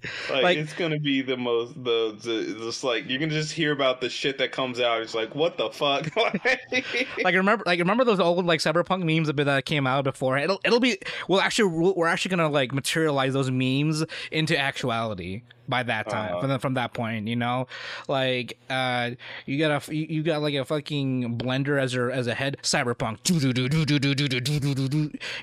like, 0.31 0.43
like- 0.43 0.59
it's 0.59 0.73
gonna 0.73 0.99
be 0.99 1.23
the 1.23 1.37
most 1.37 1.75
the, 1.75 2.17
the 2.23 2.57
just 2.59 2.85
like 2.85 3.09
you 3.09 3.19
can 3.19 3.31
just 3.31 3.53
hear 3.53 3.73
about 3.73 4.01
the 4.01 4.09
shit 4.09 4.39
that 4.39 4.53
comes 4.53 4.81
out. 4.81 5.03
It's 5.03 5.15
like 5.15 5.35
what 5.35 5.59
the 5.59 5.71
fuck. 5.71 6.09
like 7.23 7.35
remember 7.35 7.63
like 7.67 7.79
remember 7.79 8.05
those 8.05 8.21
old 8.21 8.47
like 8.47 8.61
cyberpunk 8.61 9.03
memes 9.05 9.29
that 9.29 9.65
came 9.65 9.87
out 9.87 10.05
before 10.05 10.39
it'll 10.39 10.61
it'll 10.65 10.81
be 10.81 10.99
we'll 11.29 11.41
actually 11.41 11.93
we're 11.97 12.07
actually 12.07 12.31
gonna 12.31 12.49
like 12.49 12.73
materialize 12.73 13.33
those 13.33 13.51
memes 13.51 14.05
into 14.31 14.57
actuality 14.59 15.43
by 15.71 15.83
that 15.83 16.09
time 16.09 16.33
uh-huh. 16.33 16.41
from, 16.41 16.59
from, 16.59 16.75
that 16.75 16.93
point 16.93 17.29
you 17.29 17.37
know 17.37 17.67
like 18.09 18.59
uh 18.69 19.11
you 19.47 19.59
got 19.59 19.89
a 19.89 19.95
you 19.95 20.23
got 20.23 20.43
like 20.43 20.55
a 20.55 20.65
fucking 20.65 21.39
blender 21.39 21.81
as 21.81 21.95
a, 21.95 22.11
as 22.13 22.27
a 22.27 22.35
head 22.35 22.57
cyberpunk 22.63 23.23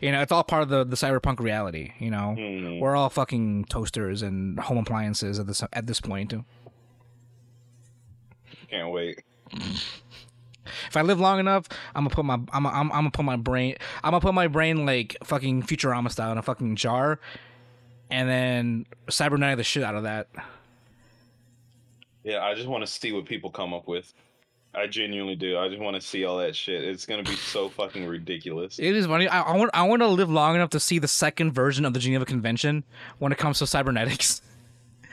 you 0.02 0.12
know 0.12 0.22
it's 0.22 0.32
all 0.32 0.44
part 0.44 0.64
of 0.64 0.70
the, 0.70 0.84
the 0.84 0.96
cyberpunk 0.96 1.40
reality 1.40 1.94
you 2.00 2.12
know 2.12 2.36
mm-hmm. 2.38 2.80
we're 2.80 2.96
all 2.96 3.10
fucking 3.10 3.66
toasters 3.66 4.22
and 4.22 4.60
home 4.60 4.78
appliances 4.78 5.40
at 5.40 5.48
this 5.48 5.64
at 5.74 5.88
this 5.88 6.02
point 6.02 6.34
can't 8.70 8.92
wait 8.92 9.24
If 10.90 10.98
I 10.98 11.02
live 11.02 11.20
long 11.20 11.40
enough, 11.40 11.68
I'm 11.96 12.04
gonna 12.04 12.16
put 12.16 12.26
my 12.26 12.36
I'm, 12.52 12.66
I'm, 12.66 12.68
I'm 12.68 12.90
gonna 12.90 13.12
put 13.12 13.26
my 13.26 13.38
brain 13.38 13.76
I'm 14.04 14.12
gonna 14.12 14.22
put 14.22 14.34
my 14.34 14.48
brain 14.48 14.86
like 14.86 15.16
fucking 15.24 15.64
Futurama 15.64 16.12
style 16.12 16.32
in 16.32 16.38
a 16.38 16.42
fucking 16.42 16.76
jar 16.76 17.20
and 18.10 18.30
then 18.30 18.86
cybernetic 19.10 19.58
the 19.58 19.64
shit 19.64 19.84
out 19.84 19.96
of 19.96 20.04
that. 20.04 20.28
Yeah, 22.24 22.44
I 22.44 22.56
just 22.56 22.68
want 22.68 22.86
to 22.86 22.92
see 22.92 23.12
what 23.12 23.26
people 23.26 23.50
come 23.50 23.74
up 23.74 23.88
with. 23.88 24.14
I 24.76 24.86
genuinely 24.86 25.36
do. 25.36 25.58
I 25.58 25.70
just 25.70 25.82
want 25.82 25.96
to 25.96 26.02
see 26.02 26.26
all 26.26 26.38
that 26.38 26.56
shit. 26.56 26.84
It's 26.84 27.06
gonna 27.06 27.24
be 27.24 27.36
so 27.36 27.70
fucking 27.78 28.06
ridiculous. 28.06 28.80
It 28.80 28.96
is 28.96 29.08
funny. 29.08 29.28
I, 29.28 29.42
I 29.42 29.56
want 29.58 29.72
I 29.74 29.84
want 29.84 30.02
to 30.02 30.08
live 30.08 30.30
long 30.30 30.56
enough 30.56 30.70
to 30.72 30.80
see 30.80 31.00
the 31.00 31.08
second 31.08 31.54
version 31.54 31.86
of 31.86 31.94
the 31.94 32.00
Geneva 32.00 32.26
Convention 32.26 32.84
when 33.20 33.32
it 33.32 33.38
comes 33.38 33.60
to 33.60 33.68
cybernetics. 33.68 34.42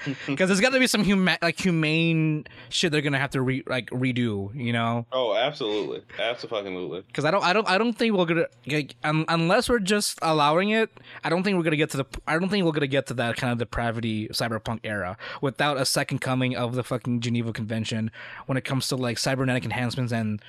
Because 0.27 0.49
there's 0.49 0.61
got 0.61 0.71
to 0.73 0.79
be 0.79 0.87
some 0.87 1.05
huma- 1.05 1.41
like 1.43 1.59
humane 1.61 2.47
shit 2.69 2.93
they're 2.93 3.01
gonna 3.03 3.19
have 3.19 3.31
to 3.31 3.43
re- 3.43 3.63
like 3.67 3.89
redo, 3.91 4.55
you 4.55 4.73
know? 4.73 5.07
Oh, 5.13 5.35
absolutely, 5.37 6.03
absolutely. 6.19 7.03
Because 7.07 7.25
I 7.25 7.31
don't, 7.31 7.43
I 7.45 7.53
don't, 7.53 7.69
I 7.69 7.79
don't 7.79 7.93
think 7.95 8.15
we're 8.17 8.25
gonna 8.27 8.47
like 8.67 8.95
un- 9.05 9.25
unless 9.29 9.69
we're 9.69 9.79
just 9.79 10.19
allowing 10.23 10.71
it. 10.71 10.91
I 11.23 11.29
don't 11.31 11.43
think 11.43 11.57
we're 11.57 11.65
gonna 11.65 11.77
get 11.77 11.91
to 11.91 11.99
the. 11.99 12.05
I 12.27 12.39
don't 12.39 12.49
think 12.49 12.65
we're 12.67 12.73
gonna 12.73 12.87
get 12.87 13.07
to 13.07 13.15
that 13.15 13.37
kind 13.37 13.53
of 13.53 13.59
depravity 13.59 14.29
cyberpunk 14.29 14.81
era 14.85 15.17
without 15.41 15.77
a 15.79 15.85
second 15.85 16.21
coming 16.21 16.57
of 16.57 16.75
the 16.75 16.83
fucking 16.85 17.21
Geneva 17.21 17.53
Convention 17.53 18.11
when 18.47 18.59
it 18.59 18.65
comes 18.65 18.89
to 18.89 18.97
like 18.97 19.19
cybernetic 19.19 19.65
enhancements 19.65 20.13
and 20.13 20.41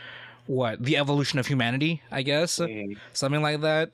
what 0.47 0.83
the 0.83 0.97
evolution 0.97 1.39
of 1.39 1.47
humanity. 1.47 2.01
I 2.11 2.21
guess 2.21 2.59
Mhm. 2.59 2.97
something 3.13 3.41
like 3.41 3.61
that. 3.61 3.91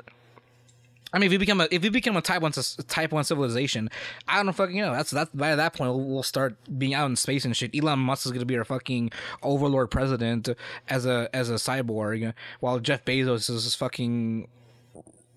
I 1.13 1.19
mean, 1.19 1.27
if 1.27 1.31
we 1.31 1.37
become 1.37 1.59
a 1.59 1.67
if 1.71 1.81
we 1.81 1.89
become 1.89 2.15
a 2.15 2.21
type 2.21 2.41
one 2.41 2.53
type 2.87 3.11
one 3.11 3.23
civilization, 3.23 3.89
I 4.27 4.41
don't 4.41 4.53
fucking 4.53 4.77
know. 4.77 4.93
That's 4.93 5.11
that's 5.11 5.29
by 5.33 5.55
that 5.55 5.73
point 5.73 5.91
we'll, 5.91 6.05
we'll 6.05 6.23
start 6.23 6.55
being 6.77 6.93
out 6.93 7.09
in 7.09 7.15
space 7.17 7.43
and 7.43 7.55
shit. 7.55 7.75
Elon 7.75 7.99
Musk 7.99 8.25
is 8.25 8.31
gonna 8.31 8.45
be 8.45 8.57
our 8.57 8.63
fucking 8.63 9.11
overlord 9.43 9.91
president 9.91 10.49
as 10.89 11.05
a 11.05 11.29
as 11.33 11.49
a 11.49 11.55
cyborg, 11.55 12.33
while 12.61 12.79
Jeff 12.79 13.03
Bezos 13.03 13.49
is 13.49 13.65
this 13.65 13.75
fucking 13.75 14.47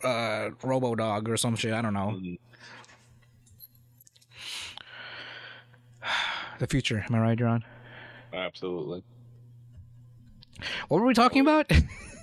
uh 0.04 0.50
robo 0.62 0.94
dog 0.94 1.28
or 1.28 1.36
some 1.36 1.56
shit. 1.56 1.72
I 1.72 1.82
don't 1.82 1.94
know. 1.94 2.20
The 6.60 6.68
future. 6.68 7.04
Am 7.08 7.16
I 7.16 7.18
right, 7.18 7.36
John? 7.36 7.64
Absolutely. 8.32 9.02
What 10.86 11.00
were 11.00 11.06
we 11.06 11.14
talking 11.14 11.40
about? 11.40 11.68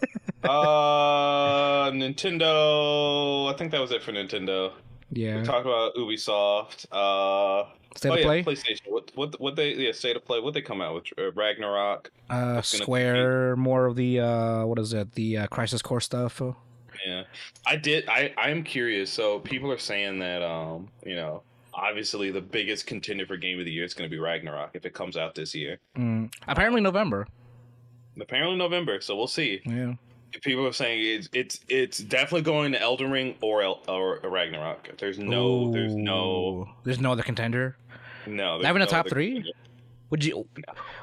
uh, 0.44 1.92
Nintendo. 1.92 3.54
I 3.54 3.58
think 3.58 3.72
that 3.72 3.82
was 3.82 3.92
it 3.92 4.04
for 4.04 4.12
Nintendo. 4.12 4.74
Yeah. 5.12 5.38
We 5.38 5.44
talked 5.44 5.66
about 5.66 5.96
Ubisoft. 5.96 6.86
Uh, 6.92 7.70
State 7.96 8.10
oh 8.10 8.14
of 8.14 8.20
yeah, 8.20 8.26
play. 8.26 8.44
PlayStation. 8.44 8.82
What 8.88 9.12
what 9.16 9.42
what 9.42 9.56
they 9.58 9.74
yeah 9.74 9.92
state 9.92 10.16
of 10.16 10.24
play? 10.24 10.40
What 10.40 10.54
they 10.54 10.62
come 10.62 10.80
out 10.82 10.96
with? 10.96 11.04
Uh, 11.18 11.32
Ragnarok. 11.34 12.10
Uh, 12.30 12.62
Square. 12.62 13.58
More 13.58 13.86
of 13.86 13.98
the 13.98 14.22
uh, 14.22 14.66
what 14.66 14.80
is 14.80 14.94
it? 14.94 15.12
The 15.14 15.40
uh, 15.40 15.48
Crisis 15.48 15.82
Core 15.82 16.00
stuff. 16.00 16.42
Yeah, 17.06 17.24
I 17.66 17.76
did. 17.76 18.08
I 18.08 18.34
I 18.38 18.50
am 18.50 18.64
curious. 18.64 19.12
So 19.12 19.40
people 19.40 19.72
are 19.72 19.78
saying 19.78 20.20
that 20.20 20.42
um 20.42 20.88
you 21.06 21.16
know 21.16 21.44
obviously 21.74 22.32
the 22.32 22.42
biggest 22.42 22.86
contender 22.86 23.26
for 23.26 23.38
game 23.38 23.60
of 23.60 23.66
the 23.66 23.72
year 23.72 23.84
is 23.84 23.94
going 23.94 24.10
to 24.10 24.14
be 24.14 24.20
Ragnarok 24.20 24.72
if 24.74 24.86
it 24.86 24.94
comes 24.94 25.18
out 25.18 25.36
this 25.36 25.54
year. 25.56 25.80
Mm. 25.98 26.34
Apparently 26.48 26.82
November. 26.82 27.28
Apparently 28.20 28.58
November, 28.58 29.02
so 29.02 29.16
we'll 29.16 29.28
see. 29.28 29.62
Yeah. 29.66 29.94
People 30.44 30.66
are 30.68 30.72
saying 30.74 31.02
it's 31.04 31.30
it's 31.34 31.60
it's 31.68 31.98
definitely 31.98 32.42
going 32.44 32.72
to 32.72 32.82
Elden 32.82 33.12
Ring 33.12 33.36
or 33.42 33.62
El, 33.62 33.82
or 33.88 34.20
Ragnarok. 34.24 34.98
There's 34.98 35.20
no 35.20 35.72
there's 35.72 35.96
no 35.96 36.70
There's 36.84 37.00
no 37.00 37.12
other 37.12 37.24
contender. 37.24 37.76
no. 38.26 38.60
Not 38.60 38.70
even 38.70 38.82
a 38.82 38.86
top 38.88 39.10
three? 39.10 39.34
contender. 39.34 39.58
Would 40.10 40.26
you? 40.26 40.46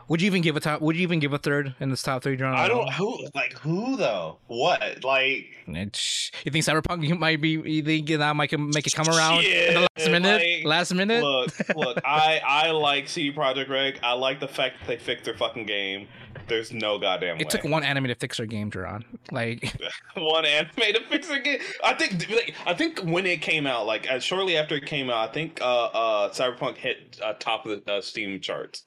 Would 0.09 0.22
you 0.22 0.26
even 0.26 0.40
give 0.40 0.56
a 0.56 0.60
top? 0.60 0.80
Would 0.80 0.97
you 0.97 1.02
even 1.02 1.20
give 1.20 1.35
a 1.35 1.39
third 1.39 1.74
in 1.80 1.90
this 1.90 2.02
top 2.02 2.22
three, 2.22 2.36
John? 2.36 2.55
I 2.55 2.66
don't 2.66 2.90
who 2.94 3.26
like 3.35 3.52
who 3.59 3.97
though. 3.97 4.39
What 4.47 5.05
like 5.05 5.55
It's, 5.66 6.30
you 6.44 6.51
think 6.51 6.64
Cyberpunk 6.64 7.18
might 7.18 7.43
be? 7.43 7.51
You 7.51 7.82
think 7.82 8.09
that 8.09 8.35
might 8.35 8.59
make 8.59 8.86
it 8.86 8.94
come 8.94 9.09
around 9.09 9.43
Shit, 9.43 9.68
in 9.68 9.74
the 9.74 9.89
last 9.97 10.10
minute? 10.10 10.43
like, 10.43 10.64
last 10.64 10.94
minute? 10.94 11.22
look 11.22 11.76
look 11.76 11.98
I 12.06 12.40
I 12.44 12.70
like 12.70 13.09
CD 13.09 13.36
Projekt 13.36 13.68
Red. 13.68 14.01
I 14.02 14.14
like 14.14 14.40
the 14.40 14.48
fact 14.48 14.76
that 14.80 14.89
they 14.89 14.97
fixed 14.97 15.26
their 15.26 15.36
fucking 15.36 15.66
game. 15.66 16.09
There's 16.48 16.72
no 16.72 16.98
goddamn 16.98 17.36
way. 17.36 17.43
it 17.43 17.51
took 17.51 17.64
one 17.64 17.82
anime 17.82 18.06
to 18.06 18.14
fix 18.14 18.39
their 18.39 18.47
game, 18.47 18.70
John. 18.70 19.05
Like, 19.30 19.76
one 20.14 20.47
anime 20.47 20.72
to 20.74 21.01
fix 21.10 21.28
the 21.28 21.40
game. 21.40 21.60
I 21.85 21.93
think 21.93 22.30
like, 22.30 22.55
I 22.64 22.72
think 22.72 23.01
when 23.01 23.26
it 23.26 23.43
came 23.43 23.66
out, 23.66 23.85
like 23.86 24.06
shortly 24.22 24.56
after 24.56 24.76
it 24.76 24.86
came 24.86 25.10
out, 25.10 25.28
I 25.28 25.32
think 25.32 25.60
uh, 25.60 25.85
uh, 25.85 26.30
Cyberpunk 26.30 26.76
hit 26.76 27.20
uh, 27.22 27.35
top 27.35 27.66
of 27.66 27.85
the 27.85 27.93
uh, 27.93 28.01
Steam 28.01 28.40
charts. 28.40 28.85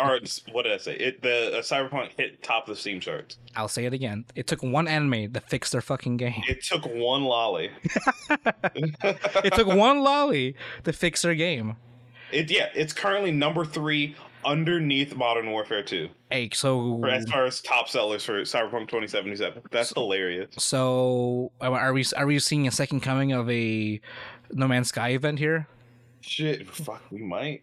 Or 0.00 0.18
what 0.52 0.62
did 0.62 0.72
I 0.72 0.76
say? 0.76 0.94
It 0.94 1.22
the 1.22 1.58
uh, 1.58 1.62
Cyberpunk 1.62 2.10
hit 2.16 2.42
top 2.42 2.68
of 2.68 2.74
the 2.74 2.80
Steam 2.80 3.00
charts. 3.00 3.38
I'll 3.56 3.68
say 3.68 3.84
it 3.84 3.92
again. 3.92 4.24
It 4.34 4.46
took 4.46 4.62
one 4.62 4.86
anime 4.88 5.32
to 5.32 5.40
fix 5.40 5.70
their 5.70 5.80
fucking 5.80 6.16
game. 6.16 6.42
It 6.48 6.62
took 6.62 6.84
one 6.84 7.22
loli. 7.22 7.70
It 9.44 9.54
took 9.54 9.66
one 9.66 9.98
loli 9.98 10.54
to 10.84 10.92
fix 10.92 11.22
their 11.22 11.34
game. 11.34 11.76
It 12.32 12.50
yeah, 12.50 12.68
it's 12.74 12.92
currently 12.92 13.32
number 13.32 13.64
three 13.64 14.14
underneath 14.44 15.14
Modern 15.16 15.50
Warfare 15.50 15.82
2 15.82 16.08
Hey, 16.30 16.50
so 16.52 16.98
for, 17.00 17.08
as 17.08 17.28
far 17.28 17.44
as 17.44 17.60
top 17.60 17.88
sellers 17.88 18.24
for 18.24 18.42
Cyberpunk 18.42 18.88
2077. 18.88 19.62
That's 19.70 19.92
hilarious. 19.94 20.50
so 20.58 21.52
are 21.60 21.92
we 21.92 22.04
are 22.16 22.26
we 22.26 22.38
seeing 22.38 22.66
a 22.66 22.70
second 22.70 23.00
coming 23.00 23.32
of 23.32 23.50
a 23.50 24.00
No 24.52 24.68
Man's 24.68 24.88
Sky 24.88 25.10
event 25.10 25.38
here? 25.38 25.66
Shit, 26.20 26.68
fuck, 26.68 27.02
we 27.10 27.22
might. 27.22 27.62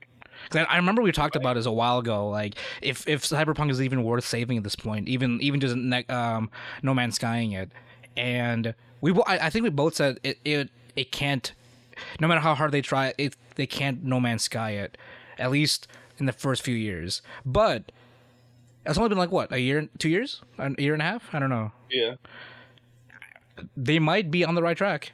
'Cause 0.50 0.66
I 0.70 0.74
I 0.74 0.78
remember 0.78 1.02
we 1.02 1.12
talked 1.12 1.36
about 1.36 1.56
this 1.56 1.66
a 1.66 1.72
while 1.72 2.00
ago. 2.00 2.30
Like, 2.30 2.56
if 2.82 3.08
if 3.08 3.24
Cyberpunk 3.24 3.72
is 3.72 3.82
even 3.82 4.04
worth 4.04 4.26
saving 4.26 4.58
at 4.58 4.64
this 4.64 4.76
point, 4.76 5.08
even 5.08 5.40
even 5.42 5.60
just 5.60 5.76
ne- 5.76 6.06
um, 6.06 6.50
No 6.82 6.94
Man's 6.94 7.16
Skying 7.16 7.52
it, 7.52 7.72
and 8.18 8.74
we 9.02 9.12
I, 9.28 9.48
I 9.48 9.50
think 9.50 9.64
we 9.64 9.70
both 9.70 9.96
said 9.96 10.20
it, 10.24 10.40
it 10.46 10.70
it 10.96 11.12
can't. 11.12 11.52
No 12.20 12.28
matter 12.28 12.42
how 12.42 12.56
hard 12.56 12.72
they 12.72 12.82
try, 12.82 13.14
it 13.18 13.36
they 13.56 13.66
can't 13.68 14.04
No 14.04 14.20
Man's 14.20 14.44
Sky 14.44 14.72
it, 14.72 14.98
at 15.40 15.50
least 15.52 15.88
in 16.18 16.26
the 16.26 16.34
first 16.34 16.62
few 16.62 16.76
years. 16.76 17.22
But 17.46 17.92
it's 18.86 18.98
only 18.98 19.10
been 19.10 19.18
like 19.18 19.32
what 19.32 19.52
a 19.52 19.60
year, 19.60 19.88
two 19.98 20.10
years, 20.10 20.42
a 20.60 20.74
year 20.82 20.94
and 20.94 21.02
a 21.02 21.06
half. 21.06 21.34
I 21.34 21.40
don't 21.40 21.50
know. 21.50 21.72
Yeah. 21.90 22.16
They 23.78 24.00
might 24.00 24.30
be 24.32 24.44
on 24.44 24.54
the 24.56 24.62
right 24.62 24.78
track. 24.78 25.14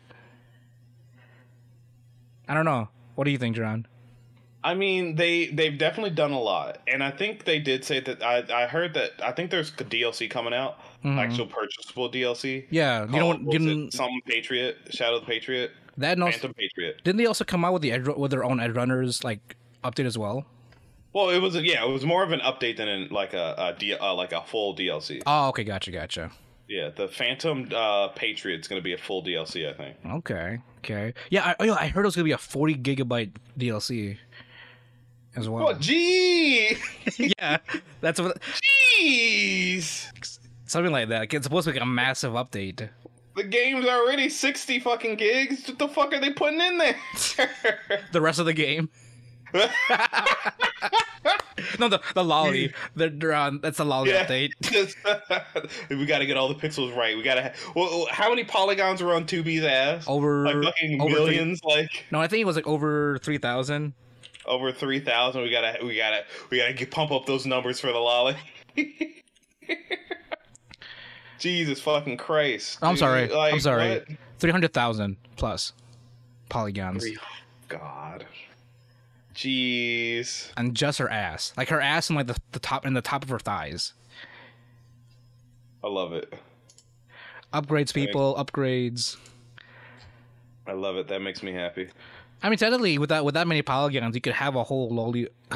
I 2.48 2.54
don't 2.54 2.66
know. 2.66 2.90
What 3.16 3.26
do 3.26 3.32
you 3.32 3.38
think, 3.38 3.56
John? 3.56 3.86
I 4.64 4.76
mean, 4.76 5.16
they 5.16 5.48
they've 5.48 5.78
definitely 5.78 6.12
done 6.12 6.32
a 6.32 6.40
lot, 6.40 6.80
and 6.88 7.04
I 7.04 7.10
think 7.12 7.46
they 7.46 7.58
did 7.60 7.84
say 7.84 8.00
that. 8.02 8.22
I 8.24 8.44
I 8.54 8.68
heard 8.68 8.94
that. 8.94 9.12
I 9.24 9.32
think 9.32 9.50
there's 9.52 9.70
a 9.70 9.84
DLC 9.84 10.30
coming 10.30 10.54
out, 10.54 10.78
Mhm. 11.04 11.18
actual 11.18 11.48
purchasable 11.48 12.10
DLC. 12.12 12.66
Yeah, 12.70 13.06
you 13.06 13.20
know 13.20 13.26
what? 13.28 13.38
called- 13.38 13.46
was 13.48 13.56
it 13.56 13.60
Didn't 13.60 13.94
some 13.94 14.12
Patriot, 14.28 14.78
Shadow 14.92 15.16
of 15.18 15.22
the 15.26 15.28
Patriot, 15.32 15.72
that 15.98 16.14
and 16.14 16.24
also, 16.24 16.34
Phantom 16.38 16.54
Patriot. 16.54 17.02
didn't 17.04 17.18
they 17.18 17.26
also 17.26 17.44
come 17.44 17.66
out 17.66 17.74
with 17.74 17.82
the 17.82 17.98
with 18.16 18.30
their 18.32 18.44
own 18.44 18.60
edge 18.60 18.72
runners 18.72 19.24
like 19.24 19.56
update 19.84 20.06
as 20.06 20.18
well? 20.18 20.46
Well, 21.14 21.30
it 21.30 21.40
was 21.40 21.56
a, 21.56 21.66
yeah, 21.66 21.84
it 21.84 21.90
was 21.90 22.06
more 22.06 22.24
of 22.24 22.32
an 22.32 22.40
update 22.40 22.78
than 22.78 22.88
in, 22.88 23.10
like 23.10 23.34
a, 23.34 23.56
a 23.58 23.76
D, 23.78 23.96
uh, 23.96 24.14
like 24.14 24.32
a 24.32 24.44
full 24.44 24.74
DLC. 24.76 25.22
Oh, 25.26 25.50
okay, 25.50 25.64
gotcha, 25.66 25.92
gotcha. 25.92 26.32
Yeah, 26.70 26.88
the 26.96 27.10
Phantom 27.10 27.68
uh, 27.76 28.08
Patriot's 28.10 28.68
gonna 28.70 28.80
be 28.82 28.94
a 28.94 28.98
full 28.98 29.22
DLC, 29.22 29.68
I 29.70 29.74
think. 29.74 29.98
Okay, 30.06 30.60
okay. 30.78 31.14
Yeah, 31.30 31.54
I, 31.60 31.70
I 31.70 31.88
heard 31.88 32.04
it 32.04 32.08
was 32.08 32.16
gonna 32.16 32.24
be 32.24 32.32
a 32.32 32.38
forty 32.38 32.76
gigabyte 32.76 33.32
DLC 33.60 34.18
as 35.36 35.50
well. 35.50 35.70
Oh, 35.70 35.74
gee, 35.74 36.78
yeah, 37.18 37.58
that's 38.02 38.20
what 38.20 38.40
jeez, 39.02 40.40
something 40.66 40.92
like 40.92 41.10
that. 41.10 41.34
It's 41.34 41.46
supposed 41.46 41.66
to 41.66 41.72
be 41.74 41.80
like 41.80 41.84
a 41.84 41.90
massive 41.90 42.34
update. 42.34 42.90
the 43.36 43.44
game's 43.44 43.86
already 43.86 44.30
sixty 44.30 44.80
fucking 44.80 45.16
gigs. 45.16 45.68
What 45.68 45.80
the 45.80 45.88
fuck 45.88 46.14
are 46.14 46.20
they 46.20 46.32
putting 46.32 46.62
in 46.62 46.78
there? 46.78 46.96
The 48.12 48.22
rest 48.22 48.40
of 48.40 48.46
the 48.46 48.54
game. 48.54 48.90
no, 49.54 49.68
the 51.90 52.00
the 52.16 52.24
loli. 52.24 52.74
They're, 52.96 53.10
they're. 53.10 53.34
Uh, 53.34 53.52
that's 53.62 53.80
a 53.80 53.84
loli 53.84 54.08
Yeah. 54.08 54.26
update. 54.26 54.52
we 55.90 56.06
got 56.06 56.20
to 56.20 56.26
get 56.26 56.38
all 56.38 56.48
the 56.48 56.56
pixels 56.56 56.96
right. 56.96 57.16
We 57.18 57.24
got 57.24 57.36
to. 57.36 57.44
Ha- 57.44 57.52
well, 57.76 58.08
how 58.10 58.30
many 58.30 58.44
polygons 58.44 59.02
were 59.04 59.14
on 59.14 59.26
2B's 59.26 59.64
ass? 59.64 60.06
Over 60.08 60.46
like 60.46 60.64
fucking 60.64 61.02
over 61.02 61.16
three- 61.16 61.24
millions, 61.26 61.64
like 61.64 62.06
No, 62.12 62.22
I 62.22 62.28
think 62.28 62.42
it 62.42 62.46
was 62.46 62.56
like 62.56 62.68
over 62.68 63.18
three 63.20 63.38
thousand. 63.38 63.94
Over 64.46 64.72
three 64.72 65.00
thousand. 65.00 65.42
We 65.44 65.52
gotta, 65.52 65.86
we 65.86 65.96
gotta, 65.96 66.24
we 66.50 66.58
gotta 66.58 66.74
get, 66.74 66.92
pump 66.92 67.12
up 67.12 67.26
those 67.26 67.46
numbers 67.46 67.80
for 67.80 67.88
the 67.88 67.94
loli. 67.94 68.36
Jesus 71.40 71.80
fucking 71.82 72.18
Christ! 72.18 72.80
I'm 72.82 72.94
dude. 72.94 73.00
sorry. 73.00 73.28
Like, 73.28 73.54
I'm 73.54 73.60
sorry. 73.60 74.18
Three 74.40 74.52
hundred 74.52 74.74
thousand 74.74 75.18
plus 75.38 75.74
polygons, 76.50 77.04
Three- 77.04 77.18
God. 77.68 78.26
Jeez. 79.34 80.52
and 80.58 80.76
just 80.76 81.00
her 81.00 81.10
ass, 81.10 81.54
like 81.56 81.70
her 81.70 81.80
ass 81.80 82.10
and 82.10 82.18
like 82.18 82.28
the, 82.28 82.38
the 82.52 82.60
top 82.60 82.84
and 82.86 82.96
the 82.96 83.02
top 83.02 83.24
of 83.24 83.30
her 83.30 83.40
thighs. 83.40 83.94
I 85.84 85.88
love 85.88 86.14
it. 86.14 86.32
Upgrades, 87.54 87.94
people. 87.94 88.36
Upgrades. 88.36 89.18
I 90.68 90.74
love 90.74 90.98
it. 90.98 91.08
That 91.08 91.22
makes 91.22 91.42
me 91.42 91.54
happy. 91.54 91.90
I 92.44 92.50
mean, 92.50 92.58
technically, 92.58 92.98
with 92.98 93.10
that 93.10 93.24
with 93.24 93.36
that 93.36 93.48
many 93.48 93.62
polygons, 93.62 94.16
you 94.16 94.22
could 94.22 94.34
have 94.34 94.56
a 94.56 94.64
whole 94.64 94.92
loli, 94.92 95.28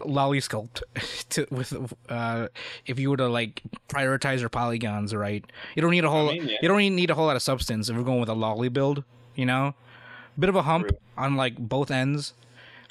loli 0.00 0.38
sculpt. 0.38 0.82
To, 1.32 1.46
with 1.50 1.72
uh, 2.10 2.48
if 2.84 2.98
you 2.98 3.08
were 3.08 3.16
to 3.16 3.26
like 3.26 3.62
prioritize 3.88 4.40
your 4.40 4.50
polygons, 4.50 5.14
right? 5.14 5.42
You 5.74 5.80
don't 5.80 5.92
need 5.92 6.04
a 6.04 6.10
whole. 6.10 6.30
mean, 6.30 6.46
yeah. 6.46 6.58
You 6.60 6.68
don't 6.68 6.80
even 6.82 6.94
need 6.94 7.08
a 7.08 7.14
whole 7.14 7.24
lot 7.24 7.36
of 7.36 7.42
substance 7.42 7.88
if 7.88 7.96
we're 7.96 8.02
going 8.02 8.20
with 8.20 8.28
a 8.28 8.34
loli 8.34 8.70
build. 8.70 9.02
You 9.34 9.46
know, 9.46 9.74
bit 10.38 10.50
of 10.50 10.56
a 10.56 10.62
hump 10.62 10.88
True. 10.88 10.98
on 11.16 11.36
like 11.36 11.56
both 11.56 11.90
ends. 11.90 12.34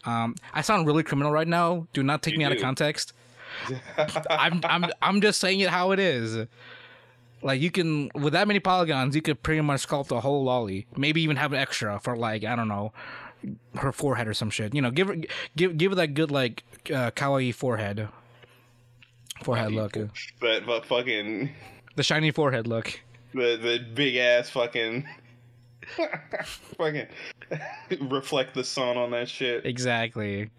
Um, 0.06 0.36
I 0.54 0.62
sound 0.62 0.88
really 0.88 1.04
criminal 1.04 1.32
right 1.32 1.48
now. 1.48 1.88
Do 1.94 2.02
not 2.02 2.24
take 2.24 2.34
You 2.34 2.40
me 2.40 2.46
out 2.46 2.52
of 2.52 2.60
context. 2.60 3.14
I'm 4.30 4.62
I'm 4.64 4.86
I'm 5.02 5.22
just 5.22 5.40
saying 5.40 5.60
it 5.60 5.70
how 5.70 5.92
it 5.92 6.00
is. 6.00 6.48
Like 7.44 7.60
you 7.62 7.72
can 7.72 8.10
with 8.14 8.34
that 8.34 8.48
many 8.48 8.60
polygons, 8.60 9.16
you 9.16 9.22
could 9.22 9.42
pretty 9.42 9.62
much 9.62 9.88
sculpt 9.88 10.16
a 10.16 10.20
whole 10.22 10.46
loli. 10.46 10.86
Maybe 10.96 11.22
even 11.24 11.38
have 11.38 11.54
an 11.54 11.60
extra 11.60 12.00
for 12.00 12.16
like 12.16 12.44
I 12.44 12.56
don't 12.56 12.68
know, 12.68 12.94
her 13.78 13.92
forehead 13.92 14.28
or 14.28 14.34
some 14.34 14.50
shit. 14.50 14.76
You 14.76 14.82
know, 14.82 14.92
give 14.92 15.08
her 15.08 15.16
give 15.56 15.78
give 15.78 15.92
her 15.92 15.96
that 15.96 16.14
good 16.14 16.30
like 16.32 16.64
uh, 16.88 17.12
kawaii 17.12 17.54
forehead. 17.54 18.08
Forehead 19.44 19.72
look, 19.72 19.98
But 20.40 20.66
but 20.68 20.86
fucking 20.86 21.50
the 21.96 22.04
shiny 22.04 22.30
forehead 22.32 22.68
look. 22.68 23.00
the 23.34 23.58
the 23.58 23.80
big 23.96 24.16
ass 24.18 24.50
fucking 24.52 25.08
fucking 26.78 27.08
reflect 28.02 28.54
the 28.54 28.64
sun 28.64 28.98
on 28.98 29.10
that 29.12 29.28
shit. 29.28 29.66
Exactly. 29.66 30.52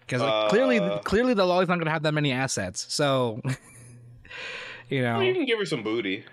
Because 0.00 0.20
like, 0.20 0.50
clearly, 0.50 0.80
Uh. 0.80 0.98
clearly 0.98 1.32
the 1.34 1.44
loli's 1.46 1.68
not 1.68 1.78
gonna 1.78 1.90
have 1.90 2.02
that 2.02 2.12
many 2.12 2.32
assets. 2.32 2.92
So, 2.92 3.40
you 4.88 5.02
know, 5.02 5.14
Well, 5.18 5.22
you 5.24 5.34
can 5.34 5.44
give 5.46 5.58
her 5.58 5.64
some 5.66 5.82
booty. 5.82 6.24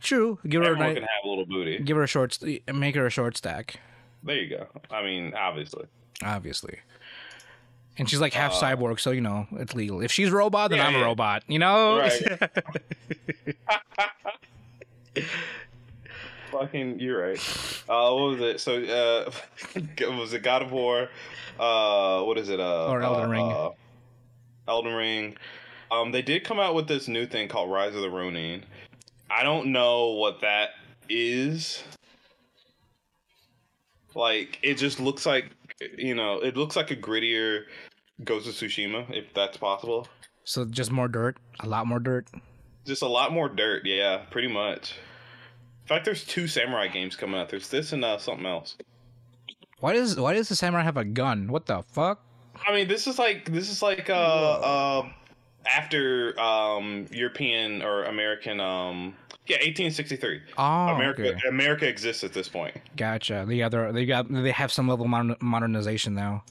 true. 0.00 0.38
Give 0.48 0.62
her 0.62 0.68
a 0.68 0.70
Everyone 0.72 0.94
can 0.94 1.02
have 1.04 1.24
a 1.24 1.28
little 1.28 1.46
booty. 1.46 1.78
give 1.78 1.96
her 1.96 2.02
a 2.02 2.06
short, 2.06 2.38
make 2.72 2.94
her 2.94 3.06
a 3.06 3.10
short 3.10 3.36
stack. 3.36 3.76
There 4.22 4.36
you 4.36 4.48
go. 4.48 4.66
I 4.90 5.02
mean, 5.02 5.34
obviously. 5.34 5.84
obviously. 6.22 6.78
And 7.96 8.08
she's 8.10 8.20
like 8.20 8.32
half 8.32 8.52
Uh, 8.54 8.60
cyborg, 8.76 8.98
so 8.98 9.12
you 9.12 9.20
know 9.20 9.46
it's 9.52 9.74
legal. 9.74 10.00
If 10.00 10.10
she's 10.10 10.28
a 10.28 10.36
robot, 10.36 10.70
then 10.70 10.78
Yeah, 10.80 10.88
I'm 10.88 10.96
a 10.96 11.02
robot. 11.04 11.44
You 11.46 11.58
know, 11.60 11.98
Right. 11.98 12.50
Fucking, 16.50 17.00
you're 17.00 17.20
right. 17.28 17.38
Uh, 17.88 18.12
what 18.14 18.30
was 18.30 18.40
it? 18.40 18.60
So, 18.60 18.82
uh, 18.82 19.30
was 20.18 20.32
it 20.32 20.42
God 20.42 20.62
of 20.62 20.72
War? 20.72 21.08
Uh, 21.58 22.22
what 22.22 22.38
is 22.38 22.48
it? 22.48 22.60
Uh, 22.60 22.86
Or 22.88 23.02
Elden 23.02 23.24
uh, 23.24 23.28
Ring. 23.28 23.52
Uh, 23.52 23.70
Elden 24.68 24.94
Ring. 24.94 25.36
Um, 25.94 26.12
they 26.12 26.22
did 26.22 26.44
come 26.44 26.58
out 26.58 26.74
with 26.74 26.88
this 26.88 27.08
new 27.08 27.26
thing 27.26 27.48
called 27.48 27.70
Rise 27.70 27.94
of 27.94 28.02
the 28.02 28.10
Ronin. 28.10 28.64
I 29.30 29.42
don't 29.42 29.72
know 29.72 30.10
what 30.10 30.40
that 30.40 30.70
is. 31.08 31.82
Like, 34.14 34.58
it 34.62 34.74
just 34.74 35.00
looks 35.00 35.26
like, 35.26 35.50
you 35.96 36.14
know, 36.14 36.40
it 36.40 36.56
looks 36.56 36.76
like 36.76 36.90
a 36.90 36.96
grittier 36.96 37.64
Ghost 38.22 38.46
of 38.46 38.54
Tsushima, 38.54 39.10
if 39.10 39.32
that's 39.34 39.56
possible. 39.56 40.06
so 40.44 40.64
just 40.64 40.90
more 40.92 41.08
dirt, 41.08 41.36
a 41.60 41.68
lot 41.68 41.86
more 41.86 41.98
dirt. 41.98 42.28
Just 42.84 43.02
a 43.02 43.08
lot 43.08 43.32
more 43.32 43.48
dirt, 43.48 43.82
yeah, 43.84 44.22
pretty 44.30 44.48
much. 44.48 44.94
In 45.82 45.88
fact, 45.88 46.04
there's 46.04 46.24
two 46.24 46.46
samurai 46.46 46.88
games 46.88 47.16
coming 47.16 47.40
out. 47.40 47.48
There's 47.48 47.68
this 47.68 47.92
and 47.92 48.04
uh, 48.04 48.18
something 48.18 48.46
else. 48.46 48.76
Why 49.80 49.92
does 49.92 50.18
why 50.18 50.32
does 50.32 50.48
the 50.48 50.56
samurai 50.56 50.82
have 50.82 50.96
a 50.96 51.04
gun? 51.04 51.48
What 51.48 51.66
the 51.66 51.82
fuck? 51.82 52.24
I 52.66 52.72
mean, 52.72 52.88
this 52.88 53.06
is 53.06 53.18
like 53.18 53.52
this 53.52 53.68
is 53.68 53.82
like 53.82 54.08
uh, 54.08 54.14
uh 54.14 55.08
after 55.66 56.38
um 56.40 57.06
European 57.10 57.82
or 57.82 58.04
American 58.04 58.60
um 58.60 59.14
yeah 59.46 59.56
1863. 59.56 60.40
Oh, 60.58 60.62
America 60.64 61.28
okay. 61.28 61.48
America 61.48 61.88
exists 61.88 62.24
at 62.24 62.32
this 62.32 62.48
point. 62.48 62.76
Gotcha. 62.96 63.44
They 63.46 63.58
got 63.58 63.92
they 63.92 64.06
got 64.06 64.30
they 64.30 64.50
have 64.50 64.72
some 64.72 64.88
level 64.88 65.04
of 65.04 65.10
modern, 65.10 65.36
modernization 65.40 66.14
now. 66.14 66.44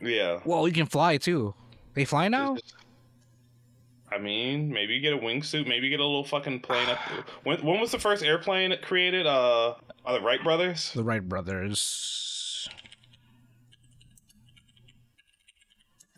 Yeah. 0.00 0.40
Well, 0.44 0.66
you 0.66 0.74
can 0.74 0.86
fly 0.86 1.16
too. 1.16 1.54
They 1.94 2.04
fly 2.04 2.28
now. 2.28 2.56
I 4.10 4.18
mean, 4.18 4.70
maybe 4.70 4.94
you 4.94 5.00
get 5.00 5.12
a 5.12 5.18
wingsuit. 5.18 5.66
Maybe 5.66 5.86
you 5.86 5.90
get 5.90 6.00
a 6.00 6.04
little 6.04 6.24
fucking 6.24 6.60
plane 6.60 6.88
up. 6.88 6.98
When 7.42 7.58
when 7.64 7.80
was 7.80 7.90
the 7.90 7.98
first 7.98 8.22
airplane 8.22 8.74
created? 8.82 9.26
Uh, 9.26 9.74
are 10.04 10.18
the 10.18 10.20
Wright 10.20 10.42
brothers? 10.42 10.92
The 10.92 11.02
Wright 11.02 11.26
brothers. 11.26 12.35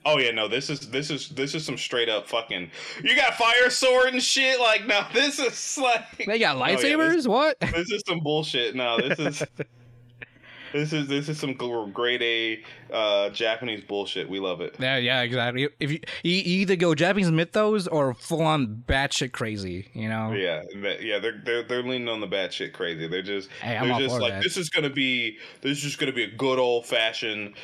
Oh 0.08 0.18
yeah, 0.18 0.30
no. 0.30 0.48
This 0.48 0.70
is 0.70 0.80
this 0.88 1.10
is 1.10 1.28
this 1.28 1.54
is 1.54 1.64
some 1.64 1.76
straight 1.76 2.08
up 2.08 2.26
fucking. 2.26 2.70
You 3.04 3.14
got 3.14 3.34
fire 3.34 3.68
sword 3.68 4.14
and 4.14 4.22
shit. 4.22 4.58
Like 4.58 4.86
no, 4.86 5.02
this 5.12 5.38
is 5.38 5.78
like 5.82 6.02
They 6.26 6.38
got 6.38 6.56
Oh, 6.56 6.66
yeah, 6.66 6.76
lightsabers. 6.76 7.12
this- 7.12 7.28
what? 7.28 7.60
this 7.60 7.90
is 7.90 8.02
some 8.08 8.20
bullshit. 8.20 8.74
No, 8.74 8.96
this 8.98 9.18
is 9.18 9.42
this 10.72 10.92
is 10.94 11.08
this 11.08 11.28
is 11.28 11.38
some 11.38 11.52
gr- 11.52 11.90
grade 11.92 12.22
A 12.22 12.94
uh, 12.94 13.30
Japanese 13.30 13.82
bullshit. 13.84 14.30
We 14.30 14.40
love 14.40 14.62
it. 14.62 14.76
Yeah, 14.78 14.96
yeah, 14.96 15.20
exactly. 15.20 15.68
If 15.78 15.90
you, 15.92 16.00
you 16.22 16.32
either 16.32 16.76
go 16.76 16.94
Japanese 16.94 17.30
mythos 17.30 17.86
or 17.86 18.14
full 18.14 18.42
on 18.42 18.82
batshit 18.88 19.32
crazy, 19.32 19.90
you 19.92 20.08
know. 20.08 20.32
Yeah, 20.32 20.62
yeah, 21.00 21.18
they're 21.18 21.42
they're 21.44 21.62
they're 21.64 21.82
leaning 21.82 22.08
on 22.08 22.20
the 22.20 22.26
bad 22.26 22.52
shit 22.54 22.72
crazy. 22.72 23.06
They're 23.08 23.20
just 23.20 23.50
Hey, 23.60 23.78
they're 23.86 23.98
just 23.98 24.18
like 24.18 24.42
this 24.42 24.56
is 24.56 24.70
gonna 24.70 24.88
be 24.88 25.36
this 25.60 25.76
is 25.76 25.82
just 25.82 25.98
gonna 25.98 26.12
be 26.12 26.24
a 26.24 26.30
good 26.34 26.58
old 26.58 26.86
fashioned 26.86 27.54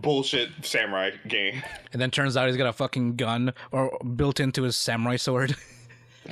bullshit 0.00 0.50
samurai 0.62 1.10
game. 1.26 1.62
And 1.92 2.00
then 2.00 2.10
turns 2.10 2.36
out 2.36 2.48
he's 2.48 2.56
got 2.56 2.68
a 2.68 2.72
fucking 2.72 3.16
gun 3.16 3.52
or 3.72 3.98
built 4.16 4.40
into 4.40 4.62
his 4.62 4.76
samurai 4.76 5.16
sword 5.16 5.56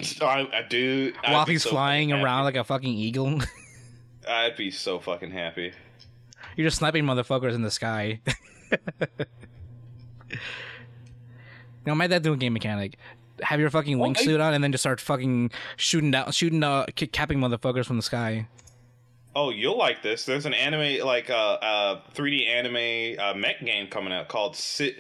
So 0.03 0.27
I, 0.27 0.41
I 0.53 0.63
do 0.69 1.13
I'd 1.23 1.33
while 1.33 1.47
he's 1.47 1.63
so 1.63 1.71
flying 1.71 2.13
around 2.13 2.45
like 2.45 2.57
a 2.57 2.65
fucking 2.65 2.93
eagle. 2.93 3.41
I'd 4.29 4.57
be 4.57 4.71
so 4.71 4.99
fucking 4.99 5.31
happy. 5.31 5.73
You're 6.57 6.67
just 6.67 6.79
sniping 6.79 7.05
motherfuckers 7.05 7.55
in 7.55 7.63
the 7.63 7.71
sky. 7.71 8.21
now, 11.87 11.95
might 11.95 12.09
that 12.09 12.23
do 12.23 12.33
a 12.33 12.37
game 12.37 12.53
mechanic? 12.53 12.97
Have 13.43 13.61
your 13.61 13.71
fucking 13.71 13.99
Well, 13.99 14.11
wingsuit 14.11 14.43
on 14.43 14.55
and 14.55 14.65
then 14.65 14.73
just 14.73 14.83
start 14.83 15.01
fucking 15.01 15.51
shooting 15.77 16.11
down, 16.11 16.31
shooting, 16.33 16.63
uh, 16.63 16.87
capping 17.13 17.39
motherfuckers 17.39 17.85
from 17.87 17.97
the 17.97 18.03
sky. 18.03 18.47
Oh, 19.37 19.51
you'll 19.51 19.79
like 19.79 20.03
this. 20.03 20.25
There's 20.25 20.47
an 20.47 20.55
anime 20.55 21.05
like 21.05 21.29
a 21.29 21.37
uh, 21.37 21.59
uh, 21.63 22.01
3D 22.15 22.49
anime 22.49 23.19
uh, 23.19 23.35
mech 23.35 23.61
game 23.65 23.89
coming 23.89 24.13
out 24.13 24.29
called 24.29 24.55
Sin, 24.55 24.93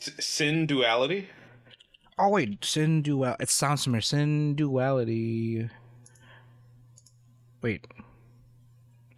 Synduality. 0.00 1.26
Oh 2.16 2.28
wait, 2.28 2.64
sin 2.64 3.02
dual. 3.02 3.34
It 3.40 3.50
sounds 3.50 3.82
familiar. 3.82 4.02
Sin 4.02 4.54
duality. 4.54 5.68
Wait. 7.62 7.84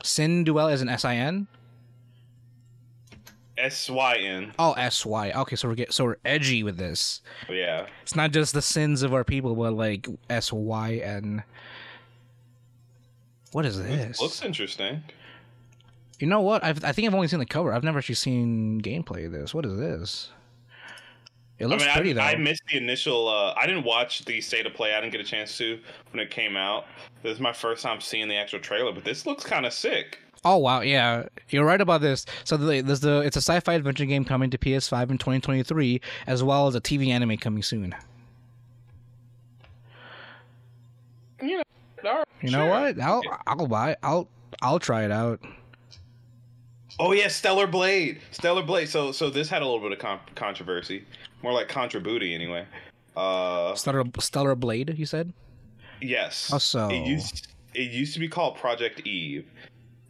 Sin 0.02 0.44
dual 0.44 0.68
is 0.68 0.80
an 0.80 0.88
S 0.88 1.04
I 1.04 1.16
N. 1.16 1.46
S 3.58 3.90
Y 3.90 4.16
N. 4.16 4.54
Oh, 4.58 4.72
S 4.72 5.04
Y. 5.04 5.32
Okay, 5.32 5.56
so 5.56 5.68
we're 5.68 5.74
get 5.74 5.92
so 5.92 6.04
we're 6.04 6.16
edgy 6.24 6.62
with 6.62 6.78
this. 6.78 7.20
Yeah. 7.50 7.86
It's 8.02 8.14
not 8.14 8.30
just 8.32 8.54
the 8.54 8.62
sins 8.62 9.02
of 9.02 9.12
our 9.12 9.24
people, 9.24 9.54
but 9.54 9.74
like 9.74 10.08
S 10.30 10.52
Y 10.52 11.00
N. 11.02 11.42
What 13.56 13.64
is 13.64 13.82
this? 13.82 14.20
Looks 14.20 14.42
interesting. 14.42 15.02
You 16.18 16.26
know 16.26 16.42
what? 16.42 16.62
I've, 16.62 16.84
I 16.84 16.92
think 16.92 17.08
I've 17.08 17.14
only 17.14 17.26
seen 17.26 17.38
the 17.38 17.46
cover. 17.46 17.72
I've 17.72 17.84
never 17.84 18.00
actually 18.00 18.16
seen 18.16 18.82
gameplay 18.82 19.24
of 19.24 19.32
this. 19.32 19.54
What 19.54 19.64
is 19.64 19.78
this? 19.78 20.30
It 21.58 21.68
looks 21.68 21.82
I 21.82 21.86
mean, 21.86 21.94
pretty 21.94 22.10
I, 22.10 22.12
though. 22.12 22.20
I 22.20 22.34
missed 22.36 22.62
the 22.70 22.76
initial. 22.76 23.30
Uh, 23.30 23.54
I 23.54 23.66
didn't 23.66 23.84
watch 23.84 24.26
the 24.26 24.42
state 24.42 24.66
of 24.66 24.74
play. 24.74 24.92
I 24.92 25.00
didn't 25.00 25.12
get 25.12 25.22
a 25.22 25.24
chance 25.24 25.56
to 25.56 25.80
when 26.10 26.20
it 26.22 26.30
came 26.30 26.54
out. 26.54 26.84
This 27.22 27.32
is 27.32 27.40
my 27.40 27.54
first 27.54 27.82
time 27.82 27.98
seeing 28.02 28.28
the 28.28 28.36
actual 28.36 28.60
trailer, 28.60 28.92
but 28.92 29.04
this 29.04 29.24
looks 29.24 29.42
kind 29.42 29.64
of 29.64 29.72
sick. 29.72 30.18
Oh 30.44 30.58
wow, 30.58 30.82
yeah, 30.82 31.24
you're 31.48 31.64
right 31.64 31.80
about 31.80 32.02
this. 32.02 32.26
So 32.44 32.58
the, 32.58 32.82
there's 32.82 33.00
the 33.00 33.20
it's 33.20 33.38
a 33.38 33.40
sci-fi 33.40 33.72
adventure 33.72 34.04
game 34.04 34.26
coming 34.26 34.50
to 34.50 34.58
PS5 34.58 35.12
in 35.12 35.16
2023, 35.16 36.02
as 36.26 36.42
well 36.42 36.66
as 36.66 36.74
a 36.74 36.80
TV 36.82 37.08
anime 37.08 37.38
coming 37.38 37.62
soon. 37.62 37.94
All 42.42 42.48
right, 42.48 42.50
You 42.50 42.50
know 42.50 42.66
what? 42.66 43.00
I'll 43.00 43.22
I'll 43.46 43.66
buy. 43.66 43.90
it. 43.92 43.98
I'll 44.02 44.28
I'll 44.62 44.78
try 44.78 45.04
it 45.04 45.10
out. 45.10 45.40
Oh 46.98 47.12
yeah, 47.12 47.28
Stellar 47.28 47.66
Blade. 47.66 48.20
Stellar 48.30 48.62
Blade. 48.62 48.88
So 48.88 49.12
so 49.12 49.28
this 49.30 49.48
had 49.48 49.62
a 49.62 49.64
little 49.64 49.80
bit 49.80 49.92
of 49.92 49.98
con- 49.98 50.20
controversy, 50.34 51.04
more 51.42 51.52
like 51.52 51.68
contra 51.68 52.00
booty 52.00 52.34
anyway. 52.34 52.64
Uh, 53.16 53.74
Stellar 53.74 54.04
Stellar 54.18 54.54
Blade, 54.54 54.94
you 54.98 55.06
said? 55.06 55.32
yes. 56.00 56.50
How 56.50 56.58
so? 56.58 56.88
It 56.88 57.06
used 57.06 57.48
it 57.74 57.90
used 57.90 58.14
to 58.14 58.20
be 58.20 58.28
called 58.28 58.56
Project 58.56 59.06
Eve, 59.06 59.46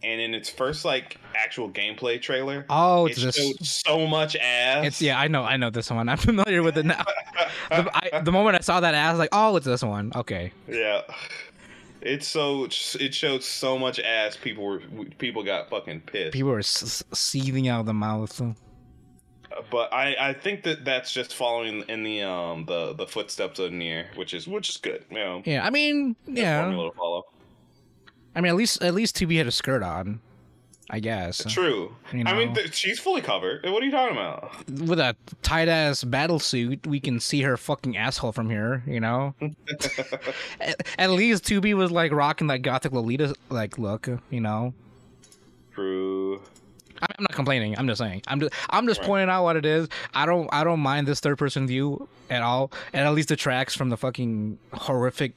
and 0.04 0.20
in 0.20 0.32
its 0.34 0.48
first 0.48 0.84
like 0.84 1.18
actual 1.34 1.68
gameplay 1.70 2.20
trailer, 2.22 2.64
Oh, 2.70 3.06
it 3.06 3.12
it's 3.12 3.22
this. 3.22 3.36
showed 3.36 3.64
so 3.66 4.06
much 4.06 4.36
ass. 4.36 4.86
It's 4.86 5.02
yeah, 5.02 5.18
I 5.18 5.26
know, 5.28 5.42
I 5.42 5.56
know 5.56 5.70
this 5.70 5.90
one. 5.90 6.08
I'm 6.12 6.16
familiar 6.18 6.62
with 6.62 6.78
it 6.78 6.86
now. 6.86 7.04
the, 7.70 7.90
I, 8.14 8.20
the 8.20 8.32
moment 8.32 8.56
I 8.56 8.60
saw 8.60 8.78
that, 8.80 8.94
I 8.94 9.10
was 9.10 9.18
like, 9.18 9.30
oh, 9.32 9.56
it's 9.56 9.66
this 9.66 9.82
one. 9.82 10.12
Okay. 10.14 10.52
Yeah. 10.68 11.02
It's 12.02 12.26
so 12.28 12.64
it 12.64 13.14
showed 13.14 13.42
so 13.42 13.78
much 13.78 13.98
ass. 14.00 14.36
People 14.36 14.64
were 14.64 14.80
people 15.18 15.42
got 15.42 15.70
fucking 15.70 16.02
pissed. 16.02 16.32
People 16.32 16.50
are 16.52 16.58
s- 16.58 17.02
seething 17.12 17.68
out 17.68 17.80
of 17.80 17.86
the 17.86 17.94
mouth. 17.94 18.40
but 19.70 19.92
I 19.92 20.14
I 20.18 20.32
think 20.34 20.62
that 20.64 20.84
that's 20.84 21.12
just 21.12 21.34
following 21.34 21.82
in 21.88 22.02
the 22.02 22.22
um 22.22 22.64
the 22.66 22.94
the 22.94 23.06
footsteps 23.06 23.58
of 23.58 23.72
Nier, 23.72 24.06
which 24.16 24.34
is 24.34 24.46
which 24.46 24.68
is 24.68 24.76
good. 24.76 25.04
You 25.10 25.16
know, 25.16 25.42
Yeah, 25.44 25.64
I 25.66 25.70
mean, 25.70 26.16
yeah. 26.26 26.62
formula 26.62 26.90
to 26.90 26.96
follow. 26.96 27.24
I 28.34 28.40
mean, 28.42 28.50
at 28.50 28.56
least 28.56 28.82
at 28.82 28.94
least 28.94 29.16
2B 29.16 29.38
had 29.38 29.46
a 29.46 29.50
skirt 29.52 29.82
on, 29.82 30.20
I 30.88 31.00
guess. 31.00 31.42
True. 31.44 31.92
You 32.12 32.22
I 32.26 32.32
mean, 32.34 32.54
th- 32.54 32.72
she's 32.74 33.00
fully 33.00 33.20
covered. 33.20 33.64
What 33.64 33.82
are 33.82 33.86
you 33.86 33.90
talking 33.90 34.16
about? 34.16 34.52
With 34.70 35.00
a 35.00 35.16
tight 35.42 35.68
ass 35.68 36.04
battle 36.04 36.38
suit, 36.38 36.86
we 36.86 37.00
can 37.00 37.18
see 37.18 37.42
her 37.42 37.56
fucking 37.56 37.96
asshole 37.96 38.30
from 38.32 38.48
here. 38.50 38.82
You 38.86 39.00
know. 39.00 39.34
at, 40.60 40.86
at 40.98 41.10
least 41.10 41.44
2B 41.44 41.74
was 41.74 41.90
like 41.90 42.12
rocking 42.12 42.46
that 42.48 42.58
gothic 42.62 42.92
Lolita 42.92 43.34
like 43.50 43.78
look. 43.78 44.08
You 44.30 44.40
know. 44.40 44.74
True. 45.74 46.40
I- 47.02 47.06
I'm 47.18 47.22
not 47.24 47.32
complaining. 47.32 47.76
I'm 47.76 47.86
just 47.88 47.98
saying. 47.98 48.22
I'm 48.26 48.40
just 48.40 48.52
I'm 48.70 48.86
just 48.86 49.00
Right. 49.00 49.06
pointing 49.06 49.28
out 49.28 49.42
what 49.44 49.56
it 49.56 49.66
is. 49.66 49.88
I 50.14 50.24
don't 50.24 50.48
I 50.52 50.64
don't 50.64 50.80
mind 50.80 51.06
this 51.06 51.20
third 51.20 51.36
person 51.36 51.66
view 51.66 52.08
at 52.30 52.42
all. 52.42 52.70
It 52.92 52.98
at 52.98 53.10
least 53.12 53.28
detracts 53.28 53.74
from 53.74 53.90
the 53.90 53.96
fucking 53.96 54.58
horrific 54.72 55.32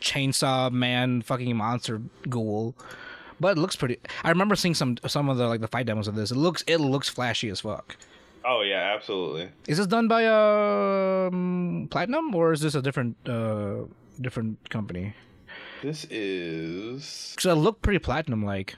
chainsaw 0.00 0.72
man 0.72 1.22
fucking 1.22 1.54
monster 1.56 2.00
ghoul 2.28 2.74
but 3.40 3.56
it 3.56 3.60
looks 3.60 3.76
pretty. 3.76 3.98
I 4.22 4.30
remember 4.30 4.56
seeing 4.56 4.74
some 4.74 4.96
some 5.06 5.28
of 5.28 5.36
the 5.36 5.46
like 5.46 5.60
the 5.60 5.68
fight 5.68 5.86
demos 5.86 6.08
of 6.08 6.14
this. 6.14 6.30
It 6.30 6.36
looks 6.36 6.62
it 6.66 6.78
looks 6.78 7.08
flashy 7.08 7.48
as 7.48 7.60
fuck. 7.60 7.96
Oh 8.44 8.62
yeah, 8.62 8.92
absolutely. 8.94 9.48
Is 9.66 9.78
this 9.78 9.86
done 9.86 10.06
by 10.06 10.26
um, 10.26 11.88
Platinum 11.90 12.34
or 12.34 12.52
is 12.52 12.60
this 12.60 12.74
a 12.74 12.82
different 12.82 13.16
uh, 13.26 13.84
different 14.20 14.68
company? 14.70 15.14
This 15.82 16.06
is. 16.10 17.34
So 17.38 17.52
it 17.52 17.56
looked 17.56 17.82
pretty 17.82 17.98
platinum 17.98 18.44
like. 18.44 18.76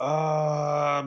Uh, 0.00 1.02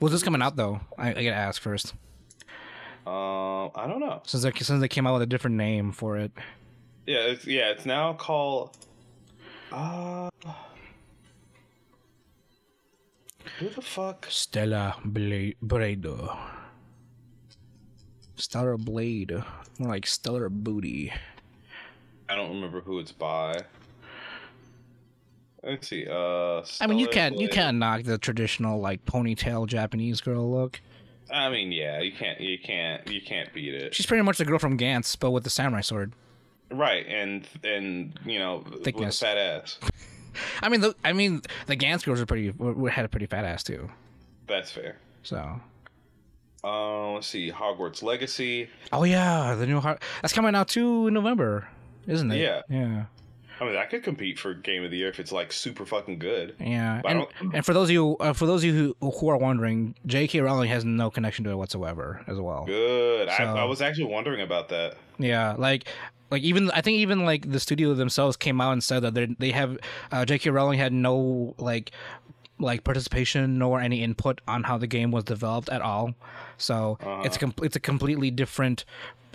Was 0.00 0.12
this 0.12 0.22
coming 0.22 0.42
out 0.42 0.56
though? 0.56 0.80
I, 0.96 1.10
I 1.10 1.12
gotta 1.14 1.34
ask 1.34 1.60
first 1.60 1.94
um 3.08 3.70
I 3.74 3.86
don't 3.86 4.00
know. 4.00 4.20
Since 4.24 4.42
they, 4.42 4.52
since 4.52 4.80
they 4.80 4.88
came 4.88 5.06
out 5.06 5.14
with 5.14 5.22
a 5.22 5.26
different 5.26 5.56
name 5.56 5.92
for 5.92 6.16
it. 6.18 6.32
Yeah, 7.06 7.20
it's 7.20 7.46
yeah, 7.46 7.70
it's 7.70 7.86
now 7.86 8.12
called 8.12 8.76
uh 9.72 10.28
Who 13.58 13.68
the 13.70 13.82
fuck? 13.82 14.26
Stellar 14.28 14.94
Blade. 15.04 15.56
Blade. 15.62 16.06
Stellar 18.36 18.76
Blade. 18.76 19.32
More 19.78 19.88
like 19.88 20.06
Stellar 20.06 20.48
Booty. 20.48 21.12
I 22.28 22.36
don't 22.36 22.50
remember 22.50 22.80
who 22.80 22.98
it's 22.98 23.10
by. 23.10 23.62
Let's 25.64 25.88
see. 25.88 26.06
Uh, 26.08 26.62
I 26.80 26.86
mean, 26.86 26.98
you 26.98 27.08
can't 27.08 27.38
you 27.38 27.48
can't 27.48 27.78
knock 27.78 28.04
the 28.04 28.18
traditional 28.18 28.80
like 28.80 29.04
ponytail 29.06 29.66
Japanese 29.66 30.20
girl 30.20 30.50
look. 30.50 30.80
I 31.30 31.48
mean, 31.50 31.72
yeah, 31.72 32.00
you 32.00 32.12
can't, 32.12 32.40
you 32.40 32.58
can't, 32.58 33.06
you 33.08 33.20
can't 33.20 33.52
beat 33.52 33.74
it. 33.74 33.94
She's 33.94 34.06
pretty 34.06 34.22
much 34.22 34.38
the 34.38 34.44
girl 34.44 34.58
from 34.58 34.78
Gantz, 34.78 35.18
but 35.18 35.30
with 35.30 35.44
the 35.44 35.50
samurai 35.50 35.82
sword. 35.82 36.12
Right, 36.70 37.06
and 37.06 37.46
and 37.64 38.18
you 38.26 38.38
know, 38.38 38.64
Thickness. 38.82 39.20
with 39.20 39.30
a 39.30 39.34
fat 39.34 39.38
ass. 39.38 39.78
I 40.62 40.68
mean, 40.68 40.80
the, 40.82 40.94
I 41.04 41.12
mean, 41.12 41.42
the 41.66 41.76
Gantz 41.76 42.04
girls 42.04 42.20
are 42.20 42.26
pretty 42.26 42.52
had 42.90 43.04
a 43.04 43.08
pretty 43.08 43.26
fat 43.26 43.44
ass 43.44 43.62
too. 43.62 43.88
That's 44.46 44.70
fair. 44.70 44.96
So, 45.22 45.60
Uh, 46.64 47.12
let's 47.12 47.26
see. 47.26 47.50
Hogwarts 47.50 48.02
Legacy. 48.02 48.68
oh 48.92 49.04
yeah, 49.04 49.54
the 49.54 49.66
new 49.66 49.80
heart 49.80 50.02
that's 50.22 50.32
coming 50.34 50.54
out 50.54 50.68
too 50.68 51.08
in 51.08 51.14
November, 51.14 51.68
isn't 52.06 52.30
it? 52.30 52.38
Yeah. 52.38 52.62
yeah, 52.68 53.04
I 53.60 53.64
mean, 53.64 53.74
that 53.74 53.90
could 53.90 54.02
compete 54.02 54.38
for 54.38 54.54
Game 54.54 54.84
of 54.84 54.90
the 54.90 54.96
Year 54.96 55.08
if 55.08 55.18
it's 55.20 55.32
like 55.32 55.52
super 55.52 55.84
fucking 55.84 56.18
good. 56.18 56.54
yeah. 56.60 57.00
I 57.04 57.10
And, 57.10 57.20
don't- 57.40 57.54
and 57.54 57.64
for 57.66 57.72
those 57.74 57.88
of 57.88 57.92
you, 57.92 58.16
uh, 58.18 58.32
for 58.32 58.46
those 58.46 58.62
of 58.62 58.70
you 58.70 58.94
who, 59.00 59.10
who 59.10 59.28
are 59.28 59.36
wondering, 59.36 59.94
J.K. 60.06 60.40
Rowling 60.40 60.68
has 60.70 60.84
no 60.84 61.10
connection 61.10 61.44
to 61.44 61.50
it 61.50 61.56
whatsoever, 61.56 62.22
as 62.26 62.38
well. 62.38 62.64
Good. 62.66 63.28
I, 63.28 63.36
So- 63.38 63.44
I 63.44 63.64
was 63.64 63.82
actually 63.82 64.06
wondering 64.12 64.40
about 64.40 64.68
that. 64.70 64.96
Yeah, 65.18 65.54
like 65.58 65.88
like 66.30 66.42
even 66.42 66.70
I 66.72 66.80
think 66.82 66.98
even 66.98 67.24
like 67.24 67.50
the 67.50 67.58
studio 67.58 67.94
themselves 67.94 68.36
came 68.36 68.60
out 68.60 68.72
and 68.72 68.84
said 68.84 69.00
that 69.00 69.14
they 69.14 69.26
they 69.38 69.50
have 69.52 69.78
uh, 70.12 70.24
J.K. 70.24 70.50
Rowling 70.50 70.78
had 70.78 70.92
no 70.92 71.54
like 71.58 71.90
like 72.60 72.82
participation 72.84 73.56
nor 73.58 73.80
any 73.80 74.02
input 74.02 74.40
on 74.48 74.64
how 74.64 74.76
the 74.76 74.86
game 74.88 75.10
was 75.12 75.22
developed 75.24 75.68
at 75.68 75.80
all. 75.80 76.14
So 76.56 76.98
it's 77.24 77.36
a 77.36 77.38
com- 77.38 77.54
it's 77.62 77.76
a 77.76 77.80
completely 77.80 78.30
different 78.30 78.84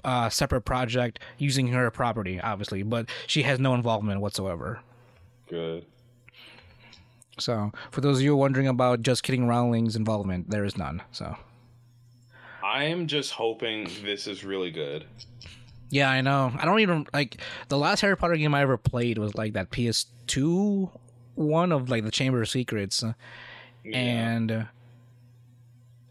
uh, 0.03 0.29
separate 0.29 0.61
project 0.61 1.19
using 1.37 1.67
her 1.67 1.89
property, 1.91 2.39
obviously, 2.39 2.83
but 2.83 3.07
she 3.27 3.43
has 3.43 3.59
no 3.59 3.73
involvement 3.73 4.21
whatsoever. 4.21 4.79
Good. 5.49 5.85
So 7.39 7.71
for 7.91 8.01
those 8.01 8.17
of 8.17 8.23
you 8.23 8.35
wondering 8.35 8.67
about 8.67 9.01
just 9.01 9.23
kidding 9.23 9.47
Rowling's 9.47 9.95
involvement, 9.95 10.49
there 10.49 10.63
is 10.65 10.77
none. 10.77 11.01
So 11.11 11.35
I 12.63 12.85
am 12.85 13.07
just 13.07 13.31
hoping 13.31 13.87
this 14.03 14.27
is 14.27 14.43
really 14.43 14.71
good. 14.71 15.05
Yeah, 15.89 16.09
I 16.09 16.21
know. 16.21 16.51
I 16.57 16.65
don't 16.65 16.79
even 16.79 17.07
like 17.13 17.39
the 17.69 17.77
last 17.77 18.01
Harry 18.01 18.17
Potter 18.17 18.35
game 18.35 18.53
I 18.53 18.61
ever 18.61 18.77
played 18.77 19.17
was 19.17 19.35
like 19.35 19.53
that 19.53 19.69
PS2 19.71 20.89
one 21.35 21.71
of 21.71 21.89
like 21.89 22.03
the 22.03 22.11
Chamber 22.11 22.41
of 22.43 22.49
Secrets, 22.49 23.03
Yeah. 23.83 23.97
and 23.97 24.67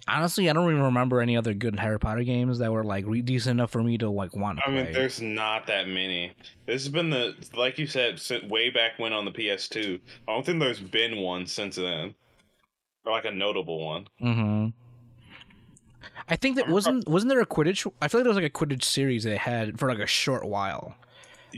honestly, 0.09 0.49
I 0.49 0.53
don't 0.53 0.71
even 0.71 0.83
remember 0.83 1.21
any 1.21 1.37
other 1.37 1.55
good 1.55 1.79
Harry 1.79 1.99
Potter 1.99 2.25
games 2.25 2.59
that 2.59 2.73
were 2.73 2.85
like 2.85 3.05
re- 3.07 3.23
decent 3.23 3.53
enough 3.59 3.71
for 3.71 3.83
me 3.83 3.99
to 3.99 4.11
like 4.11 4.35
want 4.37 4.59
to 4.59 4.65
I 4.65 4.71
play. 4.71 4.85
mean, 4.85 4.93
there's 4.93 5.21
not 5.21 5.67
that 5.69 5.89
many. 5.89 6.33
This 6.67 6.83
has 6.85 6.89
been 6.89 7.11
the 7.11 7.35
like 7.55 7.79
you 7.79 7.87
said, 7.87 8.21
way 8.49 8.71
back 8.71 8.99
when 8.99 9.13
on 9.13 9.25
the 9.25 9.31
PS2. 9.33 10.01
I 10.29 10.33
don't 10.33 10.45
think 10.45 10.61
there's 10.61 10.81
been 10.81 11.19
one 11.19 11.47
since 11.47 11.77
then, 11.77 12.15
or 13.05 13.13
like 13.13 13.25
a 13.25 13.31
notable 13.31 13.85
one. 13.85 14.09
Mm-hmm. 14.23 14.69
I 16.29 16.37
think 16.37 16.57
that 16.57 16.69
wasn't 16.69 17.09
wasn't 17.09 17.31
there 17.31 17.41
a 17.41 17.47
Quidditch? 17.47 17.91
I 18.01 18.09
feel 18.09 18.21
like 18.21 18.25
there 18.25 18.35
was 18.35 18.43
like 18.43 18.45
a 18.45 18.51
Quidditch 18.51 18.85
series 18.85 19.25
they 19.25 19.37
had 19.37 19.79
for 19.79 19.89
like 19.89 19.99
a 19.99 20.07
short 20.07 20.45
while. 20.47 20.95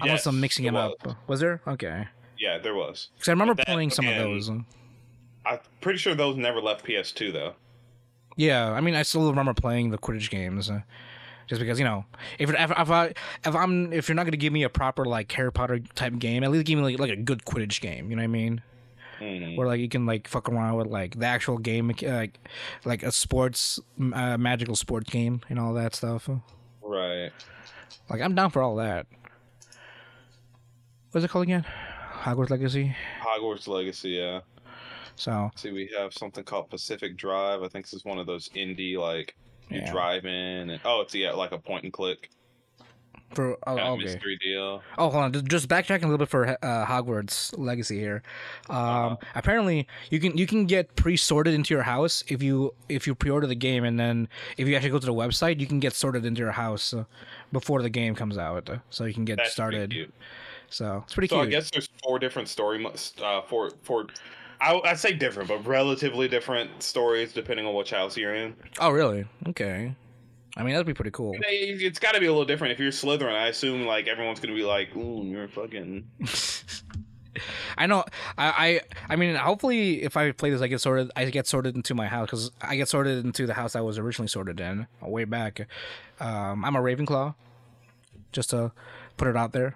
Unless 0.01 0.27
I'm 0.27 0.35
Yes, 0.37 0.41
mixing 0.41 0.73
was. 0.73 0.95
up. 1.05 1.17
Was 1.29 1.41
there? 1.41 1.61
Okay. 1.67 2.09
Yeah, 2.39 2.59
there 2.59 2.75
was. 2.75 3.11
Because 3.15 3.29
I 3.29 3.33
remember 3.33 3.55
that, 3.55 3.67
playing 3.67 3.91
some 3.91 4.07
of 4.09 4.17
those. 4.17 4.49
I'm 5.47 5.59
pretty 5.81 5.99
sure 5.99 6.15
those 6.15 6.37
never 6.37 6.61
left 6.61 6.85
PS2 6.85 7.33
though. 7.33 7.55
Yeah, 8.37 8.71
I 8.73 8.81
mean, 8.81 8.95
I 8.95 9.03
still 9.03 9.29
remember 9.29 9.55
playing 9.55 9.91
the 9.91 9.99
Quidditch 9.99 10.29
games, 10.31 10.69
uh, 10.71 10.81
just 11.47 11.61
because 11.61 11.79
you 11.79 11.85
know, 11.85 12.05
if 12.39 12.51
if 12.51 12.71
if 12.71 12.91
I 12.91 13.13
if 13.45 13.55
I'm 13.55 13.93
if 13.93 14.09
you're 14.09 14.17
not 14.17 14.25
gonna 14.25 14.37
give 14.37 14.53
me 14.53 14.63
a 14.65 14.69
proper 14.69 15.05
like 15.05 15.31
Harry 15.33 15.53
Potter 15.53 15.79
type 15.95 16.19
game, 16.19 16.43
at 16.43 16.51
least 16.51 16.67
give 16.67 16.79
me 16.79 16.85
like, 16.85 16.99
like 16.99 17.11
a 17.11 17.17
good 17.23 17.45
Quidditch 17.45 17.81
game. 17.81 18.11
You 18.11 18.17
know 18.17 18.23
what 18.23 18.25
I 18.25 18.29
mean? 18.29 18.63
Mhm. 19.21 19.57
Where 19.57 19.67
like 19.69 19.81
you 19.81 19.89
can 19.89 20.07
like 20.07 20.27
fuck 20.27 20.49
around 20.49 20.77
with 20.77 20.89
like 20.89 21.19
the 21.19 21.27
actual 21.27 21.59
game, 21.59 21.89
like 22.03 22.39
like 22.85 23.03
a 23.03 23.13
sports 23.13 23.79
uh, 24.13 24.37
magical 24.37 24.75
sports 24.75 25.09
game 25.11 25.41
and 25.49 25.59
all 25.61 25.75
that 25.75 25.95
stuff. 25.95 26.29
Right. 26.83 27.31
Like 28.11 28.21
I'm 28.21 28.35
down 28.35 28.51
for 28.51 28.61
all 28.63 28.77
that. 28.77 29.07
what's 31.13 31.25
it 31.25 31.29
called 31.31 31.45
again? 31.45 31.65
Hogwarts 32.23 32.51
Legacy. 32.51 32.97
Hogwarts 33.23 33.69
Legacy, 33.69 34.11
yeah. 34.11 34.41
So 35.17 35.51
See, 35.57 35.71
we 35.71 35.91
have 35.97 36.13
something 36.13 36.45
called 36.45 36.71
Pacific 36.71 37.17
Drive. 37.17 37.63
I 37.63 37.69
think 37.69 37.87
this 37.87 37.95
is 37.95 38.05
one 38.05 38.19
of 38.19 38.27
those 38.27 38.49
indie 38.51 38.97
like 38.97 39.35
you 39.71 39.79
Yeah. 39.81 39.91
drive 39.91 40.25
in 40.27 40.71
and 40.71 40.81
oh, 40.85 41.01
it's 41.01 41.15
yeah, 41.15 41.33
like 41.33 41.53
a 41.53 41.59
point 41.59 41.85
and 41.85 41.93
click 41.93 42.31
for 43.35 43.59
oh, 43.67 43.77
okay. 43.77 44.05
mystery 44.05 44.39
deal. 44.41 44.83
Oh, 44.99 45.11
hold 45.11 45.25
on. 45.25 45.33
Just- 45.49 45.69
backtracking 45.69 46.05
a 46.05 46.07
little 46.07 46.19
bit 46.19 46.29
for 46.29 46.47
uh, 46.47 46.87
Hogwarts 46.87 47.57
Legacy 47.59 47.99
here. 47.99 48.23
Um, 48.71 48.77
Uh-huh. 48.77 49.17
Apparently, 49.35 49.87
you 50.11 50.21
can 50.21 50.37
you 50.37 50.47
can 50.47 50.67
get 50.67 50.95
pre-sorted 50.97 51.55
into 51.55 51.75
your 51.75 51.83
house 51.83 52.23
if 52.29 52.43
you 52.43 52.75
if 52.89 53.07
you 53.07 53.15
pre-order 53.15 53.47
the 53.47 53.55
game, 53.55 53.85
and 53.85 53.99
then 53.99 54.29
if 54.57 54.69
you 54.69 54.77
actually 54.77 54.91
go 54.91 54.99
to 54.99 55.07
the 55.07 55.15
website, 55.15 55.61
you 55.61 55.67
can 55.67 55.81
get 55.81 55.93
sorted 55.95 56.25
into 56.25 56.41
your 56.41 56.53
house 56.53 56.95
uh, 56.95 57.05
before 57.53 57.83
the 57.83 57.91
game 57.91 58.15
comes 58.15 58.39
out, 58.39 58.69
uh, 58.71 58.79
so 58.91 59.05
you 59.05 59.15
can 59.15 59.25
get 59.25 59.39
That's 59.39 59.53
started. 59.53 60.13
So 60.69 61.03
it's 61.05 61.15
pretty 61.15 61.29
So 61.29 61.41
I 61.41 61.47
guess 61.47 61.71
there's 61.71 61.89
four 62.03 62.19
different 62.19 62.49
story, 62.49 62.85
uh, 63.23 63.43
four 63.43 63.71
four. 63.83 64.07
I 64.65 64.81
I 64.91 64.95
say 64.95 65.13
different, 65.13 65.49
but 65.49 65.67
relatively 65.67 66.29
different 66.29 66.83
stories 66.83 67.33
depending 67.33 67.67
on 67.67 67.75
which 67.75 67.91
house 67.91 68.17
you're 68.17 68.35
in. 68.35 68.55
oh, 68.81 68.91
really? 68.91 69.25
Okay. 69.49 69.95
I 70.57 70.63
mean, 70.63 70.73
that'd 70.73 70.87
be 70.87 70.95
pretty 70.95 71.11
cool. 71.11 71.35
It- 71.35 71.83
It's 71.83 71.99
got 71.99 72.13
to 72.13 72.21
be 72.21 72.27
a 72.27 72.31
little 72.31 72.45
different. 72.45 72.73
If 72.73 72.79
you're 72.79 72.93
Slytherin, 72.93 73.35
I 73.35 73.49
assume 73.49 73.87
like 73.87 74.07
everyone's 74.07 74.41
gonna 74.41 74.55
be 74.55 74.65
like, 74.65 74.95
"Ooh, 74.97 75.25
you're 75.25 75.49
fucking." 75.49 76.07
I 77.77 77.87
know. 77.87 78.05
I, 78.39 78.81
I 79.09 79.13
I 79.15 79.17
mean, 79.17 79.35
hopefully, 79.35 80.03
if 80.05 80.17
I 80.17 80.31
play 80.31 80.51
this, 80.51 80.63
I 80.63 80.69
get 80.69 80.81
sorted. 80.81 81.11
I 81.17 81.25
get 81.31 81.49
sorted 81.49 81.75
into 81.75 81.93
my 81.93 82.07
house 82.07 82.27
because 82.27 82.53
I 82.63 82.77
get 82.77 82.89
sorted 82.89 83.25
into 83.25 83.47
the 83.47 83.55
house 83.55 83.75
I 83.75 83.81
was 83.81 83.99
originally 83.99 84.29
sorted 84.29 84.61
in 84.61 84.87
way 85.03 85.25
back. 85.25 85.67
Um, 86.21 86.65
I'm 86.65 86.77
a 86.77 86.81
Ravenclaw. 86.81 87.35
Just 88.31 88.51
to 88.51 88.71
put 89.17 89.27
it 89.29 89.37
out 89.37 89.53
there, 89.53 89.75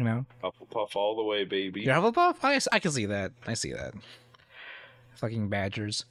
you 0.00 0.04
know. 0.04 0.24
Hufflepuff 0.42 0.96
all 0.96 1.16
the 1.16 1.22
way, 1.22 1.44
baby. 1.44 1.82
You're 1.82 1.94
Hufflepuff. 1.94 2.36
I, 2.42 2.58
I 2.72 2.78
can 2.78 2.90
see 2.90 3.06
that. 3.06 3.32
I 3.46 3.54
see 3.54 3.72
that. 3.72 3.94
Fucking 5.16 5.48
badgers. 5.48 6.04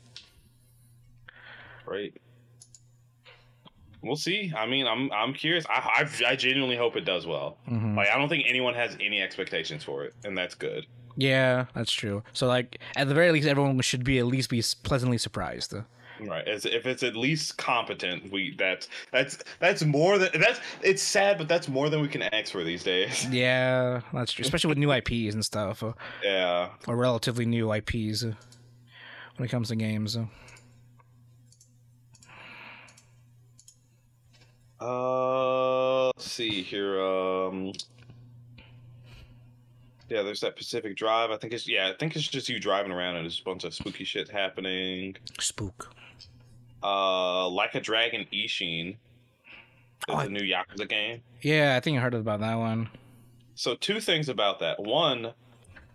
Right. 1.86 2.14
We'll 4.02 4.16
see. 4.16 4.54
I 4.56 4.66
mean, 4.66 4.88
I'm 4.88 5.12
I'm 5.12 5.34
curious. 5.34 5.66
I 5.68 6.08
I, 6.24 6.32
I 6.32 6.36
genuinely 6.36 6.78
hope 6.78 6.96
it 6.96 7.04
does 7.06 7.26
well. 7.26 7.58
Mhm. 7.68 7.98
Like, 7.98 8.08
I 8.10 8.18
don't 8.18 8.30
think 8.30 8.46
anyone 8.48 8.74
has 8.76 8.96
any 9.02 9.22
expectations 9.22 9.84
for 9.84 10.06
it, 10.06 10.14
and 10.24 10.38
that's 10.38 10.56
good. 10.56 10.86
Yeah, 11.18 11.66
that's 11.76 11.92
true. 11.92 12.24
So 12.32 12.48
like, 12.48 12.80
at 12.96 13.10
the 13.10 13.14
very 13.14 13.32
least, 13.32 13.48
everyone 13.48 13.78
should 13.82 14.06
be 14.06 14.20
at 14.20 14.26
least 14.26 14.50
be 14.50 14.64
pleasantly 14.84 15.18
surprised. 15.18 15.74
Right. 16.22 16.48
As 16.48 16.66
if 16.66 16.86
it's 16.86 17.04
at 17.04 17.16
least 17.16 17.58
competent, 17.58 18.32
we 18.32 18.56
that's 18.58 18.88
that's 19.12 19.38
that's 19.60 19.84
more 19.84 20.18
than 20.18 20.30
that's. 20.40 20.60
It's 20.82 21.02
sad, 21.02 21.38
but 21.38 21.48
that's 21.48 21.68
more 21.68 21.90
than 21.90 22.02
we 22.02 22.08
can 22.08 22.22
ask 22.24 22.52
for 22.52 22.64
these 22.64 22.84
days. 22.84 23.26
Yeah, 23.32 24.02
that's 24.14 24.32
true. 24.34 24.44
Especially 24.44 24.70
with 24.70 24.78
new 24.78 24.92
IPs 24.92 25.34
and 25.34 25.46
stuff, 25.46 25.82
uh, 25.84 25.94
Yeah. 26.24 26.70
or 26.88 26.96
relatively 26.98 27.46
new 27.46 27.72
IPs 27.74 28.24
uh, 28.24 28.34
when 29.38 29.46
it 29.46 29.50
comes 29.50 29.70
to 29.70 29.76
games. 29.76 30.18
uh. 30.18 30.26
Uh, 34.82 36.06
let's 36.08 36.32
see 36.32 36.62
here. 36.62 37.02
Um, 37.02 37.74
yeah, 40.10 40.22
there's 40.24 40.40
that 40.42 40.56
Pacific 40.56 40.96
Drive. 40.96 41.32
I 41.32 41.38
think 41.38 41.54
it's 41.54 41.68
yeah. 41.68 41.90
I 41.90 41.98
think 41.98 42.16
it's 42.16 42.28
just 42.28 42.50
you 42.50 42.60
driving 42.60 42.92
around 42.92 43.16
and 43.18 43.26
there's 43.26 43.40
a 43.40 43.44
bunch 43.44 43.64
of 43.64 43.74
spooky 43.74 44.04
shit 44.06 44.30
happening. 44.30 45.16
Spook. 45.40 45.94
Uh, 46.84 47.48
like 47.50 47.76
a 47.76 47.80
Dragon 47.80 48.26
Ishin. 48.34 48.98
Oh, 50.08 50.20
Is 50.20 50.26
the 50.26 50.32
new 50.32 50.42
Yakuza 50.42 50.88
game. 50.88 51.22
Yeah, 51.42 51.76
I 51.76 51.80
think 51.80 51.98
I 51.98 52.02
heard 52.02 52.14
about 52.14 52.40
that 52.40 52.56
one. 52.56 52.90
So 53.56 53.76
two 53.76 54.00
things 54.00 54.30
about 54.30 54.60
that. 54.60 54.80
One, 54.82 55.34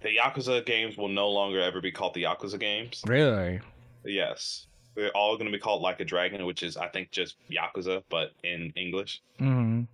the 0.02 0.10
Yakuza 0.16 0.64
games 0.66 0.96
will 0.96 1.08
no 1.08 1.30
longer 1.30 1.60
ever 1.60 1.80
be 1.80 1.90
called 1.90 2.14
the 2.14 2.24
Yakuza 2.24 2.60
games. 2.60 3.02
Really? 3.06 3.60
Yes. 4.04 4.66
They're 4.94 5.10
all 5.10 5.36
going 5.36 5.46
to 5.46 5.52
be 5.52 5.58
called 5.58 5.82
Like 5.82 5.98
a 6.00 6.04
Dragon, 6.04 6.44
which 6.44 6.62
is 6.62 6.76
I 6.76 6.88
think 6.88 7.10
just 7.10 7.36
Yakuza, 7.50 8.02
but 8.10 8.32
in 8.44 8.72
English. 8.76 9.22
Mm-hmm. 9.40 9.84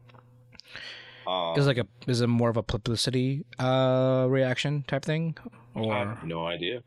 Um, 1.30 1.58
Is 1.58 1.66
it 1.66 1.68
like 1.68 1.78
a 1.78 1.86
is 2.10 2.22
it 2.22 2.26
more 2.26 2.48
of 2.48 2.56
a 2.56 2.62
publicity 2.62 3.44
uh 3.58 4.26
reaction 4.28 4.84
type 4.88 5.04
thing, 5.04 5.36
I 5.76 5.78
or 5.78 5.94
have 5.94 6.24
no 6.24 6.46
idea. 6.46 6.82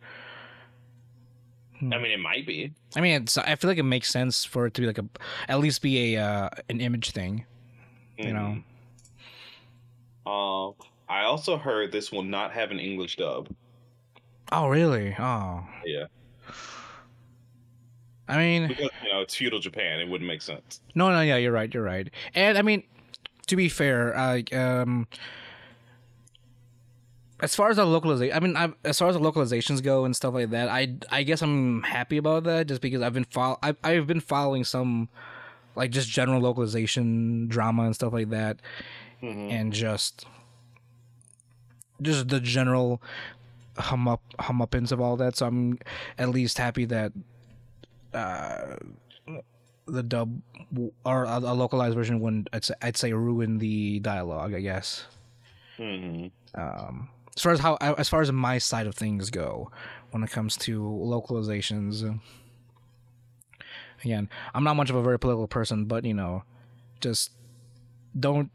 Hmm. 1.83 1.93
I 1.93 1.97
mean, 1.99 2.11
it 2.11 2.19
might 2.19 2.45
be. 2.47 2.71
I 2.95 3.01
mean, 3.01 3.23
it's 3.23 3.37
I 3.37 3.55
feel 3.55 3.69
like 3.69 3.77
it 3.77 3.83
makes 3.83 4.09
sense 4.09 4.45
for 4.45 4.65
it 4.65 4.73
to 4.75 4.81
be 4.81 4.87
like 4.87 4.97
a 4.97 5.05
at 5.49 5.59
least 5.59 5.81
be 5.81 6.15
a 6.15 6.23
uh, 6.23 6.49
an 6.69 6.79
image 6.81 7.11
thing, 7.11 7.45
you 8.17 8.33
know. 8.33 8.57
Mhm. 10.25 10.69
Um, 10.69 10.75
I 11.09 11.23
also 11.23 11.57
heard 11.57 11.91
this 11.91 12.11
will 12.11 12.23
not 12.23 12.53
have 12.53 12.71
an 12.71 12.79
English 12.79 13.17
dub. 13.17 13.49
Oh 14.51 14.67
really? 14.67 15.15
Oh, 15.19 15.65
Yeah, 15.85 16.05
I 18.29 18.37
mean, 18.37 18.67
because 18.67 18.89
you 19.03 19.11
know 19.11 19.21
it's 19.21 19.35
feudal 19.35 19.59
Japan. 19.59 19.99
It 19.99 20.07
wouldn't 20.07 20.27
make 20.27 20.41
sense. 20.41 20.79
no, 20.95 21.11
no, 21.11 21.21
yeah, 21.21 21.35
you're 21.37 21.51
right, 21.51 21.73
you're 21.73 21.83
right. 21.83 22.09
And 22.35 22.57
I 22.57 22.61
mean, 22.61 22.83
to 23.47 23.55
be 23.55 23.67
fair, 23.69 24.15
I 24.17 24.43
um. 24.53 25.07
As 27.43 27.53
far 27.55 27.69
as 27.69 27.75
the 27.75 27.83
localization, 27.85 28.33
I 28.35 28.39
mean, 28.39 28.55
I, 28.55 28.71
as 28.85 28.97
far 28.97 29.09
as 29.09 29.15
the 29.15 29.21
localizations 29.21 29.83
go 29.83 30.05
and 30.05 30.15
stuff 30.15 30.33
like 30.33 30.49
that, 30.51 30.69
I 30.69 30.95
I 31.11 31.23
guess 31.23 31.41
I'm 31.41 31.83
happy 31.83 32.15
about 32.15 32.45
that 32.45 32.67
just 32.67 32.79
because 32.79 33.01
I've 33.01 33.13
been 33.13 33.25
follow 33.25 33.59
I've, 33.61 33.75
I've 33.83 34.07
been 34.07 34.21
following 34.21 34.63
some, 34.63 35.09
like 35.75 35.91
just 35.91 36.07
general 36.09 36.39
localization 36.39 37.49
drama 37.49 37.83
and 37.83 37.93
stuff 37.93 38.13
like 38.13 38.29
that, 38.29 38.61
Mhm. 39.21 39.51
and 39.51 39.73
just 39.73 40.25
just 42.01 42.29
the 42.29 42.39
general 42.39 43.01
hum 43.77 44.07
up 44.07 44.21
hum 44.39 44.59
uppins 44.59 44.93
of 44.93 45.01
all 45.01 45.17
that. 45.17 45.35
So 45.35 45.45
I'm 45.45 45.79
at 46.17 46.29
least 46.29 46.57
happy 46.57 46.85
that 46.85 47.11
uh, 48.13 48.77
the 49.85 50.03
dub 50.03 50.41
or 51.03 51.25
a, 51.25 51.39
a 51.39 51.53
localized 51.53 51.95
version 51.95 52.21
wouldn't 52.21 52.47
I'd 52.53 52.63
say, 52.63 52.73
I'd 52.81 52.95
say 52.95 53.11
ruin 53.11 53.57
the 53.57 53.99
dialogue. 53.99 54.53
I 54.53 54.61
guess. 54.61 55.07
Mhm. 55.77 56.31
Um, 56.55 57.09
as 57.35 57.41
far 57.41 57.51
as 57.51 57.59
how 57.59 57.75
as 57.75 58.09
far 58.09 58.21
as 58.21 58.31
my 58.31 58.57
side 58.57 58.87
of 58.87 58.95
things 58.95 59.29
go, 59.29 59.71
when 60.11 60.23
it 60.23 60.31
comes 60.31 60.57
to 60.57 60.81
localizations. 60.81 62.07
uh, 62.07 62.17
Again, 64.03 64.29
I'm 64.53 64.65
not 64.65 64.75
much 64.75 64.89
of 64.89 64.97
a 64.97 65.01
very 65.01 65.17
political 65.17 65.47
person, 65.47 65.85
but 65.85 66.03
you 66.03 66.13
know, 66.13 66.43
just 66.99 67.31
don't 68.19 68.51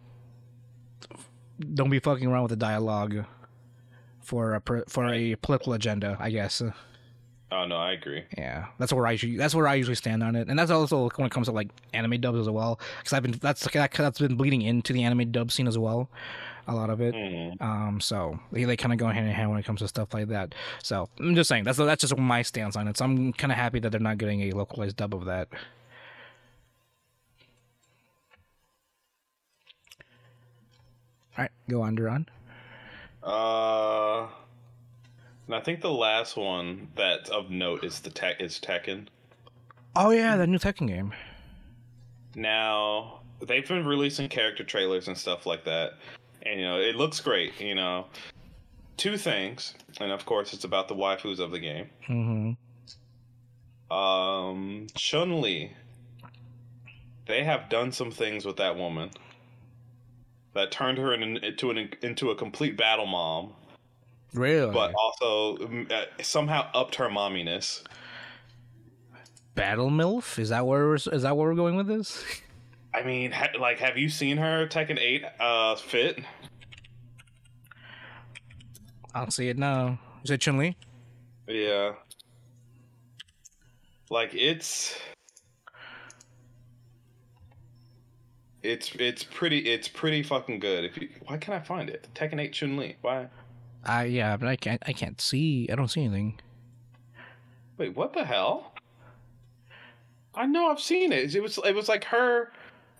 don't 1.75 1.91
be 1.91 1.99
fucking 1.99 2.27
around 2.27 2.43
with 2.43 2.51
the 2.51 2.57
dialogue 2.57 3.25
for 4.21 4.55
a 4.55 4.63
for 4.89 5.13
a 5.13 5.37
political 5.37 5.73
agenda. 5.73 6.17
I 6.21 6.31
guess. 6.31 6.63
Oh 7.51 7.65
no, 7.65 7.77
I 7.77 7.93
agree. 7.93 8.25
Yeah, 8.37 8.67
that's 8.79 8.93
where 8.93 9.07
I 9.07 9.13
usually 9.13 9.39
that's 9.39 9.55
where 9.55 9.67
I 9.67 9.75
usually 9.75 9.95
stand 9.95 10.23
on 10.23 10.37
it, 10.37 10.49
and 10.49 10.59
that's 10.59 10.71
also 10.71 11.09
when 11.17 11.27
it 11.27 11.33
comes 11.33 11.47
to 11.47 11.53
like 11.53 11.71
anime 11.95 12.21
dubs 12.21 12.39
as 12.39 12.51
well, 12.51 12.79
because 12.99 13.15
I've 13.15 13.23
been 13.23 13.33
that's 13.33 13.67
that, 13.73 13.93
that's 13.93 14.19
been 14.19 14.37
bleeding 14.37 14.61
into 14.61 14.93
the 14.93 15.03
anime 15.03 15.33
dub 15.33 15.51
scene 15.51 15.67
as 15.67 15.79
well, 15.79 16.11
a 16.69 16.75
lot 16.75 16.91
of 16.91 17.01
it. 17.01 17.15
Mhm. 17.15 17.61
Um, 17.61 18.01
so 18.01 18.39
they, 18.53 18.65
they 18.65 18.77
kind 18.77 18.93
of 18.93 18.99
go 18.99 19.09
hand 19.09 19.27
in 19.27 19.33
hand 19.33 19.51
when 19.51 19.59
it 19.59 19.65
comes 19.65 19.81
to 19.81 19.89
stuff 19.89 20.15
like 20.15 20.29
that. 20.29 20.55
So 20.83 21.09
I'm 21.19 21.35
just 21.35 21.49
saying 21.49 21.65
that's 21.65 21.79
that's 21.79 22.03
just 22.03 22.17
my 22.17 22.43
stance 22.43 22.77
on 22.77 22.87
it. 22.87 22.97
So 22.97 23.05
I'm 23.05 23.33
kind 23.33 23.51
of 23.51 23.59
happy 23.59 23.81
that 23.81 23.91
they're 23.91 24.01
not 24.01 24.19
getting 24.19 24.43
a 24.43 24.53
localized 24.53 24.97
dub 24.97 25.15
of 25.15 25.25
that. 25.25 25.49
All 31.37 31.45
right, 31.45 31.51
go 31.69 31.83
on, 31.83 31.95
Duran. 31.95 32.29
Uh, 33.23 34.27
and 35.47 35.55
I 35.55 35.61
think 35.61 35.81
the 35.81 35.91
last 35.93 36.37
one 36.37 36.89
that 36.97 37.29
of 37.31 37.51
note 37.51 37.85
is 37.85 38.01
the 38.01 38.11
tech 38.11 38.41
is 38.41 38.61
Tekken. 38.61 39.07
Oh 39.97 40.11
yeah, 40.11 40.37
the 40.37 40.47
new 40.47 40.59
Tekken 40.59 40.87
game. 40.89 41.13
Now 42.35 43.21
they've 43.41 43.67
been 43.67 43.87
releasing 43.87 44.29
character 44.29 44.65
trailers 44.65 45.09
and 45.09 45.17
stuff 45.17 45.47
like 45.47 45.65
that, 45.65 45.93
and 46.43 46.61
you 46.61 46.67
know 46.67 46.79
it 46.81 46.97
looks 46.97 47.21
great. 47.21 47.61
You 47.61 47.75
know, 47.75 48.07
two 48.97 49.17
things, 49.17 49.75
and 50.01 50.13
of 50.13 50.25
course 50.27 50.53
it's 50.53 50.65
about 50.65 50.89
the 50.89 50.95
waifus 50.95 51.39
of 51.39 51.51
the 51.51 51.59
game. 51.59 51.89
Mm-hmm. 52.09 53.97
Um, 53.97 54.87
Chun 54.95 55.41
Li. 55.41 55.73
They 57.27 57.45
have 57.45 57.69
done 57.69 57.93
some 57.93 58.11
things 58.11 58.47
with 58.47 58.57
that 58.57 58.77
woman 58.77 59.11
that 60.55 60.71
turned 60.71 60.99
her 60.99 61.13
in, 61.13 61.37
into 61.39 61.71
an 61.71 61.91
into 62.03 62.31
a 62.31 62.35
complete 62.35 62.77
battle 62.77 63.07
mom, 63.07 63.53
Really? 64.33 64.73
but 64.73 64.95
also 64.95 65.57
mm, 65.59 65.91
uh, 65.93 66.05
somehow 66.23 66.71
upped 66.75 66.97
her 66.97 67.09
momminess. 67.09 67.85
Battle 69.55 69.91
MILF? 69.91 70.39
Is 70.39 70.51
that 70.51 70.67
where 70.67 70.87
we're, 70.87 70.95
is 70.95 71.23
that 71.23 71.37
where 71.37 71.49
we're 71.49 71.55
going 71.55 71.77
with 71.77 71.89
this? 71.89 72.25
I 72.95 73.03
mean, 73.03 73.31
ha- 73.31 73.51
like, 73.59 73.79
have 73.79 73.97
you 73.97 74.09
seen 74.09 74.37
her 74.39 74.67
Tekken 74.67 74.99
Eight 74.99 75.25
uh 75.39 75.77
fit? 75.77 76.21
I 79.15 79.21
don't 79.21 79.33
see 79.33 79.49
it 79.49 79.59
now. 79.59 79.99
Is 80.25 80.31
it 80.31 80.41
Chun 80.41 80.59
Li? 80.59 80.77
Yeah. 81.47 81.93
Like 84.11 84.35
it's 84.35 84.99
It's 88.63 88.95
it's 88.97 89.23
pretty 89.25 89.59
it's 89.61 89.89
pretty 89.89 90.23
fucking 90.23 90.59
good. 90.59 90.85
If 90.85 90.97
you, 90.97 91.09
why 91.27 91.37
can't 91.37 91.61
I 91.61 91.65
find 91.65 91.89
it? 91.89 92.09
Tekken 92.15 92.41
8 92.41 92.53
Chun 92.53 92.77
Li. 92.77 92.97
Why? 93.03 93.29
Uh, 93.85 94.03
yeah, 94.03 94.37
but 94.37 94.49
I 94.49 94.57
can't. 94.57 94.83
I 94.87 94.93
can't 94.93 95.21
see. 95.21 95.69
I 95.71 95.77
don't 95.77 95.89
see 95.89 96.05
anything. 96.05 96.41
Wait, 97.77 97.97
what 97.97 98.13
the 98.13 98.25
hell? 98.25 98.75
I 100.35 100.47
know 100.47 100.67
I've 100.67 100.81
seen 100.81 101.13
it. 101.13 101.35
It 101.35 101.43
was 101.43 101.59
it 101.65 101.75
was 101.75 101.89
like 101.89 102.05
her 102.05 102.53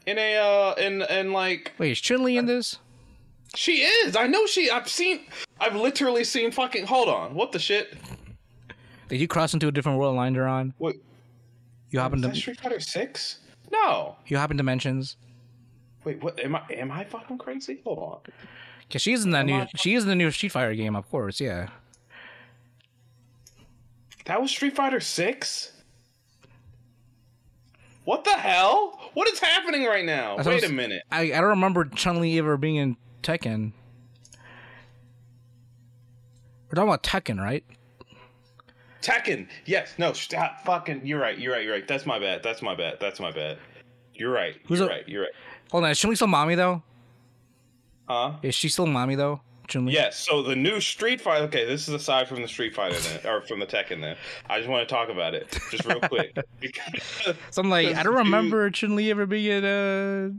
in 0.09 0.19
a 0.19 0.37
uh 0.37 0.75
in 0.75 1.03
in 1.03 1.33
like 1.33 1.73
Wait, 1.79 1.93
is 1.93 2.01
Chun 2.01 2.23
Li 2.25 2.37
in 2.37 2.47
this? 2.47 2.79
she 3.55 3.83
is. 3.83 4.17
I 4.17 4.27
know 4.27 4.47
she. 4.47 4.71
I've 4.71 4.89
seen. 4.89 5.21
I've 5.61 5.75
literally 5.75 6.25
seen 6.25 6.51
fucking. 6.51 6.87
Hold 6.87 7.09
on. 7.09 7.35
What 7.35 7.53
the 7.53 7.59
shit? 7.59 7.97
Did 9.09 9.21
you 9.21 9.29
cross 9.29 9.55
into 9.55 9.69
a 9.69 9.73
different 9.73 9.99
world 9.99 10.17
line, 10.17 10.37
on? 10.37 10.75
What? 10.79 10.97
You 11.91 11.99
happen 11.99 12.21
to 12.23 12.35
Street 12.35 12.61
Fighter 12.61 12.81
Six? 12.81 13.39
No. 13.73 14.17
you 14.27 14.37
happen 14.37 14.57
dimensions? 14.57 15.17
Wait. 16.05 16.23
What? 16.23 16.39
Am 16.45 16.57
I? 16.57 16.63
Am 16.71 16.91
I 16.91 17.05
fucking 17.05 17.39
crazy? 17.39 17.81
Hold 17.85 17.99
on. 17.99 18.19
Cause 18.91 19.03
she's 19.03 19.25
in 19.25 19.31
that 19.33 19.45
new. 19.47 19.55
I- 19.55 19.69
She 19.77 19.95
is 19.95 20.05
in 20.05 20.09
the 20.09 20.15
new 20.15 20.31
Street 20.31 20.53
Fighter 20.53 20.75
game, 20.75 20.97
of 20.97 21.09
course. 21.11 21.41
Yeah. 21.41 21.69
That 24.27 24.41
was 24.41 24.51
Street 24.51 24.75
Fighter 24.77 25.01
Six. 25.01 25.73
What 28.09 28.25
the 28.25 28.31
hell? 28.33 28.99
What 29.13 29.29
is 29.29 29.39
happening 29.39 29.85
right 29.85 30.03
now? 30.03 30.39
Wait 30.39 30.47
I 30.47 30.51
a 30.53 30.55
was- 30.55 30.73
minute. 30.73 31.03
I, 31.13 31.25
I 31.25 31.29
don't 31.43 31.51
remember 31.51 31.85
Chun 31.85 32.23
Li 32.23 32.39
ever 32.39 32.57
being 32.57 32.77
in 32.77 32.97
Tekken. 33.23 33.73
We're 36.71 36.75
talking 36.77 36.89
about 36.89 37.03
Tekken, 37.03 37.39
right? 37.39 37.63
Tekken. 39.03 39.47
Yes. 39.67 39.93
No. 39.99 40.15
Stop. 40.15 40.65
Fucking. 40.65 41.05
You're 41.05 41.21
right. 41.21 41.39
You're 41.39 41.53
right. 41.53 41.63
You're 41.63 41.75
right. 41.75 41.87
That's 41.87 42.07
my 42.07 42.19
bad. 42.19 42.43
That's 42.43 42.63
my 42.63 42.75
bad. 42.75 42.97
That's 42.99 43.21
my 43.21 43.31
bad. 43.31 43.59
You're 44.15 44.33
right. 44.33 44.55
Who's 44.69 44.79
you're 44.79 44.89
a- 44.89 44.91
right. 44.91 45.07
You're 45.07 45.23
right. 45.25 45.33
Hold 45.71 45.85
on, 45.85 45.91
is 45.91 45.99
Chun 45.99 46.09
Li 46.09 46.15
still 46.17 46.29
mommy 46.29 46.55
though? 46.55 46.83
Huh? 48.09 48.37
Is 48.43 48.55
she 48.55 48.71
still 48.71 48.87
mommy 48.87 49.17
though? 49.17 49.43
Chun 49.69 49.87
Li. 49.87 49.93
Yes. 49.93 50.19
So 50.19 50.43
the 50.43 50.57
new 50.57 50.81
Street 50.81 51.21
Fighter. 51.21 51.45
Okay, 51.45 51.65
this 51.67 51.87
is 51.89 51.95
aside 51.95 52.27
from 52.29 52.43
the 52.43 52.49
Street 52.49 52.75
Fighter 52.75 52.99
then, 52.99 53.27
or 53.27 53.43
from 53.43 53.61
the 53.61 53.67
Tekken 53.67 54.01
then. 54.01 54.17
I 54.49 54.59
just 54.59 54.69
want 54.69 54.89
to 54.89 54.93
talk 54.93 55.11
about 55.11 55.35
it 55.35 55.59
just 55.71 55.85
real 55.85 56.01
quick. 56.01 56.37
So 57.51 57.63
I'm 57.63 57.71
like, 57.71 57.95
I 57.95 58.03
don't 58.03 58.15
remember 58.27 58.69
Chun 58.71 58.97
Li 58.97 59.11
ever 59.11 59.27
being 59.27 59.63
in 59.63 59.65
uh, 59.65 60.31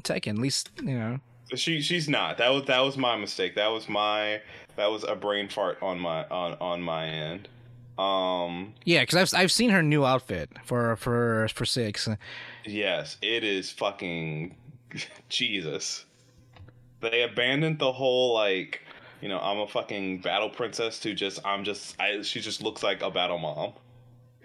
Tekken. 0.00 0.30
At 0.30 0.38
least 0.38 0.70
you 0.82 0.98
know. 0.98 1.20
she 1.54 1.80
she's 1.80 2.08
not. 2.08 2.38
That 2.38 2.48
was 2.48 2.64
that 2.64 2.80
was 2.80 2.96
my 2.96 3.16
mistake. 3.16 3.54
That 3.54 3.68
was 3.68 3.88
my 3.88 4.40
that 4.76 4.90
was 4.90 5.04
a 5.04 5.14
brain 5.14 5.48
fart 5.48 5.78
on 5.82 5.98
my 6.00 6.24
on 6.28 6.56
on 6.60 6.82
my 6.82 7.06
end. 7.06 7.48
Um. 7.98 8.74
Yeah, 8.84 9.00
because 9.02 9.34
I've 9.34 9.40
I've 9.40 9.52
seen 9.52 9.70
her 9.70 9.82
new 9.82 10.04
outfit 10.04 10.50
for 10.64 10.96
for 10.96 11.48
for 11.54 11.64
six. 11.64 12.08
Yes, 12.64 13.16
it 13.22 13.44
is 13.44 13.70
fucking 13.70 14.56
Jesus. 15.28 16.04
They 17.00 17.22
abandoned 17.22 17.78
the 17.78 17.92
whole 17.92 18.34
like, 18.34 18.80
you 19.20 19.28
know, 19.28 19.38
I'm 19.38 19.58
a 19.58 19.66
fucking 19.66 20.20
battle 20.20 20.50
princess 20.50 20.98
to 21.00 21.14
just 21.14 21.40
I'm 21.44 21.64
just 21.64 22.00
I 22.00 22.22
she 22.22 22.40
just 22.40 22.62
looks 22.62 22.82
like 22.82 23.02
a 23.02 23.10
battle 23.10 23.38
mom. 23.38 23.72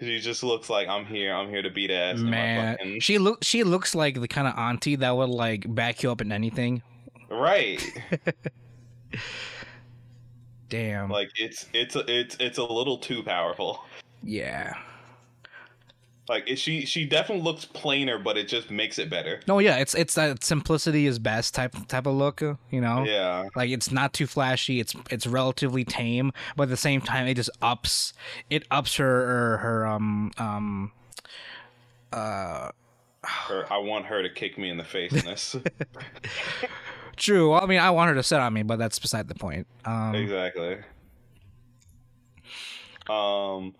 She 0.00 0.20
just 0.20 0.42
looks 0.42 0.68
like 0.68 0.88
I'm 0.88 1.06
here, 1.06 1.34
I'm 1.34 1.48
here 1.48 1.62
to 1.62 1.70
beat 1.70 1.90
ass. 1.90 2.18
Man, 2.18 2.76
fucking- 2.76 3.00
she 3.00 3.18
look 3.18 3.42
she 3.42 3.62
looks 3.64 3.94
like 3.94 4.20
the 4.20 4.28
kind 4.28 4.46
of 4.46 4.58
auntie 4.58 4.96
that 4.96 5.16
would 5.16 5.30
like 5.30 5.72
back 5.74 6.02
you 6.02 6.10
up 6.10 6.20
in 6.20 6.32
anything. 6.32 6.82
right. 7.30 7.82
Damn. 10.68 11.10
like 11.10 11.30
it's 11.36 11.66
it's 11.72 11.94
a, 11.94 12.04
it's 12.12 12.36
it's 12.40 12.58
a 12.58 12.64
little 12.64 12.98
too 12.98 13.22
powerful. 13.22 13.84
yeah. 14.22 14.74
Like 16.28 16.48
she 16.56 16.84
she 16.84 17.04
definitely 17.04 17.44
looks 17.44 17.64
plainer, 17.64 18.18
but 18.18 18.36
it 18.36 18.48
just 18.48 18.70
makes 18.70 18.98
it 18.98 19.08
better. 19.08 19.40
No, 19.46 19.60
yeah, 19.60 19.76
it's 19.76 19.94
it's 19.94 20.14
that 20.14 20.42
simplicity 20.42 21.06
is 21.06 21.18
best 21.20 21.54
type 21.54 21.74
type 21.86 22.06
of 22.06 22.14
look. 22.14 22.42
uh, 22.42 22.54
You 22.70 22.80
know. 22.80 23.04
Yeah. 23.04 23.48
Like 23.54 23.70
it's 23.70 23.92
not 23.92 24.12
too 24.12 24.26
flashy. 24.26 24.80
It's 24.80 24.94
it's 25.10 25.26
relatively 25.26 25.84
tame, 25.84 26.32
but 26.56 26.64
at 26.64 26.68
the 26.70 26.76
same 26.76 27.00
time, 27.00 27.28
it 27.28 27.34
just 27.34 27.50
ups 27.62 28.12
it 28.50 28.64
ups 28.70 28.96
her 28.96 29.04
her, 29.06 29.56
her 29.58 29.86
um 29.86 30.32
um 30.38 30.92
uh 32.12 32.70
Her, 33.24 33.66
I 33.72 33.78
want 33.78 34.06
her 34.06 34.22
to 34.22 34.28
kick 34.28 34.58
me 34.58 34.68
in 34.68 34.76
the 34.78 34.84
face 34.84 35.12
in 35.12 35.24
this. 35.24 35.54
true. 37.16 37.50
Well, 37.52 37.62
I 37.62 37.66
mean, 37.66 37.78
I 37.78 37.90
want 37.90 38.08
her 38.08 38.14
to 38.16 38.22
sit 38.22 38.40
on 38.40 38.52
me, 38.52 38.62
but 38.64 38.78
that's 38.80 38.98
beside 38.98 39.28
the 39.28 39.34
point. 39.36 39.66
Um, 39.84 40.14
exactly. 40.14 40.78
Um, 43.08 43.74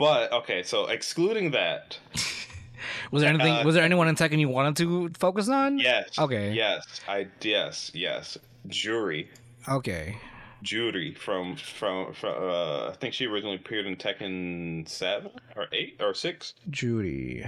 but 0.00 0.32
okay, 0.32 0.62
so 0.64 0.86
excluding 0.88 1.52
that, 1.52 1.96
was 3.12 3.22
there 3.22 3.30
anything? 3.32 3.52
Uh, 3.54 3.62
was 3.64 3.74
there 3.76 3.84
anyone 3.84 4.08
in 4.08 4.16
Tekken 4.16 4.40
you 4.40 4.48
wanted 4.48 4.74
to 4.78 5.10
focus 5.18 5.48
on? 5.48 5.78
yes, 5.78 6.18
Okay. 6.18 6.52
yes, 6.52 7.00
I 7.06 7.28
yes, 7.40 7.92
yes, 7.94 8.36
Juri, 8.66 9.30
Okay. 9.68 10.16
Juri 10.62 11.14
from 11.14 11.54
from 11.56 12.12
from 12.12 12.34
uh, 12.42 12.88
I 12.88 12.96
think 13.00 13.14
she 13.14 13.26
originally 13.26 13.56
appeared 13.56 13.86
in 13.86 13.96
Tekken 13.96 14.86
seven 14.88 15.30
or 15.56 15.66
eight 15.72 15.96
or 16.00 16.12
six. 16.14 16.54
Judy, 16.68 17.44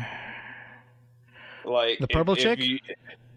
Like 1.65 1.99
The 1.99 2.09
purple 2.09 2.37
chick? 2.37 2.59
you- 2.61 2.79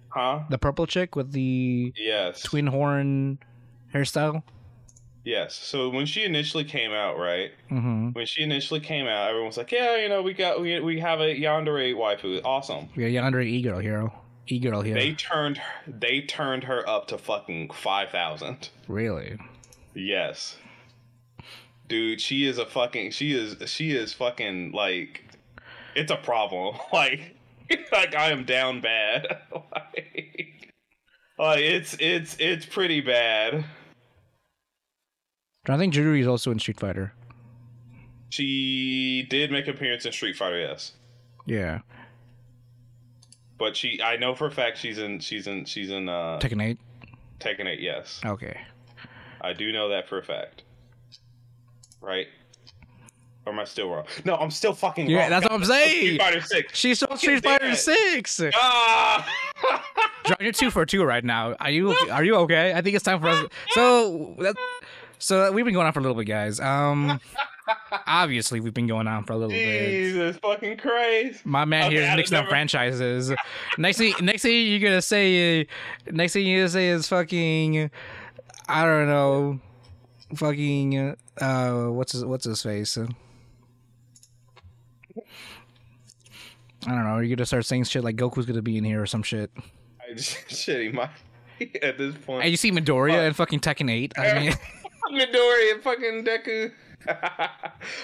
huh? 0.09 0.43
the 0.49 0.57
purple 0.57 0.87
chick 0.87 1.15
with 1.15 1.31
the 1.33 1.93
Yes, 1.97 2.41
twin 2.41 2.67
horn 2.67 3.37
hairstyle. 3.93 4.43
Yes. 5.25 5.55
So 5.55 5.89
when 5.89 6.05
she 6.05 6.23
initially 6.23 6.63
came 6.63 6.91
out, 6.91 7.17
right? 7.17 7.51
Mm-hmm. 7.69 8.11
When 8.11 8.25
she 8.25 8.43
initially 8.43 8.79
came 8.79 9.07
out, 9.07 9.27
everyone 9.27 9.47
was 9.47 9.57
like, 9.57 9.71
"Yeah, 9.71 9.97
you 9.97 10.07
know, 10.07 10.21
we 10.21 10.33
got 10.33 10.61
we, 10.61 10.79
we 10.79 10.99
have 11.01 11.19
a 11.19 11.35
yandere 11.35 11.93
waifu, 11.93 12.41
awesome." 12.45 12.87
Yeah, 12.95 13.07
yonder 13.07 13.41
e 13.41 13.61
girl 13.61 13.79
hero, 13.79 14.13
e 14.47 14.59
girl 14.59 14.81
hero." 14.81 14.97
They 14.97 15.13
turned 15.13 15.59
they 15.87 16.21
turned 16.21 16.63
her 16.63 16.87
up 16.87 17.07
to 17.07 17.17
fucking 17.17 17.71
five 17.71 18.09
thousand. 18.09 18.69
really? 18.87 19.37
Yes. 19.93 20.57
Dude, 21.87 22.19
she 22.19 22.47
is 22.47 22.57
a 22.57 22.65
fucking 22.65 23.11
she 23.11 23.33
is 23.33 23.57
she 23.69 23.91
is 23.91 24.13
fucking 24.13 24.71
like 24.71 25.23
it's 25.95 26.11
a 26.11 26.17
problem. 26.17 26.75
Like 26.93 27.35
like 27.91 28.15
I 28.15 28.31
am 28.31 28.45
down 28.45 28.81
bad. 28.81 29.25
like, 29.53 30.73
like 31.37 31.59
it's 31.59 31.95
it's 31.99 32.35
it's 32.39 32.65
pretty 32.65 33.01
bad. 33.01 33.65
I 35.67 35.77
think 35.77 35.93
Judy 35.93 36.19
is 36.21 36.27
also 36.27 36.51
in 36.51 36.59
Street 36.59 36.79
Fighter. 36.79 37.13
She 38.29 39.25
did 39.29 39.51
make 39.51 39.67
an 39.67 39.75
appearance 39.75 40.05
in 40.05 40.11
Street 40.11 40.35
Fighter, 40.35 40.59
yes. 40.59 40.93
Yeah, 41.45 41.79
But 43.57 43.77
she 43.77 44.01
I 44.01 44.17
know 44.17 44.33
for 44.35 44.47
a 44.47 44.51
fact 44.51 44.77
she's 44.79 44.97
in 44.97 45.19
she's 45.19 45.45
in 45.47 45.65
she's 45.65 45.91
in 45.91 46.09
uh 46.09 46.39
Tekken 46.41 46.61
Eight. 46.63 46.79
Tekken 47.39 47.67
8, 47.67 47.79
yes. 47.79 48.19
Okay. 48.25 48.59
I 49.41 49.53
do 49.53 49.71
know 49.71 49.89
that 49.89 50.09
for 50.09 50.17
a 50.17 50.23
fact. 50.23 50.63
Right? 52.01 52.27
Or 53.45 53.53
am 53.53 53.59
I 53.59 53.65
still 53.65 53.89
wrong? 53.91 54.05
No, 54.25 54.35
I'm 54.35 54.49
still 54.49 54.73
fucking 54.73 55.07
Yeah, 55.07 55.21
wrong. 55.21 55.29
that's 55.29 55.43
what 55.43 55.51
I'm 55.51 55.63
saying. 55.65 55.89
Street. 56.05 56.19
Fighter 56.21 56.41
6. 56.41 56.77
She's 56.79 57.03
on 57.03 57.17
Street 57.17 57.43
Fighter. 57.43 57.75
Six. 57.75 58.41
Ah! 58.55 59.27
John, 60.25 60.37
you're 60.39 60.51
two 60.51 60.71
for 60.71 60.85
two 60.85 61.03
right 61.03 61.23
now. 61.23 61.53
Are 61.59 61.69
you 61.69 61.91
are 62.11 62.23
you 62.23 62.35
okay? 62.37 62.73
I 62.73 62.81
think 62.81 62.95
it's 62.95 63.05
time 63.05 63.19
for 63.21 63.27
us. 63.27 63.47
So 63.71 64.33
that 64.39 64.55
so 65.19 65.51
we've 65.51 65.65
been 65.65 65.73
going 65.73 65.87
on 65.87 65.93
for 65.93 65.99
a 65.99 66.01
little 66.03 66.17
bit, 66.17 66.25
guys. 66.25 66.59
Um, 66.59 67.19
obviously 68.07 68.59
we've 68.59 68.73
been 68.73 68.87
going 68.87 69.07
on 69.07 69.23
for 69.23 69.33
a 69.33 69.37
little 69.37 69.49
bit. 69.51 69.89
Jesus 69.89 70.37
fucking 70.37 70.77
Christ. 70.77 71.45
My 71.45 71.65
man 71.65 71.91
here 71.91 72.01
Okay, 72.01 72.07
is 72.07 72.13
I 72.13 72.15
mixing 72.15 72.37
up 72.37 72.47
franchises. 72.47 73.31
Next 73.77 73.97
thing, 73.97 74.13
next 74.21 74.43
thing 74.43 74.67
you're 74.67 74.79
gonna 74.79 75.01
say, 75.01 75.61
uh, 75.61 75.65
next 76.11 76.33
thing 76.33 76.45
you're 76.45 76.61
gonna 76.61 76.69
say 76.69 76.89
is 76.89 77.07
fucking, 77.07 77.89
I 78.67 78.85
don't 78.85 79.07
know, 79.07 79.59
fucking, 80.35 81.15
uh, 81.39 81.85
what's 81.87 82.13
his, 82.13 82.25
what's 82.25 82.45
his 82.45 82.61
face? 82.61 82.97
I 86.87 86.89
don't 86.89 87.03
know. 87.03 87.19
You're 87.19 87.35
gonna 87.35 87.45
start 87.45 87.65
saying 87.65 87.85
shit 87.85 88.03
like 88.03 88.15
Goku's 88.15 88.45
gonna 88.45 88.61
be 88.61 88.77
in 88.77 88.83
here 88.83 89.01
or 89.01 89.07
some 89.07 89.23
shit. 89.23 89.51
I 90.07 90.13
just 90.13 90.35
shitty 90.49 90.93
my 90.93 91.09
at 91.81 91.97
this 91.97 92.15
point. 92.15 92.43
And 92.43 92.51
you 92.51 92.57
see 92.57 92.71
Midoriya 92.71 93.25
and 93.25 93.35
fucking 93.35 93.61
Tekken 93.61 93.89
8. 93.89 94.13
I 94.17 94.39
mean, 94.39 94.53
Midori 95.11 95.71
and 95.73 95.81
fucking 95.81 96.23
Deku. 96.25 96.71
All 97.07 97.15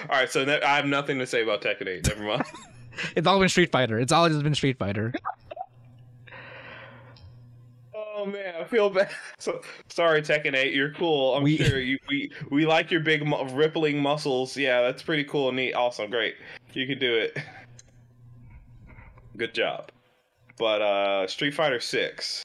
right, 0.09 0.29
so 0.29 0.45
I 0.63 0.75
have 0.75 0.85
nothing 0.85 1.17
to 1.19 1.25
say 1.25 1.41
about 1.43 1.61
Tekken 1.61 1.87
8. 1.87 2.07
Never 2.07 2.23
mind. 2.23 2.43
it's 3.15 3.25
all 3.27 3.39
been 3.39 3.49
Street 3.49 3.71
Fighter. 3.71 3.99
It's 3.99 4.11
all 4.11 4.27
just 4.29 4.43
been 4.43 4.53
Street 4.53 4.77
Fighter. 4.77 5.11
Oh 7.95 8.25
man, 8.25 8.53
I 8.59 8.63
feel 8.65 8.89
bad. 8.89 9.09
So 9.39 9.61
sorry, 9.89 10.21
Tekken 10.21 10.53
8. 10.55 10.73
You're 10.73 10.93
cool. 10.93 11.33
I'm 11.35 11.41
We- 11.43 11.57
sure 11.57 11.79
you 11.79 11.97
we 12.07 12.31
we 12.51 12.65
like 12.67 12.91
your 12.91 12.99
big 13.01 13.25
mu- 13.25 13.43
rippling 13.53 13.99
muscles. 13.99 14.55
Yeah, 14.55 14.81
that's 14.81 15.01
pretty 15.01 15.23
cool, 15.23 15.51
neat, 15.51 15.73
awesome, 15.73 16.11
great. 16.11 16.35
You 16.73 16.85
can 16.85 16.99
do 16.99 17.15
it. 17.15 17.35
Good 19.37 19.55
job. 19.55 19.89
But 20.59 20.81
uh 20.83 21.25
Street 21.27 21.55
Fighter 21.55 21.79
6 21.79 22.43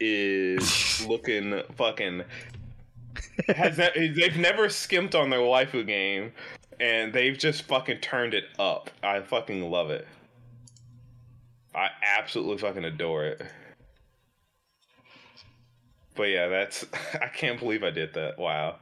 is 0.00 1.06
looking 1.06 1.62
fucking 1.76 2.24
has 3.48 3.76
that 3.76 3.94
they've 3.94 4.36
never 4.36 4.68
skimped 4.68 5.14
on 5.14 5.30
their 5.30 5.40
waifu 5.40 5.86
game 5.86 6.32
and 6.80 7.12
they've 7.12 7.38
just 7.38 7.62
fucking 7.62 7.98
turned 7.98 8.34
it 8.34 8.44
up. 8.58 8.90
I 9.02 9.20
fucking 9.20 9.70
love 9.70 9.90
it. 9.90 10.06
I 11.74 11.88
absolutely 12.18 12.58
fucking 12.58 12.84
adore 12.84 13.24
it. 13.24 13.42
But 16.14 16.24
yeah, 16.24 16.48
that's 16.48 16.84
I 17.20 17.28
can't 17.28 17.58
believe 17.58 17.82
I 17.82 17.90
did 17.90 18.14
that. 18.14 18.38
Wow. 18.38 18.76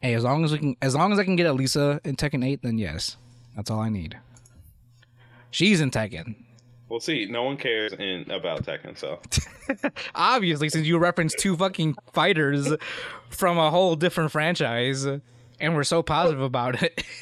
Hey, 0.00 0.14
as 0.14 0.24
long 0.24 0.44
as 0.44 0.52
we 0.52 0.58
can, 0.58 0.76
as 0.82 0.94
long 0.94 1.12
as 1.12 1.18
I 1.18 1.24
can 1.24 1.36
get 1.36 1.46
Eliza 1.46 2.00
in 2.04 2.16
Tekken 2.16 2.44
8, 2.44 2.60
then 2.62 2.76
yes, 2.76 3.16
that's 3.56 3.70
all 3.70 3.80
I 3.80 3.88
need. 3.88 4.18
She's 5.50 5.80
in 5.80 5.90
Tekken. 5.90 6.34
We'll 6.88 7.00
see. 7.00 7.26
No 7.26 7.42
one 7.44 7.56
cares 7.56 7.92
in 7.94 8.30
about 8.30 8.64
Tekken, 8.64 8.96
so 8.98 9.20
Obviously, 10.14 10.68
since 10.68 10.86
you 10.86 10.98
referenced 10.98 11.38
two 11.38 11.56
fucking 11.56 11.96
fighters 12.12 12.72
from 13.30 13.58
a 13.58 13.70
whole 13.70 13.96
different 13.96 14.30
franchise, 14.32 15.04
and 15.06 15.74
we're 15.74 15.84
so 15.84 16.02
positive 16.02 16.42
about 16.42 16.82
it. 16.82 17.02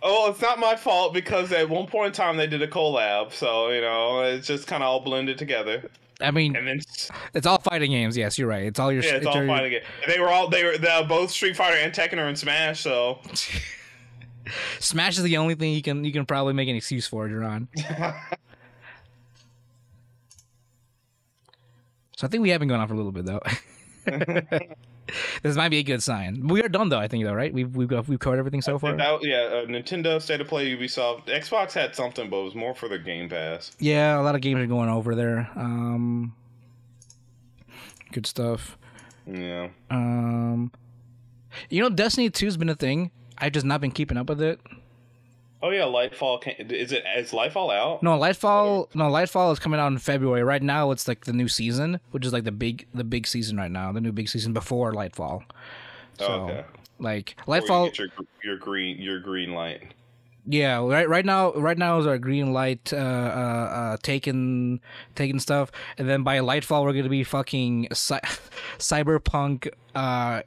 Oh, 0.00 0.30
it's 0.30 0.40
not 0.40 0.60
my 0.60 0.76
fault 0.76 1.12
because 1.12 1.50
at 1.50 1.68
one 1.68 1.88
point 1.88 2.06
in 2.06 2.12
time 2.12 2.36
they 2.36 2.46
did 2.46 2.62
a 2.62 2.68
collab, 2.68 3.32
so 3.32 3.70
you 3.70 3.80
know 3.80 4.20
it's 4.22 4.46
just 4.46 4.68
kind 4.68 4.80
of 4.80 4.88
all 4.88 5.00
blended 5.00 5.38
together. 5.38 5.90
I 6.20 6.30
mean, 6.30 6.54
And 6.54 6.68
then 6.68 6.80
it's 7.34 7.46
all 7.46 7.58
fighting 7.58 7.90
games. 7.90 8.16
Yes, 8.16 8.38
you're 8.38 8.46
right. 8.46 8.62
It's 8.62 8.78
all 8.78 8.92
your. 8.92 9.02
yeah, 9.02 9.14
it's 9.16 9.26
all 9.26 9.38
your- 9.38 9.48
fighting 9.48 9.72
it. 9.72 9.82
They 10.06 10.20
were 10.20 10.28
all 10.28 10.48
they 10.48 10.62
were 10.62 10.78
both 11.08 11.32
Street 11.32 11.56
Fighter 11.56 11.76
and 11.78 11.92
Tekken 11.92 12.18
are 12.18 12.28
in 12.28 12.36
Smash, 12.36 12.80
so 12.80 13.18
Smash 14.78 15.18
is 15.18 15.24
the 15.24 15.36
only 15.36 15.56
thing 15.56 15.74
you 15.74 15.82
can 15.82 16.04
you 16.04 16.12
can 16.12 16.24
probably 16.24 16.52
make 16.54 16.68
an 16.68 16.76
excuse 16.76 17.08
for, 17.08 17.26
Duran. 17.28 17.66
So 22.18 22.26
I 22.26 22.30
think 22.30 22.42
we 22.42 22.50
have 22.50 22.58
been 22.58 22.66
going 22.68 22.80
on 22.80 22.88
for 22.88 22.94
a 22.94 22.96
little 22.96 23.12
bit 23.12 23.26
though. 23.26 23.40
this 25.44 25.54
might 25.54 25.68
be 25.68 25.78
a 25.78 25.84
good 25.84 26.02
sign. 26.02 26.48
We 26.48 26.60
are 26.64 26.68
done 26.68 26.88
though. 26.88 26.98
I 26.98 27.06
think 27.06 27.22
though, 27.24 27.32
right? 27.32 27.54
We've 27.54 27.72
we've 27.76 27.86
got, 27.86 28.08
we've 28.08 28.18
covered 28.18 28.40
everything 28.40 28.60
so 28.60 28.76
far. 28.76 28.96
That- 28.96 29.22
yeah, 29.22 29.36
uh, 29.36 29.66
Nintendo 29.66 30.20
State 30.20 30.40
of 30.40 30.48
Play, 30.48 30.76
Ubisoft, 30.76 31.26
Xbox 31.26 31.74
had 31.74 31.94
something, 31.94 32.28
but 32.28 32.40
it 32.40 32.44
was 32.44 32.54
more 32.56 32.74
for 32.74 32.88
the 32.88 32.98
Game 32.98 33.28
Pass. 33.28 33.70
Yeah, 33.78 34.18
a 34.18 34.22
lot 34.22 34.34
of 34.34 34.40
games 34.40 34.58
are 34.60 34.66
going 34.66 34.88
over 34.88 35.14
there. 35.14 35.48
Um, 35.54 36.34
good 38.10 38.26
stuff. 38.26 38.76
Yeah, 39.24 39.68
Um, 39.88 40.72
you 41.70 41.80
know, 41.82 41.88
Destiny 41.88 42.30
Two's 42.30 42.56
been 42.56 42.68
a 42.68 42.74
thing. 42.74 43.12
I've 43.36 43.52
just 43.52 43.64
not 43.64 43.80
been 43.80 43.92
keeping 43.92 44.16
up 44.16 44.28
with 44.28 44.42
it. 44.42 44.58
Oh 45.62 45.70
yeah, 45.70 45.82
Lightfall. 45.82 46.40
Can, 46.40 46.54
is 46.70 46.92
it 46.92 47.02
is 47.16 47.32
Lightfall 47.32 47.74
out? 47.74 48.02
No, 48.02 48.16
Lightfall. 48.16 48.94
No, 48.94 49.04
Lightfall 49.10 49.52
is 49.52 49.58
coming 49.58 49.80
out 49.80 49.88
in 49.88 49.98
February. 49.98 50.44
Right 50.44 50.62
now, 50.62 50.90
it's 50.92 51.08
like 51.08 51.24
the 51.24 51.32
new 51.32 51.48
season, 51.48 51.98
which 52.12 52.24
is 52.24 52.32
like 52.32 52.44
the 52.44 52.52
big, 52.52 52.86
the 52.94 53.02
big 53.04 53.26
season 53.26 53.56
right 53.56 53.70
now. 53.70 53.90
The 53.90 54.00
new 54.00 54.12
big 54.12 54.28
season 54.28 54.52
before 54.52 54.92
Lightfall. 54.92 55.42
So, 56.18 56.26
Oh, 56.26 56.44
okay. 56.44 56.64
like 57.00 57.34
you 57.38 57.44
Lightfall, 57.52 57.86
get 57.86 57.98
your 57.98 58.08
your 58.44 58.56
green 58.56 58.98
your 59.02 59.18
green 59.18 59.52
light. 59.52 59.82
yeah. 60.46 60.78
Right, 60.78 61.08
right 61.08 61.24
now, 61.26 61.52
right 61.54 61.76
now 61.76 61.98
is 61.98 62.06
our 62.06 62.18
green 62.18 62.52
light, 62.52 62.92
uh, 62.92 62.96
uh, 62.96 63.00
uh 63.00 63.96
taking, 64.02 64.80
taking 65.16 65.40
stuff, 65.40 65.72
and 65.98 66.08
then 66.08 66.22
by 66.22 66.38
Lightfall, 66.38 66.84
we're 66.84 66.92
gonna 66.92 67.08
be 67.08 67.24
fucking 67.24 67.88
cy- 67.92 68.20
cyberpunk, 68.78 69.68
uh, 69.94 70.42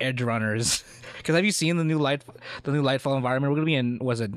edge 0.00 0.22
runners. 0.22 0.84
Because 1.16 1.34
have 1.34 1.44
you 1.44 1.50
seen 1.50 1.76
the 1.76 1.82
new 1.82 1.98
light, 1.98 2.22
the 2.62 2.70
new 2.70 2.82
Lightfall 2.84 3.16
environment? 3.16 3.50
We're 3.50 3.56
gonna 3.56 3.66
be 3.66 3.74
in. 3.74 3.98
Was 3.98 4.20
it 4.20 4.30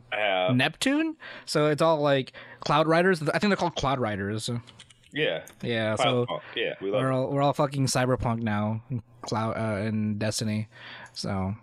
Neptune? 0.56 1.18
So 1.46 1.68
it's 1.68 1.84
all 1.84 2.00
like 2.02 2.34
Cloud 2.62 2.88
Riders. 2.88 3.22
I 3.22 3.38
think 3.38 3.52
they're 3.52 3.58
called 3.58 3.76
Cloud 3.76 4.00
Riders. 4.00 4.50
Yeah. 5.14 5.44
Yeah. 5.62 5.96
So. 5.98 6.26
Cloud- 6.26 6.42
yeah, 6.56 6.74
we 6.82 6.90
we're 6.90 7.12
all 7.12 7.30
we're 7.30 7.44
all 7.44 7.54
fucking 7.54 7.86
cyberpunk 7.86 8.40
now, 8.42 8.82
cloud 9.22 9.56
uh, 9.56 9.86
and 9.86 10.18
Destiny. 10.18 10.68
So 11.14 11.54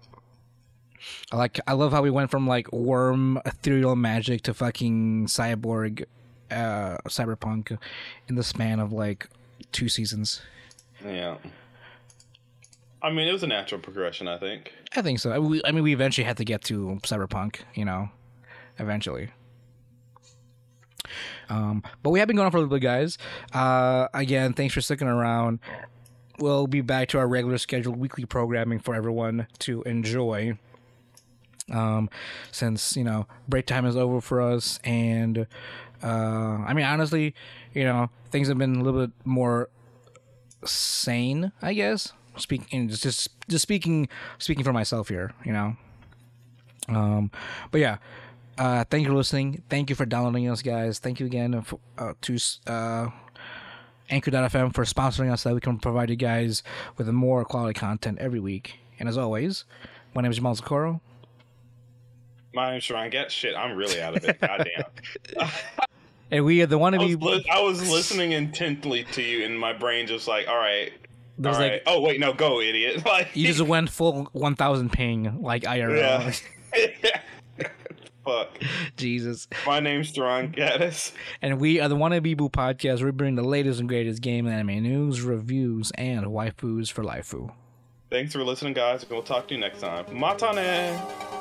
I 1.32 1.36
like 1.36 1.59
I 1.66 1.73
love 1.73 1.90
how 1.90 2.02
we 2.02 2.10
went 2.10 2.31
from 2.31 2.47
like 2.47 2.73
worm 2.73 3.40
ethereal 3.44 3.97
magic 3.97 4.43
to 4.43 4.55
fucking 4.55 5.27
cyborg 5.27 6.05
uh 6.52 6.98
cyberpunk 7.09 7.77
in 8.28 8.36
the 8.36 8.44
span 8.44 8.78
of 8.78 8.93
like 8.93 9.28
two 9.73 9.89
seasons. 9.89 10.40
Yeah. 11.05 11.39
I 13.06 13.10
mean, 13.10 13.28
it 13.28 13.32
was 13.32 13.44
a 13.44 13.46
natural 13.46 13.80
progression, 13.80 14.26
I 14.26 14.36
think. 14.36 14.72
I 14.96 15.00
think 15.00 15.20
so. 15.20 15.30
I, 15.30 15.38
we, 15.38 15.62
I 15.64 15.70
mean, 15.70 15.84
we 15.84 15.92
eventually 15.92 16.24
had 16.24 16.38
to 16.38 16.44
get 16.44 16.64
to 16.64 16.98
cyberpunk, 17.04 17.60
you 17.74 17.84
know, 17.84 18.08
eventually. 18.80 19.30
Um, 21.48 21.84
but 22.02 22.10
we 22.10 22.18
have 22.18 22.26
been 22.26 22.36
going 22.36 22.46
on 22.46 22.50
for 22.50 22.56
a 22.56 22.60
little 22.62 22.76
bit, 22.76 22.82
guys. 22.82 23.16
Uh, 23.52 24.08
again, 24.12 24.54
thanks 24.54 24.74
for 24.74 24.80
sticking 24.80 25.06
around. 25.06 25.60
We'll 26.40 26.66
be 26.66 26.80
back 26.80 27.06
to 27.10 27.18
our 27.18 27.28
regular 27.28 27.58
scheduled 27.58 27.96
weekly 27.96 28.24
programming 28.24 28.80
for 28.80 28.92
everyone 28.92 29.46
to 29.60 29.84
enjoy. 29.84 30.58
Um, 31.72 32.10
since 32.50 32.96
you 32.96 33.04
know 33.04 33.26
break 33.48 33.66
time 33.66 33.86
is 33.86 33.96
over 33.96 34.20
for 34.20 34.40
us, 34.40 34.78
and 34.84 35.46
uh, 36.02 36.06
I 36.06 36.74
mean 36.74 36.84
honestly, 36.84 37.34
you 37.72 37.82
know 37.82 38.10
things 38.30 38.46
have 38.46 38.58
been 38.58 38.76
a 38.76 38.82
little 38.84 39.06
bit 39.06 39.10
more 39.24 39.68
sane, 40.64 41.50
I 41.60 41.74
guess. 41.74 42.12
Speaking 42.36 42.88
just 42.88 43.02
just 43.02 43.30
just 43.48 43.62
speaking 43.62 44.08
speaking 44.38 44.64
for 44.64 44.72
myself 44.72 45.08
here, 45.08 45.32
you 45.44 45.52
know. 45.52 45.76
Um, 46.88 47.30
but 47.70 47.80
yeah, 47.80 47.98
uh, 48.58 48.84
thank 48.90 49.04
you 49.04 49.10
for 49.10 49.16
listening. 49.16 49.62
Thank 49.68 49.90
you 49.90 49.96
for 49.96 50.06
downloading 50.06 50.48
us, 50.48 50.62
guys. 50.62 50.98
Thank 50.98 51.20
you 51.20 51.26
again 51.26 51.60
for, 51.62 51.78
uh, 51.98 52.12
to 52.22 52.38
uh, 52.66 53.08
Anchor.fm 54.08 54.72
for 54.74 54.84
sponsoring 54.84 55.32
us 55.32 55.42
so 55.42 55.48
that 55.48 55.54
we 55.54 55.60
can 55.60 55.78
provide 55.78 56.10
you 56.10 56.16
guys 56.16 56.62
with 56.96 57.08
more 57.08 57.44
quality 57.44 57.78
content 57.78 58.18
every 58.18 58.40
week. 58.40 58.76
And 59.00 59.08
as 59.08 59.18
always, 59.18 59.64
my 60.14 60.22
name 60.22 60.30
is 60.30 60.36
Jamal 60.36 60.54
Zakoro. 60.54 61.00
My 62.54 62.70
name's 62.70 62.86
Theron. 62.86 63.10
Get 63.10 63.30
shit. 63.30 63.54
I'm 63.56 63.76
really 63.76 64.00
out 64.00 64.16
of 64.16 64.24
it. 64.24 64.40
Goddamn. 64.40 64.84
And 66.28 66.44
we 66.44 66.60
are 66.60 66.66
the 66.66 66.76
one 66.76 66.92
of 66.92 67.02
you. 67.02 67.16
li- 67.18 67.46
I 67.52 67.60
was 67.62 67.88
listening 67.88 68.32
intently 68.32 69.04
to 69.12 69.22
you, 69.22 69.44
and 69.44 69.58
my 69.58 69.72
brain 69.72 70.08
just 70.08 70.26
like, 70.26 70.48
all 70.48 70.56
right, 70.56 70.92
all 71.38 71.42
There's 71.42 71.58
right. 71.58 71.72
like 71.72 71.82
oh 71.86 72.00
wait, 72.00 72.20
no, 72.20 72.32
go, 72.32 72.60
idiot. 72.60 73.02
Like 73.06 73.30
you 73.34 73.46
just 73.46 73.60
went 73.62 73.90
full 73.90 74.24
1000 74.32 74.90
ping 74.92 75.42
like 75.42 75.62
IRL. 75.62 76.42
yeah. 76.74 77.20
Fuck. 78.24 78.58
Jesus. 78.96 79.46
My 79.64 79.78
name's 79.78 80.10
Theron 80.10 80.50
Gaddis. 80.52 81.12
And 81.40 81.60
we 81.60 81.78
are 81.80 81.88
the 81.88 81.94
Wannabe 81.94 82.36
Boo 82.36 82.48
podcast. 82.48 83.02
We 83.04 83.12
bring 83.12 83.36
the 83.36 83.44
latest 83.44 83.78
and 83.78 83.88
greatest 83.88 84.20
game 84.20 84.46
and 84.46 84.54
anime 84.54 84.82
news, 84.82 85.22
reviews, 85.22 85.92
and 85.92 86.26
waifus 86.26 86.90
for 86.90 87.04
life. 87.04 87.32
Thanks 88.10 88.32
for 88.32 88.42
listening, 88.42 88.72
guys, 88.72 89.02
and 89.02 89.12
we'll 89.12 89.22
talk 89.22 89.46
to 89.48 89.54
you 89.54 89.60
next 89.60 89.80
time. 89.80 90.06
Matane. 90.06 91.35